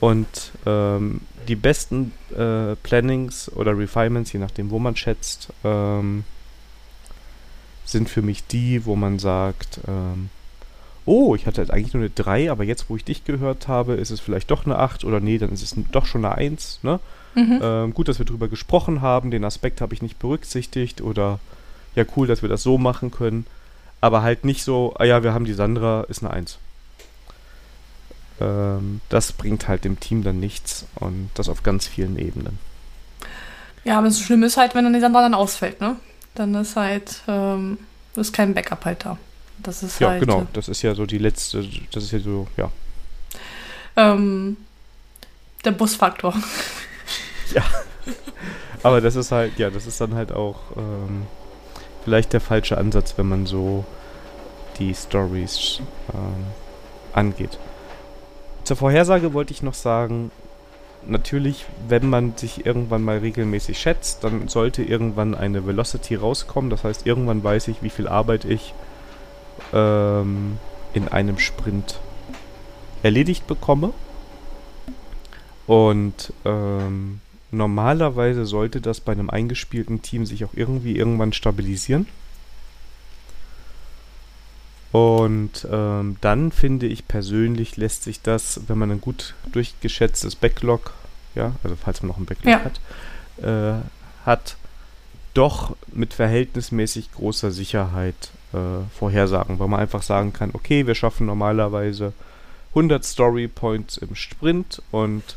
Und 0.00 0.52
ähm, 0.64 1.20
die 1.48 1.56
besten 1.56 2.12
äh, 2.36 2.76
Plannings 2.76 3.50
oder 3.52 3.76
Refinements, 3.76 4.32
je 4.32 4.40
nachdem, 4.40 4.70
wo 4.70 4.78
man 4.78 4.96
schätzt, 4.96 5.52
ähm, 5.64 6.24
sind 7.84 8.08
für 8.08 8.22
mich 8.22 8.46
die, 8.46 8.84
wo 8.84 8.96
man 8.96 9.18
sagt, 9.18 9.80
ähm, 9.86 10.30
oh, 11.04 11.34
ich 11.34 11.46
hatte 11.46 11.60
jetzt 11.60 11.70
eigentlich 11.70 11.94
nur 11.94 12.02
eine 12.02 12.10
3, 12.10 12.50
aber 12.50 12.64
jetzt, 12.64 12.88
wo 12.88 12.96
ich 12.96 13.04
dich 13.04 13.24
gehört 13.24 13.68
habe, 13.68 13.94
ist 13.94 14.10
es 14.10 14.20
vielleicht 14.20 14.50
doch 14.50 14.64
eine 14.64 14.78
8 14.78 15.04
oder 15.04 15.20
nee, 15.20 15.38
dann 15.38 15.52
ist 15.52 15.62
es 15.62 15.74
doch 15.90 16.06
schon 16.06 16.24
eine 16.24 16.34
1. 16.34 16.80
Ne? 16.82 17.00
Mhm. 17.34 17.60
Ähm, 17.62 17.94
gut, 17.94 18.08
dass 18.08 18.18
wir 18.18 18.26
drüber 18.26 18.48
gesprochen 18.48 19.00
haben, 19.00 19.30
den 19.30 19.44
Aspekt 19.44 19.80
habe 19.80 19.94
ich 19.94 20.02
nicht 20.02 20.18
berücksichtigt 20.18 21.00
oder 21.00 21.40
ja, 21.94 22.04
cool, 22.16 22.26
dass 22.26 22.42
wir 22.42 22.48
das 22.48 22.62
so 22.62 22.78
machen 22.78 23.10
können. 23.10 23.46
Aber 24.00 24.22
halt 24.22 24.44
nicht 24.44 24.64
so, 24.64 24.94
ah 24.98 25.04
ja, 25.04 25.22
wir 25.22 25.32
haben 25.32 25.44
die 25.44 25.52
Sandra, 25.52 26.02
ist 26.08 26.22
eine 26.22 26.32
1. 26.32 26.58
Ähm, 28.42 29.00
das 29.08 29.32
bringt 29.32 29.68
halt 29.68 29.84
dem 29.84 30.00
Team 30.00 30.24
dann 30.24 30.40
nichts 30.40 30.86
und 30.96 31.30
das 31.34 31.48
auf 31.48 31.62
ganz 31.62 31.86
vielen 31.86 32.18
Ebenen. 32.18 32.58
Ja, 33.84 33.98
aber 33.98 34.08
das 34.08 34.20
Schlimme 34.20 34.46
ist 34.46 34.56
halt, 34.56 34.74
wenn 34.74 34.84
dann 34.84 34.92
die 34.92 35.00
Sandra 35.00 35.22
dann 35.22 35.34
ausfällt, 35.34 35.80
ne? 35.80 35.96
Dann 36.34 36.54
ist 36.54 36.76
halt, 36.76 37.22
ähm, 37.28 37.78
ist 38.16 38.32
kein 38.32 38.54
Backup 38.54 38.84
halt 38.84 39.04
da. 39.04 39.18
Das 39.58 39.82
ist 39.82 40.00
ja, 40.00 40.10
halt, 40.10 40.20
genau. 40.20 40.46
Das 40.52 40.68
ist 40.68 40.82
ja 40.82 40.94
so 40.94 41.06
die 41.06 41.18
letzte, 41.18 41.64
das 41.92 42.04
ist 42.04 42.12
ja 42.12 42.18
so, 42.18 42.48
ja. 42.56 42.70
Ähm, 43.96 44.56
der 45.64 45.72
Busfaktor. 45.72 46.34
ja. 47.54 47.62
Aber 48.82 49.00
das 49.00 49.14
ist 49.14 49.30
halt, 49.30 49.58
ja, 49.58 49.70
das 49.70 49.86
ist 49.86 50.00
dann 50.00 50.14
halt 50.14 50.32
auch 50.32 50.76
ähm, 50.76 51.26
vielleicht 52.02 52.32
der 52.32 52.40
falsche 52.40 52.78
Ansatz, 52.78 53.14
wenn 53.16 53.28
man 53.28 53.46
so 53.46 53.84
die 54.78 54.94
Stories 54.94 55.80
ähm, 56.12 56.46
angeht. 57.12 57.58
Zur 58.64 58.76
Vorhersage 58.76 59.32
wollte 59.32 59.52
ich 59.52 59.62
noch 59.62 59.74
sagen, 59.74 60.30
natürlich, 61.06 61.66
wenn 61.88 62.08
man 62.08 62.36
sich 62.36 62.64
irgendwann 62.64 63.02
mal 63.02 63.18
regelmäßig 63.18 63.78
schätzt, 63.78 64.24
dann 64.24 64.48
sollte 64.48 64.82
irgendwann 64.82 65.34
eine 65.34 65.66
Velocity 65.66 66.14
rauskommen. 66.14 66.70
Das 66.70 66.84
heißt, 66.84 67.06
irgendwann 67.06 67.42
weiß 67.42 67.68
ich, 67.68 67.82
wie 67.82 67.90
viel 67.90 68.08
Arbeit 68.08 68.44
ich 68.44 68.74
ähm, 69.72 70.58
in 70.94 71.08
einem 71.08 71.38
Sprint 71.38 71.98
erledigt 73.02 73.46
bekomme. 73.46 73.92
Und 75.66 76.32
ähm, 76.44 77.20
normalerweise 77.50 78.46
sollte 78.46 78.80
das 78.80 79.00
bei 79.00 79.12
einem 79.12 79.30
eingespielten 79.30 80.02
Team 80.02 80.26
sich 80.26 80.44
auch 80.44 80.54
irgendwie 80.54 80.96
irgendwann 80.96 81.32
stabilisieren. 81.32 82.06
Und 84.92 85.66
ähm, 85.70 86.18
dann 86.20 86.52
finde 86.52 86.86
ich 86.86 87.08
persönlich 87.08 87.78
lässt 87.78 88.04
sich 88.04 88.20
das, 88.20 88.60
wenn 88.68 88.76
man 88.76 88.90
ein 88.90 89.00
gut 89.00 89.34
durchgeschätztes 89.50 90.36
Backlog, 90.36 90.92
ja, 91.34 91.52
also 91.64 91.76
falls 91.82 92.02
man 92.02 92.08
noch 92.08 92.18
ein 92.18 92.26
Backlog 92.26 92.52
ja. 92.52 92.60
hat, 92.62 92.80
äh, 93.42 93.82
hat, 94.26 94.56
doch 95.34 95.74
mit 95.90 96.12
verhältnismäßig 96.12 97.10
großer 97.12 97.50
Sicherheit 97.52 98.30
äh, 98.52 98.84
vorhersagen, 98.94 99.58
weil 99.58 99.68
man 99.68 99.80
einfach 99.80 100.02
sagen 100.02 100.34
kann, 100.34 100.50
okay, 100.52 100.86
wir 100.86 100.94
schaffen 100.94 101.26
normalerweise 101.26 102.12
100 102.70 103.02
Story 103.02 103.48
Points 103.48 103.96
im 103.96 104.14
Sprint 104.14 104.82
und 104.90 105.36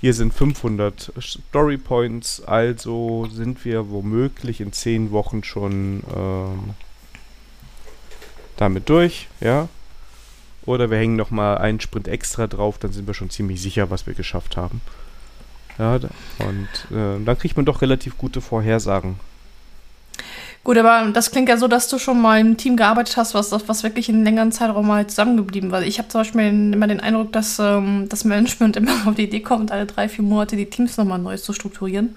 hier 0.00 0.14
sind 0.14 0.34
500 0.34 1.12
Story 1.20 1.78
Points, 1.78 2.42
also 2.42 3.28
sind 3.32 3.64
wir 3.64 3.88
womöglich 3.90 4.60
in 4.60 4.72
10 4.72 5.10
Wochen 5.12 5.44
schon 5.44 6.02
ähm, 6.14 6.74
damit 8.56 8.88
durch, 8.88 9.28
ja. 9.40 9.68
Oder 10.64 10.90
wir 10.90 10.98
hängen 10.98 11.16
nochmal 11.16 11.58
einen 11.58 11.80
Sprint 11.80 12.08
extra 12.08 12.46
drauf, 12.46 12.78
dann 12.78 12.92
sind 12.92 13.06
wir 13.06 13.14
schon 13.14 13.30
ziemlich 13.30 13.62
sicher, 13.62 13.90
was 13.90 14.06
wir 14.06 14.14
geschafft 14.14 14.56
haben. 14.56 14.80
Ja, 15.78 15.94
und 15.94 16.68
äh, 16.90 17.24
dann 17.24 17.38
kriegt 17.38 17.56
man 17.56 17.66
doch 17.66 17.82
relativ 17.82 18.18
gute 18.18 18.40
Vorhersagen. 18.40 19.20
Gut, 20.64 20.78
aber 20.78 21.12
das 21.12 21.30
klingt 21.30 21.48
ja 21.48 21.58
so, 21.58 21.68
dass 21.68 21.86
du 21.88 21.96
schon 21.98 22.20
mal 22.20 22.40
im 22.40 22.56
Team 22.56 22.76
gearbeitet 22.76 23.16
hast, 23.16 23.34
was, 23.34 23.52
was 23.52 23.82
wirklich 23.84 24.08
in 24.08 24.24
längeren 24.24 24.50
Zeitraum 24.50 24.88
mal 24.88 25.06
zusammengeblieben 25.06 25.70
war. 25.70 25.82
Ich 25.82 25.98
habe 25.98 26.08
zum 26.08 26.22
Beispiel 26.22 26.40
immer 26.42 26.88
den 26.88 26.98
Eindruck, 26.98 27.32
dass 27.32 27.60
ähm, 27.60 28.08
das 28.08 28.24
Management 28.24 28.76
immer 28.76 29.06
auf 29.06 29.14
die 29.14 29.24
Idee 29.24 29.40
kommt, 29.40 29.70
alle 29.70 29.86
drei, 29.86 30.08
vier 30.08 30.24
Monate 30.24 30.56
die 30.56 30.66
Teams 30.66 30.96
nochmal 30.96 31.20
neu 31.20 31.36
zu 31.36 31.52
strukturieren 31.52 32.16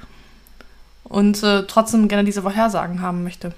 und 1.03 1.43
äh, 1.43 1.63
trotzdem 1.67 2.07
gerne 2.07 2.23
diese 2.23 2.41
Vorhersagen 2.41 3.01
haben 3.03 3.23
möchte. 3.23 3.53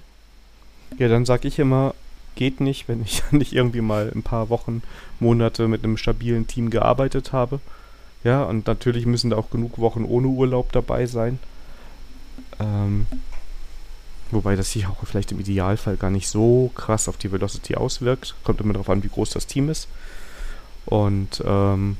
Ja, 0.98 1.08
dann 1.08 1.26
sage 1.26 1.48
ich 1.48 1.58
immer, 1.58 1.94
geht 2.36 2.62
nicht, 2.62 2.88
wenn 2.88 3.02
ich 3.02 3.24
nicht 3.32 3.54
irgendwie 3.54 3.82
mal 3.82 4.12
ein 4.14 4.24
paar 4.24 4.50
Wochen, 4.50 4.84
Monate 5.20 5.68
mit 5.68 5.84
einem 5.84 5.98
stabilen 5.98 6.48
Team 6.48 6.70
gearbeitet 6.70 7.34
habe. 7.34 7.60
Ja, 8.24 8.44
und 8.44 8.68
natürlich 8.68 9.06
müssen 9.06 9.32
da 9.32 9.38
auch 9.38 9.50
genug 9.50 9.80
Wochen 9.80 10.06
ohne 10.06 10.28
Urlaub 10.28 10.72
dabei 10.72 11.08
sein. 11.08 11.40
Ähm, 12.60 13.08
wobei 14.30 14.56
das 14.56 14.72
sich 14.72 14.86
auch 14.88 14.98
vielleicht 15.04 15.32
im 15.32 15.40
Idealfall 15.40 15.98
gar 15.98 16.12
nicht 16.12 16.28
so 16.28 16.72
krass 16.76 17.10
auf 17.10 17.18
die 17.18 17.32
Velocity 17.32 17.76
auswirkt. 17.76 18.36
Kommt 18.44 18.62
immer 18.62 18.74
darauf 18.74 18.90
an, 18.90 19.04
wie 19.04 19.10
groß 19.10 19.32
das 19.32 19.48
Team 19.48 19.70
ist. 19.70 19.88
Und 20.86 21.44
ähm, 21.46 21.98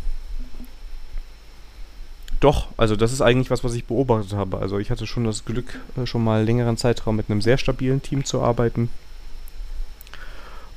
doch, 2.40 2.68
also 2.76 2.96
das 2.96 3.14
ist 3.14 3.22
eigentlich 3.22 3.52
was, 3.52 3.64
was 3.64 3.76
ich 3.76 3.86
beobachtet 3.86 4.34
habe. 4.34 4.58
Also 4.58 4.80
ich 4.80 4.90
hatte 4.90 5.06
schon 5.06 5.24
das 5.24 5.46
Glück, 5.46 5.80
äh, 5.96 6.06
schon 6.06 6.24
mal 6.24 6.44
längeren 6.44 6.76
Zeitraum 6.76 7.16
mit 7.16 7.30
einem 7.30 7.42
sehr 7.42 7.58
stabilen 7.58 8.02
Team 8.02 8.26
zu 8.26 8.42
arbeiten. 8.42 8.90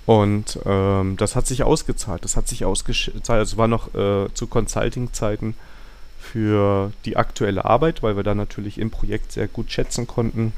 Und 0.07 0.59
ähm, 0.67 1.17
das 1.17 1.35
hat 1.35 1.47
sich 1.47 1.63
ausgezahlt. 1.63 2.25
Das 2.25 2.37
hat 2.37 2.49
sich 2.49 2.65
ausgezahlt. 2.65 3.29
Also 3.31 3.55
es 3.55 3.57
war 3.57 3.69
noch 3.69 3.95
äh, 3.95 4.29
zu 4.35 4.47
Consulting-Zeiten 4.47 5.55
für 6.19 6.93
die 7.05 7.17
aktuelle 7.17 7.65
Arbeit, 7.65 8.03
weil 8.03 8.17
wir 8.17 8.23
da 8.23 8.35
natürlich 8.35 8.79
im 8.79 8.91
Projekt 8.91 9.33
sehr 9.33 9.49
gut 9.49 9.71
schätzen 9.71 10.07
konnten 10.07 10.53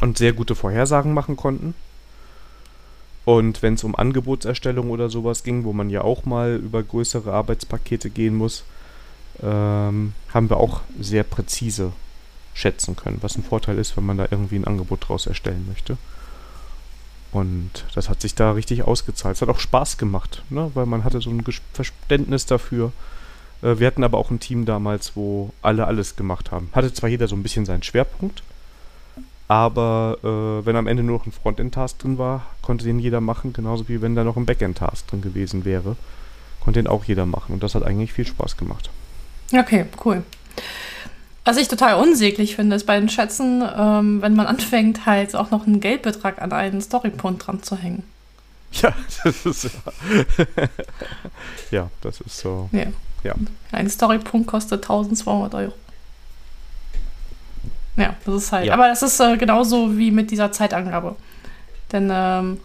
und 0.00 0.18
sehr 0.18 0.32
gute 0.32 0.54
Vorhersagen 0.54 1.14
machen 1.14 1.36
konnten. 1.36 1.74
Und 3.24 3.62
wenn 3.62 3.74
es 3.74 3.84
um 3.84 3.94
Angebotserstellung 3.94 4.90
oder 4.90 5.08
sowas 5.08 5.44
ging, 5.44 5.64
wo 5.64 5.72
man 5.72 5.90
ja 5.90 6.02
auch 6.02 6.24
mal 6.24 6.56
über 6.56 6.82
größere 6.82 7.32
Arbeitspakete 7.32 8.10
gehen 8.10 8.34
muss, 8.34 8.64
ähm, 9.42 10.14
haben 10.34 10.50
wir 10.50 10.56
auch 10.56 10.80
sehr 10.98 11.22
präzise 11.22 11.92
schätzen 12.54 12.96
können, 12.96 13.18
was 13.20 13.36
ein 13.36 13.44
Vorteil 13.44 13.78
ist, 13.78 13.96
wenn 13.96 14.04
man 14.04 14.18
da 14.18 14.26
irgendwie 14.30 14.56
ein 14.56 14.66
Angebot 14.66 15.08
draus 15.08 15.26
erstellen 15.26 15.66
möchte. 15.68 15.96
Und 17.32 17.86
das 17.94 18.08
hat 18.08 18.20
sich 18.20 18.34
da 18.34 18.52
richtig 18.52 18.82
ausgezahlt. 18.82 19.36
Es 19.36 19.42
hat 19.42 19.48
auch 19.48 19.58
Spaß 19.58 19.96
gemacht, 19.96 20.42
ne? 20.50 20.70
weil 20.74 20.86
man 20.86 21.02
hatte 21.02 21.20
so 21.20 21.30
ein 21.30 21.42
Verständnis 21.72 22.44
dafür. 22.44 22.92
Äh, 23.62 23.78
wir 23.78 23.86
hatten 23.86 24.04
aber 24.04 24.18
auch 24.18 24.30
ein 24.30 24.38
Team 24.38 24.66
damals, 24.66 25.16
wo 25.16 25.50
alle 25.62 25.86
alles 25.86 26.16
gemacht 26.16 26.50
haben. 26.50 26.68
Hatte 26.72 26.92
zwar 26.92 27.08
jeder 27.08 27.28
so 27.28 27.36
ein 27.36 27.42
bisschen 27.42 27.64
seinen 27.64 27.82
Schwerpunkt, 27.82 28.42
aber 29.48 30.18
äh, 30.22 30.66
wenn 30.66 30.76
am 30.76 30.86
Ende 30.86 31.02
nur 31.02 31.18
noch 31.18 31.26
ein 31.26 31.32
Frontend-Task 31.32 31.98
drin 31.98 32.18
war, 32.18 32.46
konnte 32.60 32.84
den 32.84 32.98
jeder 32.98 33.22
machen, 33.22 33.54
genauso 33.54 33.88
wie 33.88 34.02
wenn 34.02 34.14
da 34.14 34.24
noch 34.24 34.36
ein 34.36 34.46
Backend-Task 34.46 35.06
drin 35.06 35.22
gewesen 35.22 35.64
wäre. 35.64 35.96
Konnte 36.60 36.82
den 36.82 36.86
auch 36.86 37.04
jeder 37.04 37.26
machen 37.26 37.54
und 37.54 37.62
das 37.62 37.74
hat 37.74 37.82
eigentlich 37.82 38.12
viel 38.12 38.26
Spaß 38.26 38.56
gemacht. 38.56 38.90
Okay, 39.52 39.86
cool. 40.04 40.22
Was 41.44 41.56
ich 41.56 41.66
total 41.66 42.00
unsäglich 42.00 42.54
finde, 42.54 42.76
ist 42.76 42.86
bei 42.86 42.98
den 42.98 43.08
Schätzen, 43.08 43.64
ähm, 43.76 44.22
wenn 44.22 44.34
man 44.34 44.46
anfängt, 44.46 45.06
halt 45.06 45.34
auch 45.34 45.50
noch 45.50 45.66
einen 45.66 45.80
Geldbetrag 45.80 46.40
an 46.40 46.52
einen 46.52 46.80
Storypunkt 46.80 47.46
dran 47.46 47.62
zu 47.62 47.76
hängen. 47.76 48.04
Ja, 48.72 48.94
das 49.24 49.44
ist 49.44 49.64
ja. 49.64 49.70
ja, 51.70 51.90
das 52.00 52.20
ist 52.20 52.38
so. 52.38 52.68
Ja. 52.72 52.86
ja. 53.24 53.34
Ein 53.72 53.90
Storypunkt 53.90 54.46
kostet 54.46 54.84
1200 54.84 55.54
Euro. 55.54 55.72
Ja, 57.96 58.14
das 58.24 58.34
ist 58.34 58.52
halt. 58.52 58.66
Ja. 58.66 58.74
Aber 58.74 58.88
das 58.88 59.02
ist 59.02 59.20
äh, 59.20 59.36
genauso 59.36 59.98
wie 59.98 60.10
mit 60.10 60.30
dieser 60.30 60.52
Zeitangabe. 60.52 61.16
Denn, 61.90 62.08
ähm, 62.10 62.60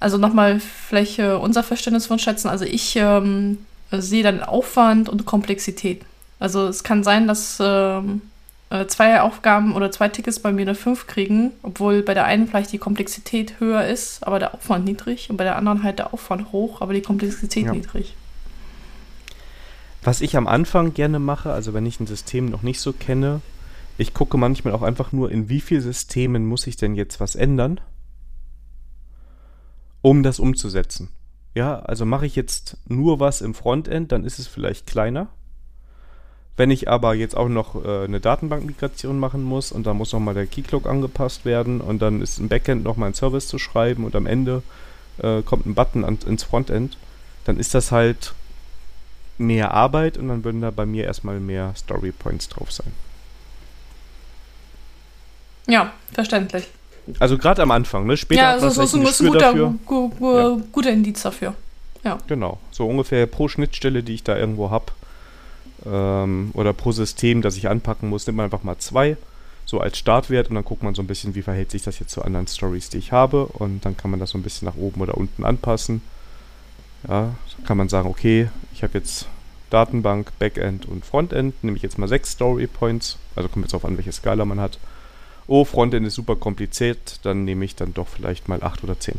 also 0.00 0.18
nochmal 0.18 0.58
vielleicht 0.58 1.18
äh, 1.18 1.32
unser 1.32 1.62
Verständnis 1.62 2.06
von 2.06 2.18
Schätzen. 2.18 2.48
Also 2.48 2.64
ich 2.64 2.96
ähm, 2.96 3.58
sehe 3.92 4.22
dann 4.22 4.42
Aufwand 4.42 5.08
und 5.08 5.26
Komplexität. 5.26 6.02
Also 6.38 6.66
es 6.66 6.84
kann 6.84 7.02
sein, 7.02 7.26
dass 7.26 7.58
ähm, 7.60 8.22
äh, 8.68 8.86
zwei 8.86 9.20
Aufgaben 9.20 9.74
oder 9.74 9.90
zwei 9.90 10.08
Tickets 10.08 10.40
bei 10.40 10.52
mir 10.52 10.62
eine 10.62 10.74
5 10.74 11.06
kriegen, 11.06 11.52
obwohl 11.62 12.02
bei 12.02 12.14
der 12.14 12.24
einen 12.24 12.48
vielleicht 12.48 12.72
die 12.72 12.78
Komplexität 12.78 13.60
höher 13.60 13.86
ist, 13.86 14.26
aber 14.26 14.38
der 14.38 14.54
Aufwand 14.54 14.84
niedrig 14.84 15.30
und 15.30 15.36
bei 15.36 15.44
der 15.44 15.56
anderen 15.56 15.82
halt 15.82 15.98
der 15.98 16.12
Aufwand 16.12 16.52
hoch, 16.52 16.80
aber 16.80 16.92
die 16.92 17.02
Komplexität 17.02 17.66
ja. 17.66 17.72
niedrig. 17.72 18.14
Was 20.02 20.20
ich 20.20 20.36
am 20.36 20.46
Anfang 20.46 20.94
gerne 20.94 21.18
mache, 21.18 21.52
also 21.52 21.74
wenn 21.74 21.86
ich 21.86 22.00
ein 22.00 22.06
System 22.06 22.46
noch 22.46 22.62
nicht 22.62 22.80
so 22.80 22.92
kenne, 22.92 23.40
ich 23.98 24.14
gucke 24.14 24.36
manchmal 24.36 24.74
auch 24.74 24.82
einfach 24.82 25.12
nur, 25.12 25.30
in 25.30 25.48
wie 25.48 25.60
vielen 25.60 25.80
Systemen 25.80 26.44
muss 26.46 26.66
ich 26.66 26.76
denn 26.76 26.94
jetzt 26.94 27.18
was 27.18 27.34
ändern, 27.34 27.80
um 30.02 30.22
das 30.22 30.38
umzusetzen. 30.38 31.08
Ja, 31.54 31.78
also 31.78 32.04
mache 32.04 32.26
ich 32.26 32.36
jetzt 32.36 32.76
nur 32.86 33.20
was 33.20 33.40
im 33.40 33.54
Frontend, 33.54 34.12
dann 34.12 34.24
ist 34.24 34.38
es 34.38 34.46
vielleicht 34.46 34.86
kleiner 34.86 35.28
Wenn 36.56 36.70
ich 36.70 36.88
aber 36.88 37.14
jetzt 37.14 37.36
auch 37.36 37.48
noch 37.48 37.84
äh, 37.84 38.04
eine 38.04 38.20
Datenbankmigration 38.20 39.18
machen 39.18 39.42
muss 39.42 39.72
und 39.72 39.86
da 39.86 39.92
muss 39.92 40.12
nochmal 40.12 40.34
der 40.34 40.46
Keylog 40.46 40.86
angepasst 40.86 41.44
werden 41.44 41.80
und 41.80 42.00
dann 42.00 42.22
ist 42.22 42.38
im 42.38 42.48
Backend 42.48 42.82
nochmal 42.82 43.10
ein 43.10 43.14
Service 43.14 43.46
zu 43.46 43.58
schreiben 43.58 44.04
und 44.04 44.16
am 44.16 44.26
Ende 44.26 44.62
äh, 45.18 45.42
kommt 45.42 45.66
ein 45.66 45.74
Button 45.74 46.04
an, 46.04 46.18
ins 46.26 46.44
Frontend, 46.44 46.96
dann 47.44 47.58
ist 47.58 47.74
das 47.74 47.92
halt 47.92 48.32
mehr 49.38 49.74
Arbeit 49.74 50.16
und 50.16 50.28
dann 50.28 50.44
würden 50.44 50.62
da 50.62 50.70
bei 50.70 50.86
mir 50.86 51.04
erstmal 51.04 51.40
mehr 51.40 51.74
Story 51.76 52.12
Points 52.12 52.48
drauf 52.48 52.72
sein. 52.72 52.92
Ja, 55.66 55.92
verständlich. 56.12 56.68
Also 57.18 57.38
gerade 57.38 57.62
am 57.62 57.70
Anfang, 57.70 58.06
ne? 58.06 58.16
Später 58.16 58.40
ja, 58.40 58.52
also 58.52 58.66
das 58.66 58.78
ist 58.78 58.94
ein, 58.94 59.06
ein 59.06 59.32
guter, 59.32 59.52
gu, 59.84 60.08
gu, 60.08 60.36
ja. 60.36 60.56
guter 60.72 60.90
Indiz 60.90 61.22
dafür. 61.22 61.54
Ja. 62.02 62.18
Genau. 62.26 62.58
So 62.70 62.86
ungefähr 62.86 63.26
pro 63.26 63.48
Schnittstelle, 63.48 64.02
die 64.02 64.14
ich 64.14 64.24
da 64.24 64.36
irgendwo 64.36 64.70
habe, 64.70 64.86
ähm, 65.86 66.50
oder 66.54 66.72
pro 66.72 66.92
System, 66.92 67.42
das 67.42 67.56
ich 67.56 67.68
anpacken 67.68 68.08
muss, 68.08 68.26
nimmt 68.26 68.36
man 68.36 68.44
einfach 68.44 68.62
mal 68.62 68.78
zwei, 68.78 69.16
so 69.64 69.80
als 69.80 69.98
Startwert 69.98 70.48
und 70.48 70.54
dann 70.54 70.64
guckt 70.64 70.82
man 70.82 70.94
so 70.94 71.02
ein 71.02 71.06
bisschen, 71.06 71.34
wie 71.34 71.42
verhält 71.42 71.70
sich 71.70 71.82
das 71.82 71.98
jetzt 71.98 72.12
zu 72.12 72.22
anderen 72.22 72.46
Stories, 72.46 72.88
die 72.88 72.98
ich 72.98 73.12
habe 73.12 73.46
und 73.46 73.84
dann 73.84 73.96
kann 73.96 74.10
man 74.10 74.20
das 74.20 74.30
so 74.30 74.38
ein 74.38 74.42
bisschen 74.42 74.66
nach 74.66 74.76
oben 74.76 75.00
oder 75.00 75.16
unten 75.16 75.44
anpassen. 75.44 76.02
Ja, 77.08 77.34
kann 77.64 77.76
man 77.76 77.88
sagen, 77.88 78.08
okay, 78.08 78.48
ich 78.72 78.82
habe 78.82 78.98
jetzt 78.98 79.28
Datenbank, 79.70 80.32
Backend 80.38 80.86
und 80.86 81.04
Frontend, 81.04 81.62
nehme 81.62 81.76
ich 81.76 81.82
jetzt 81.82 81.98
mal 81.98 82.08
sechs 82.08 82.32
Story 82.32 82.66
Points, 82.66 83.18
also 83.34 83.48
kommt 83.48 83.64
jetzt 83.64 83.74
auf 83.74 83.84
an, 83.84 83.96
welche 83.96 84.12
Skala 84.12 84.44
man 84.44 84.60
hat. 84.60 84.78
Oh, 85.48 85.64
Frontend 85.64 86.06
ist 86.06 86.14
super 86.14 86.36
kompliziert, 86.36 87.20
dann 87.22 87.44
nehme 87.44 87.64
ich 87.64 87.76
dann 87.76 87.94
doch 87.94 88.08
vielleicht 88.08 88.48
mal 88.48 88.62
acht 88.62 88.82
oder 88.82 88.98
zehn, 88.98 89.18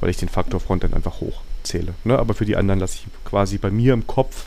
weil 0.00 0.10
ich 0.10 0.16
den 0.16 0.28
Faktor 0.28 0.60
Frontend 0.60 0.94
einfach 0.94 1.20
hochzähle. 1.20 1.94
Ne? 2.04 2.18
Aber 2.18 2.34
für 2.34 2.44
die 2.44 2.56
anderen 2.56 2.80
lasse 2.80 2.96
ich 2.96 3.24
quasi 3.24 3.58
bei 3.58 3.70
mir 3.70 3.94
im 3.94 4.06
Kopf 4.06 4.46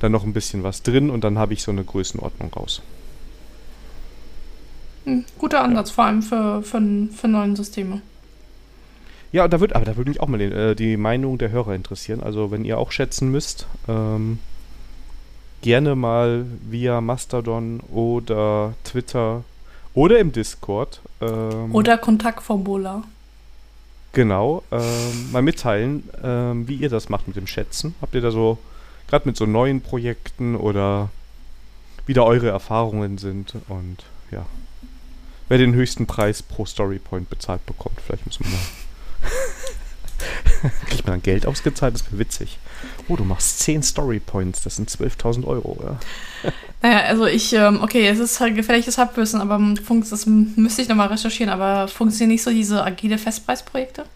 dann 0.00 0.12
noch 0.12 0.24
ein 0.24 0.32
bisschen 0.32 0.62
was 0.62 0.82
drin 0.82 1.10
und 1.10 1.22
dann 1.22 1.38
habe 1.38 1.52
ich 1.52 1.62
so 1.62 1.70
eine 1.70 1.84
Größenordnung 1.84 2.52
raus. 2.52 2.82
Hm, 5.04 5.24
guter 5.38 5.62
Ansatz, 5.62 5.90
ja. 5.90 5.94
vor 5.94 6.04
allem 6.04 6.22
für, 6.22 6.62
für, 6.62 6.82
für 7.12 7.28
neue 7.28 7.56
Systeme. 7.56 8.02
Ja, 9.32 9.46
da 9.46 9.60
wird, 9.60 9.76
aber 9.76 9.84
da 9.84 9.96
würde 9.96 10.10
mich 10.10 10.20
auch 10.20 10.26
mal 10.26 10.38
den, 10.38 10.52
äh, 10.52 10.74
die 10.74 10.96
Meinung 10.96 11.38
der 11.38 11.50
Hörer 11.50 11.74
interessieren. 11.74 12.20
Also 12.20 12.50
wenn 12.50 12.64
ihr 12.64 12.78
auch 12.78 12.90
schätzen 12.90 13.30
müsst, 13.30 13.66
ähm, 13.86 14.40
gerne 15.62 15.94
mal 15.94 16.46
via 16.68 17.00
Mastodon 17.00 17.80
oder 17.92 18.74
Twitter 18.84 19.44
oder 19.94 20.18
im 20.18 20.32
Discord. 20.32 21.00
Ähm, 21.20 21.74
oder 21.74 21.98
Kontaktformular. 21.98 23.04
Genau, 24.12 24.64
ähm, 24.72 25.30
mal 25.30 25.42
mitteilen, 25.42 26.08
ähm, 26.22 26.66
wie 26.66 26.74
ihr 26.74 26.88
das 26.88 27.08
macht 27.08 27.28
mit 27.28 27.36
dem 27.36 27.46
Schätzen. 27.46 27.94
Habt 28.02 28.14
ihr 28.14 28.20
da 28.20 28.32
so, 28.32 28.58
gerade 29.10 29.28
mit 29.28 29.36
so 29.36 29.44
neuen 29.44 29.82
Projekten 29.82 30.56
oder 30.56 31.10
wie 32.06 32.14
da 32.14 32.22
eure 32.22 32.48
Erfahrungen 32.48 33.18
sind 33.18 33.52
und 33.68 33.98
ja, 34.30 34.46
wer 35.48 35.58
den 35.58 35.74
höchsten 35.74 36.06
Preis 36.06 36.42
pro 36.42 36.64
Storypoint 36.64 37.28
bezahlt 37.28 37.66
bekommt. 37.66 38.00
Vielleicht 38.00 38.24
muss 38.24 38.40
man 38.40 38.52
mal 38.52 38.60
Kriegt 40.86 41.06
man 41.06 41.14
dann 41.14 41.22
Geld 41.22 41.46
ausgezahlt? 41.46 41.94
Das 41.94 42.04
wäre 42.06 42.18
witzig. 42.18 42.58
Oh, 43.08 43.16
du 43.16 43.24
machst 43.24 43.60
10 43.60 43.82
Story 43.82 44.20
Points, 44.20 44.62
das 44.62 44.76
sind 44.76 44.90
12.000 44.90 45.46
Euro, 45.46 45.76
oder? 45.78 45.98
Naja, 46.82 47.00
also 47.00 47.26
ich, 47.26 47.52
ähm, 47.52 47.82
okay, 47.82 48.08
es 48.08 48.18
ist 48.18 48.40
halt 48.40 48.54
gefährliches 48.54 48.96
Halbwissen, 48.96 49.42
aber 49.42 49.60
das 50.08 50.24
müsste 50.24 50.80
ich 50.80 50.88
nochmal 50.88 51.08
recherchieren, 51.08 51.52
aber 51.52 51.88
funktionieren 51.88 52.30
nicht 52.30 52.42
so 52.42 52.50
diese 52.50 52.82
agile 52.82 53.18
Festpreisprojekte? 53.18 54.06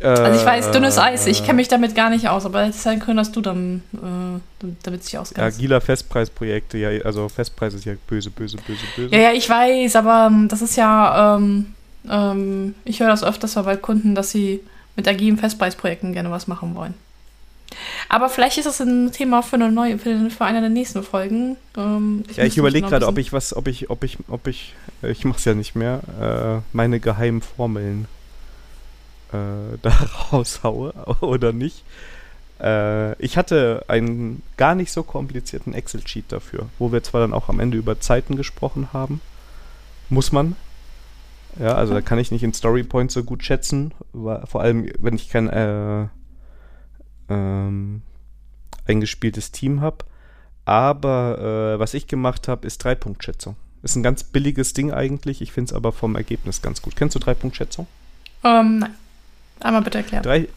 Äh, 0.00 0.06
also 0.06 0.40
ich 0.40 0.46
weiß, 0.46 0.70
dünnes 0.70 0.98
Eis, 0.98 1.26
ich 1.26 1.44
kenne 1.44 1.54
mich 1.54 1.68
damit 1.68 1.94
gar 1.94 2.10
nicht 2.10 2.28
aus, 2.28 2.46
aber 2.46 2.64
es 2.64 2.82
sein 2.82 3.00
können, 3.00 3.18
dass 3.18 3.32
du 3.32 3.40
dann 3.40 3.82
äh, 3.94 4.66
damit 4.82 5.04
sich 5.04 5.18
auskennst. 5.18 5.56
Agiler 5.56 5.80
Festpreisprojekte, 5.80 6.78
ja, 6.78 6.88
also 7.04 7.28
Festpreis 7.28 7.74
ist 7.74 7.84
ja 7.84 7.92
böse, 8.06 8.30
böse, 8.30 8.56
böse, 8.56 8.84
böse. 8.96 9.14
Ja, 9.14 9.20
ja, 9.20 9.32
ich 9.32 9.48
weiß, 9.48 9.96
aber 9.96 10.28
ähm, 10.30 10.48
das 10.48 10.62
ist 10.62 10.76
ja, 10.76 11.36
ähm, 11.36 11.74
ähm, 12.08 12.74
ich 12.84 13.00
höre 13.00 13.08
das 13.08 13.22
öfters 13.22 13.54
bei 13.54 13.76
Kunden, 13.76 14.14
dass 14.14 14.30
sie 14.30 14.60
mit 14.96 15.06
agilen 15.06 15.36
Festpreisprojekten 15.36 16.12
gerne 16.12 16.30
was 16.30 16.46
machen 16.46 16.74
wollen. 16.74 16.94
Aber 18.08 18.28
vielleicht 18.28 18.58
ist 18.58 18.64
das 18.64 18.80
ein 18.80 19.12
Thema 19.12 19.42
für 19.42 19.56
eine 19.56 19.70
neue, 19.70 19.98
für, 19.98 20.30
für 20.30 20.44
eine 20.44 20.60
der 20.60 20.70
nächsten 20.70 21.02
Folgen. 21.02 21.56
Ähm, 21.76 22.24
ich 22.28 22.36
ja, 22.36 22.44
ich 22.44 22.56
überlege 22.56 22.88
gerade, 22.88 23.06
ob 23.06 23.18
ich 23.18 23.32
was, 23.32 23.54
ob 23.54 23.68
ich, 23.68 23.90
ob 23.90 24.02
ich, 24.02 24.18
ob 24.28 24.46
ich, 24.46 24.74
äh, 25.02 25.10
ich 25.10 25.24
mache 25.24 25.38
es 25.38 25.44
ja 25.44 25.54
nicht 25.54 25.76
mehr, 25.76 26.00
äh, 26.20 26.76
meine 26.76 27.00
geheimen 27.00 27.42
Formeln 27.42 28.06
äh, 29.32 29.78
da 29.82 29.90
raushaue 30.32 30.92
oder 31.20 31.52
nicht. 31.52 31.84
Äh, 32.60 33.20
ich 33.22 33.36
hatte 33.36 33.84
einen 33.88 34.42
gar 34.56 34.74
nicht 34.74 34.92
so 34.92 35.02
komplizierten 35.02 35.74
Excel-Sheet 35.74 36.32
dafür, 36.32 36.66
wo 36.78 36.92
wir 36.92 37.02
zwar 37.02 37.20
dann 37.20 37.32
auch 37.32 37.48
am 37.48 37.60
Ende 37.60 37.78
über 37.78 38.00
Zeiten 38.00 38.36
gesprochen 38.36 38.88
haben. 38.92 39.20
Muss 40.08 40.32
man, 40.32 40.56
ja, 41.58 41.74
also 41.74 41.94
da 41.94 42.00
kann 42.00 42.18
ich 42.18 42.30
nicht 42.30 42.42
in 42.42 42.52
Story 42.52 42.82
Points 42.82 43.14
so 43.14 43.24
gut 43.24 43.44
schätzen, 43.44 43.92
vor 44.12 44.60
allem 44.60 44.90
wenn 44.98 45.14
ich 45.14 45.30
kein 45.30 45.48
äh, 45.48 46.06
ähm, 47.28 48.02
eingespieltes 48.86 49.52
Team 49.52 49.80
habe. 49.80 50.04
Aber 50.64 51.74
äh, 51.74 51.78
was 51.78 51.94
ich 51.94 52.06
gemacht 52.06 52.46
habe, 52.48 52.66
ist 52.66 52.84
Dreipunktschätzung. 52.84 53.56
Ist 53.82 53.96
ein 53.96 54.02
ganz 54.02 54.24
billiges 54.24 54.74
Ding 54.74 54.92
eigentlich. 54.92 55.40
Ich 55.40 55.52
finde 55.52 55.70
es 55.70 55.72
aber 55.72 55.92
vom 55.92 56.14
Ergebnis 56.14 56.60
ganz 56.60 56.82
gut. 56.82 56.96
Kennst 56.96 57.14
du 57.14 57.18
Dreipunktschätzung? 57.18 57.86
Ähm, 58.44 58.78
nein. 58.80 58.94
Einmal 59.60 59.82
bitte 59.82 59.98
erklären. 59.98 60.22
Drei, 60.22 60.48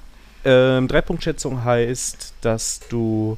ähm, 0.46 0.88
Dreipunktschätzung 0.88 1.64
heißt, 1.64 2.34
dass 2.42 2.82
du, 2.90 3.38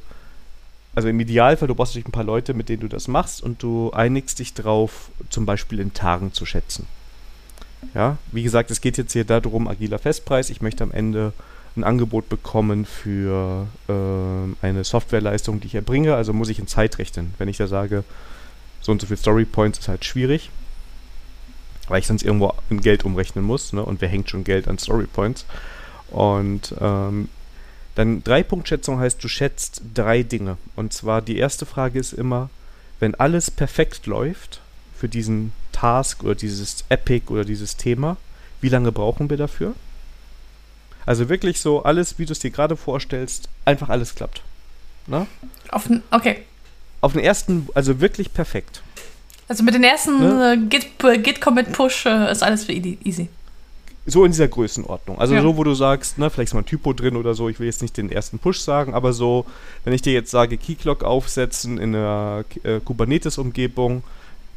also 0.94 1.08
im 1.08 1.20
Idealfall, 1.20 1.68
du 1.68 1.74
brauchst 1.74 1.92
natürlich 1.92 2.08
ein 2.08 2.12
paar 2.12 2.24
Leute, 2.24 2.54
mit 2.54 2.68
denen 2.68 2.80
du 2.80 2.88
das 2.88 3.08
machst 3.08 3.42
und 3.42 3.62
du 3.62 3.90
einigst 3.92 4.38
dich 4.38 4.54
drauf, 4.54 5.10
zum 5.30 5.46
Beispiel 5.46 5.80
in 5.80 5.94
Tagen 5.94 6.32
zu 6.32 6.46
schätzen. 6.46 6.86
Ja, 7.94 8.18
wie 8.32 8.42
gesagt, 8.42 8.70
es 8.70 8.80
geht 8.80 8.98
jetzt 8.98 9.12
hier 9.12 9.24
darum, 9.24 9.68
agiler 9.68 9.98
Festpreis. 9.98 10.50
Ich 10.50 10.60
möchte 10.60 10.82
am 10.82 10.90
Ende 10.90 11.32
ein 11.76 11.84
Angebot 11.84 12.28
bekommen 12.28 12.86
für 12.86 13.66
äh, 13.88 14.66
eine 14.66 14.82
Softwareleistung, 14.82 15.60
die 15.60 15.66
ich 15.66 15.74
erbringe. 15.74 16.14
Also 16.14 16.32
muss 16.32 16.48
ich 16.48 16.58
in 16.58 16.66
Zeit 16.66 16.98
rechnen. 16.98 17.34
Wenn 17.38 17.48
ich 17.48 17.58
da 17.58 17.66
sage, 17.66 18.02
so 18.80 18.92
und 18.92 19.00
so 19.00 19.06
viel 19.06 19.16
Story 19.16 19.44
Points 19.44 19.78
ist 19.78 19.88
halt 19.88 20.04
schwierig, 20.04 20.50
weil 21.88 22.00
ich 22.00 22.06
sonst 22.06 22.22
irgendwo 22.22 22.52
in 22.70 22.80
Geld 22.80 23.04
umrechnen 23.04 23.44
muss. 23.44 23.72
Ne? 23.72 23.84
Und 23.84 24.00
wer 24.00 24.08
hängt 24.08 24.30
schon 24.30 24.44
Geld 24.44 24.68
an 24.68 24.78
Story 24.78 25.06
Points? 25.06 25.44
Und 26.10 26.74
ähm, 26.80 27.28
dann 27.94 28.22
Drei-Punkt-Schätzung 28.22 28.98
heißt, 28.98 29.22
du 29.22 29.28
schätzt 29.28 29.82
drei 29.94 30.22
Dinge. 30.22 30.58
Und 30.76 30.92
zwar 30.92 31.22
die 31.22 31.38
erste 31.38 31.66
Frage 31.66 31.98
ist 31.98 32.12
immer, 32.12 32.50
wenn 33.00 33.14
alles 33.14 33.50
perfekt 33.50 34.06
läuft 34.06 34.60
für 34.98 35.08
diesen 35.08 35.52
Task 35.72 36.22
oder 36.22 36.34
dieses 36.34 36.84
Epic 36.88 37.30
oder 37.32 37.44
dieses 37.44 37.76
Thema, 37.76 38.16
wie 38.60 38.68
lange 38.68 38.92
brauchen 38.92 39.30
wir 39.30 39.36
dafür? 39.36 39.74
Also 41.04 41.28
wirklich 41.28 41.60
so 41.60 41.84
alles, 41.84 42.18
wie 42.18 42.26
du 42.26 42.32
es 42.32 42.38
dir 42.38 42.50
gerade 42.50 42.76
vorstellst, 42.76 43.48
einfach 43.64 43.88
alles 43.88 44.14
klappt. 44.14 44.42
Na? 45.06 45.26
Auf, 45.70 45.88
okay. 46.10 46.44
Auf 47.00 47.12
den 47.12 47.22
ersten, 47.22 47.68
also 47.74 48.00
wirklich 48.00 48.32
perfekt. 48.32 48.82
Also 49.48 49.62
mit 49.62 49.74
den 49.74 49.84
ersten 49.84 50.18
ne? 50.18 50.52
Äh, 50.54 50.66
Git, 50.68 51.04
äh, 51.04 51.18
Git 51.18 51.40
Commit 51.40 51.72
Push 51.72 52.06
äh, 52.06 52.30
ist 52.32 52.42
alles 52.42 52.64
für 52.64 52.72
easy. 52.72 53.28
So 54.08 54.24
in 54.24 54.30
dieser 54.30 54.46
Größenordnung. 54.46 55.18
Also 55.18 55.34
ja. 55.34 55.42
so, 55.42 55.56
wo 55.56 55.64
du 55.64 55.74
sagst, 55.74 56.16
ne, 56.18 56.30
vielleicht 56.30 56.50
ist 56.50 56.54
mal 56.54 56.60
ein 56.60 56.66
Typo 56.66 56.92
drin 56.92 57.16
oder 57.16 57.34
so, 57.34 57.48
ich 57.48 57.58
will 57.58 57.66
jetzt 57.66 57.82
nicht 57.82 57.96
den 57.96 58.10
ersten 58.10 58.38
Push 58.38 58.60
sagen, 58.60 58.94
aber 58.94 59.12
so, 59.12 59.46
wenn 59.84 59.92
ich 59.92 60.02
dir 60.02 60.12
jetzt 60.12 60.30
sage, 60.30 60.56
Keyclock 60.58 61.02
aufsetzen 61.02 61.78
in 61.78 61.94
einer 61.94 62.44
äh, 62.62 62.78
Kubernetes-Umgebung, 62.78 64.04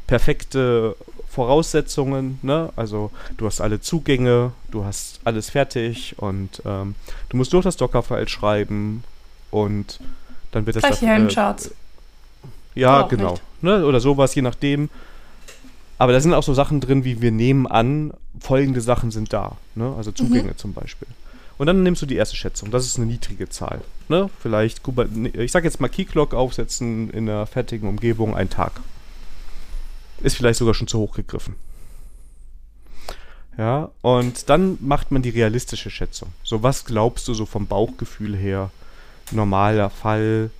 perfekte 0.06 0.94
Voraussetzungen, 1.28 2.38
ne? 2.42 2.70
Also 2.74 3.10
du 3.36 3.46
hast 3.46 3.60
alle 3.60 3.80
Zugänge, 3.80 4.52
du 4.70 4.84
hast 4.84 5.20
alles 5.24 5.50
fertig 5.50 6.16
und 6.18 6.62
ähm, 6.64 6.96
du 7.28 7.36
musst 7.36 7.52
durch 7.52 7.64
das 7.64 7.76
Dockerfile 7.76 8.28
schreiben 8.28 9.04
und 9.50 10.00
dann 10.50 10.66
wird 10.66 10.76
das 10.76 10.82
Gleich 10.82 10.98
hier 10.98 11.28
Charts. 11.28 11.66
Äh, 11.66 12.80
ja, 12.80 13.02
genau. 13.02 13.38
Ne? 13.62 13.84
Oder 13.84 14.00
sowas, 14.00 14.34
je 14.34 14.42
nachdem. 14.42 14.88
Aber 15.98 16.12
da 16.12 16.20
sind 16.20 16.32
auch 16.32 16.42
so 16.42 16.54
Sachen 16.54 16.80
drin, 16.80 17.04
wie 17.04 17.20
wir 17.20 17.30
nehmen 17.30 17.66
an, 17.66 18.12
folgende 18.40 18.80
Sachen 18.80 19.10
sind 19.10 19.32
da. 19.32 19.56
Ne? 19.74 19.94
Also 19.96 20.12
Zugänge 20.12 20.52
mhm. 20.52 20.56
zum 20.56 20.72
Beispiel. 20.72 21.08
Und 21.58 21.66
dann 21.66 21.82
nimmst 21.82 22.00
du 22.00 22.06
die 22.06 22.16
erste 22.16 22.36
Schätzung. 22.36 22.70
Das 22.70 22.86
ist 22.86 22.96
eine 22.96 23.06
niedrige 23.06 23.48
Zahl. 23.50 23.82
Ne? 24.08 24.30
Vielleicht, 24.40 24.80
ich 25.34 25.52
sag 25.52 25.64
jetzt 25.64 25.80
mal 25.80 25.88
Keyclock 25.88 26.32
aufsetzen 26.32 27.10
in 27.10 27.28
einer 27.28 27.46
fertigen 27.46 27.88
Umgebung, 27.88 28.34
ein 28.34 28.48
Tag 28.48 28.80
ist 30.22 30.36
vielleicht 30.36 30.58
sogar 30.58 30.74
schon 30.74 30.86
zu 30.86 30.98
hoch 30.98 31.14
gegriffen. 31.14 31.54
Ja, 33.58 33.90
und 34.00 34.48
dann 34.48 34.78
macht 34.80 35.10
man 35.10 35.22
die 35.22 35.30
realistische 35.30 35.90
Schätzung. 35.90 36.32
So, 36.44 36.62
was 36.62 36.84
glaubst 36.84 37.28
du 37.28 37.34
so 37.34 37.46
vom 37.46 37.66
Bauchgefühl 37.66 38.36
her? 38.36 38.70
Normaler 39.32 39.90
Fall, 39.90 40.50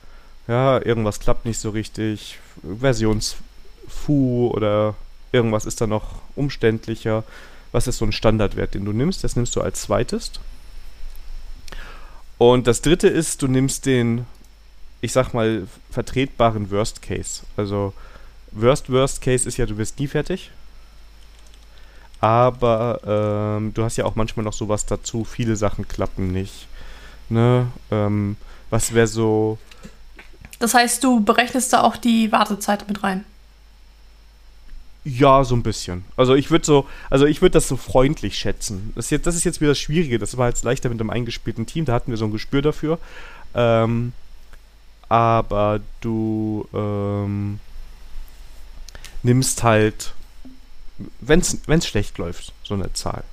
ja, 0.49 0.85
irgendwas 0.85 1.21
klappt 1.21 1.45
nicht 1.45 1.59
so 1.59 1.71
richtig, 1.71 2.39
Versionsfu 2.63 4.51
oder 4.55 4.95
irgendwas 5.33 5.67
ist 5.67 5.81
da 5.81 5.87
noch 5.87 6.21
umständlicher. 6.37 7.25
Was 7.73 7.87
ist 7.87 7.99
so 7.99 8.05
ein 8.05 8.13
Standardwert, 8.13 8.75
den 8.75 8.85
du 8.85 8.93
nimmst? 8.93 9.23
Das 9.23 9.37
nimmst 9.37 9.55
du 9.57 9.61
als 9.61 9.83
zweites. 9.83 10.33
Und 12.39 12.67
das 12.67 12.83
dritte 12.83 13.09
ist, 13.09 13.43
du 13.43 13.49
nimmst 13.49 13.87
den 13.87 14.27
ich 15.01 15.13
sag 15.13 15.33
mal, 15.33 15.67
vertretbaren 15.91 16.71
Worst 16.71 17.03
Case. 17.03 17.43
Also 17.57 17.93
Worst 18.53 18.91
Worst 18.91 19.21
Case 19.23 19.49
ist 19.49 19.57
ja, 19.57 19.67
du 19.67 19.79
wirst 19.79 19.99
nie 19.99 20.09
fertig. 20.09 20.51
Aber 22.21 23.01
ähm, 23.07 23.73
du 23.73 23.83
hast 23.83 23.97
ja 23.97 24.05
auch 24.05 24.15
manchmal 24.15 24.45
noch 24.45 24.53
sowas 24.53 24.85
dazu, 24.85 25.25
viele 25.25 25.57
Sachen 25.57 25.89
klappen 25.89 26.33
nicht. 26.33 26.67
Ne? 27.29 27.69
Ähm, 27.91 28.37
was 28.69 28.93
wäre 28.93 29.07
so. 29.07 29.59
Das 30.61 30.75
heißt, 30.75 31.03
du 31.03 31.25
berechnest 31.25 31.73
da 31.73 31.83
auch 31.83 31.97
die 31.97 32.31
Wartezeit 32.31 32.87
mit 32.87 33.03
rein. 33.03 33.25
Ja, 35.03 35.43
so 35.43 35.57
ein 35.57 35.63
bisschen. 35.63 36.05
Also 36.17 36.35
ich 36.35 36.51
würde 36.51 36.67
so, 36.67 36.87
also 37.09 37.25
ich 37.25 37.41
würde 37.41 37.55
das 37.55 37.67
so 37.67 37.77
freundlich 37.77 38.39
schätzen. 38.39 38.93
Das 38.95 39.07
ist, 39.07 39.11
jetzt, 39.11 39.27
das 39.27 39.35
ist 39.35 39.45
jetzt 39.45 39.63
wieder 39.63 39.71
das 39.71 39.79
Schwierige. 39.79 40.19
Das 40.19 40.37
war 40.37 40.49
jetzt 40.49 40.63
leichter 40.63 40.91
mit 40.91 41.01
einem 41.01 41.09
eingespielten 41.09 41.65
Team, 41.65 41.87
da 41.87 41.95
hatten 41.95 42.11
wir 42.11 42.19
so 42.19 42.27
ein 42.27 42.33
Gespür 42.33 42.61
dafür. 42.61 42.99
Ähm, 43.55 44.13
aber 45.09 45.81
du 46.03 46.69
ähm, 46.75 47.59
nimmst 49.23 49.63
halt, 49.63 50.13
wenn 51.21 51.41
es 51.41 51.87
schlecht 51.87 52.19
läuft, 52.19 52.53
so 52.63 52.75
eine 52.75 52.93
Zahl. 52.93 53.25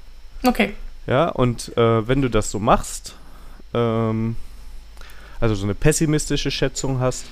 Okay. 0.44 0.74
Ja, 1.06 1.28
und 1.28 1.78
äh, 1.78 2.08
wenn 2.08 2.22
du 2.22 2.30
das 2.30 2.50
so 2.50 2.60
machst, 2.60 3.16
ähm, 3.74 4.38
also 5.40 5.56
so 5.56 5.64
eine 5.64 5.76
pessimistische 5.76 6.52
Schätzung 6.52 7.00
hast, 7.00 7.26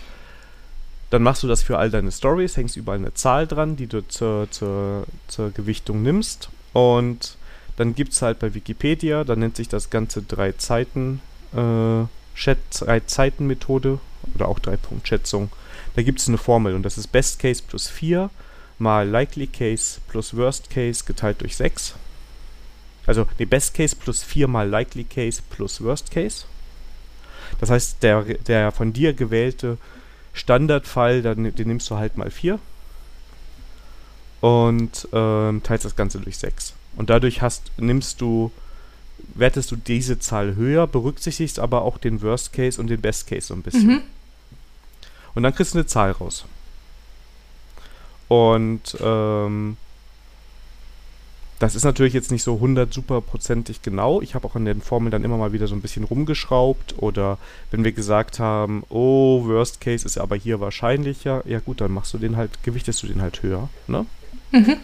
dann 1.10 1.24
machst 1.24 1.44
du 1.44 1.48
das 1.48 1.64
für 1.64 1.78
all 1.78 1.90
deine 1.90 2.12
Stories, 2.12 2.58
hängst 2.58 2.78
überall 2.78 2.98
eine 2.98 3.14
Zahl 3.14 3.48
dran, 3.48 3.76
die 3.76 3.88
du 3.88 4.08
zur, 4.08 4.50
zur, 4.52 5.06
zur 5.28 5.52
Gewichtung 5.52 6.02
nimmst. 6.02 6.50
Und 6.74 7.38
dann 7.78 7.96
gibt 7.96 8.14
es 8.14 8.22
halt 8.22 8.40
bei 8.40 8.54
Wikipedia, 8.54 9.24
da 9.24 9.36
nennt 9.36 9.56
sich 9.56 9.70
das 9.70 9.90
Ganze 9.90 10.22
drei 10.22 10.54
Zeiten, 10.54 11.22
äh, 11.54 12.06
drei 12.80 13.00
Zeiten 13.02 13.48
Methode 13.48 14.00
oder 14.34 14.48
auch 14.48 14.60
drei 14.60 14.78
Punkt 14.78 15.08
Schätzung. 15.08 15.50
Da 15.96 16.02
gibt 16.02 16.20
es 16.20 16.28
eine 16.28 16.38
Formel 16.38 16.74
und 16.74 16.84
das 16.84 16.98
ist 16.98 17.08
Best 17.08 17.40
Case 17.40 17.64
plus 17.66 17.88
4 17.88 18.30
mal 18.78 19.08
Likely 19.08 19.48
Case 19.48 20.02
plus 20.08 20.36
Worst 20.36 20.70
Case 20.70 21.04
geteilt 21.06 21.42
durch 21.42 21.56
6. 21.56 21.96
Also 23.06 23.28
die 23.40 23.46
Best 23.46 23.74
Case 23.74 23.96
plus 23.96 24.24
4 24.24 24.48
mal 24.48 24.68
Likely 24.68 25.04
Case 25.06 25.42
plus 25.50 25.82
Worst 25.82 26.12
Case. 26.12 26.46
Das 27.60 27.70
heißt, 27.70 28.04
der, 28.04 28.24
der 28.24 28.72
von 28.72 28.94
dir 28.94 29.14
gewählte 29.14 29.78
Standardfall, 30.34 31.22
dann, 31.22 31.56
den 31.56 31.68
nimmst 31.68 31.90
du 31.90 31.96
halt 31.96 32.18
mal 32.18 32.30
4 32.30 32.60
und 34.42 35.08
ähm, 35.14 35.64
teilst 35.64 35.86
das 35.86 35.96
Ganze 35.96 36.20
durch 36.20 36.38
6. 36.38 36.74
Und 36.98 37.10
dadurch 37.10 37.42
hast, 37.42 37.72
nimmst 37.78 38.22
du, 38.22 38.52
wertest 39.34 39.72
du 39.72 39.76
diese 39.76 40.20
Zahl 40.20 40.56
höher, 40.56 40.88
berücksichtigst 40.88 41.60
aber 41.60 41.82
auch 41.84 41.98
den 41.98 42.22
Worst 42.22 42.54
Case 42.54 42.80
und 42.80 42.88
den 42.88 43.02
Best 43.02 43.28
Case 43.28 43.48
so 43.48 43.54
ein 43.54 43.64
bisschen. 43.64 43.88
Mhm. 43.88 44.02
Und 45.34 45.44
dann 45.44 45.54
kriegst 45.54 45.74
du 45.74 45.80
eine 45.80 45.86
Zahl 45.86 46.12
raus. 46.12 46.46
Und 48.28 48.98
ähm, 49.02 49.78
das 51.60 51.76
ist 51.76 51.86
natürlich 51.86 52.14
jetzt 52.14 52.32
nicht 52.32 52.44
so 52.44 52.56
100 52.56 52.94
superprozentig 52.94 53.82
genau. 53.82 54.22
Ich 54.22 54.36
habe 54.36 54.46
auch 54.46 54.56
an 54.56 54.66
den 54.66 54.82
Formeln 54.82 55.12
dann 55.12 55.24
immer 55.24 55.38
mal 55.38 55.54
wieder 55.54 55.68
so 55.68 55.76
ein 55.76 55.82
bisschen 55.82 56.04
rumgeschraubt. 56.04 56.96
Oder 56.98 57.38
wenn 57.72 57.86
wir 57.86 57.94
gesagt 57.94 58.40
haben, 58.40 58.84
oh, 58.90 59.46
Worst 59.46 59.80
Case 59.80 60.06
ist 60.06 60.18
aber 60.18 60.36
hier 60.36 60.60
wahrscheinlicher, 60.60 61.44
ja 61.48 61.60
gut, 61.60 61.80
dann 61.80 61.94
machst 61.94 62.14
du 62.14 62.18
den 62.18 62.36
halt, 62.36 62.62
gewichtest 62.64 63.02
du 63.04 63.08
den 63.08 63.22
halt 63.22 63.42
höher, 63.42 63.70
ne? 63.88 64.06
Mhm. 64.52 64.78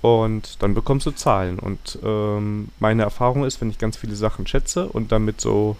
Und 0.00 0.60
dann 0.62 0.74
bekommst 0.74 1.06
du 1.06 1.12
Zahlen. 1.12 1.60
Und 1.60 1.96
ähm, 2.02 2.68
meine 2.80 3.02
Erfahrung 3.02 3.44
ist, 3.44 3.60
wenn 3.60 3.70
ich 3.70 3.78
ganz 3.78 3.96
viele 3.96 4.16
Sachen 4.16 4.48
schätze 4.48 4.88
und 4.88 5.12
damit 5.12 5.40
so, 5.40 5.76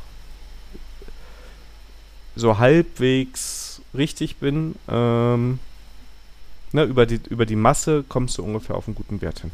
so 2.37 2.59
halbwegs 2.59 3.83
richtig 3.95 4.37
bin, 4.37 4.76
ähm, 4.89 5.59
ne, 6.70 6.85
über, 6.85 7.05
die, 7.05 7.20
über 7.30 7.47
die 7.47 7.57
Masse 7.57 8.05
kommst 8.09 8.39
du 8.39 8.45
ungefähr 8.45 8.76
auf 8.76 8.87
einen 8.87 8.95
guten 8.95 9.20
Wert 9.20 9.41
hin. 9.41 9.51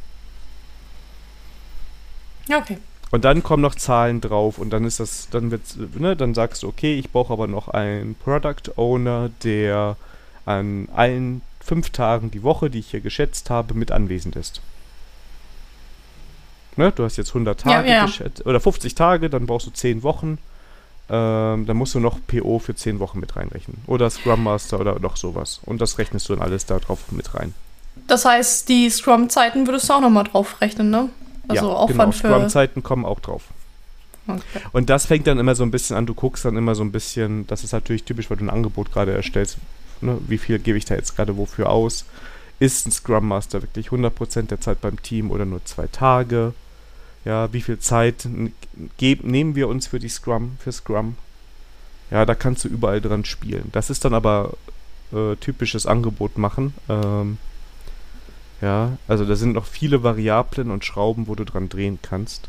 Ja, 2.49 2.59
okay. 2.59 2.79
Und 3.11 3.25
dann 3.25 3.43
kommen 3.43 3.63
noch 3.63 3.75
Zahlen 3.75 4.21
drauf 4.21 4.59
und 4.59 4.71
dann 4.71 4.85
ist 4.85 5.01
das, 5.01 5.29
dann 5.31 5.51
wird's, 5.51 5.77
ne, 5.77 6.15
dann 6.15 6.35
sagst 6.35 6.63
du, 6.63 6.69
okay, 6.69 6.99
ich 6.99 7.11
brauche 7.11 7.33
aber 7.33 7.47
noch 7.47 7.69
einen 7.69 8.15
Product 8.17 8.73
Owner, 8.77 9.31
der 9.45 9.97
an 10.45 10.89
allen 10.95 11.41
fünf 11.61 11.91
Tagen 11.91 12.31
die 12.31 12.43
Woche, 12.43 12.71
die 12.71 12.81
ich 12.81 12.91
hier 12.91 13.01
geschätzt 13.01 13.51
habe, 13.51 13.75
mit 13.75 13.93
anwesend 13.93 14.37
ist. 14.37 14.61
Ne, 16.77 16.93
du 16.93 17.05
hast 17.05 17.17
jetzt 17.17 17.31
100 17.31 17.61
Tage 17.61 17.89
ja, 17.89 17.97
ja. 17.97 18.07
geschätzt, 18.07 18.45
oder 18.47 18.61
50 18.61 18.95
Tage, 18.95 19.31
dann 19.31 19.47
brauchst 19.47 19.67
du 19.67 19.71
10 19.71 20.03
Wochen. 20.03 20.39
Ähm, 21.11 21.65
dann 21.67 21.77
musst 21.77 21.95
du 21.95 22.01
noch 22.01 22.19
PO 22.27 22.59
für 22.59 22.75
10 22.75 22.99
Wochen 23.01 23.19
mit 23.19 23.35
reinrechnen. 23.35 23.79
Oder 23.87 24.11
Scrum 24.11 24.45
Master 24.45 24.79
oder 24.79 25.01
noch 25.01 25.17
sowas. 25.17 25.61
Und 25.65 25.81
das 25.81 25.97
rechnest 25.99 26.29
du 26.29 26.35
dann 26.35 26.43
alles 26.43 26.67
da 26.67 26.79
drauf 26.79 27.01
mit 27.11 27.35
rein. 27.35 27.55
Das 28.07 28.25
heißt, 28.27 28.69
die 28.69 28.91
Scrum-Zeiten 28.91 29.67
würdest 29.67 29.89
du 29.89 29.95
auch 29.95 30.01
nochmal 30.01 30.25
drauf 30.25 30.61
rechnen, 30.61 30.91
ne? 30.91 31.09
Also 31.49 31.67
ja, 31.67 31.73
Aufwand 31.73 31.99
genau. 31.99 32.13
für. 32.13 32.19
Scrum-Zeiten 32.19 32.83
kommen 32.83 33.05
auch 33.05 33.21
drauf. 33.21 33.43
Okay. 34.27 34.43
Und 34.73 34.91
das 34.91 35.07
fängt 35.07 35.27
dann 35.27 35.39
immer 35.39 35.55
so 35.55 35.63
ein 35.63 35.71
bisschen 35.71 35.97
an, 35.97 36.07
du 36.07 36.15
guckst 36.15 36.45
dann 36.45 36.57
immer 36.57 36.75
so 36.75 36.83
ein 36.83 36.93
bisschen, 36.93 37.47
das 37.47 37.65
ist 37.65 37.73
natürlich 37.73 38.05
typisch, 38.05 38.29
weil 38.31 38.37
du 38.37 38.45
ein 38.45 38.51
Angebot 38.51 38.93
gerade 38.93 39.13
erstellst, 39.13 39.57
ne? 40.03 40.19
wie 40.29 40.39
viel 40.39 40.59
gebe 40.59 40.77
ich 40.77 40.85
da 40.85 40.95
jetzt 40.95 41.17
gerade 41.17 41.37
wofür 41.37 41.71
aus? 41.71 42.05
Ist 42.61 42.87
ein 42.87 42.93
Scrum 42.93 43.29
Master 43.29 43.63
wirklich 43.63 43.89
100% 43.89 44.43
der 44.43 44.61
Zeit 44.61 44.81
beim 44.81 45.01
Team 45.03 45.31
oder 45.31 45.45
nur 45.45 45.65
zwei 45.65 45.87
Tage? 45.87 46.53
Ja, 47.25 47.53
wie 47.53 47.63
viel 47.63 47.79
Zeit 47.79 48.29
nehmen 49.01 49.55
wir 49.55 49.69
uns 49.69 49.87
für 49.87 49.99
die 49.99 50.09
Scrum, 50.09 50.57
für 50.59 50.73
Scrum? 50.73 51.17
Ja, 52.11 52.25
da 52.25 52.35
kannst 52.35 52.65
du 52.65 52.69
überall 52.69 53.01
dran 53.01 53.25
spielen. 53.25 53.69
Das 53.73 53.91
ist 53.91 54.05
dann 54.05 54.15
aber 54.15 54.55
äh, 55.13 55.37
typisches 55.37 55.87
Angebot 55.87 56.39
machen. 56.39 56.75
Ähm, 56.89 57.39
ja, 58.61 58.97
also 59.07 59.25
da 59.25 59.37
sind 59.37 59.53
noch 59.53 59.67
viele 59.67 60.03
Variablen 60.03 60.71
und 60.71 60.85
Schrauben, 60.85 61.29
wo 61.29 61.35
du 61.35 61.45
dran 61.45 61.69
drehen 61.69 61.99
kannst. 62.03 62.49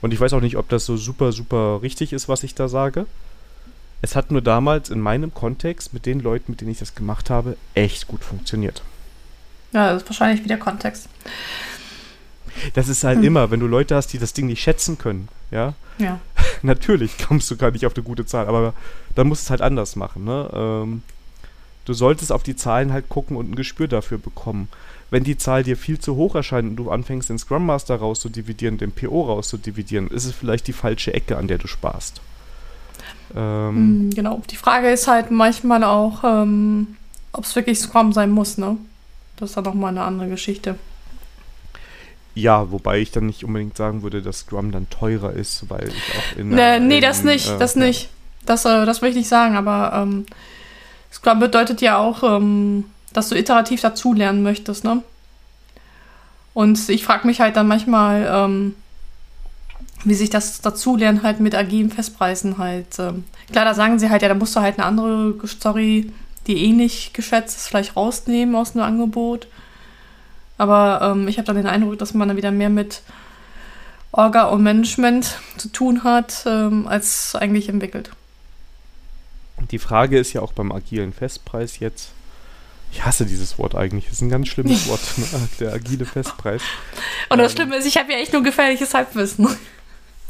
Und 0.00 0.14
ich 0.14 0.20
weiß 0.20 0.32
auch 0.32 0.40
nicht, 0.40 0.56
ob 0.56 0.68
das 0.68 0.86
so 0.86 0.96
super, 0.96 1.32
super 1.32 1.80
richtig 1.82 2.12
ist, 2.12 2.28
was 2.28 2.44
ich 2.44 2.54
da 2.54 2.68
sage. 2.68 3.06
Es 4.00 4.14
hat 4.14 4.30
nur 4.30 4.40
damals 4.40 4.90
in 4.90 5.00
meinem 5.00 5.34
Kontext 5.34 5.92
mit 5.92 6.06
den 6.06 6.20
Leuten, 6.20 6.52
mit 6.52 6.60
denen 6.60 6.70
ich 6.70 6.78
das 6.78 6.94
gemacht 6.94 7.30
habe, 7.30 7.56
echt 7.74 8.06
gut 8.06 8.22
funktioniert. 8.22 8.82
Ja, 9.72 9.92
das 9.92 10.02
ist 10.02 10.08
wahrscheinlich 10.08 10.44
wieder 10.44 10.56
Kontext. 10.56 11.08
Das 12.74 12.88
ist 12.88 13.04
halt 13.04 13.18
hm. 13.18 13.24
immer, 13.24 13.50
wenn 13.50 13.60
du 13.60 13.66
Leute 13.66 13.96
hast, 13.96 14.12
die 14.12 14.18
das 14.18 14.32
Ding 14.32 14.46
nicht 14.46 14.62
schätzen 14.62 14.98
können, 14.98 15.28
ja. 15.50 15.74
Ja. 15.98 16.20
Natürlich 16.62 17.18
kommst 17.18 17.50
du 17.50 17.56
gar 17.56 17.72
nicht 17.72 17.84
auf 17.86 17.94
eine 17.94 18.04
gute 18.04 18.24
Zahl, 18.24 18.46
aber 18.46 18.72
dann 19.14 19.26
musst 19.26 19.42
du 19.42 19.46
es 19.46 19.50
halt 19.50 19.62
anders 19.62 19.96
machen, 19.96 20.24
ne? 20.24 20.48
Ähm, 20.52 21.02
du 21.84 21.92
solltest 21.92 22.32
auf 22.32 22.42
die 22.42 22.56
Zahlen 22.56 22.92
halt 22.92 23.08
gucken 23.08 23.36
und 23.36 23.50
ein 23.50 23.56
Gespür 23.56 23.88
dafür 23.88 24.18
bekommen 24.18 24.68
wenn 25.10 25.24
die 25.24 25.38
Zahl 25.38 25.62
dir 25.62 25.76
viel 25.76 25.98
zu 25.98 26.16
hoch 26.16 26.34
erscheint 26.34 26.68
und 26.68 26.76
du 26.76 26.90
anfängst, 26.90 27.30
den 27.30 27.38
Scrum 27.38 27.64
Master 27.64 27.96
rauszudividieren, 27.96 28.78
den 28.78 28.92
PO 28.92 29.22
rauszudividieren, 29.22 30.08
ist 30.08 30.24
es 30.24 30.32
vielleicht 30.32 30.66
die 30.66 30.72
falsche 30.72 31.14
Ecke, 31.14 31.36
an 31.36 31.48
der 31.48 31.58
du 31.58 31.66
sparst. 31.66 32.20
Ähm, 33.34 34.08
mm, 34.08 34.10
genau. 34.10 34.42
Die 34.50 34.56
Frage 34.56 34.90
ist 34.90 35.08
halt 35.08 35.30
manchmal 35.30 35.84
auch, 35.84 36.24
ähm, 36.24 36.96
ob 37.32 37.44
es 37.44 37.54
wirklich 37.56 37.78
Scrum 37.78 38.12
sein 38.12 38.30
muss, 38.30 38.58
ne? 38.58 38.76
Das 39.36 39.50
ist 39.50 39.56
dann 39.56 39.64
nochmal 39.64 39.90
eine 39.90 40.02
andere 40.02 40.28
Geschichte. 40.28 40.76
Ja, 42.34 42.70
wobei 42.70 43.00
ich 43.00 43.10
dann 43.10 43.26
nicht 43.26 43.44
unbedingt 43.44 43.76
sagen 43.76 44.02
würde, 44.02 44.22
dass 44.22 44.40
Scrum 44.40 44.72
dann 44.72 44.88
teurer 44.90 45.32
ist, 45.32 45.68
weil 45.68 45.88
ich 45.88 46.16
auch 46.16 46.38
in. 46.38 46.50
Nee, 46.50 46.80
nee 46.80 47.00
das 47.00 47.24
nicht, 47.24 47.48
äh, 47.48 47.58
das 47.58 47.74
ja. 47.74 47.84
nicht. 47.84 48.10
Das, 48.46 48.64
äh, 48.64 48.86
das 48.86 49.02
will 49.02 49.10
ich 49.10 49.16
nicht 49.16 49.28
sagen, 49.28 49.56
aber 49.56 49.92
ähm, 49.94 50.26
Scrum 51.12 51.40
bedeutet 51.40 51.80
ja 51.80 51.98
auch, 51.98 52.22
ähm, 52.22 52.84
dass 53.12 53.28
du 53.28 53.36
iterativ 53.36 53.80
dazulernen 53.80 54.42
möchtest, 54.42 54.84
ne? 54.84 55.02
Und 56.54 56.88
ich 56.88 57.04
frage 57.04 57.26
mich 57.26 57.40
halt 57.40 57.56
dann 57.56 57.68
manchmal, 57.68 58.28
ähm, 58.28 58.74
wie 60.04 60.14
sich 60.14 60.30
das 60.30 60.60
Dazulernen 60.60 61.22
halt 61.22 61.40
mit 61.40 61.54
agilen 61.54 61.90
Festpreisen 61.90 62.58
halt. 62.58 62.98
Ähm, 62.98 63.24
klar, 63.50 63.64
da 63.64 63.74
sagen 63.74 63.98
sie 63.98 64.10
halt, 64.10 64.22
ja, 64.22 64.28
da 64.28 64.34
musst 64.34 64.56
du 64.56 64.60
halt 64.60 64.78
eine 64.78 64.86
andere 64.86 65.34
Story, 65.46 66.12
die 66.46 66.64
eh 66.64 66.72
nicht 66.72 67.14
geschätzt 67.14 67.56
ist, 67.56 67.68
vielleicht 67.68 67.96
rausnehmen 67.96 68.54
aus 68.54 68.74
einem 68.74 68.84
Angebot. 68.84 69.46
Aber 70.56 71.00
ähm, 71.02 71.28
ich 71.28 71.38
habe 71.38 71.46
dann 71.46 71.56
den 71.56 71.66
Eindruck, 71.66 71.98
dass 71.98 72.14
man 72.14 72.28
dann 72.28 72.36
wieder 72.36 72.50
mehr 72.50 72.70
mit 72.70 73.02
Orga 74.10 74.44
und 74.44 74.62
Management 74.62 75.38
zu 75.56 75.68
tun 75.68 76.02
hat, 76.02 76.44
ähm, 76.46 76.88
als 76.88 77.36
eigentlich 77.36 77.68
entwickelt. 77.68 78.10
Die 79.70 79.78
Frage 79.78 80.18
ist 80.18 80.32
ja 80.32 80.40
auch 80.40 80.52
beim 80.52 80.72
agilen 80.72 81.12
Festpreis 81.12 81.78
jetzt, 81.78 82.10
ich 82.92 83.04
hasse 83.04 83.26
dieses 83.26 83.58
Wort 83.58 83.74
eigentlich. 83.74 84.04
Das 84.04 84.14
ist 84.14 84.22
ein 84.22 84.30
ganz 84.30 84.48
schlimmes 84.48 84.88
Wort, 84.88 85.00
ne? 85.18 85.48
der 85.60 85.72
agile 85.72 86.04
Festpreis. 86.04 86.62
Und 87.28 87.38
das 87.38 87.52
ähm, 87.52 87.56
Schlimme 87.56 87.76
ist, 87.76 87.86
ich 87.86 87.96
habe 87.96 88.12
ja 88.12 88.18
echt 88.18 88.32
nur 88.32 88.42
gefährliches 88.42 88.94
Halbwissen. 88.94 89.48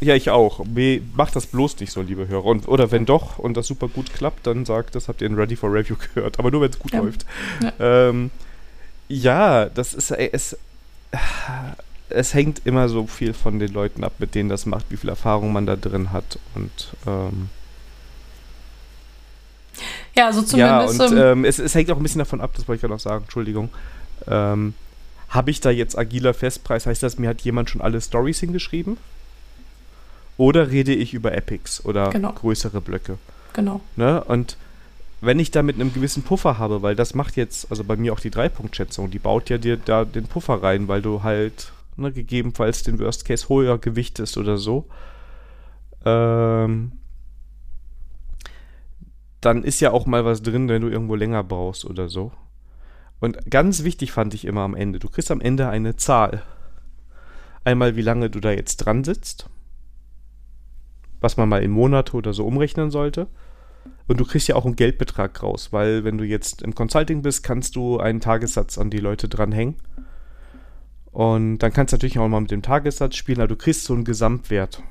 Ja, 0.00 0.14
ich 0.14 0.30
auch. 0.30 0.64
Macht 1.14 1.34
das 1.34 1.46
bloß 1.46 1.80
nicht 1.80 1.92
so, 1.92 2.02
liebe 2.02 2.28
Hörer. 2.28 2.44
Und, 2.44 2.68
oder 2.68 2.90
wenn 2.92 3.04
doch 3.04 3.38
und 3.38 3.56
das 3.56 3.66
super 3.66 3.88
gut 3.88 4.12
klappt, 4.12 4.46
dann 4.46 4.64
sagt, 4.64 4.94
das 4.94 5.08
habt 5.08 5.22
ihr 5.22 5.26
in 5.26 5.34
Ready 5.34 5.56
for 5.56 5.72
Review 5.72 5.96
gehört. 6.14 6.38
Aber 6.38 6.50
nur, 6.50 6.60
wenn 6.60 6.70
es 6.70 6.78
gut 6.78 6.92
ja. 6.92 7.00
läuft. 7.00 7.26
Ja. 7.62 7.72
Ähm, 8.08 8.30
ja, 9.08 9.66
das 9.66 9.94
ist 9.94 10.10
es. 10.10 10.56
Es 12.10 12.32
hängt 12.32 12.62
immer 12.64 12.88
so 12.88 13.06
viel 13.06 13.34
von 13.34 13.58
den 13.58 13.72
Leuten 13.72 14.02
ab, 14.02 14.14
mit 14.18 14.34
denen 14.34 14.48
das 14.48 14.64
macht, 14.66 14.86
wie 14.90 14.96
viel 14.96 15.10
Erfahrung 15.10 15.52
man 15.52 15.66
da 15.66 15.76
drin 15.76 16.12
hat. 16.12 16.38
Und 16.54 16.70
ähm, 17.06 17.50
Ja, 20.18 20.26
also 20.26 20.42
zumindest. 20.42 20.98
Ja, 20.98 21.06
und 21.06 21.12
ähm, 21.12 21.18
ähm, 21.18 21.44
es, 21.44 21.58
es 21.58 21.74
hängt 21.74 21.90
auch 21.90 21.96
ein 21.96 22.02
bisschen 22.02 22.18
davon 22.18 22.40
ab, 22.40 22.50
das 22.54 22.66
wollte 22.68 22.76
ich 22.78 22.80
gerade 22.82 22.94
noch 22.94 23.00
sagen, 23.00 23.24
Entschuldigung. 23.24 23.70
Ähm, 24.26 24.74
Habe 25.30 25.50
ich 25.50 25.60
da 25.60 25.70
jetzt 25.70 25.96
agiler 25.98 26.34
Festpreis? 26.34 26.86
Heißt 26.86 27.02
das, 27.02 27.18
mir 27.18 27.28
hat 27.28 27.40
jemand 27.42 27.70
schon 27.70 27.80
alle 27.80 28.00
Stories 28.00 28.40
hingeschrieben? 28.40 28.96
Oder 30.36 30.70
rede 30.70 30.94
ich 30.94 31.14
über 31.14 31.32
Epics 31.34 31.84
oder 31.84 32.10
Genau. 32.10 32.32
größere 32.32 32.80
Blöcke? 32.80 33.18
genau. 33.54 33.80
Ne? 33.96 34.22
Und 34.24 34.56
wenn 35.20 35.40
ich 35.40 35.50
da 35.50 35.62
mit 35.64 35.74
einem 35.76 35.92
gewissen 35.92 36.22
Puffer 36.22 36.58
habe, 36.58 36.80
weil 36.82 36.94
das 36.94 37.12
macht 37.14 37.34
jetzt, 37.36 37.70
also 37.70 37.82
bei 37.82 37.96
mir 37.96 38.12
auch 38.12 38.20
die 38.20 38.30
Dreipunktschätzung, 38.30 39.10
die 39.10 39.18
baut 39.18 39.50
ja 39.50 39.58
dir 39.58 39.76
da 39.76 40.04
den 40.04 40.26
Puffer 40.28 40.62
rein, 40.62 40.86
weil 40.86 41.02
du 41.02 41.24
halt 41.24 41.72
ne, 41.96 42.12
gegebenenfalls 42.12 42.84
den 42.84 43.00
Worst 43.00 43.24
Case 43.24 43.48
höher 43.48 43.78
gewichtest 43.78 44.38
oder 44.38 44.58
so. 44.58 44.86
Ähm, 46.04 46.92
dann 49.40 49.64
ist 49.64 49.80
ja 49.80 49.92
auch 49.92 50.06
mal 50.06 50.24
was 50.24 50.42
drin, 50.42 50.68
wenn 50.68 50.82
du 50.82 50.88
irgendwo 50.88 51.14
länger 51.14 51.44
brauchst 51.44 51.84
oder 51.84 52.08
so. 52.08 52.32
Und 53.20 53.50
ganz 53.50 53.84
wichtig 53.84 54.12
fand 54.12 54.34
ich 54.34 54.44
immer 54.44 54.62
am 54.62 54.74
Ende, 54.74 54.98
du 54.98 55.08
kriegst 55.08 55.30
am 55.30 55.40
Ende 55.40 55.68
eine 55.68 55.96
Zahl. 55.96 56.42
Einmal, 57.64 57.96
wie 57.96 58.02
lange 58.02 58.30
du 58.30 58.40
da 58.40 58.50
jetzt 58.50 58.78
dran 58.78 59.04
sitzt, 59.04 59.48
was 61.20 61.36
man 61.36 61.48
mal 61.48 61.62
in 61.62 61.70
Monate 61.70 62.16
oder 62.16 62.32
so 62.32 62.46
umrechnen 62.46 62.90
sollte. 62.90 63.26
Und 64.06 64.18
du 64.20 64.24
kriegst 64.24 64.48
ja 64.48 64.56
auch 64.56 64.64
einen 64.64 64.76
Geldbetrag 64.76 65.42
raus, 65.42 65.72
weil 65.72 66.04
wenn 66.04 66.18
du 66.18 66.24
jetzt 66.24 66.62
im 66.62 66.74
Consulting 66.74 67.22
bist, 67.22 67.42
kannst 67.42 67.76
du 67.76 67.98
einen 67.98 68.20
Tagessatz 68.20 68.78
an 68.78 68.90
die 68.90 68.98
Leute 68.98 69.28
dranhängen. 69.28 69.76
Und 71.12 71.58
dann 71.58 71.72
kannst 71.72 71.92
du 71.92 71.96
natürlich 71.96 72.18
auch 72.18 72.28
mal 72.28 72.40
mit 72.40 72.50
dem 72.50 72.62
Tagessatz 72.62 73.16
spielen, 73.16 73.40
aber 73.40 73.48
du 73.48 73.56
kriegst 73.56 73.84
so 73.84 73.94
einen 73.94 74.04
Gesamtwert. 74.04 74.82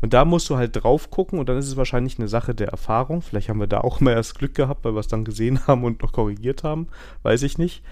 Und 0.00 0.14
da 0.14 0.24
musst 0.24 0.48
du 0.48 0.56
halt 0.56 0.82
drauf 0.82 1.10
gucken 1.10 1.38
und 1.38 1.48
dann 1.48 1.58
ist 1.58 1.68
es 1.68 1.76
wahrscheinlich 1.76 2.18
eine 2.18 2.28
Sache 2.28 2.54
der 2.54 2.68
Erfahrung. 2.68 3.22
Vielleicht 3.22 3.48
haben 3.48 3.60
wir 3.60 3.66
da 3.66 3.80
auch 3.80 4.00
mal 4.00 4.12
erst 4.12 4.38
Glück 4.38 4.54
gehabt, 4.54 4.84
weil 4.84 4.94
wir 4.94 5.00
es 5.00 5.08
dann 5.08 5.24
gesehen 5.24 5.60
haben 5.66 5.84
und 5.84 6.02
noch 6.02 6.12
korrigiert 6.12 6.64
haben. 6.64 6.88
Weiß 7.22 7.42
ich 7.42 7.58
nicht. 7.58 7.82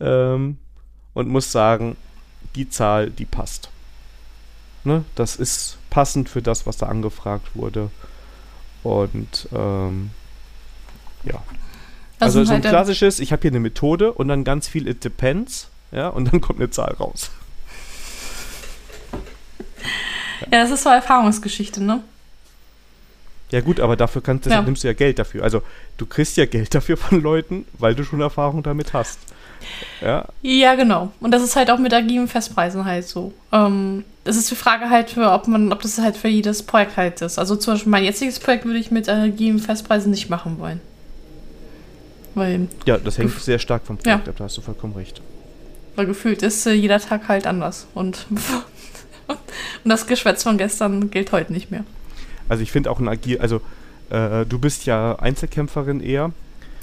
Ähm, 0.00 0.58
und 1.14 1.28
muss 1.28 1.52
sagen, 1.52 1.96
die 2.56 2.68
Zahl, 2.68 3.10
die 3.10 3.24
passt. 3.24 3.70
Ne? 4.84 5.04
Das 5.14 5.36
ist 5.36 5.78
passend 5.90 6.28
für 6.28 6.42
das, 6.42 6.66
was 6.66 6.76
da 6.76 6.86
angefragt 6.86 7.54
wurde. 7.54 7.90
Und 8.82 9.48
ähm, 9.52 10.10
ja. 11.24 11.42
Also 12.18 12.38
sind 12.38 12.46
so 12.46 12.54
ein 12.54 12.62
halt, 12.62 12.72
klassisches, 12.72 13.20
ich 13.20 13.32
habe 13.32 13.42
hier 13.42 13.50
eine 13.50 13.60
Methode 13.60 14.12
und 14.12 14.28
dann 14.28 14.44
ganz 14.44 14.68
viel 14.68 14.88
It 14.88 15.04
depends, 15.04 15.70
ja, 15.90 16.08
und 16.08 16.32
dann 16.32 16.40
kommt 16.40 16.60
eine 16.60 16.70
Zahl 16.70 16.94
raus. 16.94 17.30
Ja, 20.50 20.62
das 20.62 20.70
ist 20.70 20.82
so 20.82 20.88
Erfahrungsgeschichte, 20.90 21.82
ne? 21.82 22.00
Ja 23.50 23.60
gut, 23.60 23.80
aber 23.80 23.96
dafür 23.96 24.22
kannst, 24.22 24.46
Ja. 24.46 24.62
nimmst 24.62 24.82
du 24.82 24.88
ja 24.88 24.94
Geld 24.94 25.18
dafür. 25.18 25.42
Also 25.44 25.62
du 25.98 26.06
kriegst 26.06 26.36
ja 26.38 26.46
Geld 26.46 26.74
dafür 26.74 26.96
von 26.96 27.20
Leuten, 27.22 27.66
weil 27.78 27.94
du 27.94 28.02
schon 28.02 28.20
Erfahrung 28.22 28.62
damit 28.62 28.92
hast. 28.94 29.18
Ja, 30.00 30.26
Ja, 30.40 30.74
genau. 30.74 31.12
Und 31.20 31.30
das 31.32 31.42
ist 31.42 31.54
halt 31.54 31.70
auch 31.70 31.78
mit 31.78 31.92
agilen 31.92 32.28
Festpreisen 32.28 32.84
halt 32.86 33.06
so. 33.06 33.32
Ähm, 33.52 34.04
das 34.24 34.36
ist 34.36 34.50
die 34.50 34.54
Frage 34.56 34.88
halt, 34.88 35.10
für, 35.10 35.30
ob 35.30 35.48
man, 35.48 35.70
ob 35.72 35.82
das 35.82 35.98
halt 35.98 36.16
für 36.16 36.28
jedes 36.28 36.62
Projekt 36.62 36.96
halt 36.96 37.20
ist. 37.20 37.38
Also 37.38 37.54
zum 37.56 37.74
Beispiel 37.74 37.90
mein 37.90 38.04
jetziges 38.04 38.40
Projekt 38.40 38.64
würde 38.64 38.78
ich 38.78 38.90
mit 38.90 39.08
agilen 39.08 39.58
Festpreisen 39.58 40.10
nicht 40.10 40.30
machen 40.30 40.58
wollen. 40.58 40.80
Weil, 42.34 42.68
ja 42.86 42.96
das 42.96 43.18
hängt 43.18 43.38
sehr 43.40 43.58
stark 43.58 43.84
vom 43.84 43.98
Projekt 43.98 44.26
Ja. 44.26 44.30
ab, 44.32 44.36
da 44.38 44.44
hast 44.44 44.56
du 44.56 44.62
vollkommen 44.62 44.94
recht. 44.94 45.20
weil 45.94 46.06
gefühlt 46.06 46.42
ist 46.42 46.66
äh, 46.66 46.72
jeder 46.72 46.98
Tag 46.98 47.28
halt 47.28 47.46
anders. 47.46 47.86
Und, 47.94 48.26
und 49.32 49.88
das 49.88 50.06
Geschwätz 50.06 50.42
von 50.42 50.58
gestern 50.58 51.10
gilt 51.10 51.32
heute 51.32 51.52
nicht 51.52 51.70
mehr. 51.70 51.84
Also 52.48 52.62
ich 52.62 52.72
finde 52.72 52.90
auch 52.90 53.00
ein 53.00 53.08
Agil, 53.08 53.38
also 53.38 53.60
äh, 54.10 54.44
du 54.46 54.58
bist 54.58 54.86
ja 54.86 55.16
Einzelkämpferin 55.16 56.00
eher. 56.00 56.32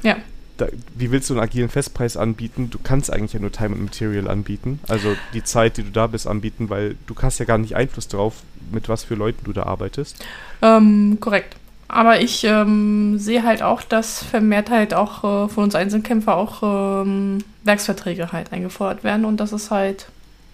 Ja. 0.04 0.18
Da, 0.58 0.68
wie 0.96 1.12
willst 1.12 1.30
du 1.30 1.36
einen 1.36 1.44
agilen 1.44 1.70
Festpreis 1.70 2.18
anbieten? 2.18 2.70
Du 2.70 2.80
kannst 2.82 3.14
eigentlich 3.14 3.34
ja 3.34 3.40
nur 3.40 3.52
Time 3.52 3.76
and 3.76 3.84
Material 3.84 4.28
anbieten. 4.28 4.80
Also 4.88 5.16
die 5.34 5.44
Zeit, 5.44 5.78
die 5.78 5.84
du 5.84 5.92
da 5.92 6.08
bist, 6.08 6.28
anbieten, 6.28 6.70
weil 6.70 6.96
du 7.08 7.16
hast 7.22 7.40
ja 7.40 7.46
gar 7.46 7.58
nicht 7.58 7.76
Einfluss 7.76 8.08
darauf, 8.08 8.36
mit 8.72 8.90
was 8.90 9.04
für 9.04 9.16
Leuten 9.16 9.46
du 9.46 9.54
da 9.54 9.64
arbeitest. 9.64 10.24
Ähm, 10.62 11.18
korrekt. 11.22 11.56
Aber 11.88 12.22
ich 12.22 12.44
ähm, 12.44 13.18
sehe 13.18 13.44
halt 13.44 13.64
auch, 13.64 13.82
dass 13.82 14.24
vermehrt 14.24 14.70
halt 14.70 14.94
auch 14.94 15.24
äh, 15.24 15.50
von 15.50 15.64
uns 15.64 15.76
Einzelkämpfer 15.76 16.36
auch 16.36 17.04
ähm, 17.04 17.40
Werksverträge 17.64 18.32
halt 18.32 18.54
eingefordert 18.54 19.04
werden 19.04 19.26
und 19.26 19.38
das 19.38 19.54
ist 19.54 19.72
halt 19.72 20.08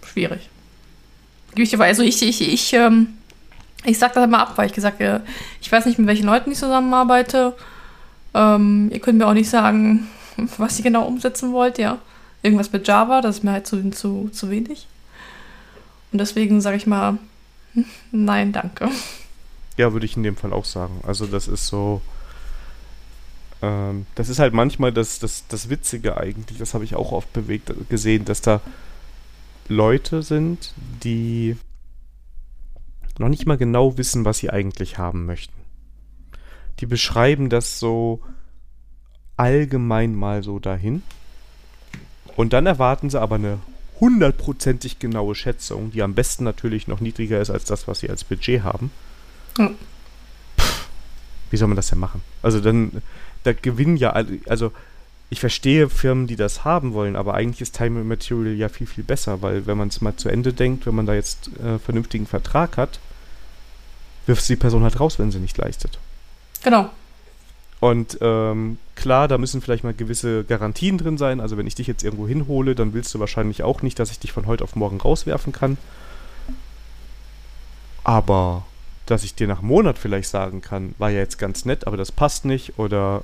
schwierig. 0.06 0.50
Weiter. 1.58 1.84
Also 1.84 2.04
ich, 2.04 2.22
ich, 2.22 2.42
ich, 2.42 2.74
ähm, 2.74 3.08
ich 3.84 4.00
sag 4.00 4.14
das 4.14 4.24
immer 4.24 4.40
ab, 4.40 4.54
weil 4.56 4.68
ich 4.68 4.74
gesagt 4.74 5.02
habe, 5.02 5.22
ich 5.62 5.72
weiß 5.72 5.86
nicht, 5.86 6.00
mit 6.00 6.08
welchen 6.08 6.26
Leuten 6.26 6.52
ich 6.52 6.58
zusammenarbeite. 6.58 7.56
Ähm, 8.34 8.90
ihr 8.92 9.00
könnt 9.00 9.18
mir 9.18 9.28
auch 9.28 9.34
nicht 9.34 9.50
sagen, 9.50 10.08
was 10.58 10.78
ihr 10.78 10.84
genau 10.84 11.06
umsetzen 11.06 11.52
wollt, 11.54 11.78
ja. 11.78 12.00
Irgendwas 12.42 12.72
mit 12.72 12.88
Java, 12.88 13.22
das 13.22 13.38
ist 13.38 13.44
mir 13.44 13.52
halt 13.52 13.68
zu, 13.68 13.90
zu, 13.92 14.30
zu 14.32 14.50
wenig. 14.50 14.88
Und 16.12 16.20
deswegen 16.20 16.62
sage 16.62 16.78
ich 16.78 16.88
mal, 16.88 17.18
nein, 18.12 18.52
danke. 18.52 18.90
Ja, 19.78 19.92
würde 19.94 20.06
ich 20.06 20.16
in 20.16 20.24
dem 20.24 20.38
Fall 20.38 20.54
auch 20.54 20.66
sagen. 20.66 21.02
Also 21.06 21.26
das 21.26 21.48
ist 21.48 21.68
so. 21.68 22.02
Ähm, 23.62 24.06
das 24.16 24.30
ist 24.30 24.40
halt 24.40 24.54
manchmal 24.54 24.92
das, 24.92 25.20
das, 25.20 25.46
das 25.48 25.70
Witzige 25.70 26.18
eigentlich, 26.18 26.58
das 26.58 26.74
habe 26.74 26.84
ich 26.84 26.96
auch 26.96 27.12
oft 27.12 27.32
bewegt 27.34 27.72
gesehen, 27.90 28.26
dass 28.26 28.42
da 28.42 28.62
Leute 29.68 30.22
sind, 30.22 30.74
die 31.04 31.58
noch 33.18 33.30
nicht 33.30 33.46
mal 33.46 33.58
genau 33.58 33.98
wissen, 33.98 34.26
was 34.26 34.40
sie 34.40 34.50
eigentlich 34.50 34.98
haben 34.98 35.26
möchten. 35.26 35.54
Die 36.80 36.86
beschreiben 36.86 37.50
das 37.50 37.80
so 37.80 38.22
allgemein 39.38 40.16
mal 40.16 40.44
so 40.44 40.60
dahin. 40.60 41.04
Und 42.36 42.54
dann 42.54 42.66
erwarten 42.66 43.10
sie 43.10 43.20
aber 43.20 43.36
eine 43.36 43.60
hundertprozentig 44.00 45.00
genaue 45.00 45.36
Schätzung, 45.36 45.92
die 45.92 46.04
am 46.04 46.16
besten 46.16 46.44
natürlich 46.44 46.88
noch 46.88 47.00
niedriger 47.00 47.40
ist 47.40 47.50
als 47.50 47.64
das, 47.64 47.88
was 47.88 48.00
sie 48.00 48.10
als 48.10 48.26
Budget 48.26 48.64
haben. 48.64 48.92
Pff, 50.60 50.90
Wie 51.50 51.58
soll 51.58 51.70
man 51.70 51.78
das 51.78 51.88
denn 51.88 52.00
machen? 52.00 52.22
Also 52.42 52.60
dann, 52.60 53.02
da 53.44 53.54
gewinnen 53.54 53.96
ja 53.96 54.12
alle, 54.12 54.40
also 54.48 54.74
ich 55.30 55.40
verstehe 55.40 55.90
Firmen, 55.90 56.28
die 56.28 56.36
das 56.36 56.64
haben 56.64 56.94
wollen, 56.94 57.16
aber 57.16 57.34
eigentlich 57.34 57.62
ist 57.62 57.76
Time 57.76 58.00
and 58.00 58.08
Material 58.08 58.54
ja 58.54 58.70
viel, 58.70 58.88
viel 58.88 59.04
besser, 59.04 59.42
weil 59.42 59.66
wenn 59.66 59.78
man 59.78 59.88
es 59.88 60.02
mal 60.02 60.16
zu 60.16 60.30
Ende 60.30 60.54
denkt, 60.54 60.86
wenn 60.86 60.96
man 60.96 61.06
da 61.06 61.14
jetzt 61.14 61.50
äh, 61.60 61.80
vernünftigen 61.80 62.28
Vertrag 62.28 62.78
hat, 62.78 63.00
wirft 64.28 64.48
die 64.48 64.56
Person 64.56 64.84
halt 64.84 65.00
raus, 65.00 65.20
wenn 65.20 65.32
sie 65.32 65.40
nicht 65.40 65.58
leistet. 65.58 66.00
Genau. 66.64 66.90
Und 67.80 68.18
ähm, 68.22 68.78
klar, 68.96 69.28
da 69.28 69.38
müssen 69.38 69.62
vielleicht 69.62 69.84
mal 69.84 69.94
gewisse 69.94 70.44
Garantien 70.44 70.98
drin 70.98 71.18
sein. 71.18 71.40
Also 71.40 71.58
wenn 71.58 71.68
ich 71.68 71.76
dich 71.76 71.88
jetzt 71.88 72.04
irgendwo 72.04 72.28
hinhole, 72.28 72.74
dann 72.74 72.94
willst 72.94 73.14
du 73.14 73.20
wahrscheinlich 73.20 73.64
auch 73.64 73.82
nicht, 73.82 74.00
dass 74.00 74.12
ich 74.12 74.20
dich 74.20 74.32
von 74.32 74.48
heute 74.48 74.64
auf 74.64 74.76
morgen 74.76 75.00
rauswerfen 75.00 75.54
kann. 75.54 75.78
Aber 78.04 78.66
dass 79.06 79.24
ich 79.24 79.36
dir 79.36 79.48
nach 79.48 79.60
einem 79.60 79.68
Monat 79.68 80.00
vielleicht 80.00 80.30
sagen 80.30 80.62
kann, 80.62 80.96
war 80.98 81.12
ja 81.12 81.20
jetzt 81.20 81.38
ganz 81.38 81.66
nett, 81.66 81.86
aber 81.86 81.98
das 81.98 82.12
passt 82.12 82.46
nicht. 82.46 82.80
Oder 82.80 83.24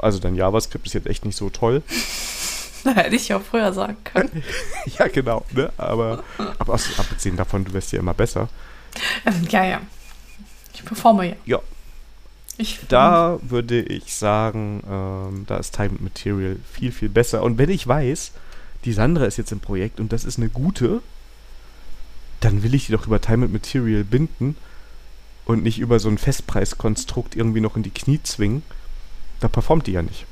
also 0.00 0.18
dein 0.18 0.34
JavaScript 0.34 0.86
ist 0.86 0.94
jetzt 0.94 1.06
echt 1.06 1.24
nicht 1.24 1.36
so 1.36 1.50
toll. 1.50 1.82
Da 2.82 2.92
hätte 2.92 3.14
ich 3.14 3.28
ja 3.28 3.36
auch 3.36 3.42
früher 3.42 3.74
sagen 3.74 3.98
können. 4.04 4.42
ja, 4.98 5.06
genau. 5.08 5.44
Ne? 5.52 5.70
Aber, 5.76 6.24
aber 6.58 6.72
abgesehen 6.96 7.36
davon, 7.36 7.66
du 7.66 7.74
wirst 7.74 7.92
ja 7.92 7.98
immer 7.98 8.14
besser. 8.14 8.48
Ähm, 9.26 9.46
ja, 9.50 9.66
ja. 9.66 9.80
Ich 10.72 10.82
performe 10.82 11.28
ja. 11.28 11.36
Ja. 11.44 11.58
Ich, 12.56 12.78
Da 12.88 13.38
würde 13.42 13.82
ich 13.82 14.14
sagen, 14.14 14.82
ähm, 14.88 15.44
da 15.46 15.58
ist 15.58 15.74
Time 15.74 15.90
and 15.90 16.00
Material 16.00 16.56
viel, 16.72 16.92
viel 16.92 17.08
besser. 17.08 17.42
Und 17.42 17.58
wenn 17.58 17.68
ich 17.68 17.86
weiß, 17.86 18.32
die 18.84 18.92
Sandra 18.92 19.26
ist 19.26 19.36
jetzt 19.36 19.52
im 19.52 19.60
Projekt 19.60 20.00
und 20.00 20.12
das 20.12 20.24
ist 20.24 20.38
eine 20.38 20.48
gute, 20.48 21.02
dann 22.40 22.62
will 22.62 22.74
ich 22.74 22.86
die 22.86 22.92
doch 22.92 23.06
über 23.06 23.20
Time 23.20 23.44
and 23.44 23.52
Material 23.52 24.04
binden 24.04 24.56
und 25.44 25.62
nicht 25.62 25.78
über 25.78 25.98
so 25.98 26.08
ein 26.08 26.18
Festpreiskonstrukt 26.18 27.36
irgendwie 27.36 27.60
noch 27.60 27.76
in 27.76 27.82
die 27.82 27.90
Knie 27.90 28.20
zwingen. 28.22 28.62
Da 29.40 29.48
performt 29.48 29.86
die 29.86 29.92
ja 29.92 30.02
nicht. 30.02 30.26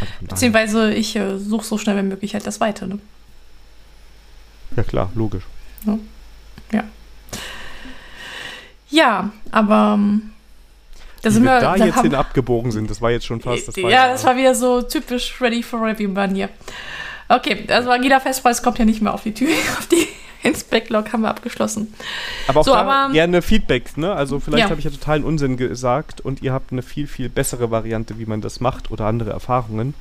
Also 0.00 0.12
Beziehungsweise 0.20 0.92
ich 0.94 1.16
äh, 1.16 1.38
suche 1.38 1.64
so 1.64 1.76
schnell 1.78 1.96
wie 1.96 2.02
möglich 2.08 2.34
halt 2.34 2.46
das 2.46 2.60
Weite. 2.60 2.86
Ne? 2.86 2.98
ja 4.76 4.82
klar, 4.82 5.10
logisch. 5.14 5.44
Ja, 8.90 9.30
aber 9.50 9.94
ähm, 9.96 10.32
da 11.22 11.30
Wie 11.30 11.32
sind 11.32 11.44
wir 11.44 11.52
wir. 11.52 11.60
da 11.60 11.76
jetzt 11.76 11.96
haben- 11.96 12.02
hin 12.10 12.14
abgebogen 12.14 12.72
sind, 12.72 12.90
das 12.90 13.00
war 13.00 13.10
jetzt 13.10 13.24
schon 13.24 13.40
fast 13.40 13.68
das 13.68 13.76
ja, 13.76 14.08
das 14.08 14.24
war 14.24 14.36
wieder 14.36 14.54
so 14.54 14.82
typisch 14.82 15.40
Ready 15.40 15.62
for 15.62 15.80
Review 15.82 16.12
bei 16.12 16.28
mir. 16.28 16.50
Okay, 17.34 17.64
also 17.68 17.90
agiler 17.90 18.20
Festpreis 18.20 18.62
kommt 18.62 18.78
ja 18.78 18.84
nicht 18.84 19.00
mehr 19.02 19.14
auf 19.14 19.22
die 19.22 19.32
Tür, 19.34 19.48
auf 19.78 19.86
die 19.86 20.06
ins 20.42 20.64
Backlog 20.64 21.12
haben 21.12 21.20
wir 21.22 21.28
abgeschlossen. 21.30 21.94
Aber 22.48 22.60
auch 22.60 22.64
So, 22.64 22.74
aber- 22.74 23.12
gerne 23.12 23.42
Feedback, 23.42 23.96
ne? 23.96 24.12
Also 24.12 24.40
vielleicht 24.40 24.64
Ja. 24.64 24.70
habe 24.70 24.80
ich 24.80 24.84
ja 24.84 24.90
totalen 24.90 25.22
Unsinn 25.22 25.56
gesagt 25.56 26.20
und 26.20 26.42
ihr 26.42 26.52
habt 26.52 26.72
eine 26.72 26.82
viel, 26.82 27.06
viel 27.06 27.28
bessere 27.28 27.70
Variante, 27.70 28.18
wie 28.18 28.26
man 28.26 28.40
das 28.40 28.58
macht 28.60 28.90
oder 28.90 29.06
andere 29.06 29.30
Erfahrungen. 29.30 29.94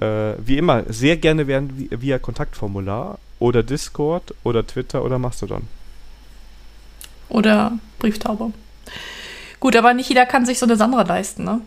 Äh, 0.00 0.32
wie 0.38 0.56
immer, 0.56 0.84
sehr 0.88 1.18
gerne 1.18 1.46
werden 1.46 1.72
vi- 1.90 2.00
via 2.00 2.18
Kontaktformular 2.18 3.18
oder 3.38 3.62
Discord 3.62 4.34
oder 4.44 4.66
Twitter 4.66 5.04
oder 5.04 5.18
Mastodon. 5.18 5.68
Oder 7.28 7.72
Brieftaube. 7.98 8.52
Gut, 9.60 9.76
aber 9.76 9.92
nicht 9.92 10.08
jeder 10.08 10.24
kann 10.24 10.46
sich 10.46 10.58
so 10.58 10.64
eine 10.64 10.76
Sandra 10.76 11.02
leisten, 11.02 11.44
ne? 11.44 11.60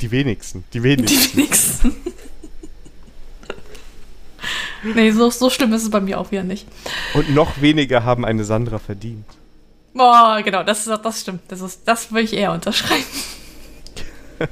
Die 0.00 0.10
wenigsten. 0.10 0.64
Die 0.72 0.82
wenigsten. 0.82 1.30
Die 1.32 1.36
wenigsten. 1.36 1.96
nee, 4.94 5.10
so, 5.10 5.30
so 5.30 5.50
schlimm 5.50 5.72
ist 5.72 5.82
es 5.82 5.90
bei 5.90 6.00
mir 6.00 6.18
auch 6.20 6.30
wieder 6.30 6.42
nicht. 6.42 6.66
Und 7.14 7.34
noch 7.34 7.60
weniger 7.60 8.04
haben 8.04 8.24
eine 8.24 8.44
Sandra 8.44 8.78
verdient. 8.78 9.26
Boah, 9.94 10.40
genau, 10.42 10.62
das, 10.62 10.84
das 10.84 11.20
stimmt. 11.20 11.42
Das, 11.48 11.60
ist, 11.60 11.82
das 11.84 12.10
würde 12.10 12.22
ich 12.24 12.32
eher 12.32 12.52
unterschreiben. 12.52 13.04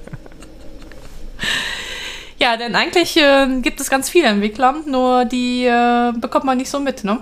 ja, 2.38 2.56
denn 2.56 2.74
eigentlich 2.74 3.16
äh, 3.16 3.60
gibt 3.60 3.80
es 3.80 3.88
ganz 3.90 4.10
viele 4.10 4.28
Entwickler, 4.28 4.76
nur 4.86 5.24
die 5.24 5.64
äh, 5.64 6.12
bekommt 6.12 6.44
man 6.44 6.58
nicht 6.58 6.70
so 6.70 6.78
mit, 6.78 7.04
ne? 7.04 7.20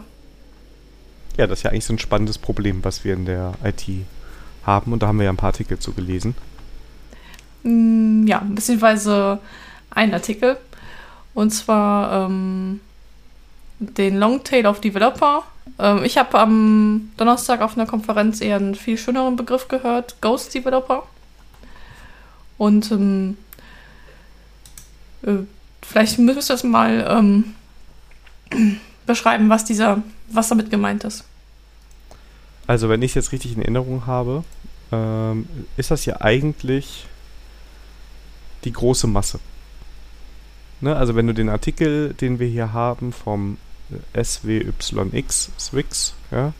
Ja, 1.36 1.46
das 1.46 1.60
ist 1.60 1.62
ja 1.62 1.70
eigentlich 1.70 1.84
so 1.84 1.92
ein 1.92 2.00
spannendes 2.00 2.38
Problem, 2.38 2.82
was 2.82 3.04
wir 3.04 3.14
in 3.14 3.24
der 3.24 3.52
IT 3.62 3.84
haben. 4.64 4.92
Und 4.92 5.02
da 5.02 5.06
haben 5.06 5.18
wir 5.18 5.24
ja 5.24 5.30
ein 5.30 5.36
paar 5.36 5.50
Artikel 5.50 5.78
zu 5.78 5.92
gelesen. 5.92 6.34
Mm, 7.62 8.26
ja, 8.26 8.42
beziehungsweise 8.44 9.38
ein 9.90 10.12
Artikel. 10.12 10.56
Und 11.34 11.50
zwar 11.50 12.26
ähm, 12.26 12.80
den 13.78 14.18
Longtail 14.18 14.66
of 14.66 14.80
Developer. 14.80 15.44
Ähm, 15.78 16.04
ich 16.04 16.18
habe 16.18 16.38
am 16.38 17.10
Donnerstag 17.16 17.60
auf 17.60 17.76
einer 17.76 17.86
Konferenz 17.86 18.40
eher 18.40 18.56
einen 18.56 18.74
viel 18.74 18.98
schöneren 18.98 19.36
Begriff 19.36 19.68
gehört, 19.68 20.20
Ghost 20.20 20.54
Developer. 20.54 21.04
Und 22.56 22.90
ähm, 22.90 23.38
äh, 25.22 25.34
vielleicht 25.82 26.18
müsstest 26.18 26.50
du 26.50 26.54
das 26.54 26.64
mal 26.64 27.06
ähm, 27.08 27.54
beschreiben, 29.06 29.48
was 29.48 29.64
dieser, 29.64 30.02
was 30.28 30.48
damit 30.48 30.70
gemeint 30.70 31.04
ist. 31.04 31.24
Also, 32.66 32.88
wenn 32.88 33.00
ich 33.00 33.12
es 33.12 33.14
jetzt 33.14 33.32
richtig 33.32 33.54
in 33.54 33.62
Erinnerung 33.62 34.06
habe, 34.06 34.44
ähm, 34.92 35.48
ist 35.76 35.90
das 35.90 36.04
ja 36.04 36.20
eigentlich 36.20 37.06
die 38.64 38.72
große 38.72 39.06
Masse. 39.06 39.40
Ne? 40.80 40.94
Also, 40.94 41.14
wenn 41.14 41.26
du 41.26 41.32
den 41.32 41.48
Artikel, 41.48 42.12
den 42.12 42.38
wir 42.38 42.46
hier 42.46 42.72
haben 42.72 43.12
vom 43.12 43.56
SWYX, 44.14 45.50
Swix, 45.58 46.14
ja, 46.30 46.52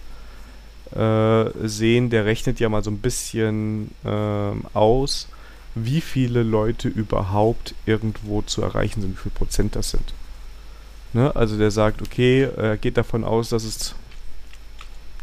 äh, 0.95 1.51
sehen, 1.69 2.11
der 2.11 2.25
rechnet 2.25 2.61
ja 2.61 2.69
mal 2.69 2.83
so 2.83 2.91
ein 2.91 2.99
bisschen 2.99 3.91
äh, 4.05 4.51
aus, 4.75 5.29
wie 5.75 6.01
viele 6.01 6.43
Leute 6.43 6.89
überhaupt 6.89 7.75
irgendwo 7.87 8.43
zu 8.43 8.63
erreichen 8.63 9.03
sind, 9.03 9.17
wie 9.17 9.23
viel 9.23 9.33
Prozent 9.33 9.77
das 9.77 9.91
sind. 9.91 10.15
Ne? 11.13 11.35
Also 11.37 11.59
der 11.59 11.71
sagt, 11.71 12.03
okay, 12.03 12.49
er 12.57 12.77
geht 12.77 12.97
davon 12.97 13.25
aus, 13.25 13.51
dass 13.51 13.65
es 13.65 13.95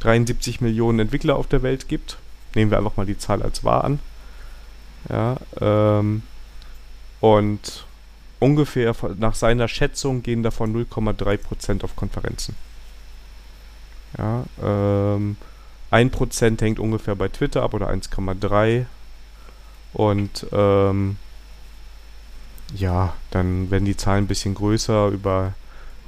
73 0.02 0.62
Millionen 0.62 1.00
Entwickler 1.00 1.36
auf 1.36 1.48
der 1.48 1.64
Welt 1.64 1.88
gibt. 1.88 2.18
Nehmen 2.54 2.72
wir 2.72 2.78
einfach 2.78 2.98
mal 2.98 3.06
die 3.06 3.18
Zahl 3.18 3.42
als 3.42 3.64
wahr 3.64 3.84
an. 3.84 4.00
Ja, 5.10 5.38
ähm, 5.60 6.24
und 7.20 7.86
ungefähr 8.40 8.96
nach 9.18 9.36
seiner 9.36 9.68
Schätzung 9.68 10.24
gehen 10.24 10.44
davon 10.44 10.76
0,3% 10.76 11.84
auf 11.84 11.96
Konferenzen. 11.96 12.56
Ja, 14.18 14.46
ähm, 14.62 15.38
1% 15.92 16.62
hängt 16.62 16.80
ungefähr 16.80 17.16
bei 17.16 17.28
Twitter 17.28 17.64
ab 17.64 17.74
oder 17.74 17.90
1,3%. 17.90 18.86
Und 19.94 20.46
ähm, 20.52 21.18
ja, 22.76 23.14
dann 23.32 23.72
werden 23.72 23.86
die 23.86 23.96
Zahlen 23.98 24.26
ein 24.26 24.28
bisschen 24.28 24.56
größer. 24.56 25.08
Über 25.08 25.54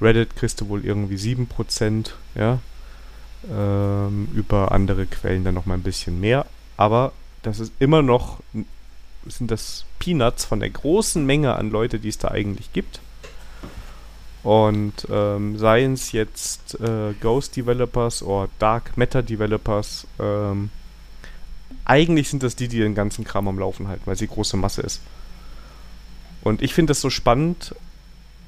Reddit 0.02 0.36
kriegst 0.36 0.62
du 0.62 0.70
wohl 0.70 0.86
irgendwie 0.86 1.16
7%, 1.16 2.12
ja. 2.36 2.60
Ähm, 3.50 4.28
über 4.34 4.72
andere 4.72 5.06
Quellen 5.06 5.44
dann 5.44 5.54
nochmal 5.54 5.78
ein 5.78 5.84
bisschen 5.84 6.20
mehr. 6.20 6.46
Aber 6.76 7.14
das 7.44 7.60
ist 7.60 7.72
immer 7.80 8.02
noch, 8.02 8.40
sind 9.30 9.52
das 9.52 9.86
Peanuts 10.00 10.46
von 10.46 10.60
der 10.60 10.70
großen 10.70 11.26
Menge 11.26 11.56
an 11.56 11.72
Leute, 11.72 12.00
die 12.00 12.10
es 12.10 12.18
da 12.18 12.30
eigentlich 12.30 12.74
gibt. 12.74 13.00
Und 14.44 15.08
ähm, 15.12 15.58
seien 15.58 15.94
es 15.94 16.12
jetzt 16.12 16.80
äh, 16.80 17.14
Ghost 17.20 17.56
Developers 17.56 18.24
oder 18.24 18.50
Dark 18.60 18.96
Matter 18.96 19.22
Developers, 19.22 20.08
ähm, 20.20 20.70
eigentlich 21.84 22.30
sind 22.30 22.44
das 22.44 22.56
die, 22.56 22.68
die 22.68 22.80
den 22.80 22.96
ganzen 22.96 23.24
Kram 23.24 23.48
am 23.48 23.60
Laufen 23.60 23.88
halten, 23.88 24.04
weil 24.06 24.18
sie 24.18 24.28
große 24.28 24.58
Masse 24.58 24.82
ist. 24.82 25.02
Und 26.44 26.62
ich 26.62 26.74
finde 26.74 26.92
das 26.92 27.02
so 27.02 27.10
spannend, 27.10 27.76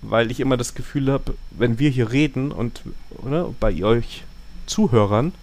weil 0.02 0.32
ich 0.32 0.40
immer 0.40 0.58
das 0.58 0.74
Gefühl 0.74 1.12
habe, 1.12 1.36
wenn 1.52 1.80
wir 1.80 1.90
hier 1.90 2.12
reden 2.12 2.52
und 2.52 2.82
ne, 3.24 3.54
bei 3.60 3.84
euch 3.84 4.24
Zuhörern, 4.66 5.34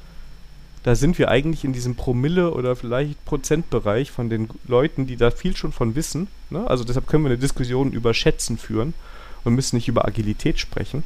da 0.87 0.95
sind 0.95 1.19
wir 1.19 1.33
eigentlich 1.33 1.65
in 1.65 1.73
diesem 1.73 1.97
Promille 1.97 2.53
oder 2.55 2.77
vielleicht 2.77 3.25
Prozentbereich 3.25 4.13
von 4.13 4.31
den 4.31 4.49
Leuten, 4.69 5.09
die 5.09 5.17
da 5.17 5.33
viel 5.33 5.57
schon 5.57 5.73
von 5.73 5.97
wissen. 5.97 6.29
Ne? 6.49 6.65
Also 6.71 6.85
deshalb 6.85 7.09
können 7.09 7.25
wir 7.25 7.31
eine 7.31 7.39
Diskussion 7.39 7.91
über 7.91 8.15
Schätzen 8.15 8.57
führen 8.57 8.95
und 9.43 9.57
müssen 9.57 9.75
nicht 9.75 9.89
über 9.89 10.07
Agilität 10.07 10.61
sprechen. 10.61 11.03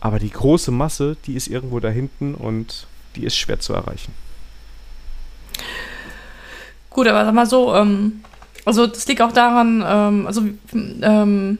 Aber 0.00 0.18
die 0.18 0.30
große 0.30 0.70
Masse, 0.70 1.18
die 1.26 1.34
ist 1.34 1.48
irgendwo 1.48 1.78
da 1.78 1.90
hinten 1.90 2.34
und 2.34 2.86
die 3.16 3.24
ist 3.24 3.36
schwer 3.36 3.60
zu 3.60 3.74
erreichen. 3.74 4.14
Gut, 6.88 7.06
aber 7.06 7.26
sag 7.26 7.34
mal 7.34 7.44
so, 7.44 7.74
ähm, 7.74 8.24
also 8.64 8.86
das 8.86 9.06
liegt 9.06 9.20
auch 9.20 9.32
daran, 9.32 9.84
ähm, 9.86 10.26
also 10.26 10.40
ähm, 10.72 11.58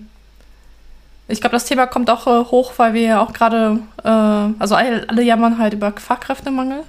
ich 1.28 1.42
glaube, 1.42 1.52
das 1.52 1.66
Thema 1.66 1.86
kommt 1.86 2.09
auch 2.09 2.26
äh, 2.26 2.51
hoch, 2.51 2.72
weil 2.78 2.94
wir 2.94 3.02
ja 3.02 3.20
auch 3.20 3.34
gerade, 3.34 3.78
äh, 4.05 4.09
also 4.09 4.74
alle, 4.74 5.06
alle, 5.06 5.22
jammern 5.22 5.59
halt 5.59 5.74
über 5.74 5.92
Fachkräftemangel. 5.92 6.82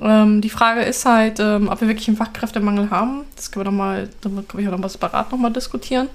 Ähm, 0.00 0.40
die 0.40 0.50
Frage 0.50 0.82
ist 0.82 1.04
halt, 1.04 1.40
ähm, 1.40 1.68
ob 1.68 1.80
wir 1.80 1.88
wirklich 1.88 2.08
einen 2.08 2.16
Fachkräftemangel 2.16 2.90
haben. 2.90 3.22
Das 3.36 3.50
können 3.50 3.64
wir 3.64 3.70
nochmal, 3.70 4.08
da 4.20 4.28
können 4.28 4.64
wir 4.64 4.70
nochmal 4.70 4.90
separat 4.90 5.30
nochmal 5.30 5.52
diskutieren. 5.52 6.08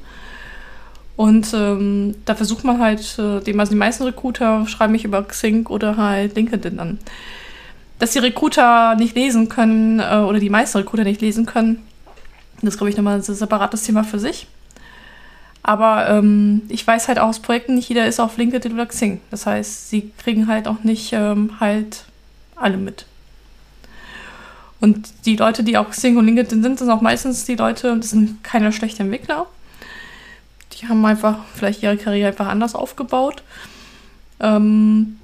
Und 1.15 1.53
ähm, 1.53 2.15
da 2.25 2.35
versucht 2.35 2.63
man 2.63 2.79
halt, 2.79 3.15
äh, 3.17 3.21
also 3.21 3.39
die 3.41 3.53
meisten 3.53 4.03
Recruiter 4.03 4.65
schreiben 4.67 4.93
mich 4.93 5.05
über 5.05 5.23
Xing 5.23 5.67
oder 5.67 5.97
halt 5.97 6.35
LinkedIn 6.35 6.79
an 6.79 6.99
dass 7.99 8.11
die 8.13 8.19
Recruiter 8.19 8.95
nicht 8.95 9.15
lesen 9.15 9.49
können 9.49 9.99
äh, 9.99 10.15
oder 10.15 10.39
die 10.39 10.49
meisten 10.49 10.77
Recruiter 10.77 11.03
nicht 11.03 11.21
lesen 11.21 11.45
können. 11.45 11.85
Das 12.61 12.77
glaube 12.77 12.89
ich, 12.89 12.97
nochmal 12.97 13.17
ein 13.17 13.21
separates 13.21 13.83
Thema 13.83 14.03
für 14.03 14.19
sich. 14.19 14.47
Aber 15.61 16.09
ähm, 16.09 16.61
ich 16.69 16.87
weiß 16.87 17.09
halt 17.09 17.19
auch 17.19 17.27
aus 17.27 17.41
Projekten, 17.41 17.75
nicht 17.75 17.89
jeder 17.89 18.07
ist 18.07 18.19
auf 18.19 18.37
LinkedIn 18.37 18.73
oder 18.73 18.85
Xing. 18.85 19.19
Das 19.29 19.45
heißt, 19.45 19.89
sie 19.89 20.11
kriegen 20.17 20.47
halt 20.47 20.67
auch 20.67 20.83
nicht 20.83 21.11
ähm, 21.13 21.59
halt 21.59 22.05
alle 22.55 22.77
mit. 22.77 23.05
Und 24.79 25.25
die 25.25 25.35
Leute, 25.35 25.63
die 25.63 25.77
auf 25.77 25.89
Xing 25.89 26.17
und 26.17 26.25
LinkedIn 26.25 26.63
sind, 26.63 26.79
sind 26.79 26.89
auch 26.89 27.01
meistens 27.01 27.45
die 27.45 27.55
Leute, 27.55 27.97
das 27.97 28.11
sind 28.11 28.43
keine 28.43 28.71
schlechten 28.71 29.03
Entwickler. 29.03 29.45
Die 30.73 30.87
haben 30.87 31.03
einfach 31.05 31.39
vielleicht 31.53 31.83
ihre 31.83 31.97
Karriere 31.97 32.29
einfach 32.29 32.47
anders 32.47 32.75
aufgebaut. 32.75 33.43
Ähm, 34.39 35.17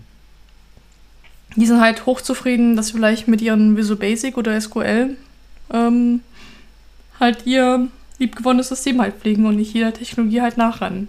die 1.55 1.65
sind 1.65 1.79
halt 1.79 2.05
hochzufrieden, 2.05 2.75
dass 2.75 2.87
sie 2.87 2.93
vielleicht 2.93 3.29
mit 3.29 3.41
ihren 3.41 3.77
Visual 3.77 3.97
Basic 3.97 4.37
oder 4.37 4.59
SQL 4.59 5.15
ähm, 5.71 6.19
halt 7.19 7.45
ihr 7.45 7.87
liebgewonnenes 8.19 8.69
System 8.69 9.01
halt 9.01 9.15
pflegen 9.15 9.45
und 9.45 9.55
nicht 9.55 9.73
jeder 9.73 9.93
Technologie 9.93 10.41
halt 10.41 10.57
nachrennen. 10.57 11.07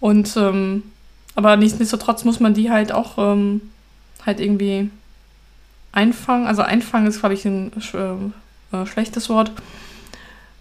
Und 0.00 0.36
ähm, 0.36 0.82
aber 1.36 1.56
nichtsdestotrotz 1.56 2.24
muss 2.24 2.40
man 2.40 2.54
die 2.54 2.70
halt 2.70 2.90
auch 2.90 3.16
ähm, 3.18 3.60
halt 4.26 4.40
irgendwie 4.40 4.90
einfangen. 5.92 6.46
Also 6.46 6.62
einfangen 6.62 7.06
ist, 7.06 7.20
glaube 7.20 7.34
ich, 7.34 7.44
ein 7.44 7.72
äh, 7.94 8.76
äh, 8.76 8.86
schlechtes 8.86 9.28
Wort. 9.28 9.52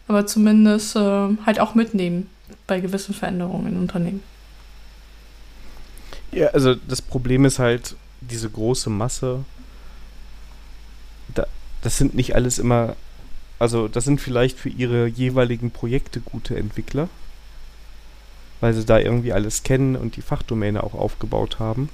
Aber 0.08 0.26
zumindest 0.26 0.96
äh, 0.96 1.30
halt 1.46 1.60
auch 1.60 1.76
mitnehmen 1.76 2.30
bei 2.68 2.80
gewissen 2.80 3.14
Veränderungen 3.14 3.68
in 3.68 3.78
Unternehmen. 3.78 4.24
Ja, 6.32 6.48
also 6.48 6.76
das 6.76 7.02
Problem 7.02 7.46
ist 7.46 7.60
halt, 7.60 7.96
diese 8.22 8.50
große 8.50 8.90
Masse, 8.90 9.44
da, 11.34 11.48
das 11.82 11.98
sind 11.98 12.16
nicht 12.16 12.36
alles 12.36 12.60
immer, 12.60 12.96
also 13.58 13.88
das 13.88 14.06
sind 14.06 14.22
vielleicht 14.22 14.58
für 14.58 14.70
ihre 14.70 15.08
jeweiligen 15.08 15.72
Projekte 15.72 16.22
gute 16.22 16.56
Entwickler, 16.56 17.10
weil 18.62 18.74
sie 18.74 18.86
da 18.86 19.00
irgendwie 19.00 19.34
alles 19.34 19.64
kennen 19.64 19.96
und 19.96 20.16
die 20.16 20.22
Fachdomäne 20.22 20.84
auch 20.84 20.94
aufgebaut 20.94 21.60
haben. 21.60 21.90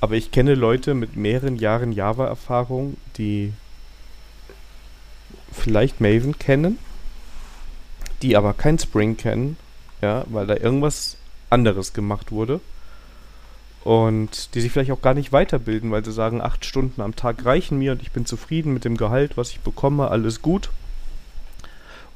Aber 0.00 0.14
ich 0.14 0.30
kenne 0.30 0.54
Leute 0.54 0.94
mit 0.94 1.16
mehreren 1.16 1.56
Jahren 1.56 1.92
Java-Erfahrung, 1.92 2.96
die 3.16 3.52
vielleicht 5.52 6.00
Maven 6.00 6.38
kennen, 6.38 6.78
die 8.22 8.36
aber 8.36 8.52
kein 8.52 8.78
Spring 8.78 9.16
kennen, 9.16 9.56
ja, 10.02 10.24
weil 10.28 10.46
da 10.46 10.56
irgendwas 10.56 11.16
anderes 11.48 11.92
gemacht 11.92 12.30
wurde 12.30 12.60
und 13.84 14.54
die 14.54 14.60
sich 14.60 14.72
vielleicht 14.72 14.90
auch 14.90 15.00
gar 15.00 15.14
nicht 15.14 15.32
weiterbilden, 15.32 15.90
weil 15.92 16.04
sie 16.04 16.12
sagen, 16.12 16.42
acht 16.42 16.64
Stunden 16.64 17.00
am 17.00 17.14
Tag 17.14 17.44
reichen 17.44 17.78
mir 17.78 17.92
und 17.92 18.02
ich 18.02 18.10
bin 18.10 18.26
zufrieden 18.26 18.74
mit 18.74 18.84
dem 18.84 18.96
Gehalt, 18.96 19.36
was 19.36 19.50
ich 19.50 19.60
bekomme, 19.60 20.08
alles 20.08 20.42
gut. 20.42 20.70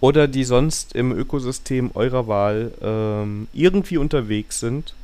Oder 0.01 0.29
die 0.29 0.45
sonst 0.45 0.95
im 0.95 1.13
Ökosystem 1.13 1.91
eurer 1.95 2.27
Wahl 2.27 2.73
ähm, 2.83 3.49
irgendwie 3.53 3.99
unterwegs 3.99 4.59
sind 4.59 4.95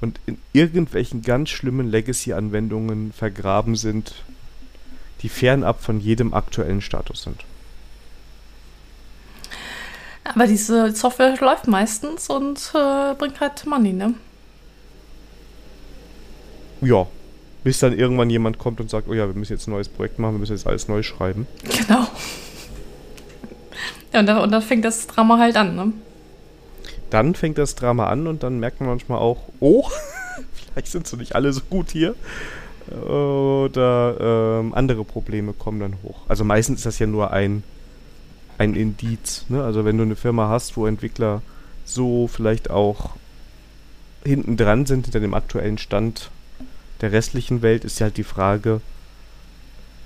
und 0.00 0.20
in 0.26 0.38
irgendwelchen 0.52 1.22
ganz 1.22 1.50
schlimmen 1.50 1.90
Legacy-Anwendungen 1.90 3.12
vergraben 3.12 3.76
sind, 3.76 4.14
die 5.22 5.28
fernab 5.28 5.82
von 5.82 6.00
jedem 6.00 6.34
aktuellen 6.34 6.80
Status 6.80 7.22
sind. 7.22 7.44
Aber 10.24 10.46
diese 10.46 10.92
Software 10.92 11.36
läuft 11.40 11.66
meistens 11.66 12.28
und 12.28 12.72
äh, 12.74 13.14
bringt 13.14 13.40
halt 13.40 13.64
Money, 13.66 13.92
ne? 13.92 14.14
Ja. 16.80 17.06
Bis 17.64 17.80
dann 17.80 17.98
irgendwann 17.98 18.30
jemand 18.30 18.58
kommt 18.58 18.80
und 18.80 18.88
sagt, 18.88 19.08
oh 19.08 19.14
ja, 19.14 19.26
wir 19.26 19.34
müssen 19.34 19.52
jetzt 19.52 19.66
ein 19.66 19.72
neues 19.72 19.88
Projekt 19.88 20.18
machen, 20.18 20.34
wir 20.34 20.38
müssen 20.38 20.52
jetzt 20.52 20.66
alles 20.66 20.86
neu 20.86 21.02
schreiben. 21.02 21.46
Genau. 21.64 22.06
Ja, 24.12 24.20
und 24.20 24.26
dann, 24.26 24.38
und 24.38 24.50
dann 24.52 24.62
fängt 24.62 24.84
das 24.84 25.06
Drama 25.06 25.38
halt 25.38 25.56
an, 25.56 25.74
ne? 25.74 25.92
Dann 27.10 27.34
fängt 27.34 27.58
das 27.58 27.74
Drama 27.74 28.06
an 28.06 28.26
und 28.26 28.42
dann 28.42 28.58
merkt 28.58 28.80
man 28.80 28.90
manchmal 28.90 29.18
auch, 29.18 29.42
oh, 29.60 29.88
vielleicht 30.52 30.88
sind 30.88 31.06
sie 31.06 31.16
nicht 31.16 31.34
alle 31.34 31.52
so 31.52 31.62
gut 31.68 31.90
hier. 31.90 32.14
Oder 32.90 34.60
ähm, 34.60 34.74
andere 34.74 35.04
Probleme 35.04 35.52
kommen 35.52 35.80
dann 35.80 35.96
hoch. 36.02 36.22
Also 36.28 36.44
meistens 36.44 36.80
ist 36.80 36.86
das 36.86 36.98
ja 36.98 37.06
nur 37.06 37.32
ein, 37.32 37.62
ein 38.56 38.74
Indiz. 38.74 39.44
Ne? 39.48 39.62
Also 39.62 39.84
wenn 39.84 39.98
du 39.98 40.04
eine 40.04 40.16
Firma 40.16 40.48
hast, 40.48 40.76
wo 40.76 40.86
Entwickler 40.86 41.42
so 41.84 42.28
vielleicht 42.28 42.70
auch 42.70 43.10
hinten 44.24 44.56
dran 44.56 44.86
sind 44.86 45.06
hinter 45.06 45.20
dem 45.20 45.34
aktuellen 45.34 45.78
Stand 45.78 46.30
der 47.00 47.12
restlichen 47.12 47.62
Welt, 47.62 47.84
ist 47.84 47.98
ja 47.98 48.04
halt 48.04 48.16
die 48.16 48.24
Frage, 48.24 48.80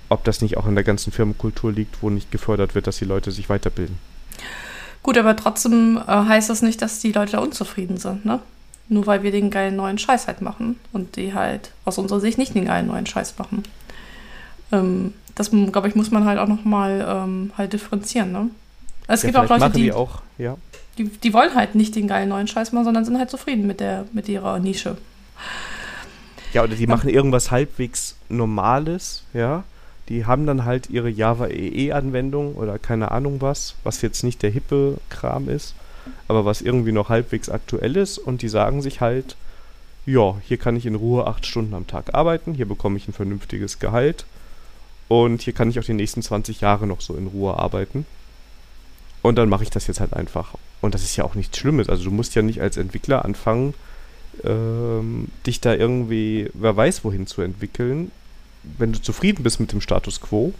ob 0.09 0.23
das 0.23 0.41
nicht 0.41 0.57
auch 0.57 0.67
in 0.67 0.75
der 0.75 0.83
ganzen 0.83 1.11
Firmenkultur 1.11 1.71
liegt, 1.71 2.01
wo 2.01 2.09
nicht 2.09 2.31
gefördert 2.31 2.75
wird, 2.75 2.87
dass 2.87 2.97
die 2.97 3.05
Leute 3.05 3.31
sich 3.31 3.49
weiterbilden. 3.49 3.97
Gut, 5.03 5.17
aber 5.17 5.35
trotzdem 5.35 5.97
äh, 5.97 6.01
heißt 6.07 6.49
das 6.49 6.61
nicht, 6.61 6.81
dass 6.81 6.99
die 6.99 7.11
Leute 7.11 7.33
da 7.33 7.39
unzufrieden 7.39 7.97
sind, 7.97 8.25
ne? 8.25 8.39
Nur 8.89 9.05
weil 9.05 9.23
wir 9.23 9.31
den 9.31 9.49
geilen 9.49 9.75
neuen 9.75 9.97
Scheiß 9.97 10.27
halt 10.27 10.41
machen 10.41 10.79
und 10.91 11.15
die 11.15 11.33
halt 11.33 11.71
aus 11.85 11.97
unserer 11.97 12.19
Sicht 12.19 12.37
nicht 12.37 12.55
den 12.55 12.65
geilen 12.65 12.87
neuen 12.87 13.05
Scheiß 13.05 13.37
machen. 13.37 13.63
Ähm, 14.71 15.13
das, 15.35 15.51
glaube 15.51 15.87
ich, 15.87 15.95
muss 15.95 16.11
man 16.11 16.25
halt 16.25 16.39
auch 16.39 16.47
nochmal 16.47 17.05
ähm, 17.07 17.51
halt 17.57 17.73
differenzieren, 17.73 18.31
ne? 18.31 18.49
Es 19.07 19.23
ja, 19.23 19.27
gibt 19.27 19.37
auch 19.37 19.49
Leute, 19.49 19.69
die, 19.71 19.83
die, 19.83 19.91
auch, 19.91 20.21
ja. 20.37 20.55
die, 20.97 21.05
die 21.05 21.33
wollen 21.33 21.53
halt 21.53 21.75
nicht 21.75 21.95
den 21.95 22.07
geilen 22.07 22.29
neuen 22.29 22.47
Scheiß 22.47 22.71
machen, 22.71 22.85
sondern 22.85 23.03
sind 23.03 23.17
halt 23.17 23.29
zufrieden 23.29 23.67
mit, 23.67 23.81
der, 23.81 24.05
mit 24.13 24.29
ihrer 24.29 24.59
Nische. 24.59 24.97
Ja, 26.53 26.63
oder 26.63 26.75
die 26.75 26.87
machen 26.87 27.09
irgendwas 27.09 27.51
halbwegs 27.51 28.15
Normales, 28.29 29.23
ja. 29.33 29.63
Die 30.09 30.25
haben 30.25 30.45
dann 30.45 30.65
halt 30.65 30.89
ihre 30.89 31.09
Java 31.09 31.47
EE-Anwendung 31.47 32.55
oder 32.55 32.77
keine 32.77 33.11
Ahnung 33.11 33.41
was, 33.41 33.75
was 33.83 34.01
jetzt 34.01 34.23
nicht 34.23 34.43
der 34.43 34.49
hippe 34.49 34.97
Kram 35.09 35.49
ist, 35.49 35.75
aber 36.27 36.45
was 36.45 36.61
irgendwie 36.61 36.91
noch 36.91 37.09
halbwegs 37.09 37.49
aktuell 37.49 37.95
ist 37.95 38.17
und 38.17 38.41
die 38.41 38.49
sagen 38.49 38.81
sich 38.81 39.01
halt, 39.01 39.35
ja, 40.05 40.35
hier 40.41 40.57
kann 40.57 40.75
ich 40.75 40.85
in 40.85 40.95
Ruhe 40.95 41.27
acht 41.27 41.45
Stunden 41.45 41.73
am 41.73 41.87
Tag 41.87 42.13
arbeiten, 42.13 42.53
hier 42.53 42.67
bekomme 42.67 42.97
ich 42.97 43.07
ein 43.07 43.13
vernünftiges 43.13 43.79
Gehalt 43.79 44.25
und 45.07 45.41
hier 45.41 45.53
kann 45.53 45.69
ich 45.69 45.79
auch 45.79 45.83
die 45.83 45.93
nächsten 45.93 46.21
20 46.21 46.61
Jahre 46.61 46.87
noch 46.87 47.01
so 47.01 47.15
in 47.15 47.27
Ruhe 47.27 47.57
arbeiten. 47.57 48.05
Und 49.21 49.37
dann 49.37 49.47
mache 49.47 49.63
ich 49.63 49.69
das 49.69 49.87
jetzt 49.87 50.01
halt 50.01 50.13
einfach. 50.13 50.55
Und 50.81 50.93
das 50.93 51.03
ist 51.03 51.15
ja 51.15 51.23
auch 51.23 51.35
nichts 51.35 51.57
Schlimmes. 51.57 51.87
Also 51.87 52.03
du 52.03 52.11
musst 52.11 52.35
ja 52.35 52.41
nicht 52.41 52.61
als 52.61 52.75
Entwickler 52.75 53.23
anfangen, 53.23 53.73
ähm, 54.43 55.29
dich 55.45 55.61
da 55.61 55.73
irgendwie, 55.73 56.49
wer 56.53 56.75
weiß 56.75 57.05
wohin 57.05 57.25
zu 57.25 57.41
entwickeln. 57.41 58.11
Wenn 58.77 58.93
du 58.93 59.01
zufrieden 59.01 59.43
bist 59.43 59.59
mit 59.59 59.71
dem 59.71 59.81
Status 59.81 60.21
quo, 60.21 60.53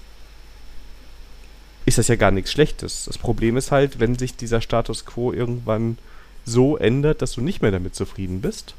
ist 1.85 1.97
das 1.97 2.07
ja 2.07 2.15
gar 2.15 2.31
nichts 2.31 2.51
Schlechtes. 2.51 3.05
Das 3.05 3.17
Problem 3.17 3.57
ist 3.57 3.71
halt, 3.71 3.99
wenn 3.99 4.17
sich 4.17 4.35
dieser 4.35 4.61
Status 4.61 5.05
quo 5.05 5.33
irgendwann 5.33 5.97
so 6.45 6.77
ändert, 6.77 7.21
dass 7.21 7.33
du 7.33 7.41
nicht 7.41 7.61
mehr 7.61 7.71
damit 7.71 7.95
zufrieden 7.95 8.41
bist, 8.41 8.73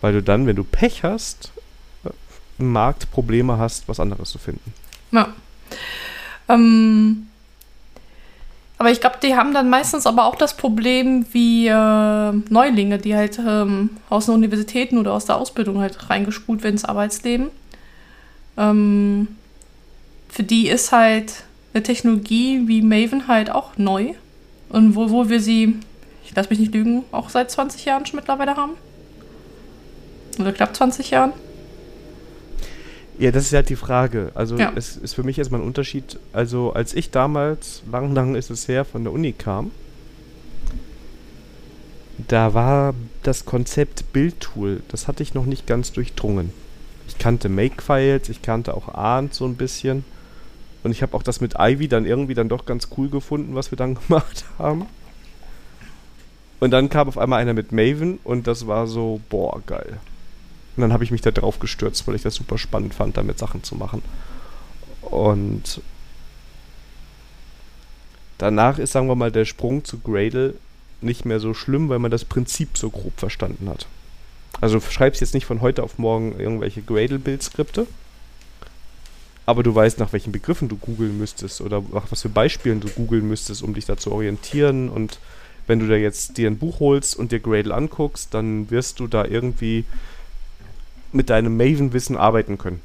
weil 0.00 0.12
du 0.12 0.22
dann, 0.22 0.46
wenn 0.46 0.56
du 0.56 0.64
Pech 0.64 1.04
hast, 1.04 1.52
im 2.58 2.72
Markt 2.72 3.10
Probleme 3.10 3.58
hast, 3.58 3.88
was 3.88 4.00
anderes 4.00 4.30
zu 4.30 4.38
finden. 4.38 4.72
Ja. 5.10 5.32
Ähm, 6.48 7.28
aber 8.78 8.90
ich 8.90 9.00
glaube, 9.00 9.16
die 9.22 9.36
haben 9.36 9.54
dann 9.54 9.70
meistens 9.70 10.06
aber 10.06 10.26
auch 10.26 10.36
das 10.36 10.56
Problem 10.56 11.26
wie 11.32 11.68
äh, 11.68 12.32
Neulinge, 12.32 12.98
die 12.98 13.14
halt 13.14 13.38
ähm, 13.38 13.90
aus 14.10 14.26
den 14.26 14.34
Universitäten 14.34 14.98
oder 14.98 15.12
aus 15.12 15.24
der 15.24 15.36
Ausbildung 15.36 15.80
halt 15.80 16.10
reingespult 16.10 16.62
werden 16.62 16.74
ins 16.74 16.84
Arbeitsleben. 16.84 17.50
Ähm, 18.56 19.28
für 20.28 20.42
die 20.42 20.68
ist 20.68 20.92
halt 20.92 21.44
eine 21.74 21.82
Technologie 21.82 22.62
wie 22.66 22.82
Maven 22.82 23.28
halt 23.28 23.50
auch 23.50 23.76
neu. 23.76 24.14
Und 24.68 24.94
wo, 24.94 25.10
wo 25.10 25.28
wir 25.28 25.40
sie, 25.40 25.76
ich 26.24 26.34
lasse 26.34 26.48
mich 26.50 26.58
nicht 26.58 26.74
lügen, 26.74 27.04
auch 27.12 27.28
seit 27.28 27.50
20 27.50 27.84
Jahren 27.84 28.06
schon 28.06 28.16
mittlerweile 28.16 28.56
haben. 28.56 28.72
Oder 30.38 30.52
knapp 30.52 30.74
20 30.74 31.10
Jahren. 31.10 31.32
Ja, 33.18 33.30
das 33.30 33.44
ist 33.44 33.52
halt 33.52 33.68
die 33.68 33.76
Frage. 33.76 34.32
Also 34.34 34.56
Ja. 34.56 34.72
es 34.74 34.96
ist 34.96 35.14
für 35.14 35.22
mich 35.22 35.38
erstmal 35.38 35.60
ein 35.60 35.66
Unterschied. 35.66 36.18
Also 36.32 36.72
als 36.72 36.94
ich 36.94 37.10
damals, 37.10 37.82
lang, 37.90 38.14
lang 38.14 38.34
ist 38.34 38.50
es 38.50 38.66
her, 38.68 38.84
von 38.86 39.04
der 39.04 39.12
Uni 39.12 39.32
kam, 39.32 39.70
da 42.28 42.54
war 42.54 42.94
das 43.22 43.44
Konzept 43.44 44.12
Bildtool, 44.12 44.82
das 44.88 45.08
hatte 45.08 45.22
ich 45.22 45.34
noch 45.34 45.44
nicht 45.44 45.66
ganz 45.66 45.92
durchdrungen. 45.92 46.50
Ich 47.12 47.18
kannte 47.18 47.50
Makefiles, 47.50 48.30
ich 48.30 48.40
kannte 48.40 48.74
auch 48.74 48.88
Arndt 48.88 49.34
so 49.34 49.44
ein 49.44 49.56
bisschen. 49.56 50.04
Und 50.82 50.92
ich 50.92 51.02
habe 51.02 51.14
auch 51.14 51.22
das 51.22 51.40
mit 51.40 51.54
Ivy 51.58 51.86
dann 51.86 52.06
irgendwie 52.06 52.34
dann 52.34 52.48
doch 52.48 52.64
ganz 52.64 52.88
cool 52.96 53.10
gefunden, 53.10 53.54
was 53.54 53.70
wir 53.70 53.76
dann 53.76 53.94
gemacht 54.08 54.44
haben. 54.58 54.86
Und 56.58 56.70
dann 56.70 56.88
kam 56.88 57.08
auf 57.08 57.18
einmal 57.18 57.40
einer 57.40 57.52
mit 57.52 57.70
Maven 57.70 58.18
und 58.24 58.46
das 58.46 58.66
war 58.66 58.86
so, 58.86 59.20
boah, 59.28 59.60
geil. 59.66 59.98
Und 60.76 60.80
dann 60.80 60.92
habe 60.92 61.04
ich 61.04 61.10
mich 61.10 61.20
da 61.20 61.30
drauf 61.30 61.58
gestürzt, 61.58 62.06
weil 62.06 62.14
ich 62.14 62.22
das 62.22 62.34
super 62.34 62.56
spannend 62.56 62.94
fand, 62.94 63.16
damit 63.16 63.38
Sachen 63.38 63.62
zu 63.62 63.74
machen. 63.74 64.02
Und 65.02 65.82
danach 68.38 68.78
ist, 68.78 68.92
sagen 68.92 69.08
wir 69.08 69.16
mal, 69.16 69.30
der 69.30 69.44
Sprung 69.44 69.84
zu 69.84 69.98
Gradle 69.98 70.54
nicht 71.02 71.24
mehr 71.26 71.40
so 71.40 71.52
schlimm, 71.52 71.88
weil 71.88 71.98
man 71.98 72.10
das 72.10 72.24
Prinzip 72.24 72.78
so 72.78 72.88
grob 72.90 73.18
verstanden 73.18 73.68
hat. 73.68 73.86
Also 74.60 74.78
du 74.78 74.90
schreibst 74.90 75.20
jetzt 75.20 75.34
nicht 75.34 75.46
von 75.46 75.60
heute 75.60 75.82
auf 75.82 75.98
morgen 75.98 76.38
irgendwelche 76.38 76.82
Gradle-Bildskripte, 76.82 77.86
aber 79.44 79.62
du 79.62 79.74
weißt, 79.74 79.98
nach 79.98 80.12
welchen 80.12 80.32
Begriffen 80.32 80.68
du 80.68 80.76
googeln 80.76 81.18
müsstest 81.18 81.60
oder 81.60 81.82
nach 81.92 82.10
was 82.10 82.22
für 82.22 82.28
Beispielen 82.28 82.80
du 82.80 82.88
googeln 82.88 83.26
müsstest, 83.26 83.62
um 83.62 83.74
dich 83.74 83.86
da 83.86 83.96
zu 83.96 84.12
orientieren. 84.12 84.88
Und 84.88 85.18
wenn 85.66 85.80
du 85.80 85.88
da 85.88 85.94
jetzt 85.94 86.38
dir 86.38 86.48
ein 86.48 86.58
Buch 86.58 86.80
holst 86.80 87.16
und 87.16 87.32
dir 87.32 87.40
Gradle 87.40 87.74
anguckst, 87.74 88.32
dann 88.34 88.70
wirst 88.70 89.00
du 89.00 89.08
da 89.08 89.24
irgendwie 89.24 89.84
mit 91.12 91.28
deinem 91.28 91.56
Maven-Wissen 91.56 92.16
arbeiten 92.16 92.56
können. 92.56 92.80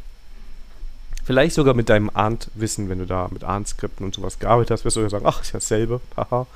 Vielleicht 1.23 1.55
sogar 1.55 1.73
mit 1.73 1.89
deinem 1.89 2.09
Arndt-Wissen, 2.13 2.89
wenn 2.89 2.99
du 2.99 3.05
da 3.05 3.27
mit 3.31 3.43
Arndt-Skripten 3.43 4.05
und 4.05 4.15
sowas 4.15 4.39
gearbeitet 4.39 4.71
hast, 4.71 4.85
wirst 4.85 4.95
du 4.95 5.01
ja 5.01 5.09
sagen, 5.09 5.25
ach, 5.27 5.41
ist 5.41 5.49
ja 5.49 5.59
dasselbe, 5.59 6.01
haha. 6.15 6.47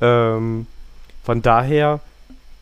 Ähm, 0.00 0.66
von 1.22 1.42
daher 1.42 2.00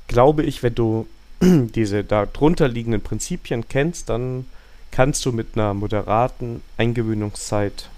glaube 0.09 0.43
ich, 0.43 0.63
wenn 0.63 0.75
du 0.75 1.07
diese 1.43 2.05
darunter 2.05 2.69
liegenden 2.69 3.01
Prinzipien 3.01 3.69
kennst, 3.69 4.09
dann 4.09 4.47
kannst 4.91 5.25
du 5.27 5.33
mit 5.33 5.49
einer 5.55 5.75
moderaten 5.75 6.63
Eingewöhnungszeit 6.77 7.91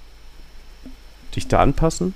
dich 1.35 1.49
da 1.49 1.61
anpassen. 1.61 2.15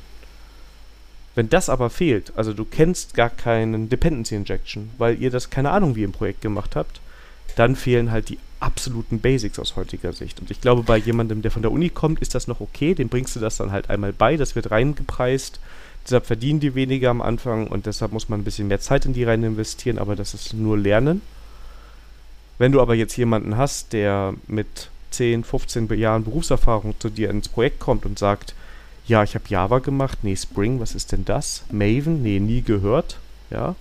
Wenn 1.35 1.49
das 1.49 1.69
aber 1.69 1.91
fehlt, 1.91 2.33
also 2.37 2.53
du 2.53 2.65
kennst 2.65 3.15
gar 3.15 3.31
keinen 3.31 3.89
Dependency 3.89 4.37
Injection, 4.37 4.91
weil 4.99 5.21
ihr 5.21 5.31
das 5.31 5.51
keine 5.51 5.71
Ahnung 5.71 5.97
wie 5.97 6.05
im 6.05 6.13
Projekt 6.13 6.43
gemacht 6.43 6.77
habt, 6.77 7.01
dann 7.57 7.77
fehlen 7.77 8.11
halt 8.11 8.29
die 8.29 8.39
absoluten 8.61 9.21
Basics 9.21 9.59
aus 9.59 9.77
heutiger 9.77 10.13
Sicht. 10.13 10.41
Und 10.41 10.51
ich 10.51 10.61
glaube, 10.61 10.83
bei 10.83 10.97
jemandem, 10.97 11.43
der 11.43 11.51
von 11.51 11.63
der 11.63 11.73
Uni 11.73 11.91
kommt, 11.91 12.21
ist 12.21 12.35
das 12.35 12.47
noch 12.47 12.61
okay. 12.61 12.95
Dem 12.95 13.09
bringst 13.09 13.37
du 13.37 13.41
das 13.41 13.57
dann 13.57 13.73
halt 13.73 13.91
einmal 13.91 14.13
bei. 14.13 14.37
Das 14.37 14.55
wird 14.55 14.71
reingepreist. 14.71 15.61
Deshalb 16.05 16.27
verdienen 16.27 16.61
die 16.61 16.75
weniger 16.75 17.11
am 17.11 17.23
Anfang 17.23 17.67
und 17.67 17.87
deshalb 17.87 18.13
muss 18.13 18.29
man 18.29 18.41
ein 18.41 18.45
bisschen 18.45 18.69
mehr 18.69 18.81
Zeit 18.81 19.07
in 19.07 19.15
die 19.15 19.25
rein 19.25 19.43
investieren, 19.43 19.99
aber 19.99 20.17
das 20.17 20.35
ist 20.35 20.53
nur 20.53 20.77
Lernen. 20.77 21.23
Wenn 22.59 22.73
du 22.73 22.81
aber 22.81 22.95
jetzt 22.95 23.17
jemanden 23.17 23.57
hast, 23.57 23.93
der 23.93 24.35
mit 24.47 24.91
10, 25.11 25.45
15 25.45 25.89
Jahren 25.99 26.25
Berufserfahrung 26.25 26.95
zu 26.99 27.09
dir 27.09 27.31
ins 27.31 27.49
Projekt 27.49 27.81
kommt 27.81 28.05
und 28.05 28.19
sagt, 28.19 28.55
ja, 29.07 29.23
ich 29.23 29.35
habe 29.35 29.45
Java 29.49 29.79
gemacht, 29.79 30.19
nee, 30.23 30.37
Spring, 30.37 30.79
was 30.81 30.95
ist 30.95 31.13
denn 31.13 31.25
das? 31.25 31.65
Maven, 31.71 32.23
nee, 32.23 32.39
nie 32.41 32.63
gehört, 32.63 33.19
ja, 33.51 33.75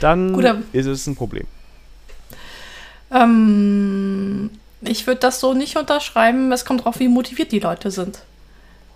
dann 0.00 0.32
Gut, 0.34 0.44
aber- 0.44 0.62
ist 0.72 0.86
es 0.86 1.06
ein 1.06 1.16
Problem. 1.16 1.46
Ähm, 3.12 4.50
ich 4.80 5.06
würde 5.06 5.20
das 5.20 5.40
so 5.40 5.54
nicht 5.54 5.76
unterschreiben. 5.76 6.50
Es 6.52 6.64
kommt 6.64 6.84
drauf, 6.84 6.98
wie 6.98 7.08
motiviert 7.08 7.52
die 7.52 7.60
Leute 7.60 7.90
sind. 7.90 8.22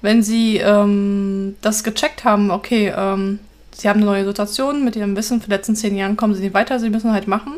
Wenn 0.01 0.23
sie 0.23 0.59
ähm, 0.59 1.57
das 1.61 1.83
gecheckt 1.83 2.25
haben, 2.25 2.51
okay, 2.51 2.93
ähm, 2.97 3.41
sie 3.75 3.89
haben 3.89 3.99
eine 3.99 4.07
neue 4.07 4.25
Situation 4.25 4.85
mit 4.85 4.97
ihrem 4.97 5.17
Wissen, 5.17 5.41
für 5.41 5.47
die 5.47 5.55
letzten 5.55 5.77
zehn 5.77 5.97
Jahren 5.97 6.17
kommen 6.17 6.35
sie 6.35 6.43
nicht 6.43 6.55
weiter, 6.55 6.79
sie 6.79 6.91
müssen 6.91 7.13
halt 7.13 7.27
machen. 7.27 7.55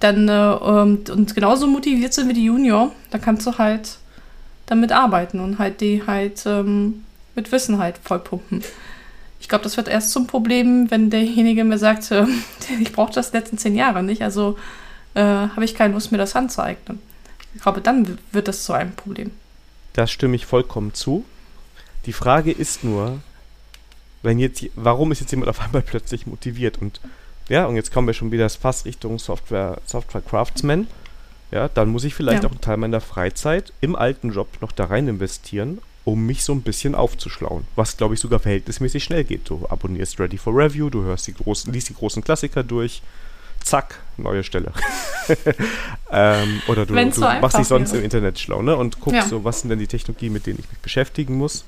Dann, 0.00 0.28
äh, 0.28 0.32
ähm, 0.32 1.04
und 1.10 1.34
genauso 1.34 1.66
motiviert 1.66 2.12
sind 2.12 2.28
wie 2.28 2.34
die 2.34 2.44
Junior, 2.44 2.92
dann 3.10 3.20
kannst 3.20 3.46
du 3.46 3.56
halt 3.58 3.98
damit 4.66 4.92
arbeiten 4.92 5.40
und 5.40 5.58
halt 5.58 5.80
die 5.80 6.02
halt 6.06 6.44
ähm, 6.44 7.04
mit 7.34 7.52
Wissen 7.52 7.78
halt 7.78 7.98
vollpumpen. 8.02 8.62
Ich 9.40 9.48
glaube, 9.48 9.64
das 9.64 9.76
wird 9.76 9.88
erst 9.88 10.10
zum 10.10 10.26
Problem, 10.26 10.90
wenn 10.90 11.08
derjenige 11.08 11.62
mir 11.62 11.78
sagt, 11.78 12.10
äh, 12.10 12.26
ich 12.80 12.92
brauche 12.92 13.12
das 13.12 13.30
die 13.30 13.36
letzten 13.36 13.58
zehn 13.58 13.76
Jahre 13.76 14.02
nicht, 14.02 14.22
also 14.22 14.56
äh, 15.14 15.22
habe 15.22 15.64
ich 15.64 15.74
keine 15.74 15.94
Lust, 15.94 16.10
mir 16.10 16.18
das 16.18 16.34
anzueignen. 16.34 16.98
Ich 17.54 17.62
glaube, 17.62 17.80
dann 17.80 18.18
wird 18.32 18.48
das 18.48 18.64
zu 18.64 18.72
einem 18.72 18.92
Problem. 18.92 19.30
Das 19.96 20.10
stimme 20.10 20.36
ich 20.36 20.44
vollkommen 20.44 20.92
zu. 20.92 21.24
Die 22.04 22.12
Frage 22.12 22.52
ist 22.52 22.84
nur, 22.84 23.18
wenn 24.22 24.38
jetzt, 24.38 24.62
warum 24.74 25.10
ist 25.10 25.20
jetzt 25.20 25.30
jemand 25.30 25.48
auf 25.48 25.60
einmal 25.60 25.80
plötzlich 25.86 26.26
motiviert? 26.26 26.78
Und 26.78 27.00
ja, 27.48 27.64
und 27.64 27.76
jetzt 27.76 27.92
kommen 27.92 28.06
wir 28.06 28.12
schon 28.12 28.30
wieder 28.30 28.48
fast 28.50 28.84
Richtung 28.84 29.18
Software, 29.18 29.78
Software 29.86 30.20
Craftsman. 30.20 30.86
Ja, 31.50 31.68
dann 31.68 31.88
muss 31.88 32.04
ich 32.04 32.14
vielleicht 32.14 32.42
ja. 32.42 32.48
auch 32.48 32.52
einen 32.52 32.60
Teil 32.60 32.76
meiner 32.76 33.00
Freizeit 33.00 33.72
im 33.80 33.96
alten 33.96 34.32
Job 34.32 34.48
noch 34.60 34.72
da 34.72 34.84
rein 34.84 35.08
investieren, 35.08 35.78
um 36.04 36.26
mich 36.26 36.44
so 36.44 36.52
ein 36.52 36.62
bisschen 36.62 36.94
aufzuschlauen. 36.94 37.66
Was, 37.74 37.96
glaube 37.96 38.14
ich, 38.14 38.20
sogar 38.20 38.40
verhältnismäßig 38.40 39.02
schnell 39.02 39.24
geht. 39.24 39.48
Du 39.48 39.64
abonnierst 39.66 40.20
Ready 40.20 40.36
for 40.36 40.54
Review, 40.54 40.90
du 40.90 41.04
hörst 41.04 41.26
die 41.26 41.34
großen, 41.34 41.72
liest 41.72 41.88
die 41.88 41.94
großen 41.94 42.22
Klassiker 42.22 42.62
durch, 42.62 43.00
zack, 43.66 44.00
neue 44.16 44.44
Stelle. 44.44 44.72
ähm, 46.10 46.62
oder 46.68 46.86
du, 46.86 46.94
du 46.94 47.12
so 47.12 47.20
machst 47.20 47.58
dich 47.58 47.66
sonst 47.66 47.90
wäre. 47.90 47.98
im 47.98 48.04
Internet 48.04 48.38
schlau, 48.38 48.62
ne? 48.62 48.76
Und 48.76 49.00
guckst 49.00 49.20
ja. 49.20 49.26
so, 49.26 49.44
was 49.44 49.60
sind 49.60 49.70
denn 49.70 49.78
die 49.78 49.86
Technologien, 49.86 50.32
mit 50.32 50.46
denen 50.46 50.58
ich 50.60 50.70
mich 50.70 50.78
beschäftigen 50.78 51.36
muss. 51.36 51.64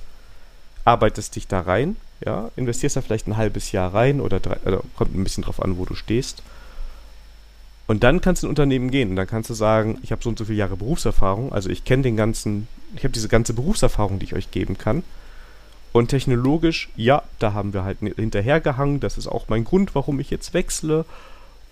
Arbeitest 0.85 1.37
dich 1.37 1.47
da 1.47 1.61
rein, 1.61 1.97
ja, 2.25 2.51
investierst 2.57 2.97
da 2.97 3.03
vielleicht 3.03 3.27
ein 3.27 3.37
halbes 3.37 3.73
Jahr 3.73 3.93
rein 3.93 4.20
oder, 4.20 4.41
drei, 4.41 4.57
oder 4.65 4.83
kommt 4.97 5.15
ein 5.15 5.25
bisschen 5.25 5.45
drauf 5.45 5.62
an, 5.62 5.77
wo 5.77 5.85
du 5.85 5.95
stehst. 5.95 6.43
Und 7.87 8.05
dann 8.05 8.20
kannst 8.20 8.43
du 8.43 8.47
in 8.47 8.49
ein 8.49 8.53
Unternehmen 8.53 8.91
gehen 8.91 9.11
und 9.11 9.16
dann 9.16 9.27
kannst 9.27 9.51
du 9.51 9.55
sagen, 9.55 9.99
ich 10.03 10.12
habe 10.12 10.23
so 10.23 10.29
und 10.29 10.39
so 10.39 10.45
viele 10.45 10.59
Jahre 10.59 10.77
Berufserfahrung, 10.77 11.53
also 11.53 11.69
ich 11.69 11.85
kenne 11.85 12.03
den 12.03 12.16
ganzen, 12.16 12.69
ich 12.95 13.05
habe 13.05 13.12
diese 13.12 13.29
ganze 13.29 13.55
Berufserfahrung, 13.55 14.19
die 14.19 14.27
ich 14.27 14.35
euch 14.35 14.51
geben 14.51 14.79
kann. 14.79 15.03
Und 15.93 16.09
technologisch, 16.09 16.91
ja, 16.97 17.23
da 17.39 17.55
haben 17.55 17.73
wir 17.73 17.83
halt 17.83 17.99
hinterhergehangen. 18.01 19.01
Das 19.01 19.16
ist 19.16 19.27
auch 19.27 19.47
mein 19.49 19.65
Grund, 19.65 19.95
warum 19.95 20.20
ich 20.20 20.31
jetzt 20.31 20.53
wechsle. 20.55 21.05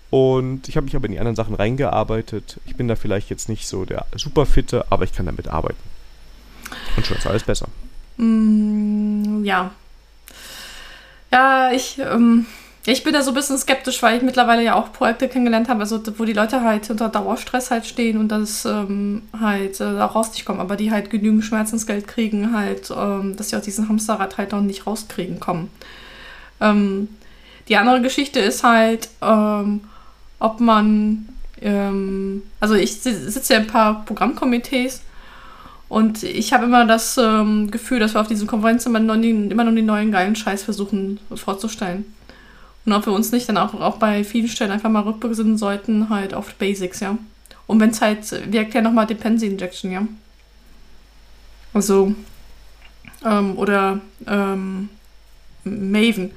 Und 0.09 0.69
ich 0.69 0.77
habe 0.77 0.85
mich 0.85 0.95
aber 0.95 1.05
in 1.05 1.11
die 1.11 1.19
anderen 1.19 1.35
Sachen 1.35 1.55
reingearbeitet. 1.55 2.59
Ich 2.65 2.75
bin 2.75 2.87
da 2.87 2.95
vielleicht 2.95 3.29
jetzt 3.29 3.49
nicht 3.49 3.67
so 3.67 3.85
der 3.85 4.05
Superfitte, 4.15 4.85
aber 4.89 5.03
ich 5.03 5.13
kann 5.13 5.25
damit 5.25 5.47
arbeiten. 5.47 5.77
Und 6.95 7.05
schon 7.05 7.17
ist 7.17 7.27
alles 7.27 7.43
besser. 7.43 7.67
Mm, 8.17 9.43
ja, 9.43 9.71
ja, 11.31 11.71
ich, 11.71 11.99
ähm, 11.99 12.45
ich 12.85 13.03
bin 13.03 13.13
da 13.13 13.21
so 13.21 13.31
ein 13.31 13.35
bisschen 13.35 13.57
skeptisch, 13.57 14.01
weil 14.01 14.17
ich 14.17 14.23
mittlerweile 14.23 14.63
ja 14.63 14.75
auch 14.75 14.93
Projekte 14.93 15.27
kennengelernt 15.27 15.67
habe, 15.67 15.81
also 15.81 16.01
wo 16.17 16.25
die 16.25 16.33
Leute 16.33 16.61
halt 16.61 16.89
unter 16.89 17.09
Dauerstress 17.09 17.69
halt 17.69 17.85
stehen 17.85 18.17
und 18.17 18.29
das 18.29 18.65
ähm, 18.65 19.23
halt 19.37 19.81
äh, 19.81 19.99
auch 19.99 20.15
raus 20.15 20.31
nicht 20.31 20.45
kommen, 20.45 20.61
aber 20.61 20.77
die 20.77 20.91
halt 20.91 21.09
genügend 21.09 21.43
Schmerzensgeld 21.43 22.07
kriegen, 22.07 22.55
halt, 22.55 22.91
ähm, 22.95 23.35
dass 23.35 23.49
sie 23.49 23.57
aus 23.57 23.63
diesem 23.63 23.89
Hamsterrad 23.89 24.37
halt 24.37 24.53
auch 24.53 24.61
nicht 24.61 24.87
rauskriegen 24.87 25.39
kommen. 25.39 25.69
Ähm, 26.61 27.09
die 27.67 27.75
andere 27.75 28.01
Geschichte 28.01 28.39
ist 28.39 28.63
halt, 28.63 29.09
ähm, 29.21 29.81
ob 30.39 30.59
man, 30.59 31.29
ähm, 31.61 32.43
also 32.59 32.75
ich 32.75 32.93
sitze 33.01 33.53
ja 33.53 33.59
in 33.59 33.65
ein 33.65 33.71
paar 33.71 34.05
Programmkomitees 34.05 35.01
und 35.89 36.23
ich 36.23 36.53
habe 36.53 36.65
immer 36.65 36.85
das 36.85 37.17
ähm, 37.17 37.71
Gefühl, 37.71 37.99
dass 37.99 38.13
wir 38.13 38.21
auf 38.21 38.27
diesen 38.27 38.47
Konferenzen 38.47 38.89
immer 38.89 38.99
nur, 38.99 39.17
die, 39.17 39.29
immer 39.29 39.63
nur 39.63 39.73
den 39.73 39.85
neuen 39.85 40.11
geilen 40.11 40.35
Scheiß 40.35 40.63
versuchen 40.63 41.19
vorzustellen. 41.33 42.05
Und 42.85 42.93
ob 42.93 43.05
wir 43.05 43.13
uns 43.13 43.31
nicht 43.31 43.49
dann 43.49 43.57
auch, 43.57 43.73
auch 43.73 43.97
bei 43.97 44.23
vielen 44.23 44.47
Stellen 44.47 44.71
einfach 44.71 44.89
mal 44.89 45.01
rückbesinnen 45.01 45.57
sollten, 45.57 46.09
halt 46.09 46.33
auf 46.33 46.53
Basics, 46.55 46.99
ja. 47.01 47.17
Und 47.67 47.81
wenn 47.81 47.89
es 47.89 48.01
halt, 48.01 48.31
wir 48.51 48.61
erklären 48.61 48.85
nochmal 48.85 49.07
Dependency 49.07 49.47
Injection, 49.47 49.91
ja. 49.91 50.07
Also, 51.73 52.15
ähm, 53.25 53.57
oder 53.57 53.99
ähm, 54.25 54.89
Maven. 55.65 56.31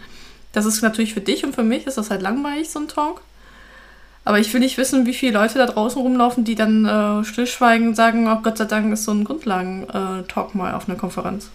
Das 0.52 0.66
ist 0.66 0.82
natürlich 0.82 1.14
für 1.14 1.20
dich 1.20 1.44
und 1.44 1.54
für 1.54 1.62
mich 1.62 1.86
ist 1.86 1.98
das 1.98 2.10
halt 2.10 2.22
langweilig, 2.22 2.68
so 2.70 2.80
ein 2.80 2.88
Talk. 2.88 3.22
Aber 4.24 4.38
ich 4.38 4.52
will 4.52 4.60
nicht 4.60 4.76
wissen, 4.76 5.06
wie 5.06 5.14
viele 5.14 5.32
Leute 5.32 5.58
da 5.58 5.66
draußen 5.66 6.00
rumlaufen, 6.00 6.44
die 6.44 6.54
dann 6.54 6.84
äh, 6.84 7.24
stillschweigen 7.24 7.88
und 7.88 7.94
sagen, 7.94 8.28
oh 8.28 8.40
Gott 8.42 8.58
sei 8.58 8.66
Dank 8.66 8.92
ist 8.92 9.04
so 9.04 9.12
ein 9.12 9.24
Grundlagen-Talk 9.24 10.54
mal 10.54 10.74
auf 10.74 10.88
einer 10.88 10.98
Konferenz. 10.98 11.48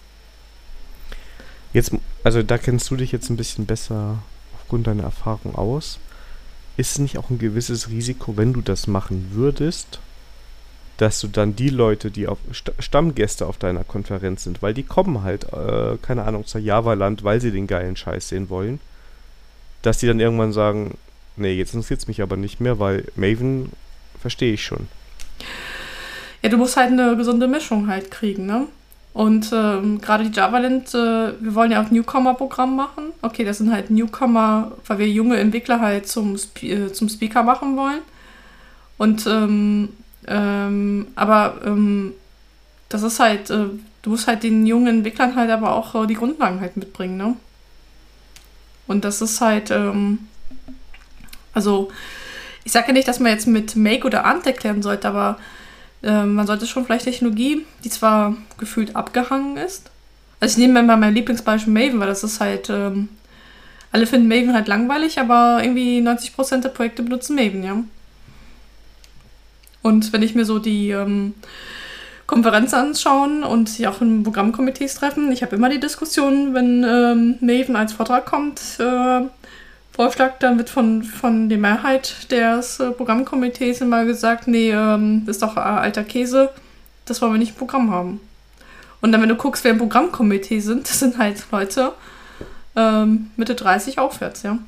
Jetzt, 1.72 1.92
also 2.24 2.42
da 2.42 2.58
kennst 2.58 2.90
du 2.90 2.96
dich 2.96 3.12
jetzt 3.12 3.30
ein 3.30 3.36
bisschen 3.36 3.66
besser 3.66 4.18
aufgrund 4.58 4.86
deiner 4.86 5.04
Erfahrung 5.04 5.54
aus. 5.54 5.98
Ist 6.76 6.92
es 6.92 6.98
nicht 6.98 7.18
auch 7.18 7.30
ein 7.30 7.38
gewisses 7.38 7.88
Risiko, 7.88 8.36
wenn 8.36 8.52
du 8.52 8.62
das 8.62 8.86
machen 8.86 9.30
würdest, 9.32 10.00
dass 10.96 11.20
du 11.20 11.28
dann 11.28 11.54
die 11.54 11.68
Leute, 11.68 12.10
die 12.10 12.26
auf 12.26 12.38
St 12.52 12.72
Stammgäste 12.78 13.46
auf 13.46 13.58
deiner 13.58 13.84
Konferenz 13.84 14.44
sind, 14.44 14.62
weil 14.62 14.74
die 14.74 14.82
kommen 14.82 15.22
halt, 15.22 15.52
äh, 15.52 15.98
keine 16.02 16.24
Ahnung, 16.24 16.46
zur 16.46 16.60
Java-Land, 16.60 17.22
weil 17.22 17.40
sie 17.40 17.52
den 17.52 17.66
geilen 17.66 17.96
Scheiß 17.96 18.28
sehen 18.28 18.48
wollen, 18.48 18.80
dass 19.82 19.98
die 19.98 20.06
dann 20.06 20.20
irgendwann 20.20 20.52
sagen, 20.52 20.96
Nee, 21.36 21.54
jetzt 21.54 21.74
interessiert 21.74 22.00
es 22.00 22.08
mich 22.08 22.22
aber 22.22 22.36
nicht 22.36 22.60
mehr, 22.60 22.78
weil 22.78 23.04
Maven 23.14 23.70
verstehe 24.20 24.54
ich 24.54 24.64
schon. 24.64 24.88
Ja, 26.42 26.48
du 26.48 26.56
musst 26.56 26.76
halt 26.76 26.92
eine 26.92 27.16
gesunde 27.16 27.48
Mischung 27.48 27.88
halt 27.88 28.10
kriegen, 28.10 28.46
ne? 28.46 28.66
Und 29.12 29.50
ähm, 29.52 30.00
gerade 30.02 30.28
die 30.28 30.36
JavaLand, 30.36 30.88
äh, 30.94 31.32
wir 31.40 31.54
wollen 31.54 31.70
ja 31.70 31.82
auch 31.82 31.90
Newcomer-Programm 31.90 32.76
machen. 32.76 33.12
Okay, 33.22 33.44
das 33.44 33.58
sind 33.58 33.72
halt 33.72 33.88
Newcomer, 33.88 34.72
weil 34.86 34.98
wir 34.98 35.08
junge 35.08 35.38
Entwickler 35.38 35.80
halt 35.80 36.06
zum, 36.06 36.36
äh, 36.60 36.92
zum 36.92 37.08
Speaker 37.08 37.42
machen 37.42 37.78
wollen. 37.78 38.00
Und, 38.98 39.26
ähm, 39.26 39.88
ähm, 40.26 41.06
aber 41.14 41.62
ähm, 41.64 42.12
das 42.90 43.02
ist 43.02 43.18
halt, 43.18 43.48
äh, 43.48 43.68
du 44.02 44.10
musst 44.10 44.26
halt 44.26 44.42
den 44.42 44.66
jungen 44.66 44.98
Entwicklern 44.98 45.34
halt 45.34 45.50
aber 45.50 45.74
auch 45.74 45.94
äh, 45.94 46.06
die 46.06 46.14
Grundlagen 46.14 46.60
halt 46.60 46.76
mitbringen, 46.76 47.16
ne? 47.16 47.36
Und 48.86 49.04
das 49.04 49.22
ist 49.22 49.40
halt, 49.40 49.70
ähm, 49.70 50.28
also, 51.56 51.88
ich 52.64 52.72
sage 52.72 52.88
ja 52.88 52.92
nicht, 52.92 53.08
dass 53.08 53.18
man 53.18 53.32
jetzt 53.32 53.46
mit 53.46 53.76
Make 53.76 54.06
oder 54.06 54.26
Ant 54.26 54.46
erklären 54.46 54.82
sollte, 54.82 55.08
aber 55.08 55.38
äh, 56.02 56.24
man 56.24 56.46
sollte 56.46 56.66
schon 56.66 56.84
vielleicht 56.84 57.06
Technologie, 57.06 57.64
die 57.82 57.88
zwar 57.88 58.36
gefühlt 58.58 58.94
abgehangen 58.94 59.56
ist. 59.56 59.90
Also 60.38 60.52
ich 60.52 60.58
nehme 60.58 60.82
mal 60.82 60.98
mein 60.98 61.14
Lieblingsbeispiel 61.14 61.72
Maven, 61.72 61.98
weil 61.98 62.08
das 62.08 62.22
ist 62.24 62.40
halt, 62.40 62.68
ähm, 62.68 63.08
alle 63.90 64.06
finden 64.06 64.28
Maven 64.28 64.52
halt 64.52 64.68
langweilig, 64.68 65.18
aber 65.18 65.60
irgendwie 65.62 66.00
90% 66.02 66.60
der 66.60 66.68
Projekte 66.68 67.02
benutzen 67.02 67.36
Maven, 67.36 67.64
ja. 67.64 67.82
Und 69.80 70.12
wenn 70.12 70.22
ich 70.22 70.34
mir 70.34 70.44
so 70.44 70.58
die 70.58 70.90
ähm, 70.90 71.32
Konferenz 72.26 72.74
anschauen 72.74 73.44
und 73.44 73.70
sich 73.70 73.88
auch 73.88 74.02
in 74.02 74.24
Programmkomitees 74.24 74.96
treffen, 74.96 75.32
ich 75.32 75.42
habe 75.42 75.56
immer 75.56 75.70
die 75.70 75.80
Diskussion, 75.80 76.52
wenn 76.52 76.84
ähm, 76.84 77.36
Maven 77.40 77.76
als 77.76 77.94
Vortrag 77.94 78.26
kommt, 78.26 78.60
äh, 78.78 79.22
Vorschlag, 79.96 80.38
dann 80.40 80.58
wird 80.58 80.68
von, 80.68 81.02
von 81.02 81.48
der 81.48 81.56
Mehrheit 81.56 82.30
des 82.30 82.80
äh, 82.80 82.90
Programmkomitees 82.90 83.80
immer 83.80 84.04
gesagt, 84.04 84.46
nee, 84.46 84.70
ähm, 84.70 85.22
das 85.24 85.36
ist 85.36 85.42
doch 85.42 85.56
äh, 85.56 85.60
alter 85.60 86.04
Käse, 86.04 86.50
das 87.06 87.22
wollen 87.22 87.32
wir 87.32 87.38
nicht 87.38 87.52
im 87.52 87.56
Programm 87.56 87.90
haben. 87.90 88.20
Und 89.00 89.12
dann, 89.12 89.22
wenn 89.22 89.30
du 89.30 89.36
guckst, 89.36 89.64
wer 89.64 89.70
im 89.70 89.78
Programmkomitee 89.78 90.60
sind, 90.60 90.86
das 90.86 90.98
sind 90.98 91.16
halt 91.16 91.42
Leute 91.50 91.94
ähm, 92.76 93.30
Mitte 93.38 93.54
30 93.54 93.98
aufwärts, 93.98 94.42
ja. 94.42 94.58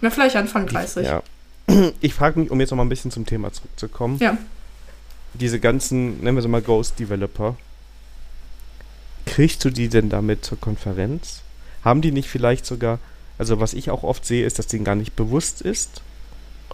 Ja, 0.00 0.10
vielleicht 0.10 0.34
Anfang 0.34 0.66
30. 0.66 1.06
Ja. 1.06 1.22
Ich 2.00 2.14
frage 2.14 2.40
mich, 2.40 2.50
um 2.50 2.58
jetzt 2.58 2.70
noch 2.70 2.76
mal 2.76 2.84
ein 2.84 2.88
bisschen 2.88 3.12
zum 3.12 3.24
Thema 3.24 3.52
zurückzukommen. 3.52 4.18
Ja. 4.18 4.36
Diese 5.34 5.60
ganzen, 5.60 6.20
nennen 6.24 6.36
wir 6.36 6.42
sie 6.42 6.48
mal 6.48 6.60
Ghost 6.60 6.98
Developer, 6.98 7.54
kriegst 9.26 9.64
du 9.64 9.70
die 9.70 9.88
denn 9.88 10.08
damit 10.08 10.44
zur 10.44 10.58
Konferenz? 10.58 11.42
Haben 11.84 12.02
die 12.02 12.10
nicht 12.10 12.28
vielleicht 12.28 12.66
sogar 12.66 12.98
also 13.40 13.58
was 13.58 13.72
ich 13.72 13.90
auch 13.90 14.02
oft 14.02 14.26
sehe, 14.26 14.44
ist, 14.44 14.58
dass 14.58 14.66
denen 14.66 14.84
gar 14.84 14.94
nicht 14.94 15.16
bewusst 15.16 15.62
ist, 15.62 16.02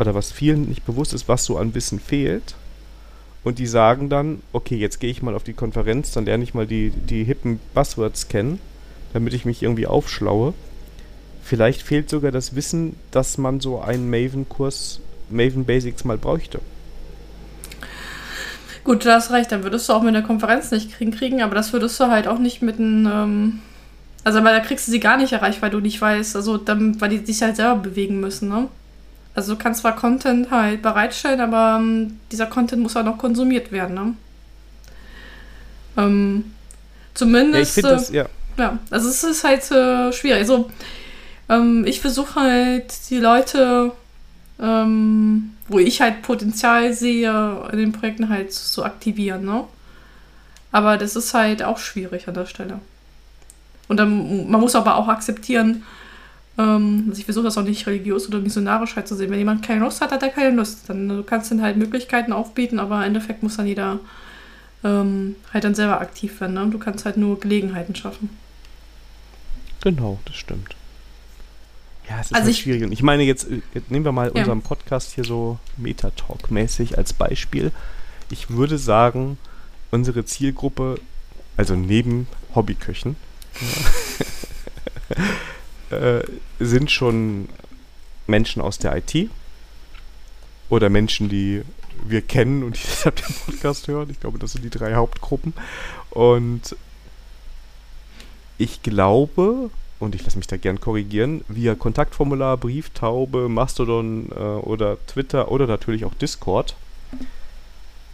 oder 0.01 0.17
was 0.17 0.33
vielen 0.33 0.69
nicht 0.69 0.85
bewusst 0.85 1.15
ist, 1.15 1.29
was 1.29 1.45
so 1.45 1.59
an 1.59 1.77
Wissen 1.77 2.01
fehlt. 2.01 2.57
Und 3.45 3.61
die 3.61 3.69
sagen 3.69 4.09
dann, 4.09 4.43
okay, 4.53 4.75
jetzt 4.75 4.99
gehe 4.99 5.09
ich 5.09 5.23
mal 5.23 5.37
auf 5.37 5.45
die 5.45 5.53
Konferenz, 5.53 6.11
dann 6.11 6.25
lerne 6.25 6.43
ich 6.43 6.55
mal 6.55 6.67
die, 6.67 6.91
die 6.91 7.23
hippen 7.23 7.61
Buzzwords 7.73 8.27
kennen, 8.27 8.59
damit 9.13 9.33
ich 9.33 9.45
mich 9.45 9.63
irgendwie 9.63 9.87
aufschlaue. 9.87 10.55
Vielleicht 11.45 11.83
fehlt 11.83 12.11
sogar 12.11 12.33
das 12.33 12.57
Wissen, 12.57 12.97
dass 13.13 13.39
man 13.39 13.61
so 13.61 13.81
einen 13.81 14.11
Maven-Kurs, 14.11 15.01
Maven 15.31 15.67
Basics 15.67 16.03
mal 16.03 16.19
bräuchte. 16.19 16.59
Gut, 18.83 19.05
du 19.05 19.13
hast 19.13 19.31
recht, 19.31 19.53
dann 19.53 19.63
würdest 19.63 19.89
du 19.89 19.93
auch 19.93 20.03
mit 20.03 20.17
der 20.17 20.23
Konferenz 20.23 20.73
nicht 20.73 20.93
kriegen, 20.93 21.13
kriegen 21.13 21.43
aber 21.43 21.55
das 21.55 21.73
würdest 21.73 22.01
du 22.01 22.09
halt 22.09 22.27
auch 22.27 22.41
nicht 22.41 22.61
mit 22.61 22.81
einem 22.81 23.07
ähm, 23.07 23.61
also, 24.27 24.43
weil 24.43 24.59
da 24.59 24.61
kriegst 24.61 24.89
du 24.89 24.91
sie 24.91 24.99
gar 24.99 25.19
nicht 25.19 25.33
erreicht, 25.33 25.63
weil 25.63 25.71
du 25.71 25.79
nicht 25.79 26.01
weißt, 26.01 26.35
also, 26.35 26.57
dann, 26.57 27.01
weil 27.01 27.11
die 27.11 27.25
sich 27.25 27.41
halt 27.43 27.55
selber 27.55 27.77
bewegen 27.77 28.19
müssen, 28.19 28.49
ne? 28.49 28.67
Also, 29.37 29.55
du 29.55 29.59
kannst 29.63 29.83
zwar 29.83 29.95
Content 29.95 30.51
halt 30.51 30.83
bereitstellen, 30.83 31.41
aber 31.41 31.79
ähm, 31.81 32.19
dieser 32.33 32.47
Content 32.47 32.83
muss 32.83 32.97
auch 32.97 33.05
noch 33.05 33.19
konsumiert 33.19 33.71
werden, 33.71 33.95
ne? 33.95 34.15
Ähm, 35.97 36.55
zumindest. 37.15 37.77
Ja, 37.77 37.83
ich 37.83 37.89
das, 37.89 38.11
ja. 38.11 38.27
Ja, 38.59 38.81
also, 38.91 39.09
es 39.09 39.23
ist 39.23 39.45
halt 39.45 39.71
äh, 39.71 40.13
schwierig. 40.13 40.41
Also, 40.41 40.73
ähm, 41.49 41.85
ich 41.87 42.01
versuche 42.01 42.41
halt, 42.41 43.09
die 43.11 43.19
Leute, 43.19 43.93
ähm, 44.61 45.53
wo 45.69 45.79
ich 45.79 46.01
halt 46.01 46.23
Potenzial 46.23 46.93
sehe, 46.93 47.69
in 47.71 47.79
den 47.79 47.93
Projekten 47.93 48.29
halt 48.29 48.53
zu 48.53 48.85
aktivieren, 48.85 49.45
ne? 49.45 49.63
Aber 50.73 50.97
das 50.97 51.15
ist 51.15 51.33
halt 51.33 51.63
auch 51.63 51.79
schwierig 51.79 52.27
an 52.27 52.35
der 52.35 52.47
Stelle. 52.47 52.81
Und 53.89 53.99
dann, 53.99 54.51
man 54.51 54.61
muss 54.61 54.75
aber 54.75 54.97
auch 54.97 55.09
akzeptieren, 55.09 55.83
ähm, 56.59 57.05
also 57.09 57.19
ich 57.19 57.25
versuche 57.25 57.45
das 57.45 57.59
auch 57.59 57.63
nicht 57.63 57.87
religiös 57.87 58.27
oder 58.29 58.39
missionarisch 58.41 58.97
halt 58.97 59.07
zu 59.09 59.15
sehen. 59.15 59.31
Wenn 59.31 59.39
jemand 59.39 59.65
keine 59.65 59.81
Lust 59.81 60.01
hat, 60.01 60.11
hat 60.13 60.23
er 60.23 60.31
keine 60.31 60.57
Lust. 60.57 60.89
Dann 60.89 61.09
du 61.09 61.23
kannst 61.23 61.51
dann 61.51 61.63
halt 61.63 61.77
Möglichkeiten 61.77 62.33
aufbieten, 62.33 62.79
aber 62.79 62.97
im 62.99 63.03
Endeffekt 63.09 63.43
muss 63.43 63.57
dann 63.57 63.67
jeder 63.67 63.99
ähm, 64.85 65.37
halt 65.53 65.65
dann 65.65 65.75
selber 65.75 66.01
aktiv 66.01 66.41
werden. 66.41 66.55
Ne? 66.55 66.67
Du 66.71 66.79
kannst 66.79 67.05
halt 67.05 67.17
nur 67.17 67.39
Gelegenheiten 67.41 67.95
schaffen. 67.95 68.31
Genau, 69.83 70.19
das 70.25 70.37
stimmt. 70.37 70.75
Ja, 72.09 72.21
es 72.21 72.27
ist 72.27 72.33
Also 72.35 72.45
halt 72.47 72.51
ich- 72.55 72.61
schwierig. 72.63 72.85
Und 72.85 72.93
ich 72.93 73.03
meine, 73.03 73.23
jetzt, 73.25 73.51
äh, 73.51 73.61
jetzt 73.75 73.91
nehmen 73.91 74.05
wir 74.05 74.13
mal 74.13 74.31
Ja. 74.35 74.41
unseren 74.41 74.63
Podcast 74.63 75.13
hier 75.15 75.25
so 75.25 75.59
Metatalk-mäßig 75.77 76.97
als 76.97 77.13
Beispiel. 77.13 77.73
Ich 78.31 78.51
würde 78.51 78.79
sagen, 78.79 79.39
unsere 79.91 80.25
Zielgruppe, 80.25 80.97
also 81.57 81.75
neben 81.75 82.27
Hobbyköchen, 82.55 83.17
äh, 85.91 86.23
sind 86.59 86.91
schon 86.91 87.49
Menschen 88.27 88.63
aus 88.63 88.79
der 88.79 88.97
IT 88.97 89.31
oder 90.69 90.91
Menschen, 90.91 91.29
die 91.29 91.63
wir 92.05 92.23
kennen 92.23 92.63
und 92.63 92.77
die 92.77 92.83
deshalb 92.87 93.17
den 93.17 93.35
Podcast 93.35 93.89
hören. 93.89 94.11
Ich 94.11 94.21
glaube, 94.21 94.39
das 94.39 94.53
sind 94.53 94.65
die 94.65 94.71
drei 94.71 94.95
Hauptgruppen. 94.95 95.55
Und 96.11 96.77
ich 98.59 98.83
glaube, 98.83 99.71
und 99.99 100.15
ich 100.15 100.25
lasse 100.25 100.39
mich 100.39 100.47
da 100.47 100.57
gern 100.57 100.81
korrigieren, 100.81 101.45
via 101.49 101.75
Kontaktformular, 101.75 102.57
Brieftaube, 102.57 103.49
Mastodon 103.49 104.31
äh, 104.31 104.35
oder 104.35 104.99
Twitter 105.07 105.51
oder 105.51 105.67
natürlich 105.67 106.05
auch 106.05 106.15
Discord, 106.15 106.77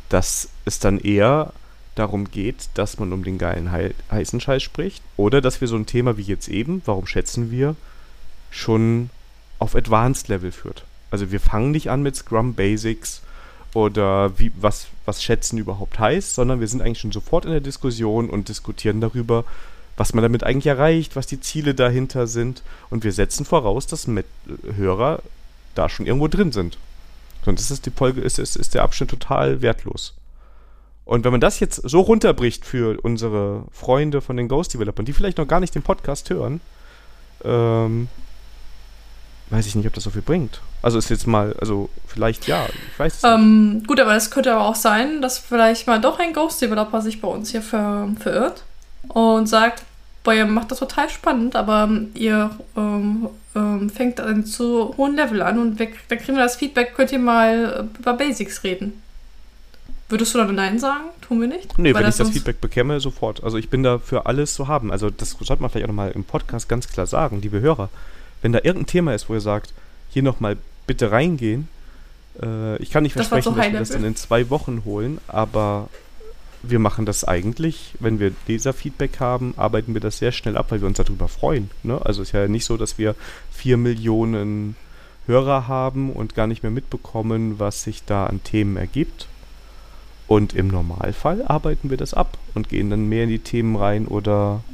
dass 0.09 0.48
es 0.64 0.78
dann 0.78 0.98
eher 0.98 1.52
darum 1.94 2.31
geht, 2.31 2.69
dass 2.74 2.98
man 2.98 3.12
um 3.12 3.24
den 3.24 3.39
geilen 3.39 3.70
Hei 3.70 3.94
heißen 4.10 4.40
Scheiß 4.40 4.62
spricht 4.62 5.02
oder 5.16 5.40
dass 5.40 5.60
wir 5.60 5.69
so 5.69 5.77
ein 5.77 5.86
Thema 5.86 6.16
wie 6.16 6.23
jetzt 6.23 6.48
eben, 6.48 6.82
warum 6.86 7.06
schätzen 7.06 7.51
wir, 7.51 7.77
schon 8.51 9.10
auf 9.59 9.74
Advanced 9.74 10.28
Level 10.28 10.52
führt. 10.52 10.85
Also 11.10 11.31
wir 11.31 11.40
fangen 11.40 11.70
nicht 11.70 11.90
an 11.90 12.02
mit 12.02 12.16
Scrum 12.16 12.55
Basics 12.55 13.23
oder 13.74 14.39
wie, 14.39 14.52
was, 14.60 14.86
was 15.05 15.23
schätzen 15.23 15.59
überhaupt 15.59 15.98
heißt, 15.98 16.35
sondern 16.35 16.60
wir 16.60 16.69
sind 16.69 16.82
eigentlich 16.82 17.01
schon 17.01 17.12
sofort 17.12 17.44
in 17.44 17.52
der 17.52 17.60
Diskussion 17.60 18.28
und 18.31 18.48
diskutieren 18.48 19.01
darüber, 19.01 19.44
was 19.97 20.14
man 20.14 20.23
damit 20.23 20.44
eigentlich 20.44 20.66
erreicht, 20.66 21.16
was 21.16 21.27
die 21.27 21.40
Ziele 21.40 21.74
dahinter 21.74 22.27
sind. 22.27 22.62
Und 22.90 23.05
wir 23.05 23.12
setzen 23.12 23.44
voraus, 23.44 23.86
dass 23.86 24.06
Met 24.06 24.27
Hörer 24.77 25.23
da 25.74 25.89
schon 25.89 26.06
irgendwo 26.06 26.28
drin 26.28 26.52
sind. 26.52 26.78
Sonst 27.44 27.70
ist 27.70 27.86
die 27.86 27.90
Folge, 27.90 28.20
ist, 28.20 28.39
ist, 28.39 28.56
ist 28.56 28.74
der 28.74 28.82
Abschnitt 28.82 29.10
total 29.10 29.62
wertlos. 29.62 30.14
Und 31.04 31.24
wenn 31.24 31.32
man 31.32 31.40
das 31.40 31.60
jetzt 31.60 31.76
so 31.88 32.00
runterbricht 32.00 32.64
für 32.64 32.98
unsere 33.02 33.64
Freunde 33.72 34.20
von 34.20 34.36
den 34.36 34.48
Ghost 34.48 34.74
Developern, 34.74 35.04
die 35.04 35.12
vielleicht 35.12 35.38
noch 35.38 35.48
gar 35.48 35.60
nicht 35.60 35.74
den 35.74 35.82
Podcast 35.82 36.30
hören, 36.30 36.60
ähm, 37.44 38.08
weiß 39.50 39.66
ich 39.66 39.74
nicht, 39.74 39.86
ob 39.86 39.94
das 39.94 40.04
so 40.04 40.10
viel 40.10 40.22
bringt. 40.22 40.60
Also 40.80 40.98
ist 40.98 41.10
jetzt 41.10 41.26
mal, 41.26 41.54
also 41.60 41.90
vielleicht 42.06 42.46
ja, 42.46 42.66
ich 42.66 42.98
weiß 42.98 43.16
es 43.16 43.22
nicht. 43.22 43.32
Ähm, 43.32 43.82
gut, 43.86 44.00
aber 44.00 44.16
es 44.16 44.30
könnte 44.30 44.52
aber 44.52 44.66
auch 44.66 44.74
sein, 44.74 45.20
dass 45.20 45.38
vielleicht 45.38 45.86
mal 45.86 46.00
doch 46.00 46.18
ein 46.18 46.32
Ghost-Developer 46.32 47.02
sich 47.02 47.20
bei 47.20 47.28
uns 47.28 47.50
hier 47.50 47.62
ver 47.62 48.08
verirrt 48.18 48.64
und 49.08 49.48
sagt, 49.48 49.82
boah, 50.24 50.34
ihr 50.34 50.46
macht 50.46 50.70
das 50.70 50.78
total 50.78 51.10
spannend, 51.10 51.56
aber 51.56 51.84
ähm, 51.84 52.10
ihr 52.14 52.50
ähm, 52.76 53.28
ähm, 53.54 53.90
fängt 53.90 54.20
an 54.20 54.46
zu 54.46 54.96
hohen 54.96 55.16
Level 55.16 55.42
an 55.42 55.58
und 55.58 55.78
wir, 55.78 55.88
dann 56.08 56.18
kriegen 56.18 56.36
wir 56.36 56.42
das 56.42 56.56
Feedback, 56.56 56.94
könnt 56.94 57.12
ihr 57.12 57.18
mal 57.18 57.88
äh, 57.94 57.98
über 57.98 58.14
Basics 58.14 58.64
reden. 58.64 59.02
Würdest 60.12 60.34
du 60.34 60.39
dann 60.39 60.55
Nein 60.55 60.78
sagen? 60.78 61.05
Tun 61.22 61.40
wir 61.40 61.48
nicht? 61.48 61.78
Nee, 61.78 61.94
Weil 61.94 62.02
wenn 62.02 62.10
ich 62.10 62.16
das 62.16 62.28
Feedback 62.28 62.60
bekäme, 62.60 63.01
sofort. 63.01 63.43
Also 63.43 63.56
ich 63.56 63.70
bin 63.70 63.82
da 63.82 63.98
für 63.98 64.26
alles 64.26 64.52
zu 64.52 64.68
haben. 64.68 64.93
Also 64.93 65.09
das 65.09 65.30
sollte 65.40 65.62
man 65.62 65.70
vielleicht 65.70 65.86
auch 65.86 65.89
nochmal 65.89 66.10
im 66.10 66.22
Podcast 66.22 66.68
ganz 66.68 66.86
klar 66.86 67.06
sagen, 67.06 67.40
liebe 67.40 67.62
Hörer. 67.62 67.89
Wenn 68.43 68.52
da 68.52 68.59
irgendein 68.59 68.89
Thema 68.89 69.14
ist, 69.14 69.30
wo 69.30 69.34
ihr 69.34 69.40
sagt, 69.40 69.72
hier 70.10 70.22
nochmal 70.22 70.59
bitte 70.86 71.10
reingehen, 71.12 71.66
äh, 72.43 72.76
ich 72.76 72.90
kann 72.90 73.05
nicht 73.05 73.16
Das 73.16 73.28
versprechen, 73.28 73.55
so 73.55 73.59
dass 73.59 73.72
wir 73.72 73.78
das 73.78 73.89
dann 73.89 74.05
in 74.05 74.14
zwei 74.14 74.51
Wochen 74.51 74.82
holen, 74.84 75.16
aber 75.28 75.89
wir 76.62 76.78
machen 76.78 77.06
das 77.06 77.24
eigentlich, 77.24 77.94
wenn 77.98 78.20
wir 78.20 78.32
Leserfeedback 78.47 79.18
haben, 79.18 79.55
arbeiten 79.56 79.94
wir 79.94 80.02
das 80.02 80.18
sehr 80.18 80.32
schnell 80.32 80.59
ab, 80.59 80.66
weil 80.68 80.82
wir 80.82 80.89
uns 80.89 80.98
darüber 80.98 81.28
freuen. 81.28 81.70
Ne? 81.84 81.98
Also 82.05 82.20
es 82.20 82.28
ist 82.28 82.32
ja 82.32 82.48
nicht 82.48 82.66
so, 82.66 82.76
dass 82.76 82.98
wir 82.98 83.14
vier 83.51 83.78
Millionen 83.78 84.76
Hörer 85.26 85.68
haben 85.68 86.12
und 86.12 86.34
gar 86.34 86.47
nicht 86.47 86.62
mehr 86.62 86.70
mitbekommen, 86.70 87.59
was 87.59 87.82
sich 87.82 88.05
da 88.05 88.26
an 88.26 88.43
Themen 88.44 88.76
ergibt. 88.76 89.28
Und 90.32 90.54
im 90.54 90.68
Normalfall 90.68 91.44
arbeiten 91.46 91.90
wir 91.90 91.98
das 91.98 92.14
ab 92.14 92.38
und 92.54 92.70
gehen 92.70 92.88
dann 92.88 93.06
mehr 93.06 93.24
in 93.24 93.28
die 93.28 93.40
Themen 93.40 93.76
rein 93.76 94.06
oder. 94.06 94.64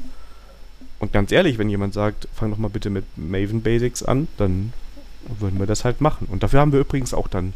Und 1.00 1.12
ganz 1.12 1.32
ehrlich, 1.32 1.58
wenn 1.58 1.68
jemand 1.68 1.94
sagt, 1.94 2.28
fang 2.32 2.52
doch 2.52 2.58
mal 2.58 2.70
bitte 2.70 2.90
mit 2.90 3.04
Maven 3.16 3.60
Basics 3.60 4.04
an, 4.04 4.28
dann 4.36 4.72
würden 5.40 5.58
wir 5.58 5.66
das 5.66 5.84
halt 5.84 6.00
machen. 6.00 6.28
Und 6.30 6.44
dafür 6.44 6.60
haben 6.60 6.70
wir 6.70 6.78
übrigens 6.78 7.12
auch 7.12 7.26
dann 7.26 7.54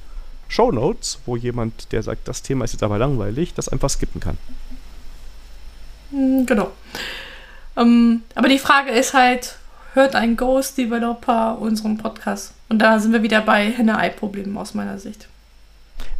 Shownotes, 0.49 1.21
wo 1.27 1.37
jemand, 1.37 1.93
der 1.93 2.03
sagt, 2.03 2.27
das 2.27 2.43
Thema 2.43 2.65
ist 2.65 2.73
jetzt 2.73 2.83
aber 2.83 2.99
langweilig, 2.99 3.55
das 3.55 3.69
einfach 3.69 3.89
skippen 3.89 4.21
kann. 4.21 4.37
Hm, 6.11 6.45
Genau. 6.45 6.73
Ähm, 7.77 8.23
aber 8.35 8.49
die 8.49 8.59
Frage 8.59 8.91
ist 8.91 9.15
halt, 9.15 9.59
hört 9.95 10.17
ein 10.17 10.37
Ghost-Developer 10.37 11.57
unseren 11.61 11.99
Podcast? 11.99 12.53
Und 12.69 12.81
da 12.81 12.99
sind 12.99 13.13
wir 13.13 13.23
wieder 13.23 13.43
bei 13.43 13.71
Henne-Ei-Problemen 13.71 14.59
aus 14.59 14.75
meiner 14.75 14.99
Sicht. 14.99 15.29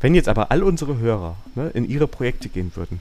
Wenn 0.03 0.15
jetzt 0.15 0.29
aber 0.29 0.51
all 0.51 0.63
unsere 0.65 0.99
Hörer 0.99 1.37
ne, 1.55 1.71
in 1.73 1.89
ihre 1.89 2.09
Projekte 2.09 2.49
gehen 2.49 2.73
würden 2.75 3.01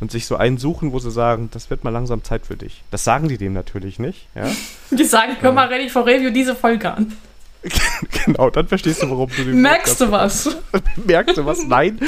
und 0.00 0.10
sich 0.10 0.26
so 0.26 0.36
einen 0.36 0.58
suchen, 0.58 0.92
wo 0.92 0.98
sie 0.98 1.12
sagen, 1.12 1.48
das 1.52 1.70
wird 1.70 1.84
mal 1.84 1.90
langsam 1.90 2.24
Zeit 2.24 2.44
für 2.44 2.56
dich. 2.56 2.82
Das 2.90 3.04
sagen 3.04 3.28
die 3.28 3.38
dem 3.38 3.52
natürlich 3.52 3.98
nicht, 4.00 4.26
ja. 4.34 4.50
Die 4.90 5.04
sagen, 5.04 5.36
hör 5.40 5.52
mal 5.52 5.68
ready 5.68 5.88
for 5.88 6.04
review 6.04 6.30
diese 6.30 6.56
Folge 6.56 6.92
an. 6.92 7.16
genau, 8.24 8.50
dann 8.50 8.66
verstehst 8.66 9.02
du, 9.02 9.10
warum 9.10 9.30
du 9.30 9.44
den 9.44 9.60
Merkst 9.60 10.00
du 10.00 10.10
was? 10.10 10.56
Merkst 11.06 11.36
du 11.36 11.46
was? 11.46 11.64
Nein? 11.64 12.00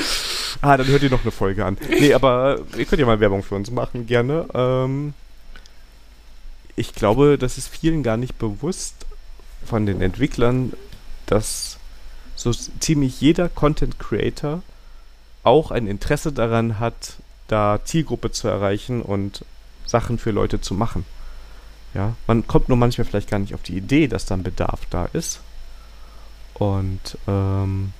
Ah, 0.61 0.77
dann 0.77 0.89
hört 0.89 1.03
ihr 1.03 1.11
noch 1.11 1.23
eine 1.23 1.31
Folge 1.31 1.65
an. 1.65 1.77
Nee, 1.89 2.13
aber 2.13 2.59
ihr 2.77 2.87
könnt 2.87 2.99
ja 2.99 3.07
mal 3.07 3.21
Werbung 3.21 3.45
für 3.45 3.55
uns 3.55 3.71
machen, 3.71 4.07
gerne. 4.07 4.47
Ähm, 4.55 5.15
ich 6.75 6.95
glaube, 6.95 7.39
das 7.39 7.59
ist 7.59 7.69
vielen 7.69 8.03
gar 8.03 8.17
nicht 8.17 8.39
bewusst 8.39 9.07
von 9.65 9.87
den 9.87 10.01
Entwicklern, 10.01 10.73
dass 11.27 11.79
so 12.43 12.53
ziemlich 12.53 13.21
jeder 13.21 13.49
Content 13.49 13.99
Creator 13.99 14.63
auch 15.45 15.71
ein 15.71 15.87
Interesse 15.87 16.33
daran 16.33 16.79
hat, 16.79 17.17
da 17.49 17.81
Zielgruppe 17.85 18.31
zu 18.31 18.49
erreichen 18.49 19.03
und 19.03 19.45
Sachen 19.87 20.19
für 20.19 20.31
Leute 20.31 20.61
zu 20.61 20.75
machen. 20.75 21.05
Ja, 21.95 22.15
man 22.27 22.47
kommt 22.47 22.69
nur 22.69 22.79
manchmal 22.79 23.05
vielleicht 23.05 23.31
gar 23.31 23.39
nicht 23.39 23.55
auf 23.55 23.63
die 23.63 23.77
Idee, 23.77 24.09
dass 24.09 24.25
dann 24.25 24.43
Bedarf 24.43 24.81
da 24.89 25.07
ist. 25.07 25.41
Und 26.55 27.19
ähm, 27.27 27.93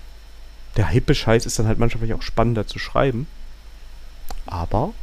der 0.77 0.89
hippe 0.89 1.15
Scheiß 1.15 1.47
ist 1.47 1.59
dann 1.59 1.67
halt 1.67 1.79
manchmal 1.79 2.01
vielleicht 2.01 2.19
auch 2.19 2.23
spannender 2.23 2.67
zu 2.67 2.79
schreiben. 2.79 3.27
Aber, 4.47 4.95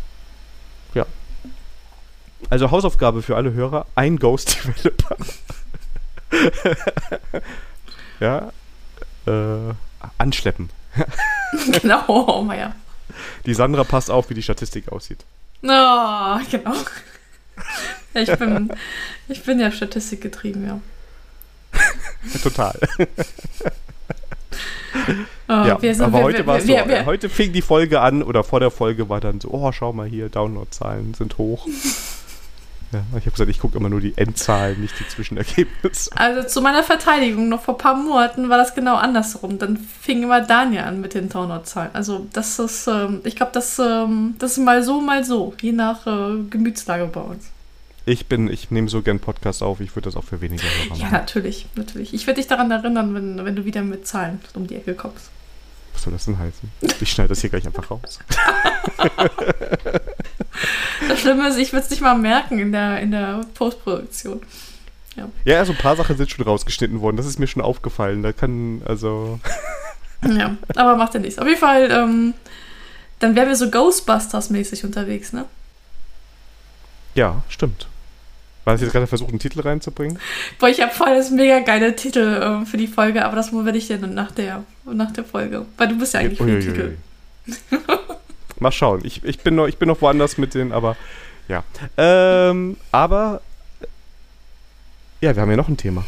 ja. 0.93 1.05
Also 2.49 2.71
Hausaufgabe 2.71 3.21
für 3.21 3.35
alle 3.35 3.53
Hörer, 3.53 3.85
ein 3.95 4.17
Ghost 4.17 4.57
Developer. 4.65 5.17
ja. 8.19 8.51
Äh, 9.27 9.73
anschleppen. 10.17 10.69
genau, 11.81 12.03
oh 12.07 12.51
ja. 12.53 12.73
Die 13.45 13.53
Sandra 13.53 13.83
passt 13.83 14.09
auf, 14.11 14.29
wie 14.29 14.33
die 14.33 14.41
Statistik 14.43 14.91
aussieht. 14.91 15.23
Oh, 15.63 16.37
genau. 16.49 16.73
Ich 18.13 18.31
bin, 18.37 18.71
ich 19.27 19.43
bin 19.43 19.59
ja 19.59 19.71
statistikgetrieben, 19.71 20.65
ja. 20.65 20.79
Total. 22.43 22.79
Oh, 25.47 25.51
ja, 25.51 25.81
wir 25.81 25.95
sind- 25.95 26.05
aber 26.05 26.19
wir- 26.19 26.23
heute 26.23 26.45
war 26.47 26.57
es 26.57 26.63
so. 26.65 26.69
wir- 26.69 27.05
Heute 27.05 27.29
fing 27.29 27.51
die 27.53 27.61
Folge 27.61 28.01
an 28.01 28.23
oder 28.23 28.43
vor 28.43 28.59
der 28.59 28.71
Folge 28.71 29.09
war 29.09 29.19
dann 29.19 29.39
so, 29.41 29.49
oh, 29.51 29.71
schau 29.71 29.93
mal 29.93 30.07
hier, 30.07 30.29
Downloadzahlen 30.29 31.13
sind 31.13 31.37
hoch. 31.37 31.67
Ja, 32.91 33.01
ich 33.17 33.25
habe 33.25 33.31
gesagt, 33.31 33.49
ich 33.49 33.59
gucke 33.59 33.77
immer 33.77 33.89
nur 33.89 34.01
die 34.01 34.17
Endzahlen, 34.17 34.81
nicht 34.81 34.99
die 34.99 35.07
Zwischenergebnisse. 35.07 36.11
Also 36.15 36.47
zu 36.47 36.61
meiner 36.61 36.83
Verteidigung, 36.83 37.47
noch 37.49 37.61
vor 37.61 37.75
ein 37.75 37.77
paar 37.77 37.95
Monaten 37.95 38.49
war 38.49 38.57
das 38.57 38.73
genau 38.73 38.95
andersrum. 38.95 39.59
Dann 39.59 39.77
fing 39.77 40.23
immer 40.23 40.41
Daniel 40.41 40.83
an 40.83 40.99
mit 41.01 41.13
den 41.13 41.29
Downloadzahlen. 41.29 41.91
Also 41.93 42.27
das 42.33 42.57
ist, 42.59 42.87
ähm, 42.87 43.21
ich 43.23 43.35
glaube, 43.35 43.51
das, 43.53 43.77
ähm, 43.79 44.35
das 44.39 44.53
ist 44.53 44.57
mal 44.63 44.83
so, 44.83 45.01
mal 45.01 45.23
so, 45.23 45.53
je 45.61 45.71
nach 45.71 46.07
äh, 46.07 46.41
Gemütslage 46.49 47.05
bei 47.05 47.21
uns. 47.21 47.51
Ich 48.05 48.25
bin, 48.25 48.49
ich 48.51 48.71
nehme 48.71 48.89
so 48.89 49.03
gern 49.03 49.19
Podcast 49.19 49.61
auf, 49.61 49.81
ich 49.81 49.95
würde 49.95 50.05
das 50.05 50.15
auch 50.15 50.23
für 50.23 50.41
weniger 50.41 50.63
Hörer 50.63 50.97
Ja, 50.97 51.03
machen. 51.03 51.11
natürlich, 51.11 51.67
natürlich. 51.75 52.13
Ich 52.13 52.25
werde 52.25 52.39
dich 52.39 52.47
daran 52.47 52.71
erinnern, 52.71 53.13
wenn, 53.13 53.45
wenn 53.45 53.55
du 53.55 53.65
wieder 53.65 53.83
mit 53.83 54.07
Zahlen 54.07 54.39
um 54.55 54.65
die 54.65 54.75
Ecke 54.75 54.95
kommst. 54.95 55.29
Was 55.99 56.03
soll 56.05 56.13
das 56.13 56.23
denn 56.23 56.39
heißen? 56.39 56.71
Ich 57.01 57.11
schneide 57.11 57.27
das 57.27 57.41
hier 57.41 57.49
gleich 57.49 57.65
einfach 57.65 57.91
raus. 57.91 58.19
Das 61.09 61.19
Schlimme 61.19 61.49
ist, 61.49 61.57
ich 61.57 61.73
würde 61.73 61.83
es 61.83 61.89
nicht 61.89 62.01
mal 62.01 62.17
merken 62.17 62.57
in 62.57 62.71
der, 62.71 63.01
in 63.01 63.11
der 63.11 63.41
Postproduktion. 63.53 64.41
Ja, 65.43 65.59
also 65.59 65.73
ein 65.73 65.77
paar 65.77 65.97
Sachen 65.97 66.15
sind 66.15 66.31
schon 66.31 66.45
rausgeschnitten 66.45 67.01
worden, 67.01 67.17
das 67.17 67.25
ist 67.25 67.37
mir 67.37 67.47
schon 67.47 67.61
aufgefallen. 67.61 68.23
Da 68.23 68.31
kann, 68.31 68.81
also. 68.85 69.41
Ja, 70.25 70.55
aber 70.73 70.95
macht 70.95 71.15
ja 71.15 71.19
nichts. 71.19 71.37
Auf 71.37 71.47
jeden 71.47 71.59
Fall, 71.59 71.91
ähm, 71.91 72.33
dann 73.19 73.35
wären 73.35 73.49
wir 73.49 73.57
so 73.57 73.65
Ghostbusters-mäßig 73.65 74.85
unterwegs, 74.85 75.33
ne? 75.33 75.47
Ja, 77.13 77.43
stimmt. 77.49 77.87
War 78.65 78.73
das 78.73 78.81
jetzt 78.81 78.91
gerade 78.91 79.07
versucht, 79.07 79.29
einen 79.29 79.39
Titel 79.39 79.61
reinzubringen? 79.61 80.19
Boah, 80.59 80.69
ich 80.69 80.81
habe 80.81 80.93
voll 80.93 81.15
das 81.15 81.31
mega 81.31 81.59
geile 81.59 81.95
Titel 81.95 82.41
ähm, 82.43 82.65
für 82.65 82.77
die 82.77 82.87
Folge, 82.87 83.25
aber 83.25 83.35
das 83.35 83.53
werde 83.53 83.77
ich 83.77 83.87
dir 83.87 83.97
dann 83.97 84.13
nach 84.13 84.31
der, 84.31 84.63
nach 84.85 85.11
der 85.11 85.23
Folge. 85.23 85.65
Weil 85.77 85.87
du 85.87 85.97
bist 85.97 86.13
ja 86.13 86.19
eigentlich 86.19 86.37
für 86.37 86.45
den 86.45 86.59
Titel. 86.59 86.97
Uiuiui. 87.71 87.79
Mal 88.59 88.71
schauen. 88.71 89.01
Ich, 89.03 89.23
ich, 89.23 89.39
bin 89.39 89.55
noch, 89.55 89.67
ich 89.67 89.77
bin 89.77 89.87
noch 89.87 90.01
woanders 90.01 90.37
mit 90.37 90.53
den, 90.53 90.71
aber 90.73 90.97
ja. 91.47 91.63
Ähm, 91.97 92.77
aber 92.91 93.41
Ja, 95.21 95.35
wir 95.35 95.41
haben 95.41 95.49
ja 95.49 95.57
noch 95.57 95.67
ein 95.67 95.77
Thema. 95.77 96.05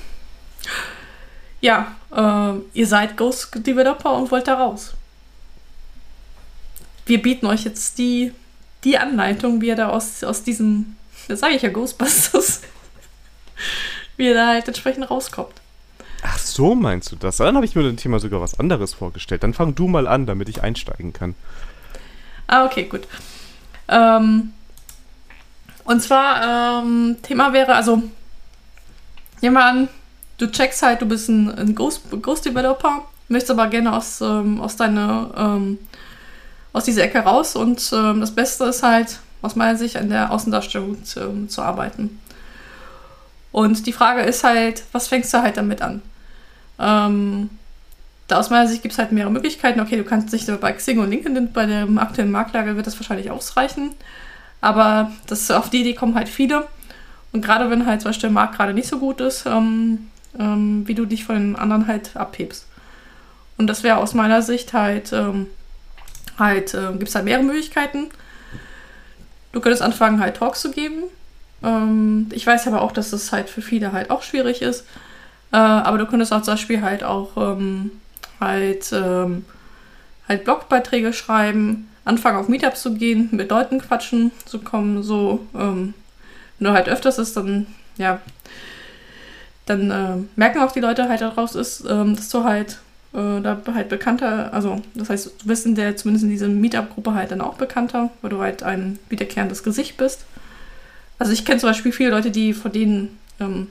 Ja, 1.59 1.95
äh, 2.15 2.59
ihr 2.73 2.87
seid 2.87 3.17
Ghost 3.17 3.49
Developer 3.55 4.13
und 4.13 4.31
wollt 4.31 4.47
da 4.47 4.55
raus. 4.55 4.93
Wir 7.05 7.21
bieten 7.21 7.45
euch 7.45 7.65
jetzt 7.65 7.97
die, 7.97 8.31
die 8.83 8.97
Anleitung, 8.97 9.61
wie 9.61 9.67
ihr 9.67 9.75
da 9.75 9.89
aus, 9.89 10.23
aus 10.23 10.43
diesem, 10.43 10.95
das 11.31 11.39
sage 11.39 11.55
ich 11.55 11.61
ja, 11.61 11.69
Ghostbusters, 11.69 12.61
wie 14.17 14.25
ihr 14.25 14.33
da 14.33 14.47
halt 14.47 14.67
entsprechend 14.67 15.09
rauskommt. 15.09 15.53
Ach 16.23 16.37
so, 16.37 16.75
meinst 16.75 17.11
du 17.11 17.15
das? 17.15 17.37
Dann 17.37 17.55
habe 17.55 17.65
ich 17.65 17.75
mir 17.75 17.83
dem 17.83 17.97
Thema 17.97 18.19
sogar 18.19 18.41
was 18.41 18.59
anderes 18.59 18.93
vorgestellt. 18.93 19.43
Dann 19.43 19.53
fang 19.53 19.73
du 19.73 19.87
mal 19.87 20.07
an, 20.07 20.27
damit 20.27 20.49
ich 20.49 20.61
einsteigen 20.61 21.13
kann. 21.13 21.33
Ah, 22.45 22.65
okay, 22.65 22.83
gut. 22.83 23.07
Ähm, 23.87 24.53
und 25.83 26.01
zwar, 26.01 26.83
ähm, 26.83 27.17
Thema 27.23 27.53
wäre, 27.53 27.75
also, 27.75 28.03
nehmen 29.41 29.55
wir 29.55 29.65
an, 29.65 29.89
du 30.37 30.51
checkst 30.51 30.83
halt, 30.83 31.01
du 31.01 31.07
bist 31.07 31.29
ein, 31.29 31.49
ein 31.49 31.75
Ghost, 31.75 32.03
Ghost 32.21 32.45
Developer, 32.45 33.05
möchtest 33.29 33.51
aber 33.51 33.67
gerne 33.67 33.95
aus, 33.95 34.21
ähm, 34.21 34.61
aus 34.61 34.75
deiner, 34.75 35.31
ähm, 35.35 35.79
aus 36.73 36.85
dieser 36.85 37.03
Ecke 37.03 37.19
raus 37.19 37.55
und 37.55 37.91
ähm, 37.93 38.21
das 38.21 38.31
Beste 38.31 38.65
ist 38.65 38.83
halt, 38.83 39.19
aus 39.41 39.55
meiner 39.55 39.77
Sicht, 39.77 39.97
an 39.97 40.09
der 40.09 40.31
Außendarstellung 40.31 41.03
zu, 41.03 41.47
zu 41.47 41.61
arbeiten. 41.61 42.19
Und 43.51 43.85
die 43.85 43.93
Frage 43.93 44.21
ist 44.21 44.43
halt, 44.43 44.83
was 44.91 45.07
fängst 45.07 45.33
du 45.33 45.41
halt 45.41 45.57
damit 45.57 45.81
an? 45.81 46.01
Ähm, 46.79 47.49
da 48.27 48.39
aus 48.39 48.49
meiner 48.49 48.67
Sicht 48.67 48.81
gibt 48.81 48.93
es 48.93 48.97
halt 48.97 49.11
mehrere 49.11 49.31
Möglichkeiten. 49.31 49.81
Okay, 49.81 49.97
du 49.97 50.03
kannst 50.03 50.31
dich 50.31 50.45
bei 50.45 50.71
Xing 50.71 50.99
und 50.99 51.09
LinkedIn, 51.09 51.51
bei 51.51 51.65
der 51.65 51.87
aktuellen 51.97 52.31
Marktlage 52.31 52.75
wird 52.77 52.87
das 52.87 52.97
wahrscheinlich 52.97 53.29
ausreichen. 53.29 53.91
Aber 54.61 55.11
das, 55.27 55.51
auf 55.51 55.69
die 55.69 55.81
Idee 55.81 55.95
kommen 55.95 56.15
halt 56.15 56.29
viele. 56.29 56.67
Und 57.33 57.43
gerade 57.43 57.69
wenn 57.69 57.85
halt 57.85 58.01
zum 58.01 58.09
Beispiel 58.09 58.29
der 58.29 58.33
Markt 58.33 58.55
gerade 58.55 58.73
nicht 58.73 58.87
so 58.87 58.99
gut 58.99 59.19
ist, 59.19 59.45
ähm, 59.45 60.09
ähm, 60.39 60.87
wie 60.87 60.93
du 60.93 61.05
dich 61.05 61.25
von 61.25 61.35
den 61.35 61.55
anderen 61.55 61.87
halt 61.87 62.15
abhebst. 62.15 62.67
Und 63.57 63.67
das 63.67 63.83
wäre 63.83 63.97
aus 63.97 64.13
meiner 64.13 64.41
Sicht 64.41 64.73
halt, 64.73 65.11
ähm, 65.13 65.47
halt, 66.39 66.73
äh, 66.73 66.91
gibt 66.93 67.09
es 67.09 67.15
halt 67.15 67.25
mehrere 67.25 67.43
Möglichkeiten. 67.43 68.09
Du 69.51 69.59
könntest 69.59 69.81
anfangen, 69.81 70.19
halt 70.19 70.37
Talks 70.37 70.61
zu 70.61 70.71
geben. 70.71 71.03
Ähm, 71.63 72.29
ich 72.31 72.45
weiß 72.45 72.67
aber 72.67 72.81
auch, 72.81 72.91
dass 72.91 73.11
das 73.11 73.31
halt 73.31 73.49
für 73.49 73.61
viele 73.61 73.91
halt 73.91 74.09
auch 74.09 74.23
schwierig 74.23 74.61
ist. 74.61 74.85
Äh, 75.51 75.57
aber 75.57 75.97
du 75.97 76.05
könntest 76.05 76.33
auch 76.33 76.41
zum 76.41 76.53
Beispiel 76.53 76.81
halt 76.81 77.03
auch 77.03 77.35
ähm, 77.37 77.91
halt, 78.39 78.91
ähm, 78.93 79.45
halt 80.27 80.43
Blogbeiträge 80.45 81.13
schreiben, 81.13 81.89
anfangen 82.05 82.37
auf 82.37 82.47
Meetups 82.47 82.81
zu 82.81 82.93
gehen, 82.93 83.29
mit 83.31 83.49
Leuten 83.49 83.79
quatschen 83.79 84.31
zu 84.45 84.59
kommen, 84.59 85.03
so. 85.03 85.45
Ähm, 85.53 85.93
wenn 86.57 86.67
du 86.67 86.73
halt 86.73 86.89
öfters 86.89 87.17
ist, 87.17 87.35
dann, 87.35 87.67
ja, 87.97 88.19
dann 89.65 89.91
äh, 89.91 90.17
merken 90.35 90.59
auch 90.59 90.71
die 90.71 90.79
Leute 90.79 91.09
halt 91.09 91.21
daraus 91.21 91.55
ist, 91.55 91.83
ähm, 91.89 92.15
dass 92.15 92.29
du 92.29 92.43
halt 92.43 92.79
äh, 93.13 93.41
da 93.41 93.61
halt 93.73 93.89
bekannter, 93.89 94.53
also 94.53 94.81
das 94.95 95.09
heißt, 95.09 95.31
du 95.41 95.47
bist 95.47 95.65
in 95.65 95.75
der, 95.75 95.97
zumindest 95.97 96.23
in 96.23 96.29
dieser 96.29 96.47
Meetup-Gruppe 96.47 97.13
halt 97.13 97.31
dann 97.31 97.41
auch 97.41 97.55
bekannter, 97.55 98.09
weil 98.21 98.29
du 98.29 98.39
halt 98.39 98.63
ein 98.63 98.99
wiederkehrendes 99.09 99.63
Gesicht 99.63 99.97
bist. 99.97 100.25
Also 101.19 101.33
ich 101.33 101.45
kenne 101.45 101.59
zum 101.59 101.69
Beispiel 101.69 101.91
viele 101.91 102.11
Leute, 102.11 102.31
die 102.31 102.53
von 102.53 102.71
denen 102.71 103.19
ähm, 103.39 103.67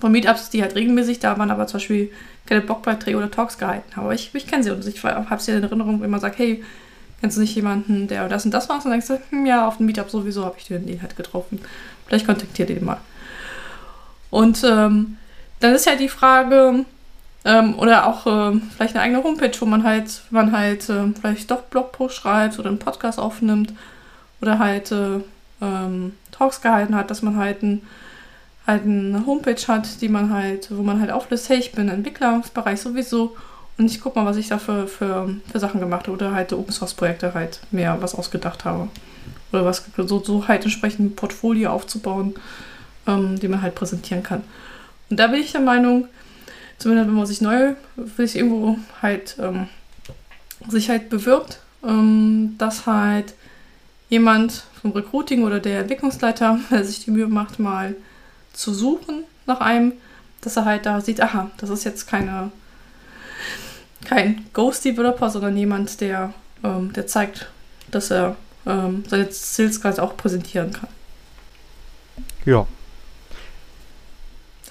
von 0.00 0.12
Meetups, 0.12 0.50
die 0.50 0.62
halt 0.62 0.74
regelmäßig 0.74 1.20
da 1.20 1.38
waren, 1.38 1.50
aber 1.50 1.66
zum 1.66 1.78
Beispiel 1.78 2.10
keine 2.46 2.62
Blogbeiträge 2.62 3.16
oder 3.16 3.30
Talks 3.30 3.58
gehalten 3.58 3.94
haben. 3.94 4.04
Aber 4.04 4.14
ich, 4.14 4.34
ich 4.34 4.46
kenne 4.46 4.64
sie 4.64 4.70
und 4.70 4.84
ich 4.86 5.04
habe 5.04 5.40
sie 5.40 5.52
in 5.52 5.62
Erinnerung, 5.62 6.00
wenn 6.00 6.10
man 6.10 6.20
sagt, 6.20 6.38
hey, 6.38 6.64
kennst 7.20 7.36
du 7.36 7.42
nicht 7.42 7.54
jemanden, 7.54 8.08
der 8.08 8.28
das 8.28 8.44
und 8.44 8.50
das 8.52 8.68
macht? 8.68 8.84
Und 8.84 8.90
dann 8.90 9.00
denkst 9.00 9.08
du, 9.08 9.20
hm, 9.30 9.46
ja, 9.46 9.68
auf 9.68 9.76
dem 9.76 9.86
Meetup 9.86 10.10
sowieso 10.10 10.44
habe 10.44 10.56
ich 10.58 10.64
den 10.64 11.00
halt 11.00 11.16
getroffen. 11.16 11.60
Vielleicht 12.06 12.26
kontaktiert 12.26 12.70
ihr 12.70 12.76
den 12.76 12.84
mal. 12.84 13.00
Und 14.30 14.64
ähm, 14.64 15.18
dann 15.60 15.74
ist 15.74 15.86
ja 15.86 15.96
die 15.96 16.08
Frage, 16.08 16.84
ähm, 17.44 17.78
oder 17.78 18.06
auch 18.06 18.26
äh, 18.26 18.60
vielleicht 18.76 18.94
eine 18.94 19.04
eigene 19.04 19.22
Homepage, 19.22 19.52
wo 19.60 19.66
man 19.66 19.84
halt, 19.84 20.22
man 20.30 20.52
halt 20.52 20.88
äh, 20.88 21.12
vielleicht 21.18 21.50
doch 21.50 21.62
Blogpost 21.62 22.16
schreibt 22.16 22.58
oder 22.58 22.68
einen 22.68 22.78
Podcast 22.78 23.18
aufnimmt 23.18 23.72
oder 24.40 24.58
halt 24.58 24.92
äh, 24.92 25.20
ähm, 25.62 26.14
Talks 26.32 26.60
gehalten 26.60 26.94
hat, 26.94 27.10
dass 27.10 27.22
man 27.22 27.36
halt, 27.36 27.62
ein, 27.62 27.82
halt 28.66 28.84
eine 28.84 29.24
Homepage 29.26 29.60
hat, 29.68 30.00
die 30.00 30.08
man 30.08 30.32
halt, 30.32 30.68
wo 30.70 30.82
man 30.82 31.00
halt 31.00 31.10
auflistet, 31.10 31.50
hey, 31.50 31.58
ich 31.58 31.72
bin 31.72 31.88
Entwicklerbereich 31.88 32.80
sowieso 32.80 33.36
und 33.78 33.86
ich 33.86 34.00
guck 34.00 34.16
mal, 34.16 34.26
was 34.26 34.36
ich 34.36 34.48
da 34.48 34.58
für, 34.58 34.86
für, 34.86 35.34
für 35.50 35.58
Sachen 35.58 35.80
gemacht 35.80 36.06
habe 36.06 36.16
oder 36.16 36.32
halt 36.32 36.52
Open 36.52 36.72
Source 36.72 36.92
Projekte 36.92 37.32
halt 37.32 37.60
mehr 37.70 37.96
was 38.00 38.14
ausgedacht 38.14 38.66
habe. 38.66 38.88
Oder 39.52 39.64
was 39.64 39.84
so, 39.96 40.22
so 40.22 40.46
halt 40.46 40.64
entsprechend 40.64 41.00
ein 41.00 41.16
Portfolio 41.16 41.70
aufzubauen, 41.70 42.34
ähm, 43.06 43.40
die 43.40 43.48
man 43.48 43.62
halt 43.62 43.74
präsentieren 43.74 44.22
kann. 44.22 44.44
Und 45.08 45.18
da 45.18 45.28
bin 45.28 45.40
ich 45.40 45.52
der 45.52 45.62
Meinung, 45.62 46.08
zumindest 46.80 47.08
wenn 47.08 47.14
man 47.14 47.26
sich 47.26 47.40
neu, 47.40 47.74
sich 48.16 48.36
irgendwo 48.36 48.78
halt 49.00 49.36
ähm, 49.38 49.68
sich 50.68 50.90
halt 50.90 51.08
bewirbt, 51.08 51.60
ähm, 51.86 52.56
dass 52.58 52.86
halt 52.86 53.34
jemand 54.08 54.64
vom 54.80 54.92
Recruiting 54.92 55.44
oder 55.44 55.60
der 55.60 55.80
Entwicklungsleiter, 55.80 56.58
der 56.70 56.84
sich 56.84 57.04
die 57.04 57.12
Mühe 57.12 57.28
macht, 57.28 57.58
mal 57.58 57.94
zu 58.52 58.74
suchen 58.74 59.24
nach 59.46 59.60
einem, 59.60 59.92
dass 60.40 60.56
er 60.56 60.64
halt 60.64 60.86
da 60.86 61.00
sieht, 61.00 61.20
aha, 61.20 61.50
das 61.58 61.70
ist 61.70 61.84
jetzt 61.84 62.06
keine, 62.06 62.50
kein 64.04 64.46
Ghost-Developer, 64.52 65.30
sondern 65.30 65.56
jemand, 65.56 66.00
der, 66.00 66.32
ähm, 66.64 66.92
der 66.92 67.06
zeigt, 67.06 67.50
dass 67.90 68.10
er 68.10 68.36
ähm, 68.66 69.04
seine 69.08 69.30
Skills 69.30 69.98
auch 69.98 70.16
präsentieren 70.16 70.72
kann. 70.72 70.88
Ja. 72.44 72.66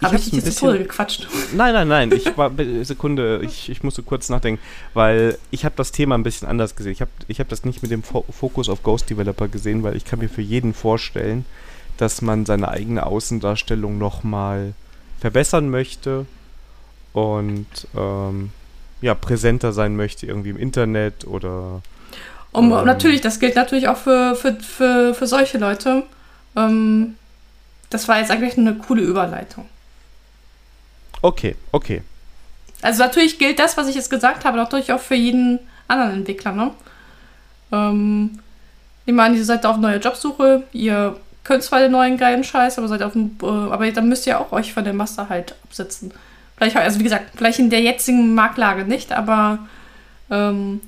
Habe 0.02 0.16
ich, 0.16 0.22
ich 0.22 0.30
dich 0.32 0.46
jetzt 0.46 0.62
bisschen... 0.62 0.78
gequatscht? 0.78 1.28
Nein, 1.54 1.74
nein, 1.74 1.88
nein. 1.88 2.12
Ich 2.14 2.38
war 2.38 2.52
Sekunde, 2.84 3.42
ich, 3.44 3.70
ich 3.70 3.84
musste 3.84 4.02
kurz 4.02 4.30
nachdenken, 4.30 4.62
weil 4.94 5.38
ich 5.52 5.66
habe 5.66 5.76
das 5.76 5.92
Thema 5.92 6.16
ein 6.16 6.24
bisschen 6.24 6.48
anders 6.48 6.76
gesehen. 6.76 6.94
Ich 6.94 7.02
habe 7.02 7.12
ich 7.28 7.40
hab 7.40 7.50
das 7.50 7.66
nicht 7.66 7.82
mit 7.82 7.92
dem 7.92 8.04
Fokus 8.04 8.70
auf 8.70 8.82
Ghost 8.84 9.10
Developer 9.10 9.48
gesehen, 9.48 9.84
weil 9.84 9.96
ich 9.96 10.06
kann 10.06 10.20
mir 10.20 10.30
für 10.30 10.42
jeden 10.42 10.74
vorstellen, 10.74 11.46
dass 11.98 12.22
man 12.22 12.46
seine 12.46 12.70
eigene 12.70 13.06
Außendarstellung 13.06 13.98
nochmal 13.98 14.74
verbessern 15.20 15.70
möchte 15.70 16.26
und 17.12 17.68
ähm, 17.96 18.52
ja, 19.02 19.16
präsenter 19.16 19.74
sein 19.74 19.96
möchte, 19.96 20.26
irgendwie 20.26 20.50
im 20.50 20.58
Internet 20.58 21.26
oder. 21.28 21.82
Um, 22.52 22.72
ähm, 22.72 22.86
natürlich, 22.86 23.22
das 23.22 23.40
gilt 23.40 23.56
natürlich 23.56 23.90
auch 23.90 23.98
für, 23.98 24.36
für, 24.36 24.56
für, 24.56 25.14
für 25.14 25.28
solche 25.28 25.58
Leute. 25.58 26.04
Ähm, 26.56 27.16
das 27.90 28.08
war 28.08 28.20
jetzt 28.20 28.32
eigentlich 28.32 28.58
eine 28.58 28.76
coole 28.76 29.02
Überleitung. 29.02 29.66
Okay, 31.22 31.56
okay. 31.72 32.02
Also 32.82 33.04
natürlich 33.04 33.38
gilt 33.40 33.60
das, 33.60 33.78
was 33.78 33.88
ich 33.88 33.96
jetzt 33.96 34.10
gesagt 34.10 34.46
habe, 34.46 34.58
natürlich 34.58 34.92
auch 34.94 35.02
für 35.02 35.16
jeden 35.16 35.60
anderen 35.88 36.14
Entwickler. 36.14 36.54
Ne? 36.54 36.72
Ähm, 37.72 38.40
nehmen 39.06 39.18
wir 39.18 39.24
an, 39.24 39.36
ihr 39.36 39.44
seid 39.44 39.66
auf 39.66 39.78
neuer 39.78 39.98
Jobsuche, 39.98 40.64
ihr 40.72 41.20
könnt 41.44 41.64
zwar 41.64 41.80
den 41.80 41.92
neuen 41.92 42.18
geilen 42.18 42.44
Scheiß, 42.44 42.78
aber 42.78 42.88
seid 42.88 43.04
auf 43.04 43.14
dem, 43.14 43.36
äh, 43.42 43.46
aber 43.46 43.92
dann 43.92 44.08
müsst 44.08 44.28
ihr 44.28 44.40
auch 44.40 44.52
euch 44.52 44.74
von 44.74 44.84
der 44.84 44.94
Master 44.94 45.30
halt 45.30 45.56
absetzen. 45.64 46.14
Vielleicht, 46.58 46.76
also 46.78 47.00
wie 47.00 47.04
gesagt, 47.04 47.32
vielleicht 47.36 47.60
in 47.60 47.70
der 47.70 47.82
jetzigen 47.82 48.34
Marktlage 48.36 48.84
nicht, 48.84 49.12
aber 49.12 49.60
ähm, 50.30 50.82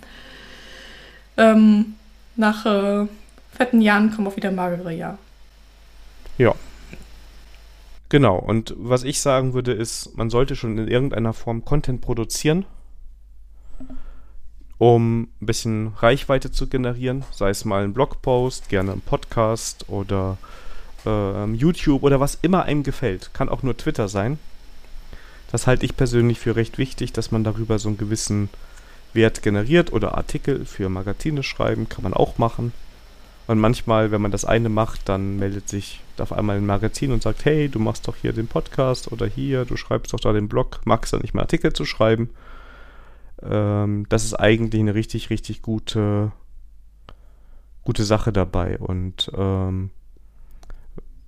ähm, 1.37 1.95
nach 2.35 2.65
äh, 2.65 3.07
fetten 3.55 3.81
Jahren 3.81 4.13
kommen 4.13 4.27
auch 4.27 4.35
wieder 4.35 4.51
magere 4.51 4.93
Jahre. 4.93 5.17
Ja, 6.37 6.53
Genau, 8.11 8.35
und 8.35 8.75
was 8.77 9.05
ich 9.05 9.21
sagen 9.21 9.53
würde, 9.53 9.71
ist, 9.71 10.17
man 10.17 10.29
sollte 10.29 10.57
schon 10.57 10.77
in 10.77 10.89
irgendeiner 10.89 11.31
Form 11.31 11.63
Content 11.63 12.01
produzieren, 12.01 12.65
um 14.77 15.29
ein 15.41 15.45
bisschen 15.45 15.93
Reichweite 15.95 16.51
zu 16.51 16.67
generieren, 16.67 17.23
sei 17.31 17.51
es 17.51 17.63
mal 17.63 17.85
ein 17.85 17.93
Blogpost, 17.93 18.67
gerne 18.67 18.91
ein 18.91 18.99
Podcast 18.99 19.87
oder 19.87 20.37
äh, 21.05 21.45
YouTube 21.53 22.03
oder 22.03 22.19
was 22.19 22.37
immer 22.41 22.63
einem 22.63 22.83
gefällt. 22.83 23.33
Kann 23.33 23.47
auch 23.47 23.63
nur 23.63 23.77
Twitter 23.77 24.09
sein. 24.09 24.39
Das 25.49 25.65
halte 25.65 25.85
ich 25.85 25.95
persönlich 25.95 26.37
für 26.37 26.57
recht 26.57 26.77
wichtig, 26.77 27.13
dass 27.13 27.31
man 27.31 27.45
darüber 27.45 27.79
so 27.79 27.87
einen 27.87 27.97
gewissen 27.97 28.49
Wert 29.13 29.41
generiert 29.41 29.93
oder 29.93 30.17
Artikel 30.17 30.65
für 30.65 30.89
Magazine 30.89 31.43
schreiben, 31.43 31.87
kann 31.87 32.03
man 32.03 32.13
auch 32.13 32.37
machen. 32.37 32.73
Und 33.47 33.57
manchmal, 33.59 34.11
wenn 34.11 34.21
man 34.21 34.31
das 34.31 34.43
eine 34.43 34.67
macht, 34.67 35.07
dann 35.07 35.37
meldet 35.37 35.69
sich 35.69 36.01
auf 36.21 36.33
einmal 36.33 36.57
ein 36.57 36.65
Magazin 36.65 37.11
und 37.11 37.23
sagt, 37.23 37.45
hey, 37.45 37.69
du 37.69 37.79
machst 37.79 38.07
doch 38.07 38.15
hier 38.15 38.33
den 38.33 38.47
Podcast 38.47 39.11
oder 39.11 39.25
hier, 39.25 39.65
du 39.65 39.77
schreibst 39.77 40.13
doch 40.13 40.19
da 40.19 40.33
den 40.33 40.47
Blog, 40.47 40.81
magst 40.85 41.13
du 41.13 41.17
nicht 41.17 41.33
mehr 41.33 41.43
Artikel 41.43 41.73
zu 41.73 41.85
schreiben. 41.85 42.29
Ähm, 43.41 44.05
das 44.09 44.23
ist 44.23 44.35
eigentlich 44.35 44.81
eine 44.81 44.95
richtig, 44.95 45.29
richtig 45.29 45.61
gute, 45.61 46.31
gute 47.83 48.03
Sache 48.03 48.31
dabei. 48.31 48.77
Und 48.77 49.31
ähm, 49.35 49.91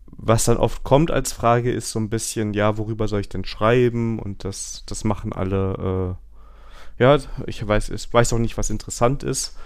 was 0.07 0.45
dann 0.45 0.57
oft 0.57 0.83
kommt 0.83 1.11
als 1.11 1.33
Frage 1.33 1.71
ist 1.71 1.91
so 1.91 1.99
ein 1.99 2.09
bisschen, 2.09 2.53
ja, 2.53 2.77
worüber 2.77 3.07
soll 3.07 3.21
ich 3.21 3.29
denn 3.29 3.45
schreiben? 3.45 4.19
Und 4.19 4.43
das, 4.43 4.83
das 4.85 5.03
machen 5.03 5.33
alle, 5.33 6.17
äh, 6.99 7.03
ja, 7.03 7.17
ich 7.47 7.67
weiß, 7.67 7.89
ich 7.89 8.13
weiß 8.13 8.33
auch 8.33 8.39
nicht, 8.39 8.57
was 8.57 8.69
interessant 8.69 9.23
ist. 9.23 9.57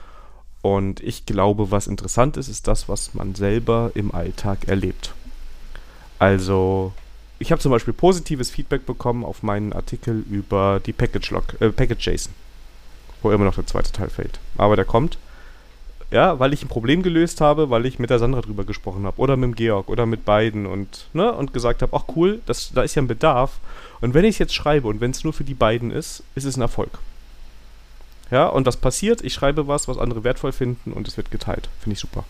Und 0.61 1.01
ich 1.01 1.25
glaube, 1.25 1.71
was 1.71 1.87
interessant 1.87 2.37
ist, 2.37 2.47
ist 2.47 2.67
das, 2.67 2.89
was 2.89 3.13
man 3.13 3.35
selber 3.35 3.91
im 3.93 4.13
Alltag 4.13 4.67
erlebt. 4.67 5.13
Also 6.19 6.93
ich 7.39 7.51
habe 7.51 7.61
zum 7.61 7.71
Beispiel 7.71 7.93
positives 7.93 8.49
Feedback 8.49 8.85
bekommen 8.85 9.23
auf 9.23 9.43
meinen 9.43 9.73
Artikel 9.73 10.23
über 10.29 10.81
die 10.85 10.93
Package 10.93 11.31
Lock, 11.31 11.61
äh, 11.61 11.69
Package 11.69 12.07
JSON, 12.07 12.33
wo 13.21 13.31
immer 13.31 13.45
noch 13.45 13.55
der 13.55 13.67
zweite 13.67 13.91
Teil 13.91 14.09
fehlt. 14.09 14.39
Aber 14.57 14.75
der 14.75 14.85
kommt. 14.85 15.17
Ja, 16.09 16.39
weil 16.39 16.53
ich 16.53 16.63
ein 16.63 16.69
Problem 16.69 17.03
gelöst 17.03 17.41
habe, 17.41 17.69
weil 17.69 17.85
ich 17.85 17.99
mit 17.99 18.09
der 18.09 18.19
Sandra 18.19 18.39
drüber 18.39 18.63
gesprochen 18.63 19.05
habe 19.05 19.19
oder 19.19 19.35
mit 19.35 19.49
dem 19.49 19.55
Georg 19.55 19.89
oder 19.89 20.05
mit 20.05 20.23
beiden 20.23 20.65
und 20.65 21.07
ne 21.11 21.33
und 21.33 21.53
gesagt 21.53 21.81
habe, 21.81 21.95
ach 21.95 22.05
cool, 22.15 22.41
das, 22.45 22.71
da 22.73 22.81
ist 22.83 22.95
ja 22.95 23.01
ein 23.01 23.07
Bedarf. 23.07 23.59
Und 23.99 24.13
wenn 24.13 24.23
ich 24.23 24.35
es 24.35 24.39
jetzt 24.39 24.55
schreibe 24.55 24.87
und 24.87 25.01
wenn 25.01 25.11
es 25.11 25.25
nur 25.25 25.33
für 25.33 25.43
die 25.43 25.53
beiden 25.53 25.91
ist, 25.91 26.23
ist 26.33 26.45
es 26.45 26.55
ein 26.55 26.61
Erfolg. 26.61 26.99
Ja, 28.31 28.47
und 28.47 28.65
was 28.65 28.77
passiert? 28.77 29.21
Ich 29.21 29.33
schreibe 29.33 29.67
was, 29.67 29.89
was 29.89 29.97
andere 29.97 30.23
wertvoll 30.23 30.53
finden 30.53 30.93
und 30.93 31.07
es 31.09 31.17
wird 31.17 31.29
geteilt. 31.29 31.69
Finde 31.81 31.93
ich 31.93 31.99
super. 31.99 32.23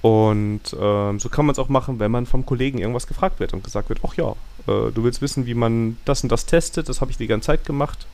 Und 0.00 0.60
ähm, 0.80 1.18
so 1.18 1.28
kann 1.28 1.46
man 1.46 1.52
es 1.52 1.58
auch 1.58 1.68
machen, 1.68 1.98
wenn 1.98 2.10
man 2.10 2.26
vom 2.26 2.46
Kollegen 2.46 2.78
irgendwas 2.78 3.06
gefragt 3.06 3.40
wird 3.40 3.52
und 3.52 3.64
gesagt 3.64 3.88
wird, 3.88 4.00
ach 4.06 4.14
ja, 4.14 4.30
äh, 4.68 4.92
du 4.92 5.02
willst 5.02 5.20
wissen, 5.20 5.46
wie 5.46 5.54
man 5.54 5.96
das 6.04 6.22
und 6.22 6.30
das 6.30 6.46
testet, 6.46 6.88
das 6.88 7.00
habe 7.00 7.10
ich 7.10 7.16
die 7.16 7.26
ganze 7.26 7.46
Zeit 7.46 7.64
gemacht. 7.64 8.06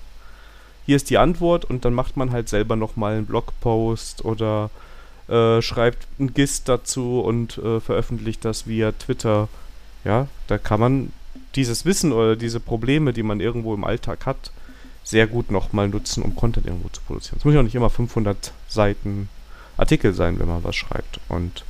Hier 0.87 0.97
ist 0.97 1.11
die 1.11 1.19
Antwort 1.19 1.65
und 1.65 1.85
dann 1.85 1.95
macht 1.95 2.17
man 2.17 2.31
halt 2.31 2.49
selber 2.49 2.77
nochmal 2.77 3.15
einen 3.15 3.27
Blogpost 3.27 4.25
oder 4.25 4.71
äh, 5.29 5.61
schreibt 5.63 6.07
ein 6.19 6.33
GIST 6.33 6.69
dazu 6.69 7.21
und 7.21 7.59
äh, 7.59 7.81
veröffentlicht 7.81 8.45
das 8.45 8.67
via 8.67 8.93
Twitter. 8.93 9.49
Ja, 10.05 10.29
da 10.47 10.59
kann 10.59 10.81
man 10.81 11.13
dieses 11.55 11.85
Wissen 11.85 12.13
oder 12.13 12.37
diese 12.37 12.61
Probleme, 12.61 13.13
die 13.13 13.23
man 13.23 13.41
irgendwo 13.41 13.75
im 13.75 13.85
Alltag 13.85 14.27
hat, 14.27 14.51
sehr 15.03 15.27
gut 15.27 15.51
nochmal 15.51 15.89
nutzen, 15.89 16.23
um 16.23 16.35
Content 16.35 16.67
irgendwo 16.67 16.89
zu 16.89 17.01
produzieren. 17.03 17.39
Es 17.39 17.45
muss 17.45 17.55
ja 17.55 17.61
auch 17.61 17.65
nicht 17.65 17.75
immer 17.75 17.91
500 17.91 18.53
Seiten 18.69 19.29
Artikel 19.77 20.15
sein, 20.15 20.39
wenn 20.39 20.49
man 20.49 20.65
was 20.65 20.77
schreibt. 20.77 21.21
Und 21.29 21.65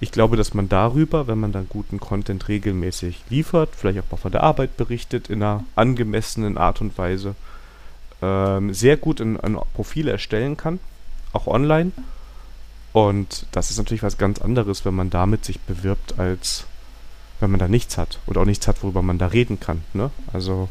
ich 0.00 0.12
glaube, 0.12 0.36
dass 0.36 0.54
man 0.54 0.68
darüber, 0.68 1.26
wenn 1.26 1.38
man 1.38 1.52
dann 1.52 1.68
guten 1.68 2.00
Content 2.00 2.48
regelmäßig 2.48 3.22
liefert, 3.28 3.70
vielleicht 3.76 3.98
auch 4.00 4.10
mal 4.10 4.16
von 4.16 4.32
der 4.32 4.42
Arbeit 4.42 4.76
berichtet, 4.78 5.28
in 5.28 5.42
einer 5.42 5.64
angemessenen 5.76 6.56
Art 6.56 6.80
und 6.80 6.96
Weise, 6.96 7.34
ähm, 8.22 8.72
sehr 8.72 8.96
gut 8.96 9.20
ein, 9.20 9.38
ein 9.38 9.58
Profil 9.74 10.08
erstellen 10.08 10.56
kann, 10.56 10.80
auch 11.34 11.46
online. 11.46 11.92
Und 12.92 13.46
das 13.52 13.70
ist 13.70 13.76
natürlich 13.76 14.02
was 14.02 14.16
ganz 14.16 14.40
anderes, 14.40 14.84
wenn 14.84 14.94
man 14.94 15.10
damit 15.10 15.44
sich 15.44 15.60
bewirbt, 15.60 16.18
als 16.18 16.64
wenn 17.38 17.50
man 17.50 17.60
da 17.60 17.68
nichts 17.68 17.98
hat 17.98 18.18
oder 18.26 18.40
auch 18.40 18.46
nichts 18.46 18.66
hat, 18.66 18.82
worüber 18.82 19.02
man 19.02 19.18
da 19.18 19.26
reden 19.26 19.60
kann. 19.60 19.82
Ne? 19.92 20.10
Also 20.32 20.70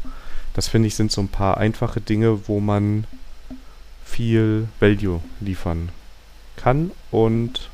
das 0.54 0.68
finde 0.68 0.88
ich 0.88 0.96
sind 0.96 1.12
so 1.12 1.20
ein 1.20 1.28
paar 1.28 1.56
einfache 1.56 2.00
Dinge, 2.00 2.48
wo 2.48 2.60
man 2.60 3.04
viel 4.04 4.68
Value 4.80 5.20
liefern 5.40 5.90
kann 6.56 6.90
und 7.10 7.70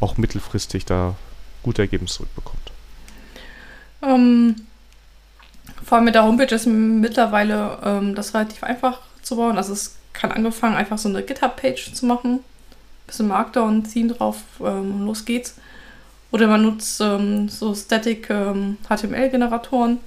auch 0.00 0.16
mittelfristig 0.16 0.84
da 0.84 1.14
gute 1.62 1.82
Ergebnisse 1.82 2.16
zurückbekommt. 2.16 2.72
Ähm, 4.02 4.56
vor 5.84 5.96
allem 5.96 6.04
mit 6.04 6.14
der 6.14 6.24
Homepage 6.24 6.54
ist 6.54 6.66
mittlerweile 6.66 7.78
ähm, 7.84 8.14
das 8.14 8.34
relativ 8.34 8.62
einfach 8.62 9.00
zu 9.22 9.36
bauen. 9.36 9.56
Also 9.56 9.72
es 9.72 9.96
kann 10.12 10.32
angefangen, 10.32 10.76
einfach 10.76 10.98
so 10.98 11.08
eine 11.08 11.22
GitHub-Page 11.22 11.92
zu 11.92 12.06
machen. 12.06 12.40
Bisschen 13.06 13.28
Markdown-Theme 13.28 14.12
drauf, 14.14 14.36
ähm, 14.60 15.04
los 15.04 15.24
geht's. 15.24 15.56
Oder 16.30 16.46
man 16.46 16.62
nutzt 16.62 17.00
ähm, 17.00 17.48
so 17.48 17.74
Static 17.74 18.28
HTML-Generatoren 18.28 19.92
ähm, 19.92 19.98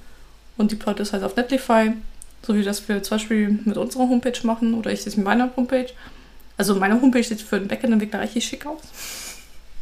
und 0.56 0.72
die 0.72 0.76
Plot 0.76 1.00
ist 1.00 1.12
halt 1.12 1.22
auf 1.22 1.36
Netlify, 1.36 1.92
so 2.42 2.54
wie 2.54 2.62
das 2.62 2.88
wir 2.88 3.02
zum 3.02 3.16
Beispiel 3.16 3.58
mit 3.64 3.76
unserer 3.76 4.08
Homepage 4.08 4.38
machen 4.44 4.74
oder 4.74 4.90
ich 4.90 5.04
das 5.04 5.16
mit 5.16 5.26
meiner 5.26 5.54
Homepage. 5.56 5.88
Also 6.56 6.76
meine 6.76 7.00
Homepage 7.00 7.22
sieht 7.22 7.42
für 7.42 7.58
den 7.58 7.68
Backend-Entwickler 7.68 8.20
richtig 8.20 8.46
schick 8.46 8.64
aus. 8.64 8.80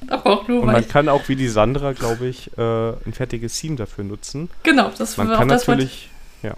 Aber 0.09 0.31
auch 0.31 0.49
nur, 0.49 0.62
Und 0.62 0.73
man 0.73 0.87
kann 0.89 1.09
auch 1.09 1.29
wie 1.29 1.37
die 1.37 1.49
Sandra, 1.49 1.93
glaube 1.93 2.27
ich, 2.27 2.51
äh, 2.57 2.61
ein 2.61 3.12
fertiges 3.12 3.59
Theme 3.59 3.77
dafür 3.77 4.05
nutzen. 4.05 4.51
Genau, 4.62 4.91
das 4.97 5.16
Man 5.16 5.31
kann 5.31 5.49
natürlich, 5.49 6.11
ja. 6.43 6.55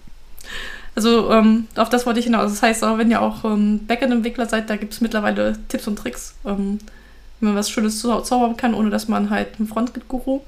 Also 0.95 1.31
ähm, 1.33 1.67
auf 1.77 1.89
das 1.89 2.07
wollte 2.07 2.21
ich 2.21 2.27
hinaus. 2.27 2.51
Das 2.51 2.63
heißt, 2.63 2.85
auch 2.85 2.99
wenn 2.99 3.11
ihr 3.11 3.21
auch 3.21 3.45
ähm, 3.45 3.87
Backend-Entwickler 3.87 4.47
seid, 4.47 4.71
da 4.71 4.77
gibt 4.77 4.93
es 4.93 5.01
mittlerweile 5.01 5.59
Tipps 5.69 5.89
und 5.89 5.97
Tricks, 5.97 6.35
ähm, 6.45 6.79
wie 7.41 7.47
man 7.47 7.57
was 7.57 7.71
Schönes 7.71 8.01
zaubern 8.01 8.57
kann, 8.57 8.75
ohne 8.75 8.91
dass 8.91 9.09
man 9.09 9.31
halt 9.31 9.59
ein 9.59 9.67
Frontend-Guru. 9.67 10.41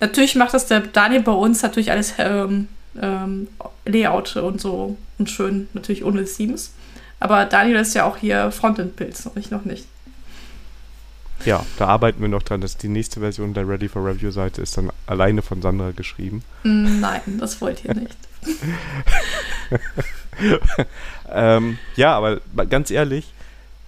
Natürlich 0.00 0.34
macht 0.34 0.54
das 0.54 0.66
der 0.66 0.80
Daniel 0.80 1.22
bei 1.22 1.32
uns 1.32 1.62
natürlich 1.62 1.90
alles 1.90 2.14
ähm, 2.18 2.68
ähm, 3.00 3.48
Layout 3.84 4.36
und 4.36 4.60
so 4.60 4.96
und 5.18 5.30
schön, 5.30 5.68
natürlich 5.72 6.04
ohne 6.04 6.24
Themes. 6.24 6.72
Aber 7.20 7.44
Daniel 7.44 7.76
ist 7.76 7.94
ja 7.94 8.04
auch 8.04 8.16
hier 8.16 8.50
Frontend-Pilz, 8.50 9.30
ich 9.36 9.50
noch 9.50 9.64
nicht. 9.64 9.86
Ja, 11.44 11.64
da 11.78 11.86
arbeiten 11.86 12.20
wir 12.20 12.28
noch 12.28 12.42
dran, 12.42 12.60
dass 12.60 12.76
die 12.76 12.88
nächste 12.88 13.20
Version 13.20 13.54
der 13.54 13.68
Ready 13.68 13.88
for 13.88 14.04
Review 14.04 14.30
Seite 14.30 14.62
ist 14.62 14.76
dann 14.76 14.90
alleine 15.06 15.42
von 15.42 15.62
Sandra 15.62 15.90
geschrieben. 15.92 16.42
Mm, 16.64 17.00
nein, 17.00 17.20
das 17.38 17.60
wollt 17.60 17.84
ihr 17.84 17.94
nicht. 17.94 18.16
ähm, 21.30 21.78
ja, 21.96 22.16
aber 22.16 22.40
ganz 22.68 22.90
ehrlich, 22.90 23.32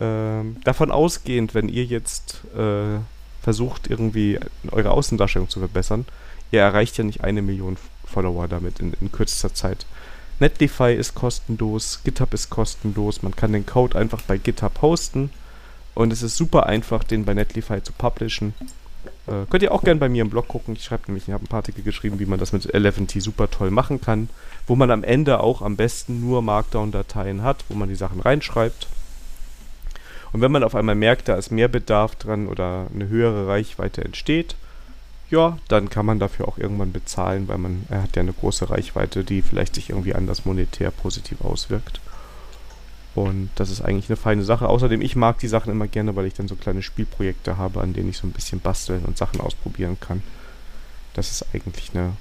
ähm, 0.00 0.56
davon 0.64 0.90
ausgehend, 0.90 1.54
wenn 1.54 1.68
ihr 1.68 1.84
jetzt 1.84 2.40
äh, 2.56 2.98
versucht, 3.42 3.88
irgendwie 3.88 4.38
eure 4.70 4.90
Außendarstellung 4.90 5.48
zu 5.48 5.58
verbessern, 5.58 6.06
ihr 6.50 6.60
erreicht 6.60 6.98
ja 6.98 7.04
nicht 7.04 7.24
eine 7.24 7.42
Million 7.42 7.76
Follower 8.04 8.48
damit 8.48 8.80
in, 8.80 8.94
in 9.00 9.10
kürzester 9.12 9.54
Zeit. 9.54 9.86
Netlify 10.40 10.94
ist 10.94 11.14
kostenlos, 11.14 12.00
GitHub 12.04 12.32
ist 12.32 12.50
kostenlos, 12.50 13.22
man 13.22 13.34
kann 13.34 13.52
den 13.52 13.66
Code 13.66 13.98
einfach 13.98 14.22
bei 14.22 14.38
GitHub 14.38 14.80
hosten 14.82 15.30
und 15.98 16.12
es 16.12 16.22
ist 16.22 16.36
super 16.36 16.66
einfach, 16.66 17.02
den 17.02 17.24
bei 17.24 17.34
Netlify 17.34 17.82
zu 17.82 17.92
publishen. 17.92 18.54
Äh, 19.26 19.46
könnt 19.50 19.64
ihr 19.64 19.72
auch 19.72 19.82
gerne 19.82 19.98
bei 19.98 20.08
mir 20.08 20.22
im 20.22 20.30
Blog 20.30 20.46
gucken. 20.46 20.74
Ich 20.76 20.84
schreibe 20.84 21.02
nämlich, 21.08 21.26
ich 21.26 21.34
habe 21.34 21.42
ein 21.42 21.48
paar 21.48 21.58
Artikel 21.58 21.82
geschrieben, 21.82 22.20
wie 22.20 22.26
man 22.26 22.38
das 22.38 22.52
mit 22.52 22.72
11T 22.72 23.20
super 23.20 23.50
toll 23.50 23.72
machen 23.72 24.00
kann, 24.00 24.28
wo 24.68 24.76
man 24.76 24.92
am 24.92 25.02
Ende 25.02 25.40
auch 25.40 25.60
am 25.60 25.74
besten 25.74 26.20
nur 26.20 26.40
Markdown-Dateien 26.40 27.42
hat, 27.42 27.64
wo 27.68 27.74
man 27.74 27.88
die 27.88 27.96
Sachen 27.96 28.20
reinschreibt. 28.20 28.86
Und 30.30 30.40
wenn 30.40 30.52
man 30.52 30.62
auf 30.62 30.76
einmal 30.76 30.94
merkt, 30.94 31.26
da 31.26 31.34
ist 31.34 31.50
mehr 31.50 31.66
Bedarf 31.66 32.14
dran 32.14 32.46
oder 32.46 32.86
eine 32.94 33.08
höhere 33.08 33.48
Reichweite 33.48 34.04
entsteht, 34.04 34.54
ja, 35.30 35.58
dann 35.66 35.90
kann 35.90 36.06
man 36.06 36.20
dafür 36.20 36.46
auch 36.46 36.58
irgendwann 36.58 36.92
bezahlen, 36.92 37.48
weil 37.48 37.58
man 37.58 37.86
er 37.88 38.04
hat 38.04 38.14
ja 38.14 38.22
eine 38.22 38.34
große 38.34 38.70
Reichweite, 38.70 39.24
die 39.24 39.42
vielleicht 39.42 39.74
sich 39.74 39.90
irgendwie 39.90 40.14
anders 40.14 40.44
monetär 40.44 40.92
positiv 40.92 41.40
auswirkt. 41.40 42.00
Und 43.14 43.50
das 43.56 43.70
ist 43.70 43.80
eigentlich 43.80 44.08
eine 44.08 44.16
feine 44.16 44.44
Sache. 44.44 44.68
Außerdem, 44.68 45.00
ich 45.00 45.16
mag 45.16 45.38
die 45.38 45.48
Sachen 45.48 45.72
immer 45.72 45.88
gerne, 45.88 46.14
weil 46.14 46.26
ich 46.26 46.34
dann 46.34 46.48
so 46.48 46.54
kleine 46.54 46.82
Spielprojekte 46.82 47.56
habe, 47.56 47.80
an 47.80 47.92
denen 47.92 48.10
ich 48.10 48.18
so 48.18 48.26
ein 48.26 48.32
bisschen 48.32 48.60
basteln 48.60 49.04
und 49.04 49.18
Sachen 49.18 49.40
ausprobieren 49.40 49.98
kann. 50.00 50.22
Das 51.14 51.30
ist 51.30 51.46
eigentlich 51.52 51.90
eine, 51.94 52.12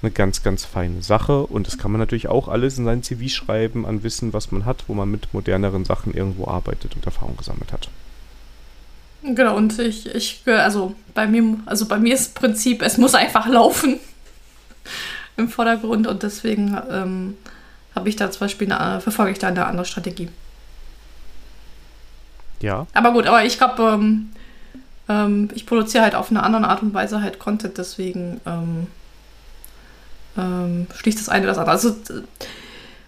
eine 0.00 0.10
ganz, 0.10 0.42
ganz 0.42 0.64
feine 0.64 1.02
Sache. 1.02 1.46
Und 1.46 1.66
das 1.66 1.76
kann 1.76 1.90
man 1.90 1.98
natürlich 1.98 2.28
auch 2.28 2.48
alles 2.48 2.78
in 2.78 2.84
sein 2.84 3.02
CV 3.02 3.28
schreiben 3.28 3.84
an 3.84 4.02
Wissen, 4.02 4.32
was 4.32 4.52
man 4.52 4.64
hat, 4.64 4.84
wo 4.86 4.94
man 4.94 5.10
mit 5.10 5.34
moderneren 5.34 5.84
Sachen 5.84 6.14
irgendwo 6.14 6.46
arbeitet 6.46 6.96
und 6.96 7.04
Erfahrung 7.04 7.36
gesammelt 7.36 7.72
hat. 7.72 7.88
Genau, 9.22 9.56
und 9.56 9.78
ich, 9.78 10.06
ich, 10.14 10.42
also 10.46 10.94
bei 11.14 11.26
mir, 11.26 11.58
also 11.66 11.86
bei 11.86 11.98
mir 11.98 12.14
ist 12.14 12.34
Prinzip, 12.34 12.82
es 12.82 12.96
muss 12.96 13.14
einfach 13.14 13.48
laufen 13.48 13.98
im 15.36 15.48
Vordergrund 15.48 16.06
und 16.06 16.22
deswegen 16.22 16.78
ähm, 16.90 17.34
habe 17.96 18.08
ich 18.08 18.16
da 18.16 18.30
zum 18.30 18.40
Beispiel 18.40 18.70
eine, 18.70 19.00
verfolge 19.00 19.32
ich 19.32 19.38
da 19.38 19.48
eine 19.48 19.66
andere 19.66 19.86
Strategie. 19.86 20.28
Ja. 22.60 22.86
Aber 22.92 23.12
gut, 23.12 23.26
aber 23.26 23.44
ich 23.44 23.58
glaube, 23.58 23.82
ähm, 23.82 24.30
ähm, 25.08 25.48
ich 25.54 25.66
produziere 25.66 26.04
halt 26.04 26.14
auf 26.14 26.30
eine 26.30 26.42
andere 26.42 26.68
Art 26.68 26.82
und 26.82 26.94
Weise 26.94 27.22
halt 27.22 27.38
Content, 27.38 27.78
deswegen 27.78 28.40
ähm, 28.46 28.86
ähm 30.36 30.86
schließt 30.94 31.18
das 31.18 31.28
eine 31.28 31.46
das 31.46 31.58
andere. 31.58 31.72
Also, 31.72 31.96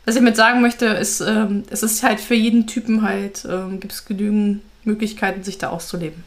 was 0.05 0.17
ich 0.17 0.23
mit 0.23 0.37
sagen 0.37 0.63
möchte, 0.63 0.87
ist, 0.87 1.21
ähm, 1.21 1.65
es 1.71 1.83
ist 1.83 2.03
halt 2.03 2.21
für 2.21 2.35
jeden 2.35 2.67
Typen 2.67 3.03
halt, 3.03 3.47
ähm, 3.49 3.79
gibt 3.79 3.93
es 3.93 4.07
genügend 4.07 4.63
Möglichkeiten, 4.85 5.45
sich 5.45 5.59
da 5.59 5.69
auszuleben. 5.69 6.25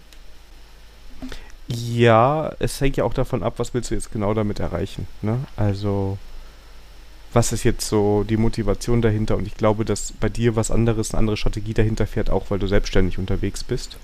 Ja, 1.67 2.53
es 2.59 2.79
hängt 2.81 2.97
ja 2.97 3.03
auch 3.03 3.13
davon 3.13 3.43
ab, 3.43 3.55
was 3.57 3.73
willst 3.73 3.91
du 3.91 3.95
jetzt 3.95 4.11
genau 4.11 4.33
damit 4.33 4.59
erreichen. 4.59 5.07
Ne? 5.21 5.39
Also 5.55 6.17
was 7.33 7.51
ist 7.53 7.63
jetzt 7.63 7.87
so 7.87 8.23
die 8.23 8.37
Motivation 8.37 9.01
dahinter? 9.01 9.37
Und 9.37 9.47
ich 9.47 9.55
glaube, 9.55 9.85
dass 9.85 10.11
bei 10.13 10.29
dir 10.29 10.55
was 10.55 10.71
anderes, 10.71 11.11
eine 11.11 11.19
andere 11.19 11.37
Strategie 11.37 11.73
dahinter 11.73 12.07
fährt, 12.07 12.29
auch 12.29 12.45
weil 12.49 12.59
du 12.59 12.67
selbstständig 12.67 13.17
unterwegs 13.17 13.63
bist. 13.63 13.97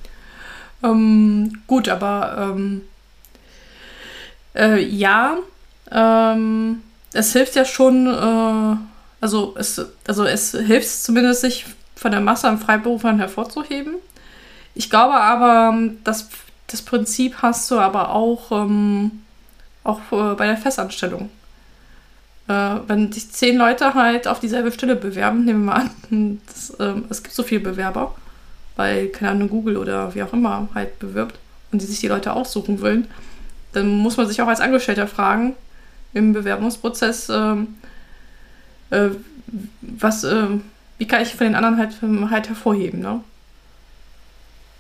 Ähm, 0.84 1.62
gut, 1.68 1.90
aber 1.90 2.54
ähm, 2.56 2.82
äh, 4.56 4.82
ja, 4.84 5.38
ähm, 5.92 6.84
es 7.14 7.34
hilft 7.34 7.56
ja 7.56 7.66
schon, 7.66 8.08
äh, 8.08 8.78
also, 9.22 9.56
es, 9.58 9.82
also 10.08 10.26
es 10.26 10.52
hilft 10.52 10.88
zumindest, 10.88 11.42
sich 11.42 11.66
von 11.96 12.12
der 12.12 12.22
Masse 12.22 12.48
an 12.48 12.60
Freiberuflern 12.60 13.20
hervorzuheben. 13.20 13.96
Ich 14.76 14.90
glaube 14.90 15.16
aber, 15.16 15.76
dass 16.04 16.30
das 16.68 16.82
Prinzip 16.82 17.38
hast 17.42 17.72
du 17.72 17.80
aber 17.80 18.12
auch, 18.12 18.52
ähm, 18.52 19.24
auch 19.84 20.00
äh, 20.12 20.36
bei 20.36 20.46
der 20.46 20.58
Festanstellung 20.58 21.30
wenn 22.48 23.12
sich 23.12 23.30
zehn 23.32 23.58
Leute 23.58 23.94
halt 23.94 24.28
auf 24.28 24.40
dieselbe 24.40 24.72
Stelle 24.72 24.96
bewerben, 24.96 25.44
nehmen 25.44 25.66
wir 25.66 25.74
mal 25.74 25.90
an, 26.10 26.42
das, 26.48 26.74
ähm, 26.80 27.06
es 27.10 27.22
gibt 27.22 27.36
so 27.36 27.44
viele 27.44 27.62
Bewerber, 27.62 28.16
weil, 28.76 29.10
keine 29.10 29.32
Ahnung, 29.32 29.50
Google 29.50 29.78
oder 29.78 30.16
wie 30.16 30.24
auch 30.24 30.34
immer 30.34 30.70
halt 30.74 30.98
bewirbt 31.00 31.38
und 31.72 31.82
die 31.82 31.86
sich 31.86 32.00
die 32.00 32.08
Leute 32.08 32.34
aussuchen 32.34 32.82
wollen, 32.82 33.08
dann 33.74 33.90
muss 33.90 34.18
man 34.18 34.28
sich 34.28 34.42
auch 34.42 34.48
als 34.48 34.62
Angestellter 34.62 35.08
fragen, 35.08 35.56
im 36.14 36.34
Bewerbungsprozess, 36.34 37.30
ähm, 37.30 37.76
äh, 38.92 39.10
was, 39.82 40.24
äh, 40.24 40.48
wie 40.98 41.08
kann 41.08 41.22
ich 41.22 41.36
von 41.36 41.48
den 41.48 41.56
anderen 41.56 41.78
halt, 41.78 41.98
halt 42.32 42.48
hervorheben, 42.48 43.02
ne? 43.02 43.22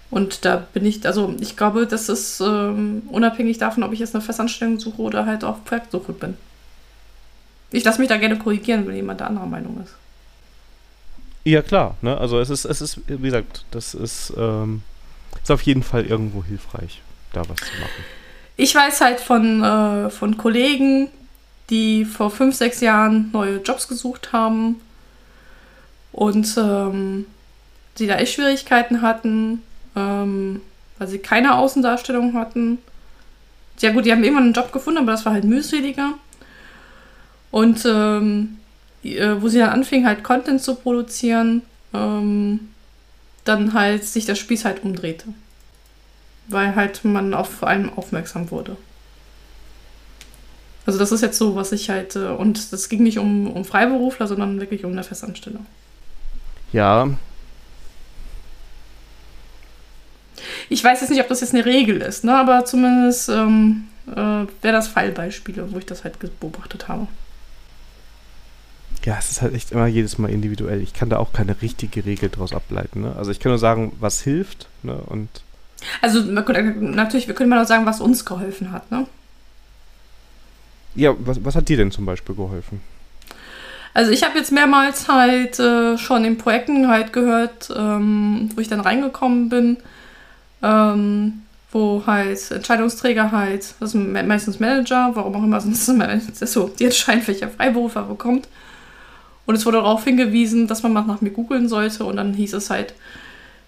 Und 0.09 0.45
da 0.45 0.65
bin 0.73 0.85
ich, 0.85 1.05
also 1.05 1.35
ich 1.41 1.57
glaube, 1.57 1.85
das 1.85 2.07
ist 2.07 2.39
ähm, 2.39 3.03
unabhängig 3.09 3.57
davon, 3.57 3.83
ob 3.83 3.91
ich 3.91 3.99
jetzt 3.99 4.15
eine 4.15 4.23
Festanstellung 4.23 4.79
suche 4.79 5.01
oder 5.01 5.25
halt 5.25 5.43
auf 5.43 5.65
Projektsuche 5.65 6.13
bin. 6.13 6.37
Ich 7.71 7.83
lasse 7.83 7.99
mich 7.99 8.09
da 8.09 8.17
gerne 8.17 8.37
korrigieren, 8.37 8.87
wenn 8.87 8.95
jemand 8.95 9.19
der 9.19 9.27
anderer 9.27 9.45
Meinung 9.45 9.81
ist. 9.83 9.93
Ja, 11.43 11.61
klar. 11.61 11.95
Ne? 12.01 12.17
Also 12.17 12.39
es 12.39 12.49
ist, 12.49 12.65
es 12.65 12.81
ist, 12.81 13.01
wie 13.07 13.17
gesagt, 13.17 13.65
das 13.71 13.93
ist, 13.93 14.33
ähm, 14.37 14.81
ist 15.41 15.51
auf 15.51 15.61
jeden 15.61 15.83
Fall 15.83 16.05
irgendwo 16.05 16.43
hilfreich, 16.43 17.01
da 17.33 17.41
was 17.41 17.57
zu 17.57 17.79
machen. 17.79 18.03
Ich 18.57 18.73
weiß 18.73 19.01
halt 19.01 19.19
von, 19.19 19.63
äh, 19.63 20.09
von 20.09 20.37
Kollegen, 20.37 21.09
die 21.69 22.05
vor 22.05 22.31
fünf, 22.31 22.55
sechs 22.55 22.81
Jahren 22.81 23.29
neue 23.31 23.57
Jobs 23.57 23.87
gesucht 23.87 24.33
haben 24.33 24.81
und 26.11 26.57
ähm, 26.57 27.25
die 27.97 28.07
da 28.07 28.17
echt 28.17 28.33
Schwierigkeiten 28.33 29.01
hatten, 29.01 29.61
ähm, 29.95 30.61
weil 30.97 31.07
sie 31.07 31.19
keine 31.19 31.55
Außendarstellung 31.55 32.33
hatten. 32.33 32.79
Ja 33.79 33.91
gut, 33.91 34.05
die 34.05 34.11
haben 34.11 34.23
irgendwann 34.23 34.45
einen 34.45 34.53
Job 34.53 34.71
gefunden, 34.71 34.99
aber 34.99 35.11
das 35.11 35.25
war 35.25 35.33
halt 35.33 35.43
mühseliger. 35.43 36.13
Und 37.51 37.85
ähm, 37.85 38.57
äh, 39.03 39.35
wo 39.39 39.47
sie 39.47 39.59
dann 39.59 39.69
anfingen, 39.69 40.07
halt 40.07 40.23
Content 40.23 40.61
zu 40.61 40.75
produzieren, 40.75 41.61
ähm, 41.93 42.69
dann 43.45 43.73
halt 43.73 44.03
sich 44.03 44.25
der 44.25 44.35
Spieß 44.35 44.65
halt 44.65 44.83
umdrehte. 44.83 45.27
Weil 46.47 46.75
halt 46.75 47.03
man 47.03 47.33
auf 47.33 47.63
einen 47.63 47.89
aufmerksam 47.89 48.51
wurde. 48.51 48.77
Also 50.85 50.99
das 50.99 51.11
ist 51.11 51.21
jetzt 51.21 51.37
so, 51.37 51.55
was 51.55 51.73
ich 51.73 51.89
halt, 51.89 52.15
äh, 52.15 52.29
und 52.29 52.71
das 52.71 52.87
ging 52.87 53.03
nicht 53.03 53.19
um, 53.19 53.51
um 53.51 53.65
Freiberufler, 53.65 54.27
sondern 54.27 54.59
wirklich 54.59 54.85
um 54.85 54.93
eine 54.93 55.03
Festanstellung. 55.03 55.65
Ja. 56.71 57.09
Ich 60.69 60.83
weiß 60.83 61.01
jetzt 61.01 61.09
nicht, 61.09 61.21
ob 61.21 61.27
das 61.27 61.41
jetzt 61.41 61.53
eine 61.53 61.65
Regel 61.65 62.01
ist, 62.01 62.23
ne? 62.23 62.35
aber 62.35 62.65
zumindest 62.65 63.29
ähm, 63.29 63.87
äh, 64.09 64.15
wäre 64.15 64.47
das 64.61 64.87
Fallbeispiele, 64.87 65.71
wo 65.71 65.77
ich 65.77 65.85
das 65.85 66.03
halt 66.03 66.19
beobachtet 66.39 66.87
habe. 66.87 67.07
Ja, 69.07 69.15
es 69.17 69.31
ist 69.31 69.41
halt 69.41 69.53
echt 69.53 69.71
immer 69.71 69.87
jedes 69.87 70.17
Mal 70.17 70.29
individuell. 70.29 70.81
Ich 70.81 70.93
kann 70.93 71.09
da 71.09 71.15
auch 71.15 71.31
keine 71.31 71.61
richtige 71.61 72.03
Regel 72.03 72.27
draus 72.29 72.53
ableiten. 72.53 73.03
Ne? 73.03 73.15
Also 73.17 73.31
ich 73.31 73.39
kann 73.39 73.53
nur 73.53 73.57
sagen, 73.57 73.93
was 74.01 74.19
hilft. 74.19 74.67
Ne? 74.83 74.99
Und 75.05 75.29
also 76.01 76.19
natürlich, 76.19 77.29
wir 77.29 77.33
können 77.33 77.49
mal 77.49 77.63
auch 77.63 77.67
sagen, 77.67 77.85
was 77.85 78.01
uns 78.01 78.25
geholfen 78.25 78.73
hat. 78.73 78.91
Ne? 78.91 79.07
Ja, 80.95 81.15
was, 81.19 81.41
was 81.45 81.55
hat 81.55 81.69
dir 81.69 81.77
denn 81.77 81.89
zum 81.89 82.05
Beispiel 82.05 82.35
geholfen? 82.35 82.81
Also 83.93 84.11
ich 84.11 84.25
habe 84.25 84.37
jetzt 84.37 84.51
mehrmals 84.51 85.07
halt 85.07 85.57
äh, 85.57 85.97
schon 85.97 86.25
in 86.25 86.37
Projekten 86.37 86.89
halt 86.89 87.13
gehört, 87.13 87.73
ähm, 87.73 88.49
wo 88.55 88.59
ich 88.59 88.67
dann 88.67 88.81
reingekommen 88.81 89.47
bin, 89.47 89.77
ähm, 90.61 91.43
wo 91.71 92.03
halt 92.05 92.51
Entscheidungsträger 92.51 93.31
halt, 93.31 93.73
das 93.79 93.91
sind 93.91 94.11
meistens 94.27 94.59
Manager, 94.59 95.11
warum 95.13 95.33
auch 95.37 95.43
immer, 95.43 95.61
sonst 95.61 95.85
so, 95.85 96.67
die 96.67 96.83
entscheiden, 96.83 97.25
welcher 97.25 97.47
Freiberufer 97.47 98.03
bekommt. 98.03 98.49
Und 99.47 99.55
es 99.55 99.65
wurde 99.65 99.77
darauf 99.77 100.03
hingewiesen, 100.03 100.67
dass 100.67 100.83
man 100.83 100.93
mal 100.93 101.05
nach 101.05 101.21
mir 101.21 101.31
googeln 101.31 101.67
sollte. 101.67 102.03
Und 102.03 102.17
dann 102.17 102.33
hieß 102.33 102.53
es 102.53 102.69
halt, 102.69 102.93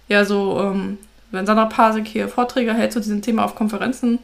ja, 0.07 0.25
so, 0.25 0.59
ähm, 0.59 0.99
wenn 1.31 1.45
Sandra 1.45 1.65
Pasek 1.65 2.05
hier 2.05 2.27
Vorträge 2.27 2.73
hält 2.73 2.93
zu 2.93 2.99
diesem 2.99 3.21
Thema 3.21 3.45
auf 3.45 3.55
Konferenzen, 3.55 4.19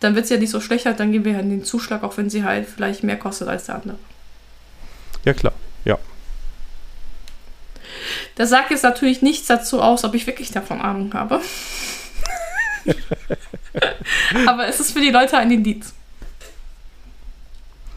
dann 0.00 0.14
wird 0.14 0.26
sie 0.26 0.34
ja 0.34 0.40
nicht 0.40 0.50
so 0.50 0.60
schlecht 0.60 0.86
halt, 0.86 1.00
dann 1.00 1.12
geben 1.12 1.24
wir 1.24 1.34
halt 1.36 1.46
den 1.46 1.64
Zuschlag, 1.64 2.02
auch 2.02 2.16
wenn 2.16 2.30
sie 2.30 2.44
halt 2.44 2.68
vielleicht 2.68 3.02
mehr 3.02 3.16
kostet 3.16 3.48
als 3.48 3.66
der 3.66 3.76
andere. 3.76 3.98
Ja, 5.24 5.32
klar, 5.32 5.52
ja. 5.84 5.98
Das 8.34 8.50
sagt 8.50 8.70
jetzt 8.70 8.82
natürlich 8.82 9.22
nichts 9.22 9.46
dazu 9.46 9.80
aus, 9.80 10.04
ob 10.04 10.14
ich 10.14 10.26
wirklich 10.26 10.50
davon 10.50 10.80
Ahnung 10.80 11.12
habe. 11.14 11.40
Aber 14.46 14.66
es 14.66 14.80
ist 14.80 14.92
für 14.92 15.00
die 15.00 15.10
Leute 15.10 15.38
ein 15.38 15.50
Indiz. 15.50 15.94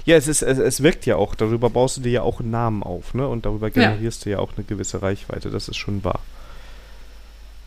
Ja, 0.06 0.15
es, 0.15 0.27
ist, 0.27 0.44
es, 0.44 0.60
es 0.60 0.84
wirkt 0.84 1.06
ja 1.07 1.15
auch, 1.15 1.34
darüber 1.34 1.69
baust 1.69 1.98
du 1.98 2.02
dir 2.02 2.11
ja 2.11 2.22
auch 2.22 2.40
einen 2.40 2.52
Namen 2.52 2.84
auf, 2.84 3.14
ne? 3.15 3.27
Und 3.27 3.45
darüber 3.45 3.72
generierst 3.72 4.22
ja. 4.22 4.23
du 4.23 4.30
ja 4.32 4.40
auch 4.40 4.53
eine 4.56 4.65
gewisse 4.65 5.02
Reichweite, 5.02 5.49
das 5.49 5.68
ist 5.68 5.77
schon 5.77 6.03
wahr. 6.03 6.19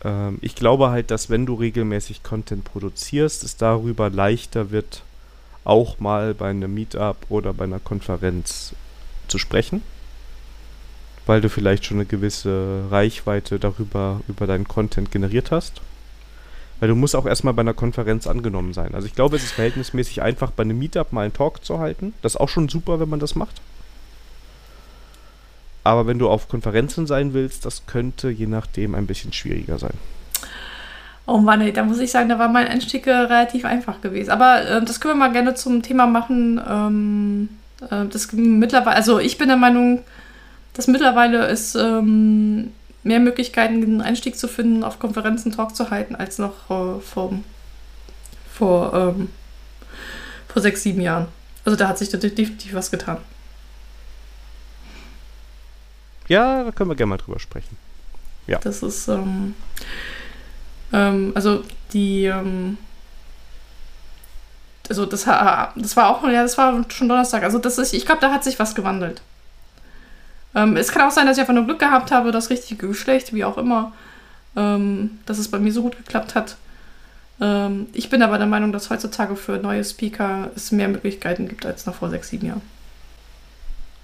Ähm, 0.03 0.37
ich 0.41 0.55
glaube 0.55 0.89
halt, 0.89 1.11
dass 1.11 1.29
wenn 1.29 1.45
du 1.45 1.55
regelmäßig 1.55 2.23
Content 2.23 2.63
produzierst, 2.63 3.43
es 3.43 3.57
darüber 3.57 4.09
leichter 4.09 4.71
wird, 4.71 5.03
auch 5.65 5.99
mal 5.99 6.33
bei 6.33 6.49
einem 6.49 6.73
Meetup 6.73 7.17
oder 7.27 7.53
bei 7.53 7.65
einer 7.65 7.79
Konferenz 7.79 8.73
zu 9.27 9.37
sprechen. 9.37 9.83
Weil 11.25 11.41
du 11.41 11.49
vielleicht 11.49 11.85
schon 11.85 11.97
eine 11.97 12.05
gewisse 12.05 12.85
Reichweite 12.89 13.59
darüber, 13.59 14.21
über 14.27 14.47
deinen 14.47 14.67
Content 14.67 15.11
generiert 15.11 15.51
hast. 15.51 15.81
Weil 16.79 16.89
du 16.89 16.95
musst 16.95 17.15
auch 17.15 17.25
erstmal 17.25 17.53
bei 17.53 17.61
einer 17.61 17.73
Konferenz 17.73 18.25
angenommen 18.25 18.73
sein. 18.73 18.95
Also 18.95 19.07
ich 19.07 19.15
glaube, 19.15 19.35
es 19.35 19.43
ist 19.43 19.51
verhältnismäßig 19.51 20.21
einfach, 20.21 20.51
bei 20.51 20.63
einem 20.63 20.79
Meetup 20.79 21.11
mal 21.11 21.23
einen 21.23 21.33
Talk 21.33 21.65
zu 21.65 21.79
halten. 21.79 22.13
Das 22.21 22.35
ist 22.35 22.41
auch 22.41 22.49
schon 22.49 22.69
super, 22.69 22.99
wenn 22.99 23.09
man 23.09 23.19
das 23.19 23.35
macht. 23.35 23.61
Aber 25.83 26.07
wenn 26.07 26.19
du 26.19 26.29
auf 26.29 26.47
Konferenzen 26.47 27.07
sein 27.07 27.33
willst, 27.33 27.65
das 27.65 27.85
könnte 27.85 28.29
je 28.29 28.47
nachdem 28.47 28.95
ein 28.95 29.07
bisschen 29.07 29.33
schwieriger 29.33 29.77
sein. 29.79 29.93
Oh 31.25 31.37
Mann, 31.37 31.61
ey, 31.61 31.71
da 31.71 31.83
muss 31.83 31.99
ich 31.99 32.11
sagen, 32.11 32.29
da 32.29 32.39
war 32.39 32.47
mein 32.47 32.67
Einstieg 32.67 33.05
relativ 33.05 33.65
einfach 33.65 34.01
gewesen. 34.01 34.31
Aber 34.31 34.67
äh, 34.67 34.83
das 34.83 34.99
können 34.99 35.15
wir 35.15 35.27
mal 35.27 35.31
gerne 35.31 35.53
zum 35.55 35.81
Thema 35.81 36.07
machen. 36.07 36.59
Ähm, 36.67 37.49
äh, 37.89 38.05
das 38.11 38.31
mittlerweile, 38.33 38.95
also 38.95 39.19
ich 39.19 39.37
bin 39.37 39.47
der 39.47 39.57
Meinung, 39.57 40.01
dass 40.73 40.87
mittlerweile 40.87 41.47
ist 41.47 41.75
ähm, 41.75 42.71
mehr 43.03 43.19
Möglichkeiten, 43.19 43.83
einen 43.83 44.01
Einstieg 44.01 44.37
zu 44.37 44.47
finden, 44.47 44.83
auf 44.83 44.99
Konferenzen 44.99 45.51
Talk 45.51 45.75
zu 45.75 45.89
halten, 45.89 46.15
als 46.15 46.37
noch 46.37 46.69
äh, 46.69 46.99
vor, 46.99 47.33
vor, 48.51 48.93
ähm, 48.93 49.29
vor 50.47 50.61
sechs, 50.61 50.83
sieben 50.83 51.01
Jahren. 51.01 51.27
Also 51.65 51.77
da 51.77 51.87
hat 51.87 51.97
sich 51.97 52.09
definitiv 52.09 52.73
was 52.73 52.91
getan. 52.91 53.17
Ja, 56.27 56.63
da 56.63 56.71
können 56.71 56.89
wir 56.89 56.95
gerne 56.95 57.09
mal 57.09 57.17
drüber 57.17 57.39
sprechen. 57.39 57.77
Ja. 58.47 58.59
Das 58.59 58.83
ist, 58.83 59.07
ähm, 59.07 59.55
ähm, 60.93 61.31
also 61.35 61.63
die, 61.93 62.25
ähm, 62.25 62.77
also 64.87 65.05
das, 65.05 65.23
das 65.23 65.97
war 65.97 66.09
auch, 66.09 66.23
ja, 66.23 66.41
das 66.41 66.57
war 66.57 66.83
schon 66.89 67.09
Donnerstag. 67.09 67.43
Also 67.43 67.59
das 67.59 67.77
ist, 67.77 67.93
ich 67.93 68.05
glaube, 68.05 68.21
da 68.21 68.31
hat 68.31 68.43
sich 68.43 68.59
was 68.59 68.75
gewandelt. 68.75 69.21
Ähm, 70.55 70.77
es 70.77 70.91
kann 70.91 71.07
auch 71.07 71.11
sein, 71.11 71.25
dass 71.25 71.37
ich 71.37 71.41
einfach 71.41 71.53
nur 71.53 71.65
Glück 71.65 71.79
gehabt 71.79 72.11
habe, 72.11 72.31
das 72.31 72.49
richtige 72.49 72.87
Geschlecht, 72.87 73.33
wie 73.33 73.45
auch 73.45 73.57
immer, 73.57 73.93
ähm, 74.55 75.19
dass 75.25 75.37
es 75.37 75.49
bei 75.49 75.59
mir 75.59 75.71
so 75.71 75.83
gut 75.83 75.97
geklappt 75.97 76.35
hat. 76.35 76.57
Ähm, 77.41 77.87
ich 77.93 78.09
bin 78.09 78.21
aber 78.21 78.37
der 78.37 78.47
Meinung, 78.47 78.71
dass 78.71 78.89
heutzutage 78.89 79.35
für 79.35 79.57
neue 79.57 79.83
Speaker 79.83 80.51
es 80.55 80.71
mehr 80.71 80.87
Möglichkeiten 80.87 81.47
gibt 81.47 81.65
als 81.65 81.85
noch 81.85 81.95
vor 81.95 82.09
sechs, 82.09 82.29
sieben 82.29 82.47
Jahren. 82.47 82.61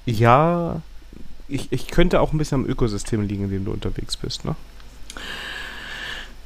Ja, 0.05 0.81
ich, 1.47 1.71
ich 1.71 1.87
könnte 1.87 2.21
auch 2.21 2.31
ein 2.31 2.37
bisschen 2.37 2.63
am 2.63 2.69
Ökosystem 2.69 3.21
liegen, 3.27 3.45
in 3.45 3.49
dem 3.49 3.65
du 3.65 3.71
unterwegs 3.71 4.17
bist, 4.17 4.45
ne? 4.45 4.55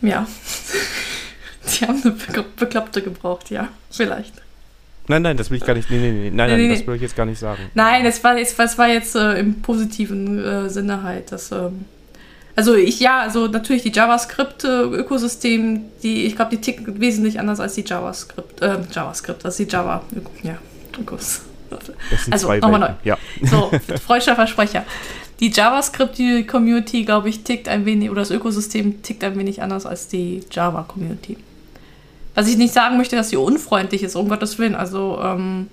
Ja. 0.02 0.26
Die 1.80 1.86
haben 1.86 2.02
eine 2.02 2.46
Bekloppte 2.58 3.02
gebraucht, 3.02 3.50
ja, 3.50 3.68
vielleicht. 3.92 4.34
Nein, 5.10 5.24
nein, 5.24 5.36
das 5.38 5.50
will 5.50 5.58
ich 5.58 5.66
gar 5.66 5.74
nicht. 5.74 5.90
Nee, 5.90 5.98
nee, 5.98 6.12
nee, 6.12 6.30
nein, 6.30 6.52
nein, 6.52 6.60
nee, 6.60 6.70
das 6.70 6.86
will 6.86 6.94
ich 6.94 7.02
jetzt 7.02 7.16
gar 7.16 7.26
nicht 7.26 7.40
sagen. 7.40 7.64
Nein, 7.74 8.04
das 8.04 8.24
war 8.24 8.38
jetzt, 8.38 8.60
das 8.60 8.78
war 8.78 8.88
jetzt 8.88 9.16
äh, 9.16 9.40
im 9.40 9.60
positiven 9.64 10.38
äh, 10.38 10.70
Sinne 10.70 11.02
halt. 11.02 11.32
Dass, 11.32 11.52
ähm, 11.52 11.86
also 12.56 12.76
ich, 12.76 13.00
ja, 13.00 13.22
also 13.22 13.48
natürlich 13.48 13.82
die 13.82 13.92
JavaScript-Ökosystem, 13.92 15.82
die, 16.04 16.28
ich 16.28 16.36
glaube, 16.36 16.52
die 16.56 16.62
tickt 16.62 17.00
wesentlich 17.02 17.40
anders 17.40 17.60
als 17.60 17.74
die 17.74 17.84
JavaScript, 17.84 18.62
äh, 18.62 18.78
JavaScript, 18.92 19.44
als 19.44 19.58
die 19.58 19.64
Java, 19.68 20.04
ja, 20.44 20.60
Ökos. 21.00 21.42
Also, 22.30 22.54
nochmal 22.54 22.80
neu. 22.80 22.90
Ja. 23.04 23.18
So, 23.42 23.72
freudscher 24.06 24.36
Versprecher. 24.36 24.86
Die 25.40 25.50
JavaScript-Community, 25.50 27.04
glaube 27.04 27.30
ich, 27.30 27.44
tickt 27.44 27.68
ein 27.68 27.86
wenig, 27.86 28.12
oder 28.12 28.22
das 28.22 28.30
Ökosystem 28.30 29.02
tickt 29.02 29.24
ein 29.24 29.40
wenig 29.40 29.64
anders 29.64 29.88
als 29.88 30.08
die 30.08 30.42
Java-Community. 30.52 31.38
Was 32.40 32.48
ich 32.48 32.56
nicht 32.56 32.74
sagen 32.74 32.96
möchte, 32.96 33.18
dass 33.18 33.32
sie 33.32 33.36
unfreundlich 33.36 34.02
ist, 34.02 34.16
um 34.16 34.30
Gottes 34.30 34.58
Willen. 34.58 34.74
Also 34.74 35.20
ähm, 35.22 35.68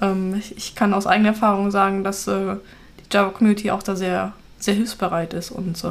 ähm, 0.00 0.36
ich, 0.36 0.56
ich, 0.56 0.74
kann 0.76 0.94
aus 0.94 1.04
eigener 1.04 1.30
Erfahrung 1.30 1.72
sagen, 1.72 2.04
dass 2.04 2.28
äh, 2.28 2.54
die 3.00 3.12
Java-Community 3.12 3.72
auch 3.72 3.82
da 3.82 3.96
sehr, 3.96 4.32
sehr 4.60 4.74
hilfsbereit 4.74 5.34
ist 5.34 5.50
und 5.50 5.82
äh, 5.82 5.88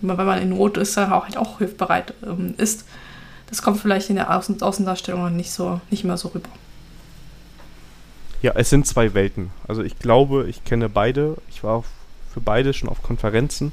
wenn 0.00 0.16
man 0.16 0.40
in 0.40 0.48
Not 0.48 0.78
ist, 0.78 0.96
dann 0.96 1.12
auch 1.12 1.24
halt 1.24 1.36
auch 1.36 1.58
hilfsbereit 1.58 2.14
ähm, 2.24 2.54
ist. 2.56 2.86
Das 3.50 3.60
kommt 3.60 3.80
vielleicht 3.80 4.08
in 4.08 4.16
der 4.16 4.34
Außen 4.34 4.62
Außendarstellung 4.62 5.36
nicht 5.36 5.52
so, 5.52 5.82
nicht 5.90 6.04
mehr 6.04 6.16
so 6.16 6.28
rüber. 6.28 6.48
Ja, 8.40 8.52
es 8.54 8.70
sind 8.70 8.86
zwei 8.86 9.12
Welten. 9.12 9.50
Also 9.68 9.82
ich 9.82 9.98
glaube, 9.98 10.46
ich 10.48 10.64
kenne 10.64 10.88
beide. 10.88 11.36
Ich 11.50 11.62
war 11.62 11.84
für 12.32 12.40
beide 12.40 12.72
schon 12.72 12.88
auf 12.88 13.02
Konferenzen 13.02 13.72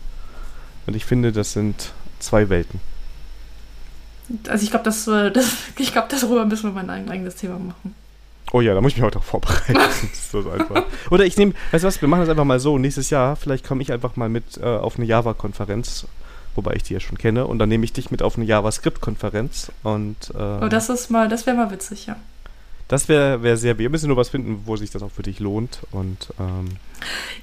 und 0.85 0.97
ich 0.97 1.05
finde, 1.05 1.31
das 1.31 1.53
sind 1.53 1.93
zwei 2.19 2.49
Welten. 2.49 2.81
Also 4.47 4.63
ich 4.63 4.69
glaube, 4.69 4.85
das, 4.85 5.07
äh, 5.07 5.31
das, 5.33 5.55
ich 5.77 5.91
glaube, 5.91 6.07
darüber 6.09 6.45
müssen 6.45 6.73
wir 6.73 6.83
mal 6.83 6.89
ein 6.89 7.09
eigenes 7.09 7.35
Thema 7.35 7.59
machen. 7.59 7.95
Oh 8.51 8.61
ja, 8.61 8.73
da 8.73 8.81
muss 8.81 8.93
ich 8.93 8.97
mich 8.97 9.05
heute 9.05 9.19
auch 9.19 9.23
vorbereiten. 9.23 9.77
so. 10.31 10.43
Oder 11.11 11.25
ich 11.25 11.37
nehme, 11.37 11.53
weißt 11.71 11.83
du 11.83 11.87
was, 11.87 12.01
wir 12.01 12.07
machen 12.07 12.21
das 12.21 12.29
einfach 12.29 12.45
mal 12.45 12.59
so. 12.59 12.77
Nächstes 12.77 13.09
Jahr, 13.09 13.35
vielleicht 13.35 13.67
komme 13.67 13.81
ich 13.81 13.91
einfach 13.91 14.15
mal 14.15 14.29
mit 14.29 14.57
äh, 14.57 14.65
auf 14.65 14.97
eine 14.97 15.05
Java-Konferenz, 15.05 16.07
wobei 16.55 16.73
ich 16.73 16.83
die 16.83 16.93
ja 16.93 16.99
schon 16.99 17.17
kenne, 17.17 17.45
und 17.45 17.59
dann 17.59 17.69
nehme 17.69 17.85
ich 17.85 17.93
dich 17.93 18.09
mit 18.09 18.23
auf 18.23 18.37
eine 18.37 18.45
JavaScript-Konferenz 18.45 19.71
und. 19.83 20.31
Äh, 20.33 20.63
oh, 20.63 20.67
das 20.67 20.89
ist 20.89 21.11
mal, 21.11 21.27
das 21.29 21.45
wäre 21.45 21.55
mal 21.55 21.69
witzig, 21.69 22.07
ja. 22.07 22.15
Das 22.87 23.07
wäre 23.07 23.43
wär 23.43 23.55
sehr, 23.55 23.77
wir 23.77 23.91
müssen 23.91 24.07
nur 24.07 24.17
was 24.17 24.29
finden, 24.29 24.63
wo 24.65 24.75
sich 24.75 24.89
das 24.89 25.03
auch 25.03 25.11
für 25.11 25.21
dich 25.21 25.39
lohnt 25.39 25.81
und. 25.91 26.33
Ähm, 26.39 26.69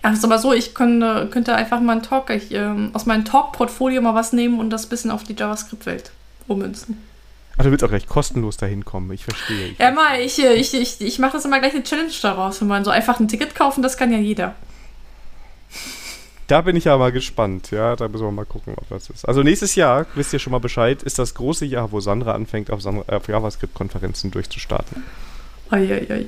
ja, 0.03 0.11
ist 0.11 0.25
aber 0.25 0.41
so, 0.41 0.53
ich 0.53 0.75
könnte, 0.75 1.29
könnte 1.31 1.55
einfach 1.55 1.81
mal 1.81 1.93
einen 1.93 2.03
Talk, 2.03 2.31
ich, 2.31 2.53
ähm, 2.53 2.91
aus 2.95 3.07
meinem 3.07 3.25
Talk-Portfolio 3.25 4.03
mal 4.03 4.17
was 4.17 4.33
nehmen 4.33 4.59
und 4.59 4.71
das 4.71 4.87
ein 4.87 4.89
bisschen 4.89 5.13
auf 5.13 5.23
die 5.23 5.35
JavaScript-Welt 5.35 6.11
ummünzen. 6.49 7.03
Ach, 7.59 7.65
du 7.65 7.71
willst 7.71 7.85
auch 7.85 7.89
gleich 7.89 8.07
kostenlos 8.07 8.59
dahin 8.59 8.85
kommen, 8.85 9.11
ich 9.13 9.25
verstehe. 9.25 9.69
Ich 9.69 9.79
ja, 9.79 9.91
mal, 9.91 10.21
ich, 10.21 10.43
äh, 10.43 10.55
ich, 10.55 10.75
ich, 10.75 11.01
ich 11.01 11.19
mache 11.19 11.33
das 11.33 11.45
immer 11.45 11.59
gleich 11.59 11.75
eine 11.75 11.83
Challenge 11.83 12.13
daraus. 12.21 12.61
Wenn 12.61 12.69
man 12.69 12.85
so 12.85 12.91
einfach 12.91 13.19
ein 13.19 13.29
Ticket 13.29 13.55
kaufen, 13.55 13.83
das 13.83 13.97
kann 13.97 14.13
ja 14.13 14.19
jeder. 14.19 14.55
Da 16.49 16.61
bin 16.61 16.77
ich 16.77 16.85
ja 16.85 16.97
mal 16.97 17.11
gespannt, 17.11 17.71
ja, 17.73 17.97
da 17.97 18.07
müssen 18.07 18.25
wir 18.25 18.31
mal 18.31 18.45
gucken, 18.45 18.75
ob 18.77 18.89
das 18.89 19.11
ist. 19.11 19.25
Also 19.25 19.43
nächstes 19.43 19.75
Jahr, 19.75 20.07
wisst 20.15 20.33
ihr 20.33 20.39
schon 20.39 20.53
mal 20.53 20.61
Bescheid, 20.61 21.03
ist 21.03 21.19
das 21.19 21.35
große 21.35 21.65
Jahr, 21.65 21.91
wo 21.91 22.01
Sandra 22.01 22.35
anfängt, 22.35 22.71
auf, 22.71 22.85
auf 22.87 23.29
JavaScript-Konferenzen 23.29 24.31
durchzustarten. 24.31 25.03
Eieiei. 25.71 26.27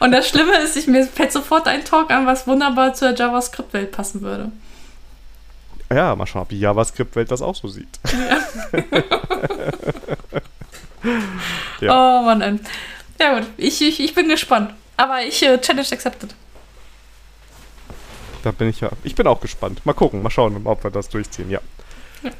Und 0.00 0.12
das 0.12 0.28
Schlimme 0.28 0.58
ist, 0.58 0.76
ich 0.76 0.86
mir 0.86 1.06
fällt 1.06 1.32
sofort 1.32 1.66
ein 1.66 1.84
Talk 1.84 2.10
an, 2.10 2.26
was 2.26 2.46
wunderbar 2.46 2.94
zur 2.94 3.16
JavaScript-Welt 3.16 3.90
passen 3.90 4.20
würde. 4.20 4.52
Ja, 5.92 6.14
mal 6.14 6.26
schauen, 6.26 6.42
ob 6.42 6.48
die 6.48 6.60
JavaScript-Welt 6.60 7.30
das 7.30 7.42
auch 7.42 7.54
so 7.54 7.68
sieht. 7.68 7.98
Ja. 8.12 8.80
ja. 11.80 12.20
Oh 12.20 12.22
Mann. 12.24 12.60
Ja 13.18 13.38
gut, 13.38 13.48
ich, 13.56 13.80
ich, 13.82 14.00
ich 14.00 14.14
bin 14.14 14.28
gespannt. 14.28 14.72
Aber 14.96 15.22
ich 15.22 15.42
äh, 15.42 15.58
Challenge 15.58 15.88
accepted. 15.92 16.34
Da 18.42 18.50
bin 18.50 18.68
ich 18.68 18.80
ja. 18.80 18.90
Ich 19.02 19.14
bin 19.14 19.26
auch 19.26 19.40
gespannt. 19.40 19.84
Mal 19.84 19.92
gucken, 19.92 20.22
mal 20.22 20.30
schauen, 20.30 20.60
ob 20.64 20.84
wir 20.84 20.90
das 20.90 21.08
durchziehen, 21.08 21.50
ja. 21.50 21.60
ja. 22.22 22.30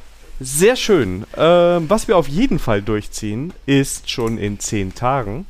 Sehr 0.40 0.77
schön. 0.77 1.24
Ähm, 1.36 1.89
was 1.89 2.09
wir 2.09 2.16
auf 2.16 2.28
jeden 2.28 2.59
Fall 2.59 2.82
durchziehen, 2.82 3.52
ist 3.66 4.10
schon 4.10 4.39
in 4.39 4.59
zehn 4.59 4.94
Tagen. 4.94 5.47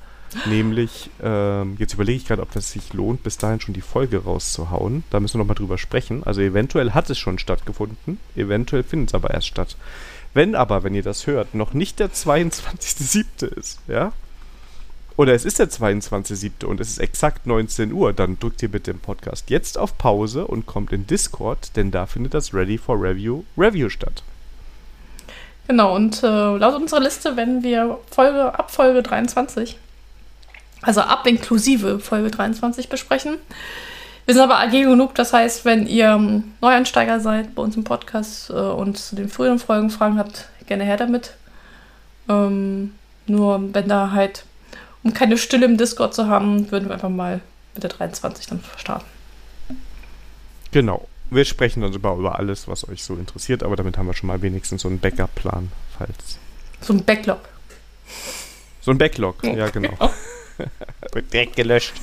Nämlich, 0.46 1.10
ähm, 1.22 1.76
jetzt 1.78 1.94
überlege 1.94 2.18
ich 2.18 2.26
gerade, 2.26 2.42
ob 2.42 2.52
das 2.52 2.70
sich 2.70 2.92
lohnt, 2.92 3.22
bis 3.22 3.36
dahin 3.36 3.60
schon 3.60 3.74
die 3.74 3.80
Folge 3.80 4.24
rauszuhauen. 4.24 5.04
Da 5.10 5.20
müssen 5.20 5.34
wir 5.34 5.38
nochmal 5.38 5.56
drüber 5.56 5.78
sprechen. 5.78 6.22
Also 6.24 6.40
eventuell 6.40 6.92
hat 6.92 7.10
es 7.10 7.18
schon 7.18 7.38
stattgefunden, 7.38 8.18
eventuell 8.36 8.82
findet 8.82 9.10
es 9.10 9.14
aber 9.14 9.30
erst 9.30 9.48
statt. 9.48 9.76
Wenn 10.32 10.54
aber, 10.54 10.84
wenn 10.84 10.94
ihr 10.94 11.02
das 11.02 11.26
hört, 11.26 11.54
noch 11.54 11.74
nicht 11.74 11.98
der 11.98 12.10
22.07. 12.10 13.46
ist, 13.46 13.80
ja, 13.88 14.12
oder 15.16 15.34
es 15.34 15.44
ist 15.44 15.58
der 15.58 15.68
22.07. 15.68 16.64
und 16.64 16.80
es 16.80 16.88
ist 16.90 16.98
exakt 16.98 17.46
19 17.46 17.92
Uhr, 17.92 18.12
dann 18.12 18.38
drückt 18.38 18.62
ihr 18.62 18.70
bitte 18.70 18.92
im 18.92 19.00
Podcast 19.00 19.50
jetzt 19.50 19.76
auf 19.76 19.98
Pause 19.98 20.46
und 20.46 20.66
kommt 20.66 20.92
in 20.92 21.06
Discord, 21.06 21.76
denn 21.76 21.90
da 21.90 22.06
findet 22.06 22.32
das 22.32 22.54
Ready 22.54 22.78
for 22.78 22.96
Review 22.96 23.42
Review 23.58 23.88
statt. 23.88 24.22
Genau, 25.66 25.94
und 25.94 26.22
äh, 26.22 26.56
laut 26.56 26.74
unserer 26.74 27.00
Liste 27.00 27.36
werden 27.36 27.62
wir 27.62 27.98
Folge 28.10 28.58
ab 28.58 28.70
Folge 28.70 29.02
23 29.02 29.76
also 30.82 31.00
ab 31.00 31.26
inklusive 31.26 31.98
Folge 31.98 32.30
23 32.30 32.88
besprechen. 32.88 33.38
Wir 34.26 34.34
sind 34.34 34.42
aber 34.42 34.58
agil 34.58 34.88
genug, 34.88 35.14
das 35.14 35.32
heißt, 35.32 35.64
wenn 35.64 35.86
ihr 35.86 36.10
ähm, 36.10 36.52
Neuansteiger 36.60 37.20
seid 37.20 37.54
bei 37.54 37.62
uns 37.62 37.76
im 37.76 37.84
Podcast 37.84 38.50
äh, 38.50 38.52
und 38.52 38.96
zu 38.96 39.16
den 39.16 39.28
früheren 39.28 39.58
Folgen 39.58 39.90
Fragen 39.90 40.18
habt, 40.18 40.48
gerne 40.66 40.84
her 40.84 40.96
damit. 40.96 41.34
Ähm, 42.28 42.94
nur 43.26 43.74
wenn 43.74 43.88
da 43.88 44.12
halt, 44.12 44.44
um 45.02 45.12
keine 45.12 45.36
Stille 45.36 45.66
im 45.66 45.76
Discord 45.76 46.14
zu 46.14 46.28
haben, 46.28 46.70
würden 46.70 46.88
wir 46.88 46.94
einfach 46.94 47.08
mal 47.08 47.40
mit 47.74 47.82
der 47.82 47.90
23 47.90 48.46
dann 48.46 48.62
starten. 48.76 49.06
Genau. 50.70 51.08
Wir 51.30 51.44
sprechen 51.44 51.80
dann 51.80 51.92
über, 51.92 52.14
über 52.14 52.38
alles, 52.38 52.66
was 52.66 52.88
euch 52.88 53.04
so 53.04 53.14
interessiert, 53.14 53.62
aber 53.62 53.76
damit 53.76 53.96
haben 53.96 54.06
wir 54.06 54.14
schon 54.14 54.26
mal 54.26 54.42
wenigstens 54.42 54.82
so 54.82 54.88
einen 54.88 54.98
Backup-Plan, 54.98 55.70
falls. 55.96 56.38
So 56.80 56.92
ein 56.92 57.04
Backlog. 57.04 57.40
So 58.80 58.90
ein 58.90 58.98
Backlog, 58.98 59.42
ja, 59.44 59.68
genau. 59.70 59.92
Wird 61.12 61.32
direkt 61.32 61.56
gelöscht. 61.56 61.94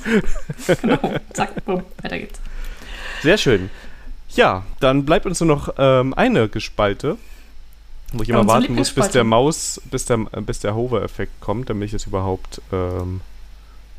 genau, 0.80 0.98
zack, 1.32 1.64
bumm, 1.64 1.84
weiter 2.02 2.18
geht's. 2.18 2.40
Sehr 3.22 3.38
schön. 3.38 3.70
Ja, 4.34 4.64
dann 4.80 5.04
bleibt 5.04 5.26
uns 5.26 5.40
nur 5.40 5.48
noch 5.48 5.74
ähm, 5.78 6.14
eine 6.14 6.48
Gespalte, 6.48 7.16
wo 8.12 8.22
ich 8.22 8.28
immer 8.28 8.40
ja, 8.40 8.46
warten 8.46 8.74
muss, 8.74 8.92
bis 8.92 9.10
der 9.10 9.24
Maus, 9.24 9.80
bis 9.90 10.04
der, 10.04 10.26
äh, 10.32 10.40
bis 10.40 10.60
der 10.60 10.74
Hover-Effekt 10.74 11.40
kommt, 11.40 11.70
damit 11.70 11.88
ich 11.88 11.94
es 11.94 12.06
überhaupt 12.06 12.60
ähm, 12.72 13.20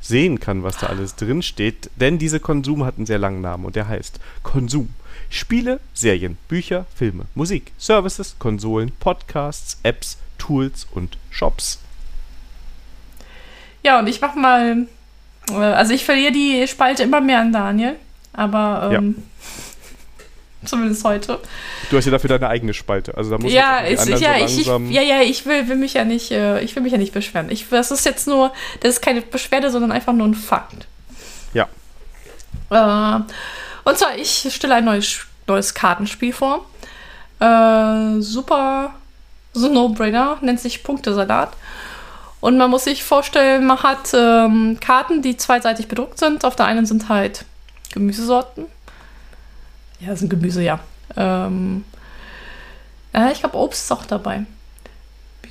sehen 0.01 0.39
kann, 0.39 0.63
was 0.63 0.77
da 0.77 0.87
alles 0.87 1.15
drin 1.15 1.41
steht. 1.41 1.89
Denn 1.95 2.17
diese 2.17 2.39
Konsum 2.39 2.85
hat 2.85 2.97
einen 2.97 3.05
sehr 3.05 3.19
langen 3.19 3.41
Namen 3.41 3.65
und 3.65 3.75
der 3.75 3.87
heißt 3.87 4.19
Konsum. 4.43 4.93
Spiele, 5.29 5.79
Serien, 5.93 6.37
Bücher, 6.47 6.85
Filme, 6.95 7.25
Musik, 7.35 7.71
Services, 7.77 8.35
Konsolen, 8.39 8.91
Podcasts, 8.99 9.77
Apps, 9.83 10.17
Tools 10.39 10.87
und 10.91 11.17
Shops. 11.29 11.79
Ja, 13.83 13.99
und 13.99 14.07
ich 14.07 14.21
mach 14.21 14.35
mal. 14.35 14.87
Äh, 15.49 15.53
also 15.53 15.93
ich 15.93 16.05
verliere 16.05 16.31
die 16.31 16.67
Spalte 16.67 17.03
immer 17.03 17.21
mehr 17.21 17.39
an 17.39 17.51
Daniel. 17.51 17.95
Aber 18.33 18.89
ähm, 18.93 19.15
ja. 20.61 20.67
zumindest 20.67 21.03
heute. 21.03 21.39
Du 21.89 21.97
hast 21.97 22.05
ja 22.05 22.11
dafür 22.11 22.29
deine 22.29 22.47
eigene 22.47 22.73
Spalte. 22.73 23.17
Also 23.17 23.31
da 23.31 23.37
muss 23.37 23.51
ja, 23.51 23.79
ist, 23.79 24.07
ja, 24.07 24.37
so 24.39 24.45
ich, 24.45 24.61
ich, 24.61 24.67
ja, 24.67 25.01
ja, 25.01 25.21
ich 25.21 25.45
will, 25.45 25.67
will 25.67 25.75
mich 25.75 25.93
ja 25.95 26.05
nicht, 26.05 26.31
äh, 26.31 26.61
ich 26.61 26.75
will 26.75 26.83
mich 26.83 26.91
ja 26.91 26.97
nicht 26.97 27.13
beschweren. 27.13 27.49
Ich, 27.49 27.67
das 27.69 27.91
ist 27.91 28.05
jetzt 28.05 28.27
nur, 28.27 28.53
das 28.81 28.95
ist 28.95 29.01
keine 29.01 29.21
Beschwerde, 29.21 29.71
sondern 29.71 29.91
einfach 29.91 30.13
nur 30.13 30.27
ein 30.27 30.35
Fakt. 30.35 30.87
Ja. 31.53 31.67
Äh, 32.69 33.21
und 33.83 33.97
zwar, 33.97 34.15
ich 34.17 34.47
stelle 34.53 34.75
ein 34.75 34.85
neues, 34.85 35.21
neues 35.47 35.73
Kartenspiel 35.73 36.33
vor. 36.33 36.65
Äh, 37.39 38.21
super, 38.21 38.93
so 39.53 39.67
No-Brainer, 39.67 40.37
nennt 40.41 40.59
sich 40.59 40.83
Punktesalat. 40.83 41.53
Und 42.41 42.57
man 42.57 42.69
muss 42.69 42.85
sich 42.85 43.03
vorstellen, 43.03 43.65
man 43.65 43.83
hat 43.83 44.13
ähm, 44.13 44.77
Karten, 44.79 45.21
die 45.21 45.35
zweiseitig 45.35 45.87
bedruckt 45.87 46.19
sind. 46.19 46.45
Auf 46.45 46.55
der 46.55 46.67
einen 46.67 46.85
sind 46.85 47.09
halt 47.09 47.45
Gemüsesorten. 47.91 48.65
Ja, 49.99 50.15
sind 50.15 50.29
Gemüse, 50.29 50.63
ja. 50.63 50.79
Ähm, 51.17 51.83
äh, 53.13 53.31
ich 53.31 53.39
glaube, 53.39 53.57
Obst 53.57 53.83
ist 53.83 53.91
auch 53.91 54.05
dabei. 54.05 54.45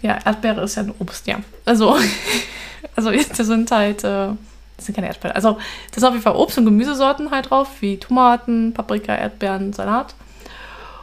Ja, 0.00 0.18
Erdbeere 0.24 0.62
ist 0.62 0.76
ja 0.76 0.84
ein 0.84 0.94
Obst, 0.98 1.26
ja. 1.26 1.40
Also, 1.64 1.98
also 2.96 3.10
das 3.10 3.36
sind 3.36 3.70
halt, 3.70 4.04
äh, 4.04 4.28
das 4.76 4.86
sind 4.86 4.94
keine 4.94 5.08
Erdbeeren. 5.08 5.34
Also, 5.34 5.58
das 5.90 5.96
sind 5.96 6.04
auf 6.04 6.12
jeden 6.12 6.22
Fall 6.22 6.36
Obst- 6.36 6.56
und 6.56 6.64
Gemüsesorten 6.64 7.30
halt 7.30 7.50
drauf, 7.50 7.68
wie 7.80 7.98
Tomaten, 7.98 8.72
Paprika, 8.72 9.14
Erdbeeren, 9.14 9.74
Salat. 9.74 10.14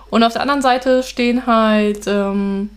Und 0.09 0.23
auf 0.23 0.33
der 0.33 0.41
anderen 0.41 0.61
Seite 0.61 1.03
stehen 1.03 1.45
halt 1.45 2.07
ähm, 2.07 2.69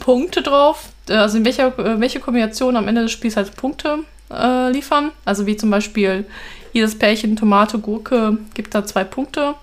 Punkte 0.00 0.42
drauf, 0.42 0.88
also 1.08 1.38
in 1.38 1.44
welcher, 1.44 1.78
äh, 1.78 2.00
welche 2.00 2.20
Kombination 2.20 2.76
am 2.76 2.88
Ende 2.88 3.02
des 3.02 3.12
Spiels 3.12 3.36
halt 3.36 3.56
Punkte 3.56 3.98
äh, 4.30 4.70
liefern. 4.70 5.12
Also 5.24 5.46
wie 5.46 5.56
zum 5.56 5.70
Beispiel 5.70 6.24
jedes 6.72 6.98
Pärchen 6.98 7.36
Tomate, 7.36 7.78
Gurke 7.78 8.38
gibt 8.54 8.74
da 8.74 8.84
zwei 8.84 9.04
Punkte. 9.04 9.54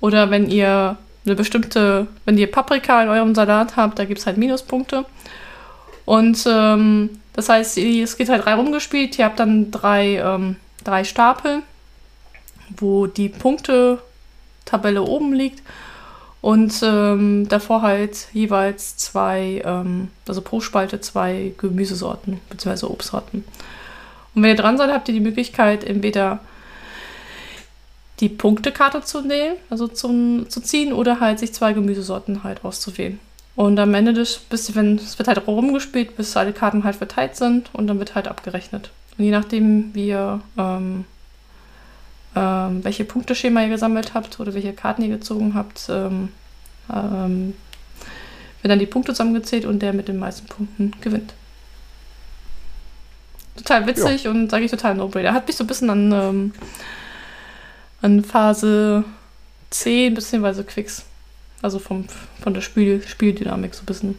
Oder 0.00 0.30
wenn 0.30 0.48
ihr 0.48 0.96
eine 1.24 1.34
bestimmte, 1.34 2.06
wenn 2.24 2.38
ihr 2.38 2.50
Paprika 2.50 3.02
in 3.02 3.08
eurem 3.08 3.34
Salat 3.34 3.76
habt, 3.76 3.98
da 3.98 4.04
gibt 4.04 4.20
es 4.20 4.26
halt 4.26 4.36
Minuspunkte. 4.36 5.04
Und 6.04 6.44
ähm, 6.46 7.20
das 7.32 7.48
heißt, 7.48 7.78
es 7.78 8.16
geht 8.16 8.28
halt 8.28 8.44
drei 8.44 8.54
rumgespielt. 8.54 9.18
Ihr 9.18 9.24
habt 9.24 9.40
dann 9.40 9.70
drei, 9.70 10.16
ähm, 10.16 10.56
drei 10.84 11.04
Stapel, 11.04 11.62
wo 12.76 13.06
die 13.06 13.28
Punkte-Tabelle 13.28 15.02
oben 15.02 15.32
liegt. 15.32 15.62
Und 16.46 16.80
ähm, 16.84 17.48
davor 17.48 17.82
halt 17.82 18.28
jeweils 18.32 18.96
zwei, 18.96 19.62
ähm, 19.64 20.10
also 20.28 20.40
pro 20.42 20.60
Spalte 20.60 21.00
zwei 21.00 21.52
Gemüsesorten 21.58 22.40
bzw. 22.50 22.86
Obstsorten. 22.86 23.42
Und 24.32 24.42
wenn 24.44 24.50
ihr 24.50 24.56
dran 24.56 24.78
seid, 24.78 24.92
habt 24.92 25.08
ihr 25.08 25.14
die 25.14 25.20
Möglichkeit, 25.20 25.82
entweder 25.82 26.38
die 28.20 28.28
Punktekarte 28.28 29.02
zu 29.02 29.22
nehmen, 29.22 29.56
also 29.70 29.88
zum, 29.88 30.48
zu 30.48 30.60
ziehen, 30.60 30.92
oder 30.92 31.18
halt 31.18 31.40
sich 31.40 31.52
zwei 31.52 31.72
Gemüsesorten 31.72 32.44
halt 32.44 32.64
auszuwählen. 32.64 33.18
Und 33.56 33.80
am 33.80 33.92
Ende 33.92 34.12
des, 34.12 34.38
bis 34.38 34.72
wenn 34.76 34.94
es 34.98 35.18
wird 35.18 35.26
halt 35.26 35.48
rumgespielt, 35.48 36.16
bis 36.16 36.36
alle 36.36 36.52
Karten 36.52 36.84
halt 36.84 36.94
verteilt 36.94 37.34
sind 37.34 37.70
und 37.72 37.88
dann 37.88 37.98
wird 37.98 38.14
halt 38.14 38.28
abgerechnet. 38.28 38.90
Und 39.18 39.24
je 39.24 39.32
nachdem, 39.32 39.92
wie 39.94 40.10
ihr 40.10 40.40
ähm, 40.56 41.06
ähm, 42.36 42.84
welche 42.84 43.04
Punkteschema 43.04 43.62
ihr 43.62 43.70
gesammelt 43.70 44.12
habt 44.14 44.38
oder 44.38 44.52
welche 44.54 44.74
Karten 44.74 45.02
ihr 45.02 45.08
gezogen 45.08 45.54
habt, 45.54 45.86
ähm, 45.88 46.28
ähm, 46.92 47.54
werden 48.60 48.68
dann 48.68 48.78
die 48.78 48.86
Punkte 48.86 49.12
zusammengezählt 49.12 49.64
und 49.64 49.80
der 49.80 49.94
mit 49.94 50.08
den 50.08 50.18
meisten 50.18 50.46
Punkten 50.46 50.92
gewinnt. 51.00 51.32
Total 53.56 53.86
witzig 53.86 54.24
ja. 54.24 54.30
und 54.30 54.50
sage 54.50 54.66
ich 54.66 54.70
total 54.70 54.94
no-brainer. 54.94 55.32
Hat 55.32 55.46
mich 55.46 55.56
so 55.56 55.64
ein 55.64 55.66
bisschen 55.66 55.88
an, 55.88 56.12
ähm, 56.12 56.54
an 58.02 58.22
Phase 58.22 59.04
10 59.70 60.14
bzw. 60.14 60.62
Quicks, 60.62 61.04
also 61.62 61.78
vom, 61.78 62.04
von 62.42 62.52
der 62.52 62.60
Spiel, 62.60 63.02
Spieldynamik 63.06 63.74
so 63.74 63.82
ein 63.82 63.86
bisschen 63.86 64.18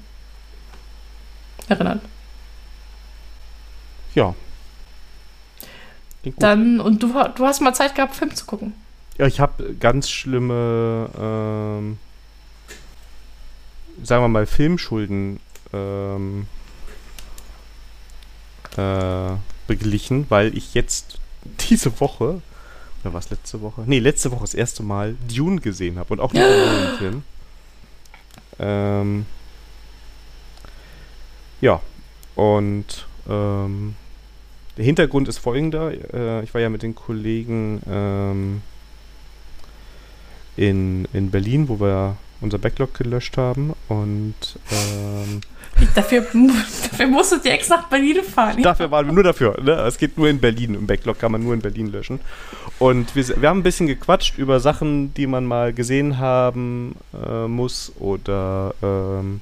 erinnert. 1.69 2.01
ja. 4.15 4.33
Dann, 6.37 6.79
und 6.79 7.01
du, 7.03 7.07
du 7.07 7.45
hast 7.45 7.61
mal 7.61 7.73
Zeit 7.73 7.95
gehabt, 7.95 8.15
Film 8.15 8.35
zu 8.35 8.45
gucken. 8.45 8.73
Ja, 9.17 9.27
ich 9.27 9.39
habe 9.39 9.73
ganz 9.75 10.09
schlimme, 10.09 11.09
ähm, 11.17 11.97
sagen 14.03 14.23
wir 14.23 14.27
mal, 14.27 14.45
Filmschulden 14.45 15.39
ähm, 15.73 16.47
äh, 18.77 19.31
beglichen, 19.67 20.25
weil 20.29 20.55
ich 20.55 20.73
jetzt 20.73 21.19
diese 21.69 21.99
Woche, 21.99 22.41
oder 23.03 23.13
was 23.13 23.29
letzte 23.29 23.61
Woche? 23.61 23.83
Nee, 23.85 23.99
letzte 23.99 24.31
Woche 24.31 24.41
das 24.41 24.53
erste 24.53 24.83
Mal 24.83 25.15
Dune 25.33 25.61
gesehen 25.61 25.97
habe 25.97 26.13
und 26.13 26.19
auch 26.19 26.33
nicht 26.33 26.43
einen 26.43 26.97
Film. 26.97 27.23
Ähm, 28.59 29.25
ja, 31.61 31.81
und 32.35 33.07
ähm, 33.27 33.95
der 34.77 34.85
Hintergrund 34.85 35.27
ist 35.27 35.39
folgender. 35.39 35.91
Äh, 36.13 36.43
ich 36.43 36.53
war 36.53 36.61
ja 36.61 36.69
mit 36.69 36.83
den 36.83 36.95
Kollegen 36.95 37.81
ähm, 37.89 38.61
in, 40.55 41.07
in 41.13 41.31
Berlin, 41.31 41.67
wo 41.67 41.79
wir 41.79 42.17
unser 42.39 42.59
Backlog 42.59 42.93
gelöscht 42.93 43.37
haben 43.37 43.73
und 43.87 44.35
ähm, 44.71 45.41
dafür, 45.95 46.21
dafür 46.91 47.07
musstet 47.07 47.45
ihr 47.45 47.53
extra 47.53 47.77
nach 47.77 47.89
Berlin 47.89 48.23
fahren. 48.23 48.61
Dafür 48.61 48.91
waren 48.91 49.07
wir 49.07 49.13
nur 49.13 49.23
dafür. 49.23 49.59
Ne? 49.61 49.71
Es 49.71 49.97
geht 49.97 50.17
nur 50.17 50.29
in 50.29 50.39
Berlin. 50.39 50.75
Im 50.75 50.85
Backlog 50.85 51.17
kann 51.17 51.31
man 51.31 51.43
nur 51.43 51.55
in 51.55 51.61
Berlin 51.61 51.91
löschen. 51.91 52.19
Und 52.77 53.15
wir, 53.15 53.41
wir 53.41 53.49
haben 53.49 53.59
ein 53.59 53.63
bisschen 53.63 53.87
gequatscht 53.87 54.37
über 54.37 54.59
Sachen, 54.59 55.13
die 55.15 55.25
man 55.25 55.45
mal 55.45 55.73
gesehen 55.73 56.19
haben 56.19 56.95
äh, 57.25 57.47
muss 57.47 57.91
oder 57.99 58.75
ähm, 58.83 59.41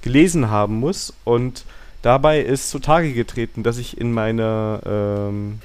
gelesen 0.00 0.48
haben 0.50 0.76
muss. 0.76 1.12
Und 1.24 1.64
dabei 2.02 2.40
ist 2.40 2.70
zutage 2.70 3.12
getreten, 3.12 3.62
dass 3.62 3.78
ich 3.78 3.98
in 3.98 4.12
meiner 4.12 4.80
ähm, 4.84 5.60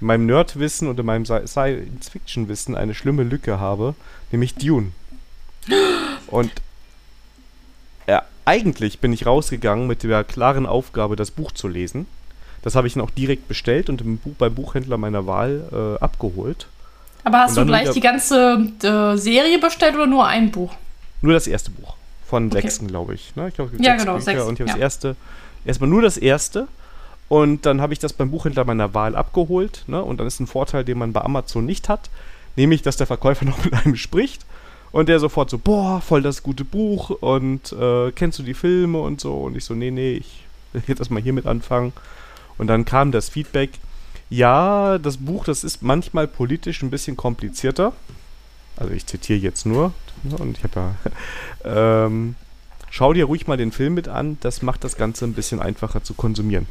in 0.00 0.06
meinem 0.06 0.26
Nerdwissen 0.26 0.88
und 0.88 0.98
in 1.00 1.06
meinem 1.06 1.24
Science-Fiction-Wissen 1.24 2.76
eine 2.76 2.94
schlimme 2.94 3.24
Lücke 3.24 3.58
habe, 3.58 3.94
nämlich 4.30 4.54
Dune. 4.54 4.92
Und 6.28 6.52
ja, 8.06 8.22
eigentlich 8.44 9.00
bin 9.00 9.12
ich 9.12 9.26
rausgegangen 9.26 9.86
mit 9.86 10.02
der 10.02 10.24
klaren 10.24 10.66
Aufgabe, 10.66 11.16
das 11.16 11.30
Buch 11.30 11.52
zu 11.52 11.68
lesen. 11.68 12.06
Das 12.62 12.74
habe 12.74 12.86
ich 12.86 12.94
dann 12.94 13.02
auch 13.02 13.10
direkt 13.10 13.48
bestellt 13.48 13.88
und 13.88 14.22
Buch, 14.22 14.34
beim 14.38 14.54
Buchhändler 14.54 14.98
meiner 14.98 15.26
Wahl 15.26 15.62
äh, 15.72 16.02
abgeholt. 16.02 16.66
Aber 17.24 17.40
hast 17.40 17.56
du 17.56 17.64
gleich 17.66 17.90
die 17.90 18.00
ganze 18.00 18.72
äh, 18.82 19.16
Serie 19.16 19.58
bestellt 19.58 19.94
oder 19.94 20.06
nur 20.06 20.26
ein 20.26 20.50
Buch? 20.50 20.74
Nur 21.22 21.34
das 21.34 21.46
erste 21.46 21.70
Buch. 21.70 21.94
Von 22.26 22.46
okay. 22.46 22.60
sechsten, 22.60 22.88
glaube 22.88 23.14
ich. 23.14 23.34
Ne? 23.36 23.48
ich 23.48 23.54
glaub, 23.54 23.70
ja, 23.78 23.96
genau, 23.96 24.14
Bücher 24.14 24.24
sechs. 24.24 24.42
Und 24.42 24.54
ich 24.54 24.60
habe 24.60 24.70
ja. 24.70 24.74
das 24.74 24.82
erste, 24.82 25.16
erstmal 25.64 25.90
nur 25.90 26.02
das 26.02 26.16
erste. 26.16 26.68
Und 27.28 27.66
dann 27.66 27.80
habe 27.80 27.92
ich 27.92 27.98
das 27.98 28.14
beim 28.14 28.30
Buchhändler 28.30 28.64
meiner 28.64 28.94
Wahl 28.94 29.14
abgeholt. 29.14 29.84
Ne? 29.86 30.02
Und 30.02 30.18
dann 30.18 30.26
ist 30.26 30.40
ein 30.40 30.46
Vorteil, 30.46 30.84
den 30.84 30.98
man 30.98 31.12
bei 31.12 31.20
Amazon 31.20 31.66
nicht 31.66 31.88
hat, 31.88 32.08
nämlich, 32.56 32.82
dass 32.82 32.96
der 32.96 33.06
Verkäufer 33.06 33.44
noch 33.46 33.64
mit 33.64 33.74
einem 33.74 33.96
spricht 33.96 34.46
und 34.92 35.08
der 35.08 35.20
sofort 35.20 35.50
so, 35.50 35.58
boah, 35.58 36.00
voll 36.00 36.22
das 36.22 36.42
gute 36.42 36.64
Buch 36.64 37.10
und 37.10 37.72
äh, 37.72 38.10
kennst 38.12 38.38
du 38.38 38.42
die 38.42 38.54
Filme 38.54 39.00
und 39.00 39.20
so. 39.20 39.34
Und 39.34 39.56
ich 39.56 39.64
so, 39.64 39.74
nee, 39.74 39.90
nee, 39.90 40.12
ich 40.12 40.44
will 40.72 40.82
jetzt 40.86 41.00
erstmal 41.00 41.22
hiermit 41.22 41.46
anfangen. 41.46 41.92
Und 42.56 42.66
dann 42.68 42.84
kam 42.84 43.12
das 43.12 43.28
Feedback, 43.28 43.70
ja, 44.30 44.98
das 44.98 45.18
Buch, 45.18 45.44
das 45.44 45.64
ist 45.64 45.82
manchmal 45.82 46.26
politisch 46.26 46.82
ein 46.82 46.90
bisschen 46.90 47.16
komplizierter. 47.16 47.92
Also 48.76 48.92
ich 48.92 49.06
zitiere 49.06 49.38
jetzt 49.38 49.66
nur, 49.66 49.92
und 50.38 50.56
ich 50.56 50.64
habe 50.64 50.94
ja, 51.64 52.04
ähm, 52.06 52.34
schau 52.90 53.12
dir 53.12 53.26
ruhig 53.26 53.46
mal 53.46 53.56
den 53.56 53.72
Film 53.72 53.94
mit 53.94 54.08
an, 54.08 54.38
das 54.40 54.62
macht 54.62 54.84
das 54.84 54.96
Ganze 54.96 55.24
ein 55.24 55.34
bisschen 55.34 55.60
einfacher 55.60 56.02
zu 56.02 56.14
konsumieren. 56.14 56.66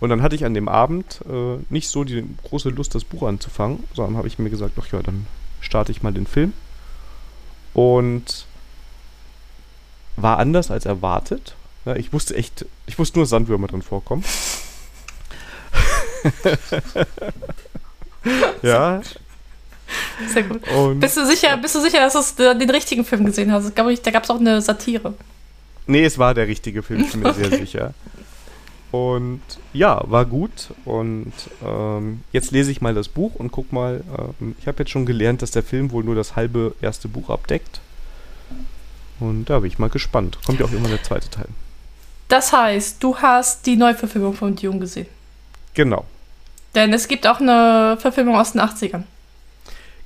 Und 0.00 0.10
dann 0.10 0.22
hatte 0.22 0.34
ich 0.34 0.44
an 0.44 0.54
dem 0.54 0.68
Abend 0.68 1.20
äh, 1.28 1.58
nicht 1.70 1.88
so 1.88 2.04
die 2.04 2.24
große 2.44 2.70
Lust, 2.70 2.94
das 2.94 3.04
Buch 3.04 3.26
anzufangen, 3.26 3.84
sondern 3.94 4.16
habe 4.16 4.28
ich 4.28 4.38
mir 4.38 4.50
gesagt, 4.50 4.74
ach 4.80 4.92
ja, 4.92 5.02
dann 5.02 5.26
starte 5.60 5.92
ich 5.92 6.02
mal 6.02 6.12
den 6.12 6.26
Film 6.26 6.52
und 7.72 8.46
war 10.16 10.38
anders 10.38 10.70
als 10.70 10.86
erwartet. 10.86 11.56
Ja, 11.84 11.96
ich 11.96 12.12
wusste 12.12 12.36
echt, 12.36 12.66
ich 12.86 12.98
wusste 12.98 13.18
nur 13.18 13.26
Sandwürmer 13.26 13.66
drin 13.66 13.82
vorkommen. 13.82 14.24
ja. 18.62 19.00
Sehr 20.28 20.42
gut. 20.44 20.66
Und 20.68 21.00
bist 21.00 21.16
du 21.16 21.26
sicher, 21.26 21.56
bist 21.56 21.74
du 21.74 21.80
sicher, 21.80 21.98
dass 22.00 22.34
du 22.34 22.56
den 22.56 22.70
richtigen 22.70 23.04
Film 23.04 23.24
gesehen 23.24 23.52
hast? 23.52 23.68
Ich 23.68 23.74
glaube, 23.74 23.94
da 23.94 24.10
gab 24.10 24.24
es 24.24 24.30
auch 24.30 24.40
eine 24.40 24.60
Satire. 24.60 25.14
Nee, 25.86 26.04
es 26.04 26.18
war 26.18 26.34
der 26.34 26.48
richtige 26.48 26.82
Film, 26.82 27.02
ich 27.02 27.12
bin 27.12 27.20
mir 27.20 27.28
okay. 27.30 27.48
sehr 27.48 27.58
sicher. 27.58 27.94
Und 28.94 29.42
ja, 29.72 30.00
war 30.06 30.24
gut. 30.24 30.68
Und 30.84 31.32
ähm, 31.66 32.22
jetzt 32.30 32.52
lese 32.52 32.70
ich 32.70 32.80
mal 32.80 32.94
das 32.94 33.08
Buch 33.08 33.34
und 33.34 33.50
guck 33.50 33.72
mal. 33.72 34.04
Ähm, 34.40 34.54
ich 34.60 34.68
habe 34.68 34.78
jetzt 34.78 34.90
schon 34.90 35.04
gelernt, 35.04 35.42
dass 35.42 35.50
der 35.50 35.64
Film 35.64 35.90
wohl 35.90 36.04
nur 36.04 36.14
das 36.14 36.36
halbe 36.36 36.76
erste 36.80 37.08
Buch 37.08 37.28
abdeckt. 37.28 37.80
Und 39.18 39.46
da 39.46 39.58
bin 39.58 39.68
ich 39.68 39.80
mal 39.80 39.90
gespannt. 39.90 40.38
Kommt 40.46 40.60
ja 40.60 40.66
auch 40.66 40.72
immer 40.72 40.88
der 40.88 41.02
zweite 41.02 41.28
Teil. 41.28 41.48
Das 42.28 42.52
heißt, 42.52 43.02
du 43.02 43.16
hast 43.16 43.66
die 43.66 43.74
Neuverfilmung 43.74 44.34
von 44.34 44.54
Dune 44.54 44.78
gesehen. 44.78 45.08
Genau. 45.74 46.04
Denn 46.76 46.92
es 46.92 47.08
gibt 47.08 47.26
auch 47.26 47.40
eine 47.40 47.96
Verfilmung 48.00 48.36
aus 48.36 48.52
den 48.52 48.60
80ern. 48.60 49.02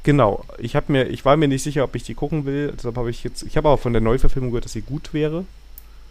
Genau. 0.08 0.42
Ich 0.56 0.74
habe 0.74 0.90
mir, 0.90 1.04
ich 1.08 1.26
war 1.26 1.36
mir 1.36 1.48
nicht 1.48 1.62
sicher, 1.62 1.84
ob 1.84 1.94
ich 1.94 2.02
die 2.02 2.14
gucken 2.14 2.46
will. 2.46 2.72
Deshalb 2.74 2.96
habe 2.96 3.10
ich 3.10 3.24
jetzt, 3.24 3.42
ich 3.42 3.58
habe 3.58 3.68
aber 3.68 3.76
von 3.76 3.92
der 3.92 4.00
Neuverfilmung 4.00 4.52
gehört, 4.52 4.64
dass 4.64 4.72
sie 4.72 4.80
gut 4.80 5.12
wäre. 5.12 5.44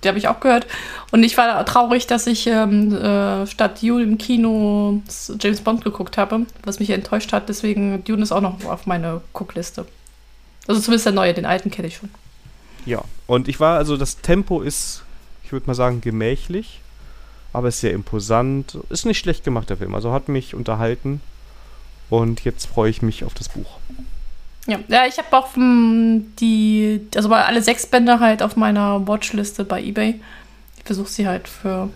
Die 0.03 0.07
habe 0.07 0.19
ich 0.19 0.27
auch 0.27 0.39
gehört. 0.39 0.67
Und 1.09 1.23
ich 1.23 1.35
war 1.35 1.65
traurig, 1.65 2.05
dass 2.05 2.27
ich 2.27 2.45
ähm, 2.45 2.93
äh, 2.93 3.47
statt 3.47 3.81
Dune 3.81 4.03
im 4.03 4.19
Kino 4.19 5.01
James 5.39 5.61
Bond 5.61 5.83
geguckt 5.83 6.15
habe, 6.15 6.45
was 6.63 6.79
mich 6.79 6.91
enttäuscht 6.91 7.33
hat. 7.33 7.49
Deswegen 7.49 8.03
Dune 8.03 8.21
ist 8.21 8.31
auch 8.31 8.41
noch 8.41 8.63
auf 8.65 8.85
meiner 8.85 9.21
Guckliste. 9.33 9.87
Also 10.67 10.79
zumindest 10.79 11.07
der 11.07 11.13
neue, 11.13 11.33
den 11.33 11.47
alten 11.47 11.71
kenne 11.71 11.87
ich 11.87 11.95
schon. 11.95 12.11
Ja, 12.85 13.03
und 13.25 13.47
ich 13.47 13.59
war, 13.59 13.79
also 13.79 13.97
das 13.97 14.21
Tempo 14.21 14.61
ist, 14.61 15.05
ich 15.43 15.51
würde 15.51 15.65
mal 15.65 15.73
sagen, 15.73 16.01
gemächlich, 16.01 16.81
aber 17.51 17.69
ist 17.69 17.81
sehr 17.81 17.93
imposant. 17.93 18.77
Ist 18.91 19.07
nicht 19.07 19.17
schlecht 19.17 19.43
gemacht, 19.43 19.71
der 19.71 19.77
Film. 19.77 19.95
Also 19.95 20.11
hat 20.11 20.29
mich 20.29 20.53
unterhalten. 20.53 21.19
Und 22.09 22.43
jetzt 22.43 22.65
freue 22.67 22.89
ich 22.89 23.01
mich 23.01 23.23
auf 23.23 23.33
das 23.33 23.49
Buch. 23.49 23.79
Ja, 24.65 24.79
ja 24.87 25.05
ich 25.05 25.17
habe 25.17 25.35
auch 25.35 25.55
m, 25.55 26.33
die, 26.39 27.07
also 27.15 27.31
alle 27.33 27.61
sechs 27.61 27.85
Bände 27.85 28.19
halt 28.19 28.41
auf 28.41 28.55
meiner 28.55 29.07
Watchliste 29.07 29.63
bei 29.65 29.81
eBay. 29.81 30.19
Ich 30.77 30.83
versuche 30.83 31.09
sie 31.09 31.27
halt 31.27 31.47
für, 31.47 31.89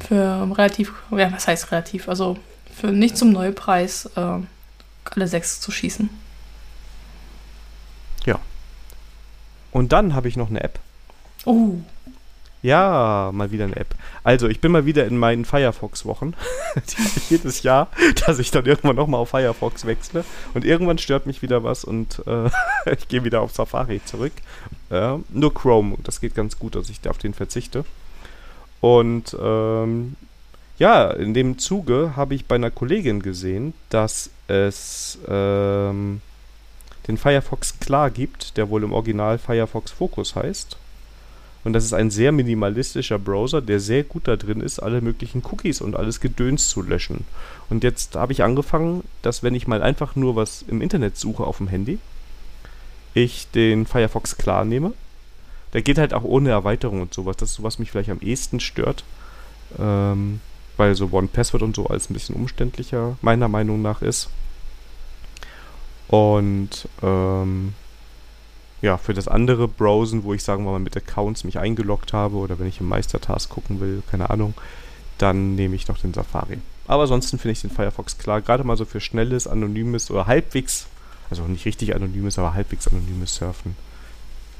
für 0.00 0.48
relativ, 0.56 0.92
ja, 1.10 1.32
was 1.32 1.46
heißt 1.46 1.70
relativ, 1.72 2.08
also 2.08 2.38
für 2.74 2.88
nicht 2.88 3.16
zum 3.16 3.32
Neupreis 3.32 4.06
äh, 4.16 4.38
alle 5.04 5.28
sechs 5.28 5.60
zu 5.60 5.70
schießen. 5.70 6.08
Ja. 8.24 8.38
Und 9.70 9.92
dann 9.92 10.14
habe 10.14 10.28
ich 10.28 10.36
noch 10.36 10.48
eine 10.48 10.62
App. 10.62 10.78
Oh. 11.44 11.76
Ja, 12.62 13.30
mal 13.34 13.50
wieder 13.50 13.64
eine 13.64 13.74
App. 13.74 13.92
Also, 14.22 14.46
ich 14.46 14.60
bin 14.60 14.70
mal 14.70 14.86
wieder 14.86 15.04
in 15.06 15.18
meinen 15.18 15.44
Firefox-Wochen. 15.44 16.34
Jedes 17.28 17.64
Jahr, 17.64 17.88
dass 18.24 18.38
ich 18.38 18.52
dann 18.52 18.66
irgendwann 18.66 18.94
nochmal 18.94 19.20
auf 19.20 19.30
Firefox 19.30 19.84
wechsle. 19.84 20.24
Und 20.54 20.64
irgendwann 20.64 20.98
stört 20.98 21.26
mich 21.26 21.42
wieder 21.42 21.64
was 21.64 21.82
und 21.82 22.22
äh, 22.26 22.50
ich 22.92 23.08
gehe 23.08 23.24
wieder 23.24 23.40
auf 23.40 23.52
Safari 23.52 24.00
zurück. 24.04 24.32
Äh, 24.90 25.16
nur 25.30 25.52
Chrome, 25.52 25.96
das 26.04 26.20
geht 26.20 26.36
ganz 26.36 26.56
gut, 26.56 26.76
dass 26.76 26.88
ich 26.88 27.06
auf 27.08 27.18
den 27.18 27.34
verzichte. 27.34 27.84
Und 28.80 29.36
ähm, 29.40 30.14
ja, 30.78 31.10
in 31.10 31.34
dem 31.34 31.58
Zuge 31.58 32.12
habe 32.14 32.34
ich 32.34 32.46
bei 32.46 32.54
einer 32.54 32.70
Kollegin 32.70 33.22
gesehen, 33.22 33.74
dass 33.90 34.30
es 34.46 35.18
ähm, 35.28 36.20
den 37.08 37.18
Firefox 37.18 37.80
klar 37.80 38.10
gibt, 38.10 38.56
der 38.56 38.70
wohl 38.70 38.84
im 38.84 38.92
Original 38.92 39.38
Firefox 39.38 39.90
Focus 39.90 40.36
heißt. 40.36 40.76
Und 41.64 41.74
das 41.74 41.84
ist 41.84 41.92
ein 41.92 42.10
sehr 42.10 42.32
minimalistischer 42.32 43.18
Browser, 43.18 43.60
der 43.62 43.78
sehr 43.78 44.02
gut 44.02 44.26
da 44.26 44.36
drin 44.36 44.60
ist, 44.60 44.80
alle 44.80 45.00
möglichen 45.00 45.42
Cookies 45.44 45.80
und 45.80 45.94
alles 45.94 46.20
Gedöns 46.20 46.68
zu 46.68 46.82
löschen. 46.82 47.24
Und 47.70 47.84
jetzt 47.84 48.16
habe 48.16 48.32
ich 48.32 48.42
angefangen, 48.42 49.04
dass 49.22 49.42
wenn 49.42 49.54
ich 49.54 49.68
mal 49.68 49.82
einfach 49.82 50.16
nur 50.16 50.34
was 50.34 50.62
im 50.62 50.82
Internet 50.82 51.16
suche 51.16 51.44
auf 51.44 51.58
dem 51.58 51.68
Handy, 51.68 51.98
ich 53.14 53.48
den 53.50 53.86
Firefox 53.86 54.36
klar 54.36 54.64
nehme. 54.64 54.92
Der 55.72 55.82
geht 55.82 55.98
halt 55.98 56.14
auch 56.14 56.24
ohne 56.24 56.50
Erweiterung 56.50 57.00
und 57.00 57.14
sowas. 57.14 57.36
Das 57.36 57.50
ist 57.50 57.56
so, 57.56 57.62
was 57.62 57.78
mich 57.78 57.90
vielleicht 57.90 58.10
am 58.10 58.20
ehesten 58.20 58.60
stört. 58.60 59.04
Ähm, 59.78 60.40
weil 60.76 60.94
so 60.94 61.08
One 61.12 61.28
Password 61.28 61.62
und 61.62 61.76
so 61.76 61.86
alles 61.86 62.10
ein 62.10 62.14
bisschen 62.14 62.34
umständlicher, 62.34 63.16
meiner 63.22 63.48
Meinung 63.48 63.82
nach 63.82 64.02
ist. 64.02 64.28
Und 66.08 66.88
ähm, 67.02 67.74
ja, 68.82 68.98
für 68.98 69.14
das 69.14 69.28
andere 69.28 69.68
Browsen, 69.68 70.24
wo 70.24 70.34
ich 70.34 70.42
sagen 70.42 70.64
wir 70.64 70.72
mal 70.72 70.80
mit 70.80 70.96
Accounts 70.96 71.44
mich 71.44 71.58
eingeloggt 71.58 72.12
habe 72.12 72.36
oder 72.36 72.58
wenn 72.58 72.66
ich 72.66 72.80
im 72.80 72.88
Meistertask 72.88 73.48
gucken 73.48 73.80
will, 73.80 74.02
keine 74.10 74.28
Ahnung, 74.28 74.54
dann 75.18 75.54
nehme 75.54 75.76
ich 75.76 75.86
noch 75.88 75.98
den 75.98 76.12
Safari. 76.12 76.58
Aber 76.88 77.04
ansonsten 77.04 77.38
finde 77.38 77.52
ich 77.52 77.60
den 77.60 77.70
Firefox 77.70 78.18
klar, 78.18 78.42
gerade 78.42 78.64
mal 78.64 78.76
so 78.76 78.84
für 78.84 79.00
schnelles, 79.00 79.46
anonymes 79.46 80.10
oder 80.10 80.26
halbwegs, 80.26 80.86
also 81.30 81.44
nicht 81.44 81.64
richtig 81.64 81.94
anonymes, 81.94 82.38
aber 82.38 82.54
halbwegs 82.54 82.88
anonymes 82.88 83.36
Surfen. 83.36 83.76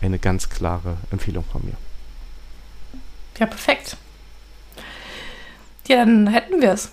Eine 0.01 0.21
ganz 0.21 0.49
klare 0.49 0.97
Empfehlung 1.11 1.45
von 1.51 1.65
mir. 1.65 1.77
Ja, 3.39 3.47
perfekt. 3.47 3.97
Ja, 5.89 5.97
dann 5.97 6.29
hätten 6.29 6.61
wir 6.61 6.73
es. 6.73 6.93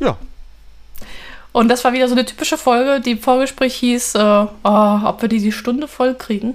Ja. 0.00 0.18
Und 1.52 1.68
das 1.68 1.84
war 1.84 1.92
wieder 1.92 2.08
so 2.08 2.14
eine 2.14 2.24
typische 2.24 2.56
Folge. 2.56 3.00
Die 3.00 3.16
Vorgespräch 3.16 3.74
hieß, 3.74 4.14
äh, 4.14 4.46
oh, 4.64 5.00
ob 5.04 5.20
wir 5.20 5.28
die, 5.28 5.40
die 5.40 5.52
Stunde 5.52 5.86
voll 5.86 6.14
kriegen. 6.14 6.54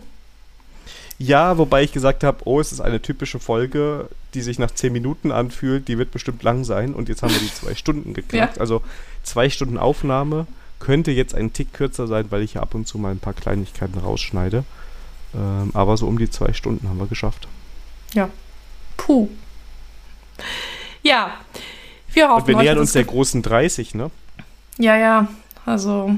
Ja, 1.20 1.58
wobei 1.58 1.84
ich 1.84 1.92
gesagt 1.92 2.24
habe, 2.24 2.40
oh, 2.46 2.60
es 2.60 2.72
ist 2.72 2.82
eine 2.82 3.02
typische 3.02 3.40
Folge, 3.40 4.10
die 4.34 4.42
sich 4.42 4.60
nach 4.60 4.72
zehn 4.72 4.94
Minuten 4.94 5.32
anfühlt, 5.32 5.88
die 5.88 5.98
wird 5.98 6.12
bestimmt 6.12 6.44
lang 6.44 6.64
sein 6.64 6.94
und 6.94 7.10
jetzt 7.10 7.24
haben 7.24 7.34
wir 7.34 7.40
die 7.40 7.54
zwei 7.54 7.74
Stunden 7.76 8.14
geknackt. 8.14 8.58
Ja. 8.58 8.62
Also 8.62 8.82
zwei 9.24 9.50
Stunden 9.50 9.78
Aufnahme 9.78 10.46
könnte 10.80 11.12
jetzt 11.12 11.34
ein 11.34 11.54
Tick 11.54 11.74
kürzer 11.74 12.06
sein, 12.06 12.28
weil 12.30 12.44
ich 12.44 12.56
ja 12.56 12.62
ab 12.62 12.76
und 12.76 12.88
zu 12.88 13.00
mal 13.00 13.12
ein 13.12 13.20
paar 13.20 13.34
Kleinigkeiten 13.34 13.98
rausschneide. 14.00 14.64
Ähm, 15.36 15.72
aber 15.74 15.98
so 15.98 16.08
um 16.08 16.20
die 16.20 16.30
zwei 16.30 16.54
Stunden 16.54 16.88
haben 16.88 17.00
wir 17.00 17.08
geschafft. 17.08 17.48
Ja. 18.14 18.30
Puh. 18.96 19.30
Ja. 21.02 21.34
Wir 22.14 22.30
hoffen, 22.30 22.42
Und 22.42 22.48
wir 22.48 22.58
nähern 22.58 22.78
uns 22.78 22.94
der 22.94 23.04
großen 23.04 23.42
30, 23.42 23.96
ne? 23.96 24.12
Ja, 24.78 24.96
ja. 24.98 25.28
Also 25.66 26.16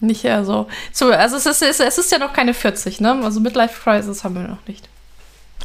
nicht 0.00 0.24
eher 0.24 0.44
so. 0.44 0.68
so 0.92 1.10
also 1.10 1.36
es 1.36 1.46
ist, 1.46 1.62
es, 1.62 1.98
ist 1.98 2.10
ja 2.12 2.18
noch 2.18 2.32
keine 2.32 2.54
40, 2.54 3.00
ne? 3.00 3.20
Also 3.22 3.40
Midlife 3.40 3.80
Crisis 3.80 4.24
haben 4.24 4.34
wir 4.34 4.42
noch 4.42 4.66
nicht. 4.66 4.88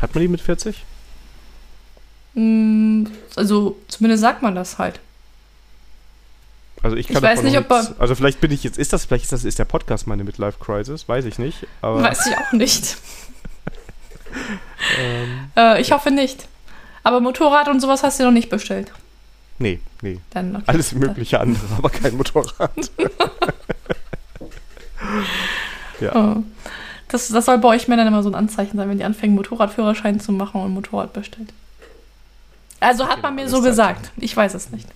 Hat 0.01 0.13
man 0.13 0.21
die 0.21 0.27
mit 0.27 0.41
40? 0.41 0.83
Mm, 2.35 3.05
Also 3.35 3.77
zumindest 3.87 4.21
sagt 4.21 4.41
man 4.43 4.53
das 4.55 4.77
halt. 4.77 4.99
Also 6.83 6.95
ich 6.95 7.07
kann 7.07 7.17
Ich 7.17 7.23
weiß 7.23 7.41
nicht, 7.41 7.57
ob 7.57 7.69
nichts- 7.69 7.99
Also 7.99 8.13
vielleicht 8.13 8.39
bin 8.39 8.51
ich 8.51 8.63
jetzt, 8.63 8.77
ist 8.77 8.93
das, 8.93 9.05
vielleicht 9.05 9.23
ist 9.23 9.33
das, 9.33 9.43
ist 9.43 9.57
der 9.57 9.65
Podcast 9.65 10.05
meine 10.05 10.23
Midlife 10.23 10.59
Crisis, 10.63 11.09
weiß 11.09 11.25
ich 11.25 11.39
nicht. 11.39 11.65
Weiß 11.81 12.27
ich 12.27 12.37
auch 12.37 12.51
nicht. 12.51 12.97
ähm, 14.99 15.49
Äh, 15.55 15.81
ich 15.81 15.91
hoffe 15.91 16.11
nicht. 16.11 16.47
Aber 17.03 17.19
Motorrad 17.21 17.67
und 17.69 17.79
sowas 17.79 18.03
hast 18.03 18.19
du 18.19 18.23
noch 18.23 18.31
nicht 18.31 18.49
bestellt. 18.49 18.91
Nee, 19.59 19.79
nee. 20.01 20.19
Dann 20.31 20.55
okay. 20.55 20.63
Alles 20.67 20.93
mögliche 20.93 21.39
andere, 21.39 21.65
aber 21.77 21.89
kein 21.89 22.15
Motorrad. 22.15 22.71
ja. 25.99 26.15
Oh. 26.15 26.43
Das, 27.09 27.29
das 27.29 27.45
soll 27.45 27.57
bei 27.59 27.69
euch 27.69 27.87
Männern 27.87 28.07
immer 28.07 28.21
so 28.21 28.29
ein 28.29 28.35
Anzeichen 28.35 28.77
sein, 28.77 28.89
wenn 28.89 28.97
die 28.97 29.03
anfangen, 29.03 29.35
Motorradführerschein 29.35 30.19
zu 30.19 30.31
machen 30.31 30.61
und 30.61 30.73
Motorrad 30.73 31.13
bestellt. 31.13 31.53
Also 32.79 33.07
hat 33.07 33.21
man 33.21 33.35
Genau, 33.35 33.45
mir 33.45 33.49
so 33.49 33.57
alles 33.57 33.69
gesagt. 33.69 34.11
Ich 34.17 34.35
weiß 34.35 34.53
es 34.53 34.71
nicht. 34.71 34.87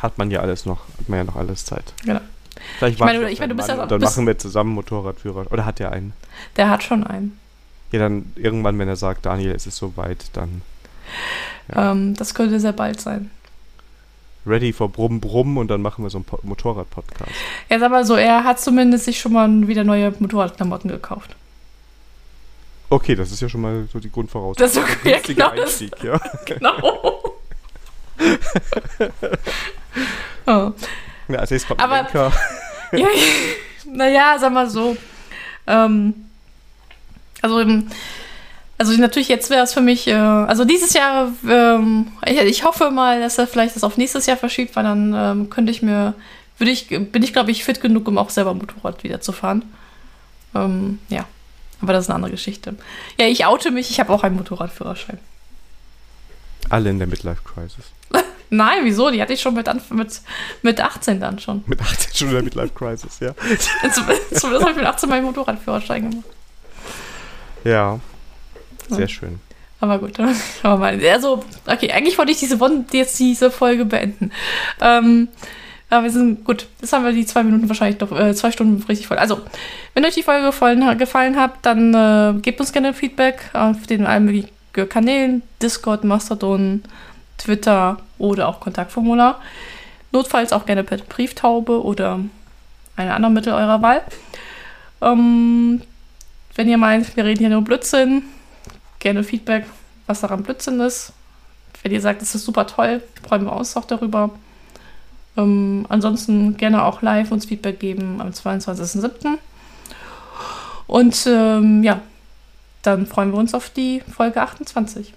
Hat 0.00 0.18
man 0.18 0.30
ja 0.30 0.40
alles 0.40 0.66
noch, 0.66 0.80
hat 0.98 1.08
man 1.08 1.18
ja 1.18 1.24
noch 1.24 1.36
alles 1.36 1.64
Zeit. 1.64 1.92
Genau. 2.04 2.20
Vielleicht 2.78 3.00
meine, 3.00 3.20
warte 3.20 3.32
ich 3.32 3.38
auf 3.38 3.40
meine, 3.40 3.54
du 3.54 3.56
bist 3.56 3.68
ja- 3.68 3.82
und 3.82 3.90
dann 3.90 4.00
machen 4.00 4.26
wir 4.26 4.38
zusammen 4.38 4.70
Motorradführer. 4.74 5.50
Oder 5.50 5.64
hat 5.64 5.80
er 5.80 5.90
einen? 5.92 6.12
Der 6.56 6.68
hat 6.68 6.82
schon 6.82 7.04
einen. 7.04 7.38
Ja, 7.90 7.98
dann 7.98 8.32
irgendwann, 8.36 8.78
wenn 8.78 8.88
er 8.88 8.96
sagt, 8.96 9.26
Daniel, 9.26 9.52
es 9.52 9.66
ist 9.66 9.76
soweit, 9.76 10.24
dann 10.34 10.62
Ja. 11.74 11.92
Ähm, 11.92 12.14
das 12.14 12.34
könnte 12.34 12.60
sehr 12.60 12.72
bald 12.72 13.00
sein. 13.00 13.30
Ready 14.46 14.72
for 14.72 14.88
Brumm 14.88 15.20
Brumm 15.20 15.56
und 15.58 15.68
dann 15.68 15.82
machen 15.82 16.04
wir 16.04 16.10
so 16.10 16.18
einen 16.18 16.24
Po- 16.24 16.40
Motorrad-Podcast. 16.42 17.30
Jetzt 17.68 17.82
aber 17.82 18.04
so, 18.04 18.16
er 18.16 18.44
hat 18.44 18.60
zumindest 18.60 19.04
sich 19.04 19.20
schon 19.20 19.32
mal 19.32 19.68
wieder 19.68 19.84
neue 19.84 20.12
Motorradklamotten 20.18 20.90
gekauft. 20.90 21.36
Okay, 22.90 23.14
das 23.14 23.32
ist 23.32 23.40
ja 23.40 23.48
schon 23.48 23.60
mal 23.62 23.88
so 23.92 24.00
die 24.00 24.10
Grundvoraussetzung. 24.10 24.82
Das 24.84 24.92
ist 24.94 25.02
günstige 25.02 25.34
genau 25.34 25.50
das- 25.54 25.80
Einstieg, 25.80 26.04
ja. 26.04 26.20
Genau. 26.44 27.34
oh. 30.46 30.72
ja 31.28 31.38
als 31.38 31.50
nächstes 31.50 31.66
kommt 31.68 31.80
Aber- 31.80 32.02
Lenker. 32.02 32.32
ja, 32.92 33.06
naja, 33.86 34.36
sag 34.38 34.52
mal 34.52 34.68
so. 34.68 34.96
Ähm, 35.66 36.14
also, 37.40 37.64
also 38.82 39.00
natürlich 39.00 39.28
jetzt 39.28 39.48
wäre 39.48 39.62
es 39.62 39.72
für 39.72 39.80
mich, 39.80 40.08
äh, 40.08 40.14
also 40.14 40.64
dieses 40.64 40.92
Jahr, 40.92 41.32
ähm, 41.48 42.08
ich, 42.26 42.40
ich 42.40 42.64
hoffe 42.64 42.90
mal, 42.90 43.20
dass 43.20 43.38
er 43.38 43.46
vielleicht 43.46 43.76
das 43.76 43.84
auf 43.84 43.96
nächstes 43.96 44.26
Jahr 44.26 44.36
verschiebt, 44.36 44.74
weil 44.74 44.82
dann 44.82 45.14
ähm, 45.14 45.50
könnte 45.50 45.70
ich 45.70 45.82
mir, 45.82 46.14
würde 46.58 46.72
ich, 46.72 46.88
bin 46.88 47.22
ich 47.22 47.32
glaube 47.32 47.52
ich 47.52 47.62
fit 47.62 47.80
genug, 47.80 48.08
um 48.08 48.18
auch 48.18 48.30
selber 48.30 48.54
Motorrad 48.54 49.04
wieder 49.04 49.20
zu 49.20 49.30
fahren. 49.30 49.64
Ähm, 50.56 50.98
ja, 51.10 51.26
aber 51.80 51.92
das 51.92 52.06
ist 52.06 52.08
eine 52.10 52.16
andere 52.16 52.32
Geschichte. 52.32 52.74
Ja, 53.18 53.26
ich 53.26 53.46
oute 53.46 53.70
mich, 53.70 53.88
ich 53.88 54.00
habe 54.00 54.12
auch 54.12 54.24
einen 54.24 54.34
Motorradführerschein. 54.34 55.18
Alle 56.68 56.90
in 56.90 56.98
der 56.98 57.06
Midlife 57.06 57.42
Crisis. 57.44 57.92
Nein, 58.50 58.80
wieso? 58.82 59.12
Die 59.12 59.22
hatte 59.22 59.32
ich 59.32 59.40
schon 59.40 59.54
mit, 59.54 59.70
mit, 59.90 60.20
mit 60.62 60.80
18 60.80 61.20
dann 61.20 61.38
schon. 61.38 61.62
Mit 61.66 61.80
18 61.80 62.14
schon 62.16 62.28
in 62.28 62.34
der 62.34 62.42
Midlife 62.42 62.74
Crisis, 62.74 63.20
ja. 63.20 63.32
Zumindest 63.92 64.44
habe 64.44 64.70
ich 64.70 64.76
mit 64.76 64.86
18 64.86 65.08
meinen 65.08 65.24
Motorradführerschein 65.24 66.10
gemacht. 66.10 66.26
Ja. 67.62 68.00
Sehr 68.88 69.08
schön. 69.08 69.40
Aber 69.80 69.98
gut, 69.98 70.18
dann 70.18 70.34
schauen 70.62 70.80
wir 70.80 70.92
mal. 70.92 71.06
Also, 71.10 71.42
okay, 71.66 71.90
eigentlich 71.90 72.16
wollte 72.16 72.32
ich 72.32 72.38
diese 72.38 72.58
jetzt 72.92 73.18
diese 73.18 73.50
Folge 73.50 73.84
beenden. 73.84 74.30
Ähm, 74.80 75.28
aber 75.90 76.04
wir 76.04 76.10
sind 76.10 76.44
gut. 76.44 76.68
Jetzt 76.80 76.92
haben 76.92 77.04
wir 77.04 77.12
die 77.12 77.26
zwei 77.26 77.42
Minuten 77.42 77.68
wahrscheinlich 77.68 77.98
doch, 77.98 78.18
äh, 78.18 78.34
zwei 78.34 78.50
Stunden 78.50 78.82
richtig 78.84 79.08
voll. 79.08 79.18
Also, 79.18 79.40
wenn 79.92 80.04
euch 80.04 80.14
die 80.14 80.22
Folge 80.22 80.46
gefallen, 80.46 80.96
gefallen 80.98 81.36
hat, 81.36 81.52
dann 81.62 81.92
äh, 81.92 82.40
gebt 82.40 82.60
uns 82.60 82.72
gerne 82.72 82.94
Feedback 82.94 83.50
auf 83.52 83.86
den 83.86 84.06
allen 84.06 84.24
möglichen 84.24 84.48
Kanälen: 84.88 85.42
Discord, 85.60 86.04
Mastodon, 86.04 86.82
Twitter 87.36 87.98
oder 88.18 88.48
auch 88.48 88.60
Kontaktformular. 88.60 89.40
Notfalls 90.12 90.52
auch 90.52 90.64
gerne 90.64 90.84
per 90.84 90.98
Brieftaube 90.98 91.82
oder 91.82 92.20
eine 92.96 93.14
andere 93.14 93.32
Mittel 93.32 93.52
eurer 93.52 93.82
Wahl. 93.82 94.02
Ähm, 95.00 95.82
wenn 96.54 96.68
ihr 96.68 96.78
meint, 96.78 97.16
wir 97.16 97.24
reden 97.24 97.40
hier 97.40 97.50
nur 97.50 97.62
Blödsinn, 97.62 98.22
gerne 99.02 99.24
Feedback, 99.24 99.66
was 100.06 100.22
daran 100.22 100.42
Blödsinn 100.42 100.80
ist. 100.80 101.12
Wenn 101.82 101.92
ihr 101.92 102.00
sagt, 102.00 102.22
es 102.22 102.34
ist 102.34 102.44
super 102.44 102.66
toll, 102.66 103.02
freuen 103.26 103.44
wir 103.44 103.54
uns 103.54 103.76
auch 103.76 103.84
darüber. 103.84 104.30
Ähm, 105.36 105.84
ansonsten 105.88 106.56
gerne 106.56 106.84
auch 106.84 107.02
live 107.02 107.32
uns 107.32 107.46
Feedback 107.46 107.80
geben 107.80 108.20
am 108.20 108.28
22.07. 108.28 109.38
Und 110.86 111.26
ähm, 111.26 111.82
ja, 111.82 112.00
dann 112.82 113.06
freuen 113.06 113.32
wir 113.32 113.38
uns 113.38 113.54
auf 113.54 113.70
die 113.70 114.02
Folge 114.14 114.40
28. 114.40 115.12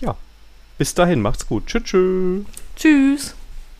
Ja. 0.00 0.16
Bis 0.78 0.94
dahin, 0.94 1.20
macht's 1.20 1.46
gut. 1.46 1.66
Tschüss. 1.66 1.82
tschüss. 1.84 2.44
Tschüss! 2.76 3.34